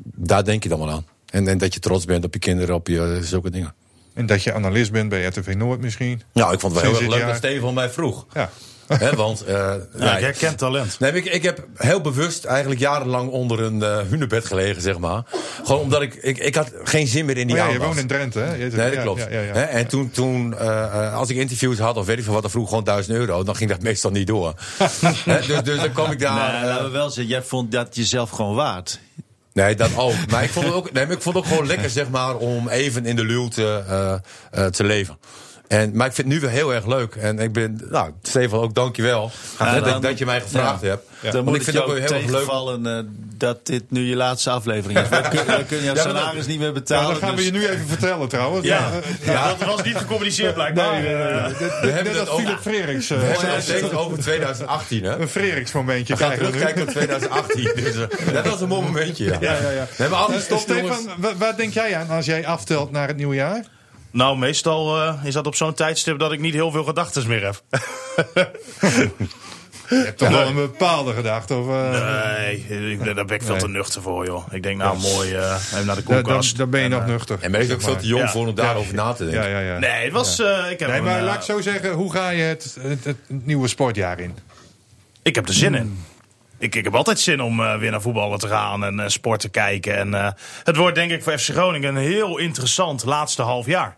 daar 0.04 0.44
denk 0.44 0.62
je 0.62 0.68
dan 0.68 0.78
wel 0.78 0.90
aan. 0.90 1.06
En, 1.26 1.48
en 1.48 1.58
dat 1.58 1.74
je 1.74 1.80
trots 1.80 2.04
bent 2.04 2.24
op 2.24 2.32
je 2.32 2.38
kinderen, 2.38 2.74
op 2.74 2.88
je 2.88 3.18
zulke 3.22 3.50
dingen. 3.50 3.74
En 4.14 4.26
dat 4.26 4.42
je 4.42 4.52
analist 4.52 4.92
bent 4.92 5.08
bij 5.08 5.24
RTV 5.24 5.54
Noord 5.56 5.80
misschien. 5.80 6.22
Nou, 6.32 6.52
ik 6.52 6.60
vond 6.60 6.74
het 6.74 6.82
wel 6.82 6.92
heel 6.92 7.02
erg 7.02 7.14
leuk 7.14 7.26
dat. 7.26 7.36
Steven 7.36 7.74
mij 7.74 7.90
vroeg. 7.90 8.26
Ja. 8.32 8.50
Hè, 8.98 9.14
want 9.14 9.44
eh, 9.44 9.54
Ja, 9.54 9.78
ja, 9.98 10.16
ik 10.16 10.22
herken 10.22 10.56
talent. 10.56 10.98
Nee, 11.00 11.12
ik, 11.12 11.24
ik 11.24 11.42
heb 11.42 11.66
heel 11.76 12.00
bewust 12.00 12.44
eigenlijk 12.44 12.80
jarenlang 12.80 13.30
onder 13.30 13.60
een 13.60 13.82
eh 13.82 13.98
hunebed 14.08 14.44
gelegen, 14.44 14.82
zeg 14.82 14.98
maar. 14.98 15.22
Gewoon 15.64 15.80
omdat 15.80 16.02
ik, 16.02 16.14
ik, 16.14 16.38
ik 16.38 16.54
had 16.54 16.70
geen 16.84 17.06
zin 17.06 17.24
meer 17.24 17.36
in 17.36 17.46
die 17.46 17.56
Oh 17.56 17.62
ja, 17.66 17.72
je 17.72 17.78
woont 17.78 17.96
in 17.96 18.06
Drenthe 18.06 18.38
hè? 18.38 18.54
Je- 18.54 18.70
Nee, 18.70 18.90
dat 18.94 19.02
klopt. 19.02 19.20
Ja, 19.20 19.28
ja, 19.30 19.40
ja. 19.40 19.52
Hè, 19.52 19.62
en 19.62 19.86
toen, 19.86 20.10
toen 20.10 20.58
eh, 20.58 21.14
als 21.14 21.30
ik 21.30 21.36
interviews 21.36 21.78
had 21.78 21.96
of 21.96 22.06
weet 22.06 22.18
ik 22.18 22.24
veel 22.24 22.32
wat, 22.32 22.42
dan 22.42 22.50
vroeg 22.50 22.68
gewoon 22.68 22.84
1000 22.84 23.16
euro. 23.16 23.42
Dan 23.44 23.56
ging 23.56 23.70
dat 23.70 23.82
meestal 23.82 24.10
niet 24.10 24.26
door. 24.26 24.54
Hè, 25.24 25.46
dus, 25.46 25.62
dus 25.62 25.80
dan 25.80 25.92
kwam 25.92 26.10
ik 26.10 26.18
daar. 26.18 26.52
Nee, 26.52 26.60
eh, 26.60 26.66
laten 26.66 26.84
we 26.84 26.90
wel 26.90 27.10
zeggen, 27.10 27.26
jij 27.32 27.42
vond 27.42 27.72
dat 27.72 27.96
jezelf 27.96 28.30
gewoon 28.30 28.54
waard. 28.54 29.00
nee, 29.52 29.74
dat 29.74 29.90
ook. 29.96 30.14
Maar 30.30 30.42
ik 30.44 30.50
vond 30.50 30.66
het 30.66 30.74
ook, 30.74 30.92
nee, 30.92 31.06
maar 31.06 31.16
ik 31.16 31.22
vond 31.22 31.34
het 31.34 31.44
ook 31.44 31.50
gewoon 31.50 31.66
lekker, 31.66 31.90
zeg 31.90 32.08
maar, 32.10 32.36
om 32.36 32.68
even 32.68 33.06
in 33.06 33.16
de 33.16 33.24
luwte 33.24 33.84
eh, 33.88 34.12
eh, 34.50 34.66
te 34.70 34.84
leven. 34.84 35.18
En, 35.72 35.90
maar 35.96 36.06
ik 36.06 36.12
vind 36.12 36.26
het 36.26 36.36
nu 36.36 36.42
wel 36.42 36.50
heel 36.50 36.74
erg 36.74 36.86
leuk. 36.86 37.14
En 37.14 37.38
ik 37.38 37.52
ben, 37.52 37.80
nou, 37.90 38.10
Stefan, 38.22 38.60
ook 38.60 38.74
dankjewel 38.74 39.30
Ja, 39.58 39.74
dat, 39.74 39.84
dan- 39.84 40.00
dat 40.02 40.18
je 40.18 40.24
mij 40.24 40.40
gevraagd 40.40 40.82
Ja. 40.82 40.88
hebt. 40.88 41.32
Dan 41.32 41.44
moet 41.44 41.56
ik 41.56 41.62
vind 41.62 41.76
het 41.76 41.84
ook 41.86 41.90
heel 41.98 42.02
erg 42.02 42.30
leuk. 42.30 42.86
eh, 42.86 42.98
dat 43.36 43.66
dit 43.66 43.82
nu 43.90 44.00
je 44.08 44.16
laatste 44.16 44.50
aflevering 44.50 44.98
is. 45.00 45.08
Kunnen, 45.28 45.46
wij 45.46 45.64
kunnen 45.64 45.84
jouw 45.84 45.94
dat- 45.94 46.02
salaris 46.04 46.46
niet 46.46 46.58
meer 46.58 46.66
Ja, 46.66 46.72
betalen. 46.72 47.08
dat 47.10 47.18
gaan 47.18 47.30
we 47.30 47.36
dus- 47.36 47.44
je 47.44 47.52
nu 47.52 47.66
even 47.68 47.86
vertellen 47.86 48.28
trouwens. 48.28 48.66
Ja, 48.66 48.90
Ja, 49.24 49.32
ja. 49.32 49.48
dat 49.58 49.68
was 49.68 49.82
niet 49.82 49.96
gecommuniceerd 49.96 50.54
blijkbaar. 50.54 50.92
Nee, 51.02 51.02
dit- 51.48 51.58
We 51.58 51.66
hebben 51.90 51.94
Net 52.04 52.06
het 52.06 52.18
als 52.18 52.28
ook- 52.28 52.38
Philip 52.40 52.60
Freriks. 52.60 53.10
eh, 53.10 53.18
We 53.18 53.24
hebben 53.24 53.50
het 53.54 53.62
steeds 53.62 53.92
over 53.92 54.18
2018, 54.18 55.04
hè? 55.04 55.16
Een 55.18 55.28
Freriks 55.28 55.72
momentje 55.72 56.14
We 56.16 56.20
gaan 56.22 56.30
krijgen 56.32 56.52
we 56.52 56.58
nu. 56.58 56.64
terugkijken 56.64 56.82
op 56.82 56.88
2018. 57.28 57.72
Dus, 57.84 57.94
eh, 58.26 58.32
dat 58.34 58.46
was 58.46 58.60
een 58.60 58.68
mooi 58.68 58.82
momentje, 58.82 59.24
ja. 59.24 59.36
Ja, 59.40 59.52
ja, 59.62 59.70
ja. 59.70 59.86
Eh, 59.96 60.38
stop, 60.40 60.64
jongens. 60.68 60.96
Stefan, 60.96 61.14
wa- 61.18 61.36
waar 61.36 61.56
denk 61.56 61.72
jij 61.72 61.96
aan 61.96 62.08
als 62.08 62.26
jij 62.26 62.46
aftelt 62.46 62.90
naar 62.90 63.08
het 63.08 63.16
nieuwe 63.16 63.34
jaar? 63.34 63.64
Nou, 64.12 64.38
meestal 64.38 65.00
eh, 65.02 65.14
is 65.24 65.34
dat 65.34 65.46
op 65.46 65.54
zo'n 65.54 65.74
tijdstip 65.74 66.18
dat 66.18 66.32
ik 66.32 66.40
niet 66.40 66.54
heel 66.54 66.70
veel 66.70 66.84
gedachten 66.84 67.28
meer 67.28 67.44
heb. 67.44 67.62
Je 69.88 69.98
hebt 70.04 70.18
toch 70.18 70.28
wel 70.28 70.46
een 70.46 70.54
bepaalde 70.54 71.12
gedachte? 71.12 71.54
Of, 71.56 71.68
eh, 71.68 72.36
Nee, 72.38 72.90
ik, 72.92 73.04
daar 73.04 73.14
ben 73.24 73.34
ik 73.36 73.42
veel 73.42 73.50
Nee. 73.50 73.60
te 73.60 73.68
nuchter 73.68 74.02
voor, 74.02 74.26
joh. 74.26 74.46
Ik 74.50 74.62
denk, 74.62 74.76
nou, 74.78 74.98
mooi, 74.98 75.34
eh, 75.34 75.54
even 75.72 75.86
naar 75.86 75.96
de 75.96 76.02
daar, 76.06 76.22
koelkast. 76.22 76.56
dan 76.56 76.70
ben 76.70 76.80
je 76.80 76.84
En, 76.86 76.90
nog 76.92 77.06
nuchter. 77.06 77.38
En 77.40 77.50
ben 77.50 77.60
je 77.66 77.66
ook 77.66 77.72
zeg 77.72 77.82
veel 77.82 77.92
maar. 77.92 78.00
te 78.02 78.06
jong 78.08 78.22
Ja. 78.22 78.28
voor 78.30 78.46
om 78.46 78.54
daarover 78.54 78.94
na 78.94 79.12
te 79.12 79.24
denken. 79.24 79.50
Ja, 79.50 79.58
ja, 79.60 79.72
ja. 79.72 79.78
Nee, 79.78 80.04
het 80.04 80.12
was... 80.12 80.38
eh, 80.38 80.70
ik 80.70 80.78
heb 80.78 80.88
Nee, 80.88 80.98
een, 80.98 81.04
maar 81.04 81.22
laat 81.22 81.34
ik 81.36 81.42
zo 81.42 81.60
zeggen, 81.60 81.92
hoe 81.92 82.12
ga 82.12 82.28
je 82.30 82.42
het, 82.42 82.76
het, 82.80 83.04
het 83.04 83.16
nieuwe 83.28 83.68
sportjaar 83.68 84.20
in? 84.20 84.36
Ik 85.22 85.34
heb 85.34 85.48
er 85.48 85.54
zin 85.54 85.74
Hmm. 85.74 85.82
in. 85.82 86.04
Ik, 86.62 86.74
heb 86.74 86.94
altijd 86.94 87.20
zin 87.20 87.40
om 87.40 87.60
eh, 87.60 87.76
weer 87.76 87.90
naar 87.90 88.00
voetballen 88.00 88.38
te 88.38 88.48
gaan 88.48 88.84
en 88.84 89.00
eh, 89.00 89.08
sport 89.08 89.40
te 89.40 89.48
kijken. 89.48 89.96
En 89.96 90.14
eh, 90.14 90.30
het 90.64 90.76
wordt 90.76 90.94
denk 90.94 91.10
ik 91.10 91.22
voor 91.22 91.38
FC 91.38 91.50
Groningen 91.50 91.96
een 91.96 92.02
heel 92.02 92.38
interessant 92.38 93.04
laatste 93.04 93.42
half 93.42 93.66
jaar. 93.66 93.96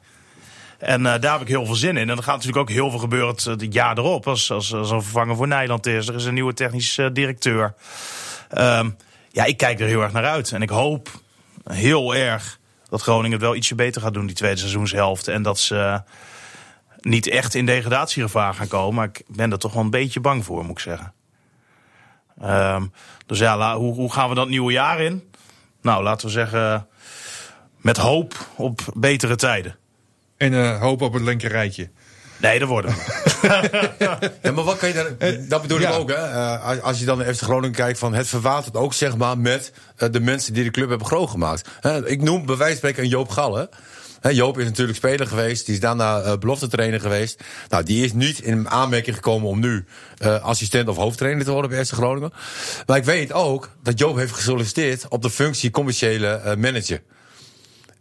En 0.79 1.03
daar 1.03 1.33
heb 1.33 1.41
ik 1.41 1.49
heel 1.49 1.67
veel 1.67 1.75
zin 1.75 1.97
in. 1.97 2.11
En 2.11 2.17
er 2.17 2.23
gaat 2.23 2.35
natuurlijk 2.35 2.57
ook 2.57 2.71
heel 2.71 2.91
veel 2.91 2.99
gebeuren 2.99 3.35
het, 3.35 3.75
jaar 3.75 3.99
erop. 3.99 4.27
Als, 4.27 4.51
als, 4.51 4.75
als 4.75 4.91
een 4.91 5.03
vervanger 5.03 5.37
voor 5.37 5.49
Nijland 5.49 5.87
is. 5.87 6.09
Er 6.09 6.15
is 6.15 6.25
een 6.25 6.35
nieuwe 6.35 6.55
technisch 6.55 7.01
directeur. 7.13 7.75
Ehm, 8.51 8.91
ja, 9.31 9.45
ik 9.45 9.57
kijk 9.57 9.81
er 9.81 9.87
heel 9.87 10.03
erg 10.03 10.13
naar 10.13 10.25
uit. 10.25 10.53
En 10.53 10.63
ik 10.63 10.69
hoop 10.69 11.09
heel 11.65 12.15
erg 12.15 12.59
dat 12.89 13.03
Groningen 13.03 13.33
het 13.33 13.41
wel 13.41 13.55
ietsje 13.55 13.75
beter 13.75 14.01
gaat 14.01 14.15
doen 14.15 14.27
die 14.27 14.37
tweede 14.37 14.59
seizoenshelft. 14.59 15.29
En 15.29 15.43
dat 15.43 15.59
ze 15.59 16.03
niet 17.01 17.29
echt 17.29 17.55
in 17.55 17.67
degradatiegevaar 17.67 18.55
gaan 18.55 18.69
komen. 18.69 18.95
Maar 18.95 19.09
ik 19.09 19.23
ben 19.27 19.53
er 19.53 19.59
toch 19.59 19.73
wel 19.73 19.83
een 19.83 19.91
beetje 19.91 20.21
bang 20.21 20.45
voor, 20.45 20.63
moet 20.63 20.71
ik 20.71 20.79
zeggen. 20.79 21.13
Ehm, 22.41 22.87
dus 23.27 23.39
ja, 23.39 23.57
la- 23.57 23.77
hoe, 23.77 23.95
hoe 23.95 24.13
gaan 24.13 24.29
we 24.29 24.35
dat 24.35 24.49
nieuwe 24.49 24.73
jaar 24.73 25.01
in? 25.01 25.31
Nou, 25.83 26.03
laten 26.03 26.27
we 26.27 26.33
zeggen 26.33 26.87
met 27.77 27.97
hoop 27.97 28.35
op 28.57 28.81
betere 28.95 29.37
tijden. 29.37 29.77
En 30.37 30.55
eh, 30.55 30.81
hoop 30.81 31.03
op 31.03 31.13
het 31.13 31.23
linker 31.23 31.51
rijtje. 31.51 31.91
Nee, 32.37 32.59
dat 32.59 32.69
worden 32.69 32.91
we. 32.91 33.23
Ja, 34.43 34.53
maar 34.53 34.65
wat 34.65 34.77
kan 34.77 34.89
je 34.89 34.95
daar... 34.95 35.49
Dat 35.49 35.63
bedoel 35.63 35.81
ja. 35.81 35.91
ik 35.91 35.99
ook, 35.99 36.09
hè. 36.09 36.15
Eh, 36.15 36.65
als, 36.65 36.81
als 36.81 36.99
je 36.99 37.05
dan 37.05 37.19
naar 37.19 37.35
FC 37.35 37.41
Groningen 37.43 37.75
kijkt, 37.75 37.99
van 37.99 38.15
het 38.15 38.27
verwatert 38.29 38.77
ook, 38.77 38.93
zeg 38.95 39.17
maar, 39.17 39.39
met 39.39 39.73
eh, 39.97 40.11
de 40.13 40.21
mensen 40.21 40.53
die 40.55 40.65
de 40.65 40.71
club 40.71 40.89
hebben 40.89 41.07
groot 41.07 41.31
gemaakt. 41.31 41.69
Hè, 41.81 42.07
ik 42.09 42.23
noem 42.23 42.47
bij 42.47 42.57
wijze 42.57 42.71
van 42.71 42.77
spreken 42.77 43.03
een 43.03 43.09
Joop 43.09 43.29
Gallen. 43.29 43.69
Joop 44.33 44.59
is 44.59 44.65
natuurlijk 44.65 44.99
speler 44.99 45.27
geweest, 45.27 45.67
die 45.67 45.75
is 45.75 45.81
daarna 45.81 46.21
eh 46.21 46.39
belofte 46.39 46.69
trainer 46.69 47.01
geweest. 47.01 47.43
Nou, 47.69 47.85
die 47.85 48.05
is 48.05 48.13
niet 48.13 48.41
in 48.41 48.69
aanmerking 48.69 49.17
gekomen 49.17 49.49
om 49.49 49.61
nu 49.61 49.85
eh, 50.19 50.43
assistent 50.43 50.89
of 50.89 50.97
hoofdtrainer 50.97 51.45
te 51.45 51.51
worden 51.51 51.71
bij 51.71 51.85
FC 51.85 51.93
Groningen. 51.93 52.33
Maar 52.87 52.97
ik 52.97 53.05
weet 53.05 53.33
ook 53.33 53.71
dat 53.83 53.99
Joop 53.99 54.17
heeft 54.17 54.33
gesolliciteerd 54.33 55.09
op 55.09 55.23
de 55.23 55.31
functie 55.31 55.71
commerciële 55.71 56.27
eh, 56.27 56.57
manager. 56.57 57.03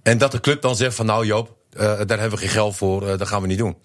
En 0.03 0.17
dat 0.17 0.32
de 0.32 0.39
club 0.39 0.61
dan 0.61 0.76
zegt 0.76 0.95
van 0.95 1.05
nou 1.05 1.26
Joop, 1.26 1.55
daar 1.69 2.07
hebben 2.07 2.30
we 2.30 2.38
geen 2.38 2.49
geld 2.49 2.76
voor, 2.76 3.17
dat 3.17 3.28
gaan 3.28 3.41
we 3.41 3.47
niet 3.47 3.57
doen. 3.57 3.76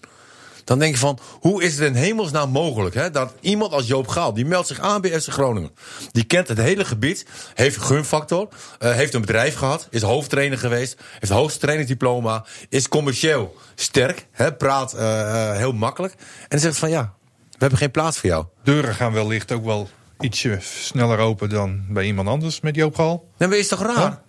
Dan 0.69 0.79
denk 0.79 0.93
je 0.93 0.99
van, 0.99 1.19
hoe 1.39 1.63
is 1.63 1.77
het 1.77 1.87
in 1.87 1.93
hemelsnaam 1.93 2.49
mogelijk 2.49 2.95
hè, 2.95 3.11
dat 3.11 3.33
iemand 3.39 3.71
als 3.71 3.87
Joop 3.87 4.07
Gaal, 4.07 4.33
die 4.33 4.45
meldt 4.45 4.67
zich 4.67 4.79
aan 4.79 5.01
bij 5.01 5.21
FC 5.21 5.27
Groningen. 5.27 5.71
Die 6.11 6.23
kent 6.23 6.47
het 6.47 6.57
hele 6.57 6.85
gebied, 6.85 7.25
heeft 7.53 7.77
gunfactor, 7.77 8.47
eh, 8.79 8.91
heeft 8.91 9.13
een 9.13 9.21
bedrijf 9.21 9.55
gehad, 9.55 9.87
is 9.89 10.01
hoofdtrainer 10.01 10.57
geweest, 10.57 11.01
heeft 11.19 11.31
hoogste 11.31 11.59
trainersdiploma, 11.59 12.45
is 12.69 12.87
commercieel 12.87 13.55
sterk, 13.75 14.27
hè, 14.31 14.53
praat 14.53 14.93
eh, 14.93 15.49
eh, 15.51 15.57
heel 15.57 15.73
makkelijk. 15.73 16.15
En 16.47 16.59
zegt 16.59 16.77
van 16.77 16.89
ja, 16.89 17.13
we 17.49 17.57
hebben 17.57 17.77
geen 17.77 17.91
plaats 17.91 18.17
voor 18.17 18.29
jou. 18.29 18.45
Deuren 18.63 18.95
gaan 18.95 19.13
wellicht 19.13 19.51
ook 19.51 19.65
wel 19.65 19.89
ietsje 20.19 20.57
sneller 20.61 21.17
open 21.17 21.49
dan 21.49 21.85
bij 21.87 22.05
iemand 22.05 22.27
anders 22.27 22.59
met 22.59 22.75
Joop 22.75 22.95
Gal. 22.95 23.29
Nee, 23.37 23.49
maar 23.49 23.57
is 23.57 23.67
toch 23.67 23.81
raar? 23.81 24.21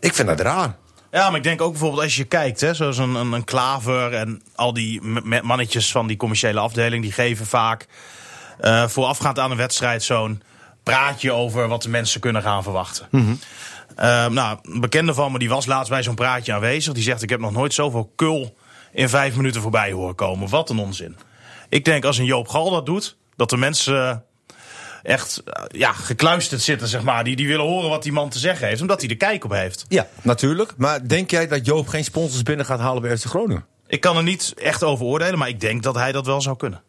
Ik 0.00 0.14
vind 0.14 0.28
dat 0.28 0.40
raar. 0.40 0.76
Ja, 1.14 1.28
maar 1.28 1.36
ik 1.36 1.42
denk 1.42 1.60
ook 1.60 1.70
bijvoorbeeld 1.70 2.02
als 2.02 2.16
je 2.16 2.24
kijkt, 2.24 2.60
hè, 2.60 2.74
zoals 2.74 2.98
een, 2.98 3.14
een, 3.14 3.32
een 3.32 3.44
Klaver 3.44 4.12
en 4.12 4.42
al 4.54 4.72
die 4.72 5.02
mannetjes 5.42 5.92
van 5.92 6.06
die 6.06 6.16
commerciële 6.16 6.60
afdeling, 6.60 7.02
die 7.02 7.12
geven 7.12 7.46
vaak 7.46 7.86
eh, 8.60 8.88
voorafgaand 8.88 9.38
aan 9.38 9.50
een 9.50 9.56
wedstrijd 9.56 10.02
zo'n 10.02 10.42
praatje 10.82 11.32
over 11.32 11.68
wat 11.68 11.82
de 11.82 11.88
mensen 11.88 12.20
kunnen 12.20 12.42
gaan 12.42 12.62
verwachten. 12.62 13.08
Eh, 13.96 14.26
nou, 14.26 14.58
een 14.62 14.80
bekende 14.80 15.14
van 15.14 15.32
me 15.32 15.38
die 15.38 15.48
was 15.48 15.66
laatst 15.66 15.90
bij 15.90 16.02
zo'n 16.02 16.14
praatje 16.14 16.52
aanwezig. 16.52 16.92
Die 16.92 17.02
zegt: 17.02 17.22
Ik 17.22 17.30
heb 17.30 17.40
nog 17.40 17.52
nooit 17.52 17.74
zoveel 17.74 18.12
kul 18.16 18.56
in 18.92 19.08
vijf 19.08 19.36
minuten 19.36 19.60
voorbij 19.60 19.92
horen 19.92 20.14
komen. 20.14 20.48
Wat 20.48 20.70
een 20.70 20.78
onzin. 20.78 21.16
Ik 21.68 21.84
denk 21.84 22.04
als 22.04 22.18
een 22.18 22.24
Joop 22.24 22.48
Gal 22.48 22.70
dat 22.70 22.86
doet, 22.86 23.16
dat 23.36 23.50
de 23.50 23.56
mensen 23.56 24.24
echt 25.04 25.42
eh, 25.44 25.64
ja, 25.68 25.92
gekluisterd 25.92 26.62
zitten, 26.62 26.88
zeg 26.88 27.02
maar. 27.02 27.24
Die, 27.24 27.36
die 27.36 27.48
willen 27.48 27.64
horen 27.64 27.90
wat 27.90 28.02
die 28.02 28.12
man 28.12 28.28
te 28.28 28.38
zeggen 28.38 28.66
heeft, 28.68 28.80
omdat 28.80 28.98
hij 28.98 29.08
de 29.08 29.14
kijk 29.14 29.44
op 29.44 29.50
heeft. 29.50 29.84
Ja, 29.88 30.08
natuurlijk. 30.22 30.72
Maar 30.76 31.08
denk 31.08 31.30
jij 31.30 31.48
dat 31.48 31.66
Joop 31.66 31.88
geen 31.88 32.04
sponsors 32.04 32.42
binnen 32.42 32.66
gaat 32.66 32.78
halen 32.78 33.02
bij 33.02 33.18
FC 33.18 33.24
Groningen? 33.24 33.66
Ik 33.86 34.00
kan 34.00 34.16
er 34.16 34.22
niet 34.22 34.54
echt 34.56 34.82
over 34.82 35.04
oordelen, 35.04 35.38
maar 35.38 35.48
ik 35.48 35.60
denk 35.60 35.82
dat 35.82 35.94
hij 35.94 36.12
dat 36.12 36.26
wel 36.26 36.40
zou 36.40 36.56
kunnen. 36.56 36.82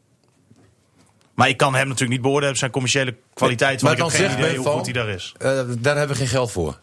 Maar 1.33 1.49
ik 1.49 1.57
kan 1.57 1.75
hem 1.75 1.83
natuurlijk 1.83 2.11
niet 2.11 2.21
beoordelen 2.21 2.51
op 2.51 2.57
zijn 2.57 2.71
commerciële 2.71 3.15
kwaliteit. 3.33 3.81
Maar 3.81 3.97
Want 3.97 4.13
ik 4.13 4.19
heb 4.19 4.29
geen 4.29 4.39
idee 4.39 4.57
hoe 4.57 4.67
goed 4.67 4.85
hij 4.85 4.93
daar 4.93 5.09
is. 5.09 5.33
Eh, 5.37 5.59
daar 5.79 5.97
hebben 5.97 6.15
we 6.15 6.21
geen 6.21 6.31
geld 6.31 6.51
voor. 6.51 6.79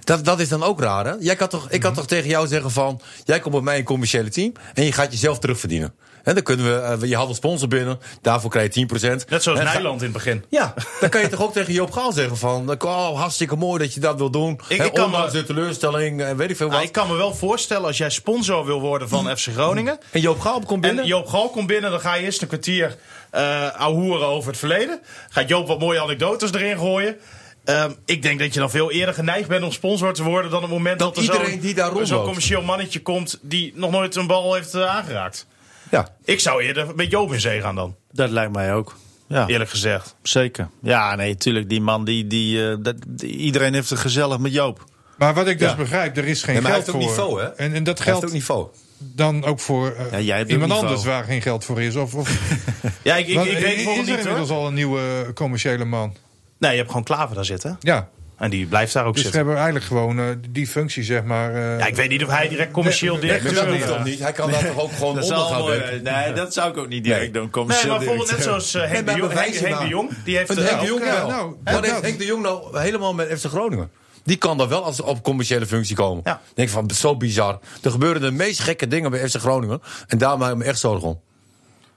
Dat, 0.00 0.24
dat 0.24 0.40
is 0.40 0.48
dan 0.48 0.62
ook 0.62 0.80
raar, 0.80 1.06
hè? 1.06 1.12
Jij 1.20 1.36
kan 1.36 1.48
toch, 1.48 1.70
ik 1.70 1.80
kan 1.80 1.94
toch 1.94 2.06
tegen 2.06 2.28
jou 2.28 2.46
zeggen 2.46 2.70
van... 2.70 3.00
jij 3.24 3.40
komt 3.40 3.54
bij 3.54 3.62
mij 3.62 3.78
een 3.78 3.84
commerciële 3.84 4.28
team... 4.28 4.52
en 4.74 4.84
je 4.84 4.92
gaat 4.92 5.12
jezelf 5.12 5.38
terugverdienen. 5.38 5.94
En 6.24 6.34
dan 6.34 6.42
kunnen 6.42 6.66
we... 6.66 6.80
eh, 7.04 7.08
je 7.08 7.16
haalt 7.16 7.28
een 7.28 7.34
sponsor 7.34 7.68
binnen, 7.68 7.98
daarvoor 8.22 8.50
krijg 8.50 8.74
je 8.74 8.86
10%. 8.86 9.28
Net 9.28 9.42
zoals 9.42 9.58
En 9.58 9.64
Nijland 9.64 9.98
in 9.98 10.04
het 10.04 10.12
begin. 10.12 10.44
Ja, 10.48 10.74
dan 11.00 11.08
kan 11.08 11.20
je 11.20 11.28
toch 11.28 11.42
ook 11.42 11.52
tegen 11.52 11.72
Joop 11.72 11.90
Gaal 11.92 12.12
zeggen 12.12 12.36
van... 12.36 12.76
oh, 12.82 13.18
hartstikke 13.20 13.56
mooi 13.56 13.78
dat 13.82 13.94
je 13.94 14.00
dat 14.00 14.18
wil 14.18 14.30
doen. 14.30 14.60
Ik- 14.68 14.78
Hè, 14.78 14.84
ik 14.84 14.92
kan 14.94 15.04
ondanks 15.04 15.32
me- 15.32 15.38
de 15.40 15.46
teleurstelling 15.46 16.22
en 16.22 16.36
weet 16.36 16.50
ik 16.50 16.56
veel 16.56 16.66
wat. 16.66 16.74
Nou, 16.74 16.86
ik 16.86 16.92
kan 16.92 17.08
me 17.08 17.14
wel 17.16 17.34
voorstellen 17.34 17.86
als 17.86 17.98
jij 17.98 18.10
sponsor 18.10 18.64
wil 18.64 18.80
worden 18.80 19.08
van 19.08 19.36
FC 19.36 19.48
Groningen. 19.52 19.98
En 20.10 20.20
Joop 20.20 20.40
Gaal 20.40 20.60
komt 20.60 20.80
binnen. 20.80 21.02
En 21.02 21.08
Joop 21.08 21.26
Gal 21.26 21.48
komt 21.48 21.66
binnen, 21.66 21.90
dan 21.90 22.00
ga 22.00 22.14
je 22.14 22.22
eerst 22.24 22.42
een 22.42 22.48
kwartier 22.48 22.96
eh 23.30 23.68
ouwehoeren 23.80 24.26
over 24.26 24.48
het 24.50 24.58
verleden. 24.58 25.00
Gaat 25.30 25.48
Joop 25.48 25.66
wat 25.66 25.78
mooie 25.78 26.00
anekdotes 26.02 26.52
erin 26.52 26.78
gooien. 26.78 27.16
Ehm, 27.64 27.92
ik 28.04 28.22
denk 28.22 28.38
dat 28.38 28.54
je 28.54 28.60
dan 28.60 28.70
veel 28.70 28.90
eerder 28.90 29.14
geneigd 29.14 29.48
bent 29.48 29.64
om 29.64 29.72
sponsor 29.72 30.12
te 30.14 30.22
worden 30.22 30.50
dan 30.50 30.62
op 30.62 30.68
het 30.68 30.76
moment 30.78 30.98
Dan 30.98 31.08
dat 31.08 31.16
er 31.16 31.22
iedereen 31.22 31.50
zo'n 31.50 31.60
die 31.60 31.74
daar 31.74 31.86
zo'n 31.88 31.94
rondloopt. 31.96 32.24
commercieel 32.24 32.62
mannetje 32.62 33.02
komt 33.02 33.38
die 33.42 33.72
nog 33.76 33.90
nooit 33.90 34.16
een 34.16 34.26
bal 34.26 34.54
heeft 34.54 34.74
eh, 34.74 34.86
aangeraakt. 34.96 35.46
Ja. 35.94 36.08
Ik 36.24 36.40
zou 36.40 36.62
eerder 36.62 36.86
met 36.94 37.10
Joop 37.10 37.32
in 37.32 37.40
zee 37.40 37.60
gaan 37.60 37.74
dan, 37.74 37.96
Dat 38.12 38.30
lijkt 38.30 38.52
mij 38.52 38.74
ook. 38.74 38.96
Ja, 39.26 39.46
eerlijk 39.46 39.70
gezegd. 39.70 40.14
zeker. 40.22 40.68
Ja, 40.82 41.14
nee, 41.14 41.36
tuurlijk. 41.36 41.68
Die 41.68 41.80
man, 41.80 42.04
die, 42.04 42.26
die, 42.26 42.68
eh, 42.70 42.76
dat, 42.80 42.94
die- 43.08 43.36
iedereen 43.36 43.74
heeft 43.74 43.90
het 43.90 43.98
gezellig 43.98 44.38
met 44.38 44.52
Joop. 44.52 44.84
Maar 45.18 45.34
wat 45.34 45.46
ik 45.46 45.58
dus 45.58 45.70
Ja. 45.70 45.76
begrijp, 45.76 46.16
er 46.16 46.24
is 46.24 46.42
geen 46.42 46.52
Nee, 46.54 46.62
maar 46.62 46.72
hij 46.72 46.82
geld 46.82 46.92
heeft 46.96 47.08
ook 47.08 47.14
voor. 47.14 47.26
niveau, 47.26 47.42
hè? 47.42 47.48
En, 47.64 47.74
en 47.74 47.84
dat 47.84 47.98
Hij 47.98 48.06
geldt 48.06 48.24
ook 48.26 48.32
niveau. 48.32 48.66
dan 48.98 49.44
ook 49.44 49.60
voor 49.60 49.90
eh, 49.92 50.10
Ja, 50.10 50.20
jij 50.20 50.36
hebt 50.38 50.50
iemand 50.50 50.72
anders 50.72 51.04
waar 51.04 51.24
geen 51.24 51.42
geld 51.42 51.64
voor 51.64 51.82
is. 51.82 51.96
Of, 51.96 52.14
of, 52.14 52.28
Ja, 53.02 53.16
ik, 53.16 53.26
ik, 53.26 53.34
ik 53.40 53.46
is 53.46 53.52
weet 53.62 53.62
er 53.86 53.96
niet 53.96 54.08
inmiddels 54.08 54.48
hoor. 54.48 54.58
al 54.58 54.66
een 54.66 54.74
nieuwe 54.74 55.30
commerciële 55.34 55.84
man? 55.84 56.16
Nee, 56.58 56.70
je 56.70 56.76
hebt 56.76 56.88
gewoon 56.88 57.04
Klaver 57.04 57.34
daar 57.34 57.44
zitten. 57.44 57.76
Ja, 57.80 58.08
En 58.44 58.50
die 58.50 58.66
blijft 58.66 58.92
daar 58.92 59.04
ook 59.04 59.14
dus 59.14 59.22
we 59.22 59.28
zitten. 59.30 59.46
hebben 59.46 59.56
eigenlijk 59.64 59.84
gewoon 59.86 60.18
eh, 60.18 60.24
die 60.50 60.66
functie, 60.66 61.02
zeg 61.04 61.24
maar. 61.24 61.54
eh, 61.54 61.78
Ja, 61.78 61.86
ik 61.86 61.94
weet 61.96 62.08
niet 62.08 62.24
of 62.24 62.30
hij 62.30 62.48
direct 62.48 62.72
commercieel 62.72 63.12
Nee, 63.12 63.20
directeur 63.22 63.54
dat 63.54 63.66
is. 63.66 63.70
hoeft 63.70 63.86
toch 63.86 64.04
niet? 64.04 64.18
Hij 64.18 64.32
kan 64.32 64.50
daar 64.50 64.66
toch 64.66 64.80
ook 64.80 64.92
gewoon 64.92 65.14
Dat 65.20 65.24
onder 65.24 65.38
gaan 65.46 65.64
werken? 65.66 66.02
Nee, 66.02 66.32
dat 66.32 66.52
zou 66.54 66.70
ik 66.70 66.76
ook 66.76 66.88
niet 66.88 67.04
direct 67.04 67.20
Nee. 67.22 67.30
doen. 67.30 67.42
Nee, 67.42 67.50
commercieel 67.50 67.88
maar 67.88 67.98
bijvoorbeeld 67.98 68.30
net 68.30 68.42
zoals 68.42 68.74
eh, 68.74 68.80
Henk, 68.82 68.92
Nee, 69.06 69.14
de 69.14 69.20
Jong, 69.20 69.32
Henk, 69.32 69.58
de 69.58 69.68
nou. 69.68 69.88
Jong. 69.88 70.10
Die 70.24 70.36
heeft 70.36 70.48
Henk 70.54 70.80
de 70.80 70.86
Jong 70.86 71.04
nou, 71.04 71.44
Wat 71.64 71.74
dat- 71.74 71.84
heeft 71.84 72.00
Henk 72.02 72.18
de 72.18 72.24
Jong 72.24 72.42
nou 72.42 72.78
helemaal 72.80 73.14
met 73.14 73.38
FC 73.40 73.44
Groningen? 73.46 73.90
Die 74.24 74.36
kan 74.36 74.58
dan 74.58 74.68
wel 74.68 74.84
als 74.84 75.00
op 75.00 75.22
commerciële 75.22 75.66
functie 75.66 75.96
komen. 75.96 76.22
Ja. 76.24 76.40
Denk 76.54 76.68
van, 76.68 76.90
zo 76.94 77.16
bizar. 77.16 77.58
Er 77.82 77.90
gebeuren 77.90 78.20
de 78.22 78.30
meest 78.30 78.60
gekke 78.60 78.88
dingen 78.88 79.10
bij 79.10 79.28
FC 79.28 79.36
Groningen. 79.36 79.80
En 80.06 80.18
daar 80.18 80.38
maak 80.38 80.50
ik 80.50 80.56
me 80.56 80.64
echt 80.64 80.78
zorgen 80.78 81.08
om. 81.08 81.20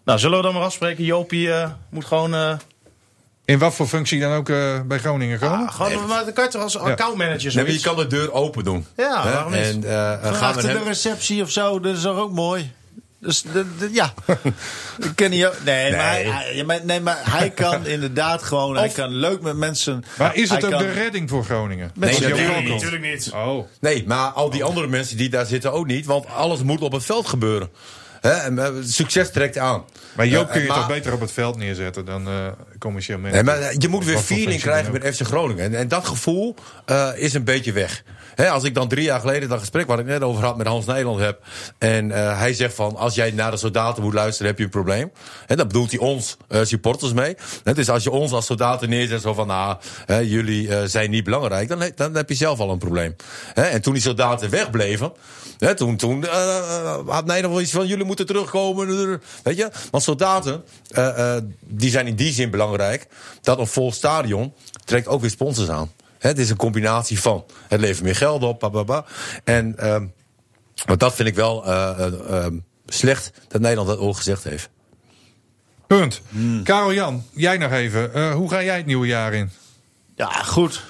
Nou, 0.06 0.20
zullen 0.20 0.38
we 0.38 0.44
dan 0.44 0.54
maar 0.54 0.64
afspreken? 0.64 1.04
Jopie 1.04 1.52
eh, 1.54 1.70
moet 1.90 2.06
gewoon... 2.06 2.34
eh, 2.34 2.54
In 3.48 3.60
wat 3.60 3.74
voor 3.76 3.88
functie 3.88 4.20
dan 4.20 4.32
ook 4.34 4.50
eh, 4.50 4.82
bij 4.86 5.00
Groningen 5.00 5.40
komen? 5.40 5.68
ah, 5.68 5.74
gewoon 5.74 6.08
maar 6.08 6.24
dan 6.26 6.34
kan 6.34 6.44
je 6.44 6.50
toch 6.50 6.62
als 6.62 6.78
accountmanager 6.78 7.56
Nee, 7.56 7.64
maar 7.64 7.74
je 7.74 7.80
kan 7.80 7.96
de 7.96 8.08
deur 8.08 8.32
open 8.34 8.64
doen. 8.64 8.86
Ja, 8.98 9.24
Hè? 9.24 9.32
waarom 9.34 9.52
niet? 9.52 9.62
En 9.62 9.84
eh, 9.84 10.34
gaan 10.34 10.56
we 10.56 10.62
de 10.62 10.68
hem... 10.68 10.84
receptie 10.84 11.42
of 11.42 11.50
zo, 11.52 11.80
dat 11.80 11.96
is 11.96 12.02
toch 12.02 12.18
ook 12.18 12.32
mooi? 12.32 12.72
Dus, 13.20 13.42
de, 13.42 13.66
de- 13.80 13.90
ja. 13.94 14.14
Ik 14.98 15.12
ken 15.16 15.30
niet, 15.30 15.50
nee, 15.66 15.92
Maar 15.92 16.00
hij, 16.12 16.56
ja, 16.56 16.80
nee, 16.84 17.00
maar 17.00 17.20
hij 17.24 17.50
kan 17.50 17.86
inderdaad 17.96 18.44
gewoon, 18.44 18.78
hij 18.78 18.90
kan 18.90 19.10
leuk 19.10 19.42
met 19.42 19.56
mensen. 19.56 20.04
Maar 20.18 20.36
is 20.36 20.50
het 20.50 20.64
ook 20.66 20.72
kan- 20.72 20.82
de 20.82 20.92
redding 20.92 21.30
voor 21.30 21.44
Groningen? 21.44 21.92
Nee, 21.96 22.20
Nee, 22.20 22.54
komt? 22.54 22.68
natuurlijk 22.68 23.04
niet. 23.04 23.32
Oh, 23.34 23.66
Nee, 23.80 24.04
maar 24.08 24.30
al 24.30 24.50
die 24.50 24.64
andere 24.64 24.88
mensen 24.88 25.18
die 25.18 25.30
daar 25.30 25.46
zitten 25.46 25.72
ook 25.74 25.86
niet. 25.88 26.06
Want 26.06 26.26
alles 26.28 26.64
moet 26.64 26.82
op 26.82 26.92
het 26.92 27.04
veld 27.06 27.28
gebeuren. 27.28 27.70
Hè, 28.22 28.32
en, 28.32 28.60
eh, 28.60 28.72
succes 28.84 29.32
trekt 29.32 29.58
aan. 29.58 29.84
Maar 30.16 30.28
Joop 30.28 30.50
kun 30.52 30.62
je 30.62 30.68
maar- 30.68 30.78
toch 30.78 30.88
beter 30.88 31.14
op 31.14 31.20
het 31.20 31.32
veld 31.32 31.58
neerzetten 31.58 32.06
dan 32.06 32.28
eh 32.28 32.34
commercieel 32.80 33.20
Nee, 33.20 33.32
manager. 33.32 33.62
maar 33.62 33.76
je 33.78 33.88
moet 33.88 34.06
weer 34.06 34.14
Wat 34.14 34.24
feeling 34.24 34.62
krijgen 34.62 34.92
met 34.92 35.16
FC 35.16 35.22
Groningen. 35.22 35.64
En, 35.64 35.76
en 35.76 35.88
dat 35.88 36.06
gevoel 36.06 36.56
eh, 36.86 37.10
is 37.16 37.34
een 37.34 37.44
beetje 37.44 37.72
weg. 37.72 38.04
Als 38.46 38.64
ik 38.64 38.74
dan 38.74 38.88
drie 38.88 39.04
jaar 39.04 39.20
geleden 39.20 39.50
dat 39.50 39.60
gesprek 39.60 39.88
waar 39.88 40.00
ik 40.00 40.06
net 40.06 40.22
over 40.22 40.44
had 40.44 40.58
met 40.58 40.68
Hans 40.68 40.86
Nederland 40.86 41.20
heb. 41.20 41.42
En 41.78 42.12
eh, 42.12 42.40
hij 42.40 42.54
zegt 42.54 42.74
van 42.74 42.96
als 42.96 43.16
jij 43.16 43.32
naar 43.32 43.52
de 43.52 43.58
soldaten 43.58 44.04
moet 44.04 44.14
luisteren, 44.14 44.48
heb 44.48 44.58
je 44.58 44.64
een 44.64 44.70
probleem. 44.70 45.12
Hè, 45.46 45.56
dan 45.56 45.68
bedoelt 45.68 45.92
hij 45.92 46.00
ons 46.00 46.38
eh, 46.48 46.64
supporters 46.64 47.14
mee. 47.14 47.36
Hè, 47.64 47.74
dus 47.74 47.90
als 47.90 48.04
je 48.04 48.12
ons 48.12 48.32
als 48.32 48.46
soldaten 48.46 48.90
neerzet, 48.90 49.22
zo 49.22 49.34
van 49.34 49.48
nou, 49.48 49.78
jullie 50.24 50.76
eh, 50.76 50.84
zijn 50.86 51.10
niet 51.10 51.24
belangrijk, 51.24 51.68
dan, 51.68 51.92
dan 51.96 52.16
heb 52.16 52.30
je 52.30 52.36
zelf 52.36 52.60
al 52.60 52.72
een 52.72 52.78
probleem. 52.78 53.16
En 53.54 53.82
toen 53.82 53.94
die 53.94 54.02
soldaten 54.02 54.50
wegbleven, 54.50 55.12
toen, 55.76 55.96
toen 55.96 56.26
eh, 56.26 56.98
had 57.08 57.26
Nederland 57.26 57.54
wel 57.54 57.62
iets 57.62 57.72
van 57.72 57.88
jullie 57.88 58.06
moeten 58.06 58.26
terugkomen. 58.26 59.22
Weet 59.44 59.58
je? 59.58 59.70
Want 59.92 60.04
soldaten, 60.04 60.64
eh, 60.90 61.36
eh, 61.36 61.44
die 61.60 61.90
zijn 61.90 62.08
in 62.08 62.16
die 62.16 62.34
zin 62.34 62.50
belangrijk 62.50 62.67
dat 63.42 63.60
een 63.60 63.68
vol 63.68 63.92
stadion 63.92 64.54
trekt 64.86 65.08
ook 65.08 65.22
weer 65.22 65.30
sponsors 65.30 65.70
aan. 65.70 65.92
Hè, 66.20 66.30
het 66.30 66.40
is 66.40 66.50
een 66.50 66.58
combinatie 66.58 67.20
van. 67.20 67.46
Het 67.68 67.80
levert 67.80 68.04
meer 68.04 68.16
geld 68.16 68.44
op, 68.44 68.60
bababa. 68.60 69.06
En 69.44 69.78
ehm, 69.78 70.06
maar 70.86 70.98
dat 70.98 71.16
vind 71.16 71.28
ik 71.28 71.36
wel 71.36 71.66
eh, 71.66 71.90
eh, 72.06 72.44
ehm, 72.44 72.58
slecht 72.88 73.32
dat 73.48 73.62
Nederland 73.62 73.88
dat 73.88 73.98
ook 73.98 74.16
gezegd 74.16 74.44
heeft. 74.44 74.70
Punt. 75.88 76.22
Hmm. 76.30 76.64
Karel 76.64 76.94
Jan, 76.94 77.26
jij 77.34 77.58
nog 77.58 77.72
even. 77.72 78.14
Eh, 78.14 78.34
hoe 78.34 78.50
ga 78.50 78.64
jij 78.64 78.78
het 78.78 78.86
nieuwe 78.86 79.08
jaar 79.08 79.34
in? 79.34 79.52
Ja, 80.16 80.30
goed. 80.30 80.84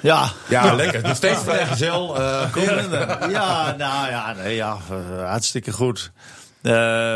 Ja, 0.00 0.32
Ja, 0.48 0.74
lekker. 0.74 1.02
Nog 1.02 1.16
steeds 1.16 1.40
vrijgezel. 1.40 2.20
eh 2.20 2.52
ja, 3.30 3.74
nou 3.78 4.08
ja, 4.08 4.32
nee, 4.32 4.54
ja 4.54 4.78
hartstikke 5.16 5.72
goed. 5.72 6.10
Eh, 6.68 6.74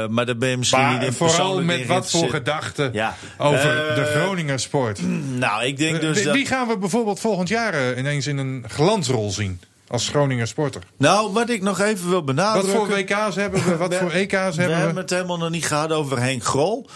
maar 0.08 0.26
daar 0.26 0.36
ben 0.36 0.48
je 0.48 0.56
misschien 0.56 0.88
niet 0.88 1.00
Maar 1.00 1.12
vooral 1.12 1.62
met 1.62 1.86
wat 1.86 2.10
voor 2.10 2.28
gedachten 2.30 2.90
Ja. 2.92 3.14
over 3.38 3.88
Eh, 3.88 3.94
de 3.94 4.04
Groninger 4.04 4.58
sport. 4.60 5.00
Nou, 5.38 5.64
ik 5.64 5.76
denk 5.76 6.00
dus 6.00 6.22
Wie- 6.24 6.46
gaan 6.46 6.68
we 6.68 6.78
bijvoorbeeld 6.78 7.20
volgend 7.20 7.48
jaar 7.48 7.74
eh, 7.74 7.98
ineens 7.98 8.26
in 8.26 8.38
een 8.38 8.64
glansrol 8.68 9.30
zien? 9.30 9.60
Als 9.88 10.08
Groninger 10.08 10.46
sporter. 10.46 10.82
Nou, 10.96 11.32
wat 11.32 11.50
ik 11.50 11.62
nog 11.62 11.80
even 11.80 12.04
wil 12.08 12.14
Wat 12.16 12.24
benadrukken... 12.24 12.72
voor 12.72 12.88
WK's 12.88 13.34
hebben 13.34 13.64
we? 13.64 13.76
Wat 13.76 13.94
voor 13.94 14.10
EK's 14.10 14.32
We 14.32 14.36
hebben 14.60 14.76
hebben 14.76 14.94
we? 14.94 15.00
het 15.00 15.10
helemaal 15.10 15.38
nog 15.38 15.50
niet 15.50 15.66
gehad 15.66 15.92
over 15.92 16.18
Henk 16.20 16.44
Grol. 16.44 16.86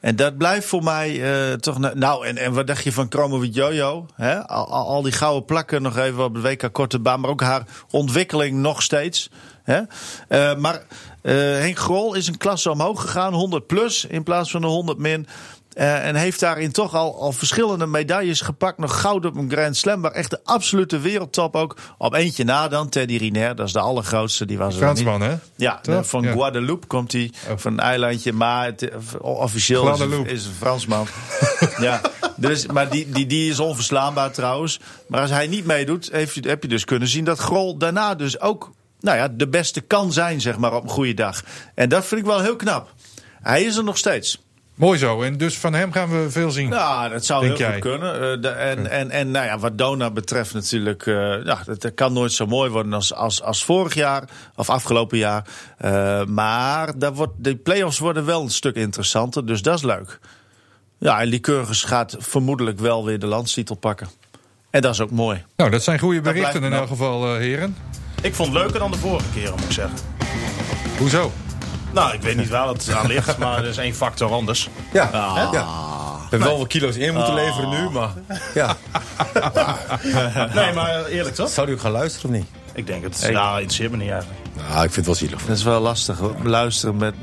En 0.00 0.16
dat 0.16 0.36
blijft 0.38 0.66
voor 0.66 0.82
mij 0.82 1.20
toch... 1.60 1.78
na- 1.78 1.92
Nou, 1.94 2.26
en, 2.26 2.36
en 2.38 2.52
wat 2.52 2.66
dacht 2.66 2.84
je 2.84 2.92
van 2.92 3.08
Kromovic 3.08 3.54
Jojo? 3.54 4.06
Hè? 4.14 4.46
Al, 4.48 5.02
die 5.02 5.12
gouden 5.12 5.44
plakken 5.44 5.82
nog 5.82 5.96
even 5.98 6.24
op 6.24 6.34
de 6.34 6.40
WK 6.40 6.68
Korte 6.72 6.98
Baan. 6.98 7.20
Maar 7.20 7.30
ook 7.30 7.40
haar 7.42 7.62
ontwikkeling 7.90 8.56
nog 8.58 8.82
steeds. 8.82 9.30
Hè? 9.64 9.80
Maar 10.54 10.82
eh, 11.22 11.34
Henk 11.34 11.78
Grol 11.78 12.14
is 12.14 12.26
een 12.26 12.36
klasse 12.36 12.70
omhoog 12.70 13.00
gegaan. 13.00 13.32
100 13.32 13.66
plus 13.66 14.04
in 14.04 14.22
plaats 14.22 14.50
van 14.50 14.60
de 14.60 14.66
100 14.66 14.98
min. 14.98 15.26
Eh, 15.70 16.06
en 16.06 16.14
heeft 16.14 16.40
daarin 16.40 16.72
toch 16.72 16.94
al, 16.94 17.20
al 17.20 17.32
verschillende 17.32 17.86
medailles 17.86 18.40
gepakt. 18.40 18.78
Nog 18.78 19.00
goud 19.00 19.24
op 19.24 19.36
een 19.36 19.50
Grand 19.50 19.76
Slam. 19.76 20.00
Maar 20.00 20.10
echt 20.10 20.30
de 20.30 20.40
absolute 20.44 20.98
wereldtop 20.98 21.56
ook. 21.56 21.76
Op 21.98 22.14
eentje 22.14 22.44
na 22.44 22.68
dan. 22.68 22.88
Teddy 22.88 23.16
Riner, 23.16 23.56
dat 23.56 23.66
is 23.66 23.72
de 23.72 23.80
allergrootste. 23.80 24.46
Die 24.46 24.58
was. 24.58 24.76
Fransman, 24.76 25.20
hè? 25.20 25.36
Ja, 25.56 25.80
van 26.02 26.22
Ja. 26.22 26.32
Guadeloupe 26.32 26.86
komt 26.86 27.12
hij. 27.12 27.32
Van 27.56 27.72
een 27.72 27.80
eilandje, 27.80 28.32
maar 28.32 28.64
het, 28.64 28.88
eh, 28.88 28.96
officieel 29.20 29.92
is, 29.92 30.32
is 30.32 30.44
een 30.46 30.52
Fransman. 30.52 31.06
ja, 31.78 32.00
dus, 32.36 32.66
maar 32.66 32.90
die, 32.90 33.10
die, 33.10 33.26
die 33.26 33.50
is 33.50 33.60
onverslaanbaar 33.60 34.32
trouwens. 34.32 34.80
Maar 35.06 35.20
als 35.20 35.30
hij 35.30 35.46
niet 35.46 35.64
meedoet, 35.64 36.08
heeft, 36.12 36.44
heb 36.44 36.62
je 36.62 36.68
dus 36.68 36.84
kunnen 36.84 37.08
zien 37.08 37.24
dat 37.24 37.38
Grol 37.38 37.76
daarna 37.76 38.14
dus 38.14 38.40
ook 38.40 38.70
nou 39.00 39.16
ja, 39.16 39.28
de 39.28 39.48
beste 39.48 39.80
kan 39.80 40.12
zijn, 40.12 40.40
zeg 40.40 40.58
maar, 40.58 40.74
op 40.74 40.82
een 40.82 40.88
goede 40.88 41.14
dag. 41.14 41.42
En 41.74 41.88
dat 41.88 42.06
vind 42.06 42.20
ik 42.20 42.26
wel 42.26 42.40
heel 42.40 42.56
knap. 42.56 42.92
Hij 43.42 43.62
is 43.62 43.76
er 43.76 43.84
nog 43.84 43.98
steeds. 43.98 44.42
Mooi 44.74 44.98
zo. 44.98 45.22
En 45.22 45.36
dus 45.38 45.58
van 45.58 45.72
hem 45.74 45.92
gaan 45.92 46.08
we 46.22 46.30
veel 46.30 46.50
zien. 46.50 46.70
Ja, 46.70 47.08
dat 47.08 47.24
zou 47.24 47.46
heel 47.46 47.56
jij? 47.56 47.72
goed 47.72 47.80
kunnen. 47.80 48.14
Eh, 48.14 48.42
de- 48.42 48.48
en, 48.48 48.90
en, 48.90 49.10
en 49.10 49.30
nou 49.30 49.46
ja, 49.46 49.58
wat 49.58 49.78
Dona 49.78 50.10
betreft 50.10 50.54
natuurlijk... 50.54 51.06
eh 51.06 51.14
ja, 51.44 51.62
dat, 51.64 51.80
dat 51.82 51.94
kan 51.94 52.12
nooit 52.12 52.32
zo 52.32 52.46
mooi 52.46 52.70
worden 52.70 52.92
als, 52.92 53.14
als, 53.14 53.42
als 53.42 53.64
vorig 53.64 53.94
jaar 53.94 54.24
of 54.56 54.70
afgelopen 54.70 55.18
jaar. 55.18 55.44
Eh, 55.78 56.24
maar 56.24 56.98
daar 56.98 57.12
wordt, 57.14 57.32
de 57.36 57.56
play-offs 57.56 57.98
worden 57.98 58.24
wel 58.24 58.42
een 58.42 58.50
stuk 58.50 58.74
interessanter, 58.76 59.46
dus 59.46 59.62
dat 59.62 59.76
is 59.76 59.82
leuk. 59.82 60.18
Ja, 60.98 61.20
en 61.20 61.26
Lycurgus 61.26 61.82
gaat 61.82 62.16
vermoedelijk 62.18 62.78
wel 62.78 63.04
weer 63.04 63.18
de 63.18 63.26
landstitel 63.26 63.74
pakken. 63.74 64.08
En 64.70 64.82
dat 64.82 64.92
is 64.92 65.00
ook 65.00 65.10
mooi. 65.10 65.44
Nou, 65.56 65.70
dat 65.70 65.82
zijn 65.82 65.98
goede 65.98 66.20
Dat 66.20 66.32
berichten 66.34 66.62
in 66.64 66.72
elk 66.72 66.88
geval, 66.88 67.26
eh, 67.34 67.40
heren. 67.40 67.76
Ik 68.20 68.34
vond 68.34 68.52
het 68.52 68.62
leuker 68.62 68.78
dan 68.78 68.90
de 68.90 68.98
vorige 68.98 69.26
keren, 69.34 69.50
moet 69.50 69.64
ik 69.64 69.72
zeggen. 69.72 69.98
Hoezo? 70.98 71.32
Nou, 71.92 72.14
ik 72.14 72.22
weet 72.22 72.36
niet 72.36 72.48
waar 72.48 72.68
het 72.68 72.92
aan 72.94 73.06
ligt, 73.06 73.38
maar 73.38 73.58
er 73.58 73.68
is 73.68 73.76
één 73.76 73.94
factor 73.94 74.32
anders. 74.32 74.68
ja. 74.92 75.08
ja. 75.52 75.88
We 76.30 76.36
hebben 76.36 76.48
wel 76.48 76.58
wat 76.58 76.68
kilo's 76.68 76.96
in 76.96 77.14
moeten 77.14 77.34
leveren 77.34 77.68
nu, 77.68 77.90
maar 77.90 78.10
ja. 78.54 78.76
Nee, 80.54 80.72
maar 80.72 81.04
eerlijk 81.04 81.34
toch? 81.34 81.48
Zou 81.48 81.68
u 81.68 81.72
ook 81.72 81.80
gaan 81.80 81.90
luisteren 81.90 82.30
of 82.30 82.36
niet? 82.36 82.46
Ik 82.74 82.86
denk 82.86 83.02
het. 83.02 83.28
Nou, 83.32 83.54
interesseert 83.56 83.90
me 83.90 83.96
niet 83.96 84.10
eigenlijk. 84.10 84.39
Nou, 84.68 84.84
ik 84.84 84.92
vind 84.92 84.94
het 84.96 85.06
wel 85.06 85.14
zielig. 85.14 85.46
Dat 85.46 85.56
is 85.56 85.62
wel 85.62 85.80
lastig 85.80 86.18
hoor. 86.18 86.34
Luisteren 86.42 86.96
met 86.96 87.14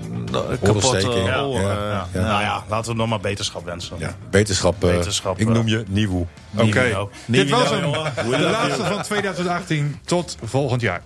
kapotte 0.61 1.07
oren. 1.43 1.61
Ja. 1.61 2.07
Nou 2.13 2.41
ja, 2.41 2.63
laten 2.69 2.91
we 2.91 2.97
nog 2.97 3.07
maar 3.07 3.19
beterschap 3.19 3.65
wensen. 3.65 3.95
Ja. 3.99 4.15
Wetenschap, 4.31 4.83
eh, 4.83 4.95
ik 5.35 5.47
eh. 5.47 5.53
noem 5.53 5.67
je 5.67 5.83
Nieuwoe. 5.87 6.25
Oké. 6.57 7.07
Dit 7.25 7.49
was 7.49 7.69
hem. 7.69 7.91
De 8.29 8.39
laatste 8.39 8.83
van 8.83 9.01
2018. 9.01 9.99
Tot 10.05 10.37
volgend 10.43 10.81
jaar. 10.81 11.01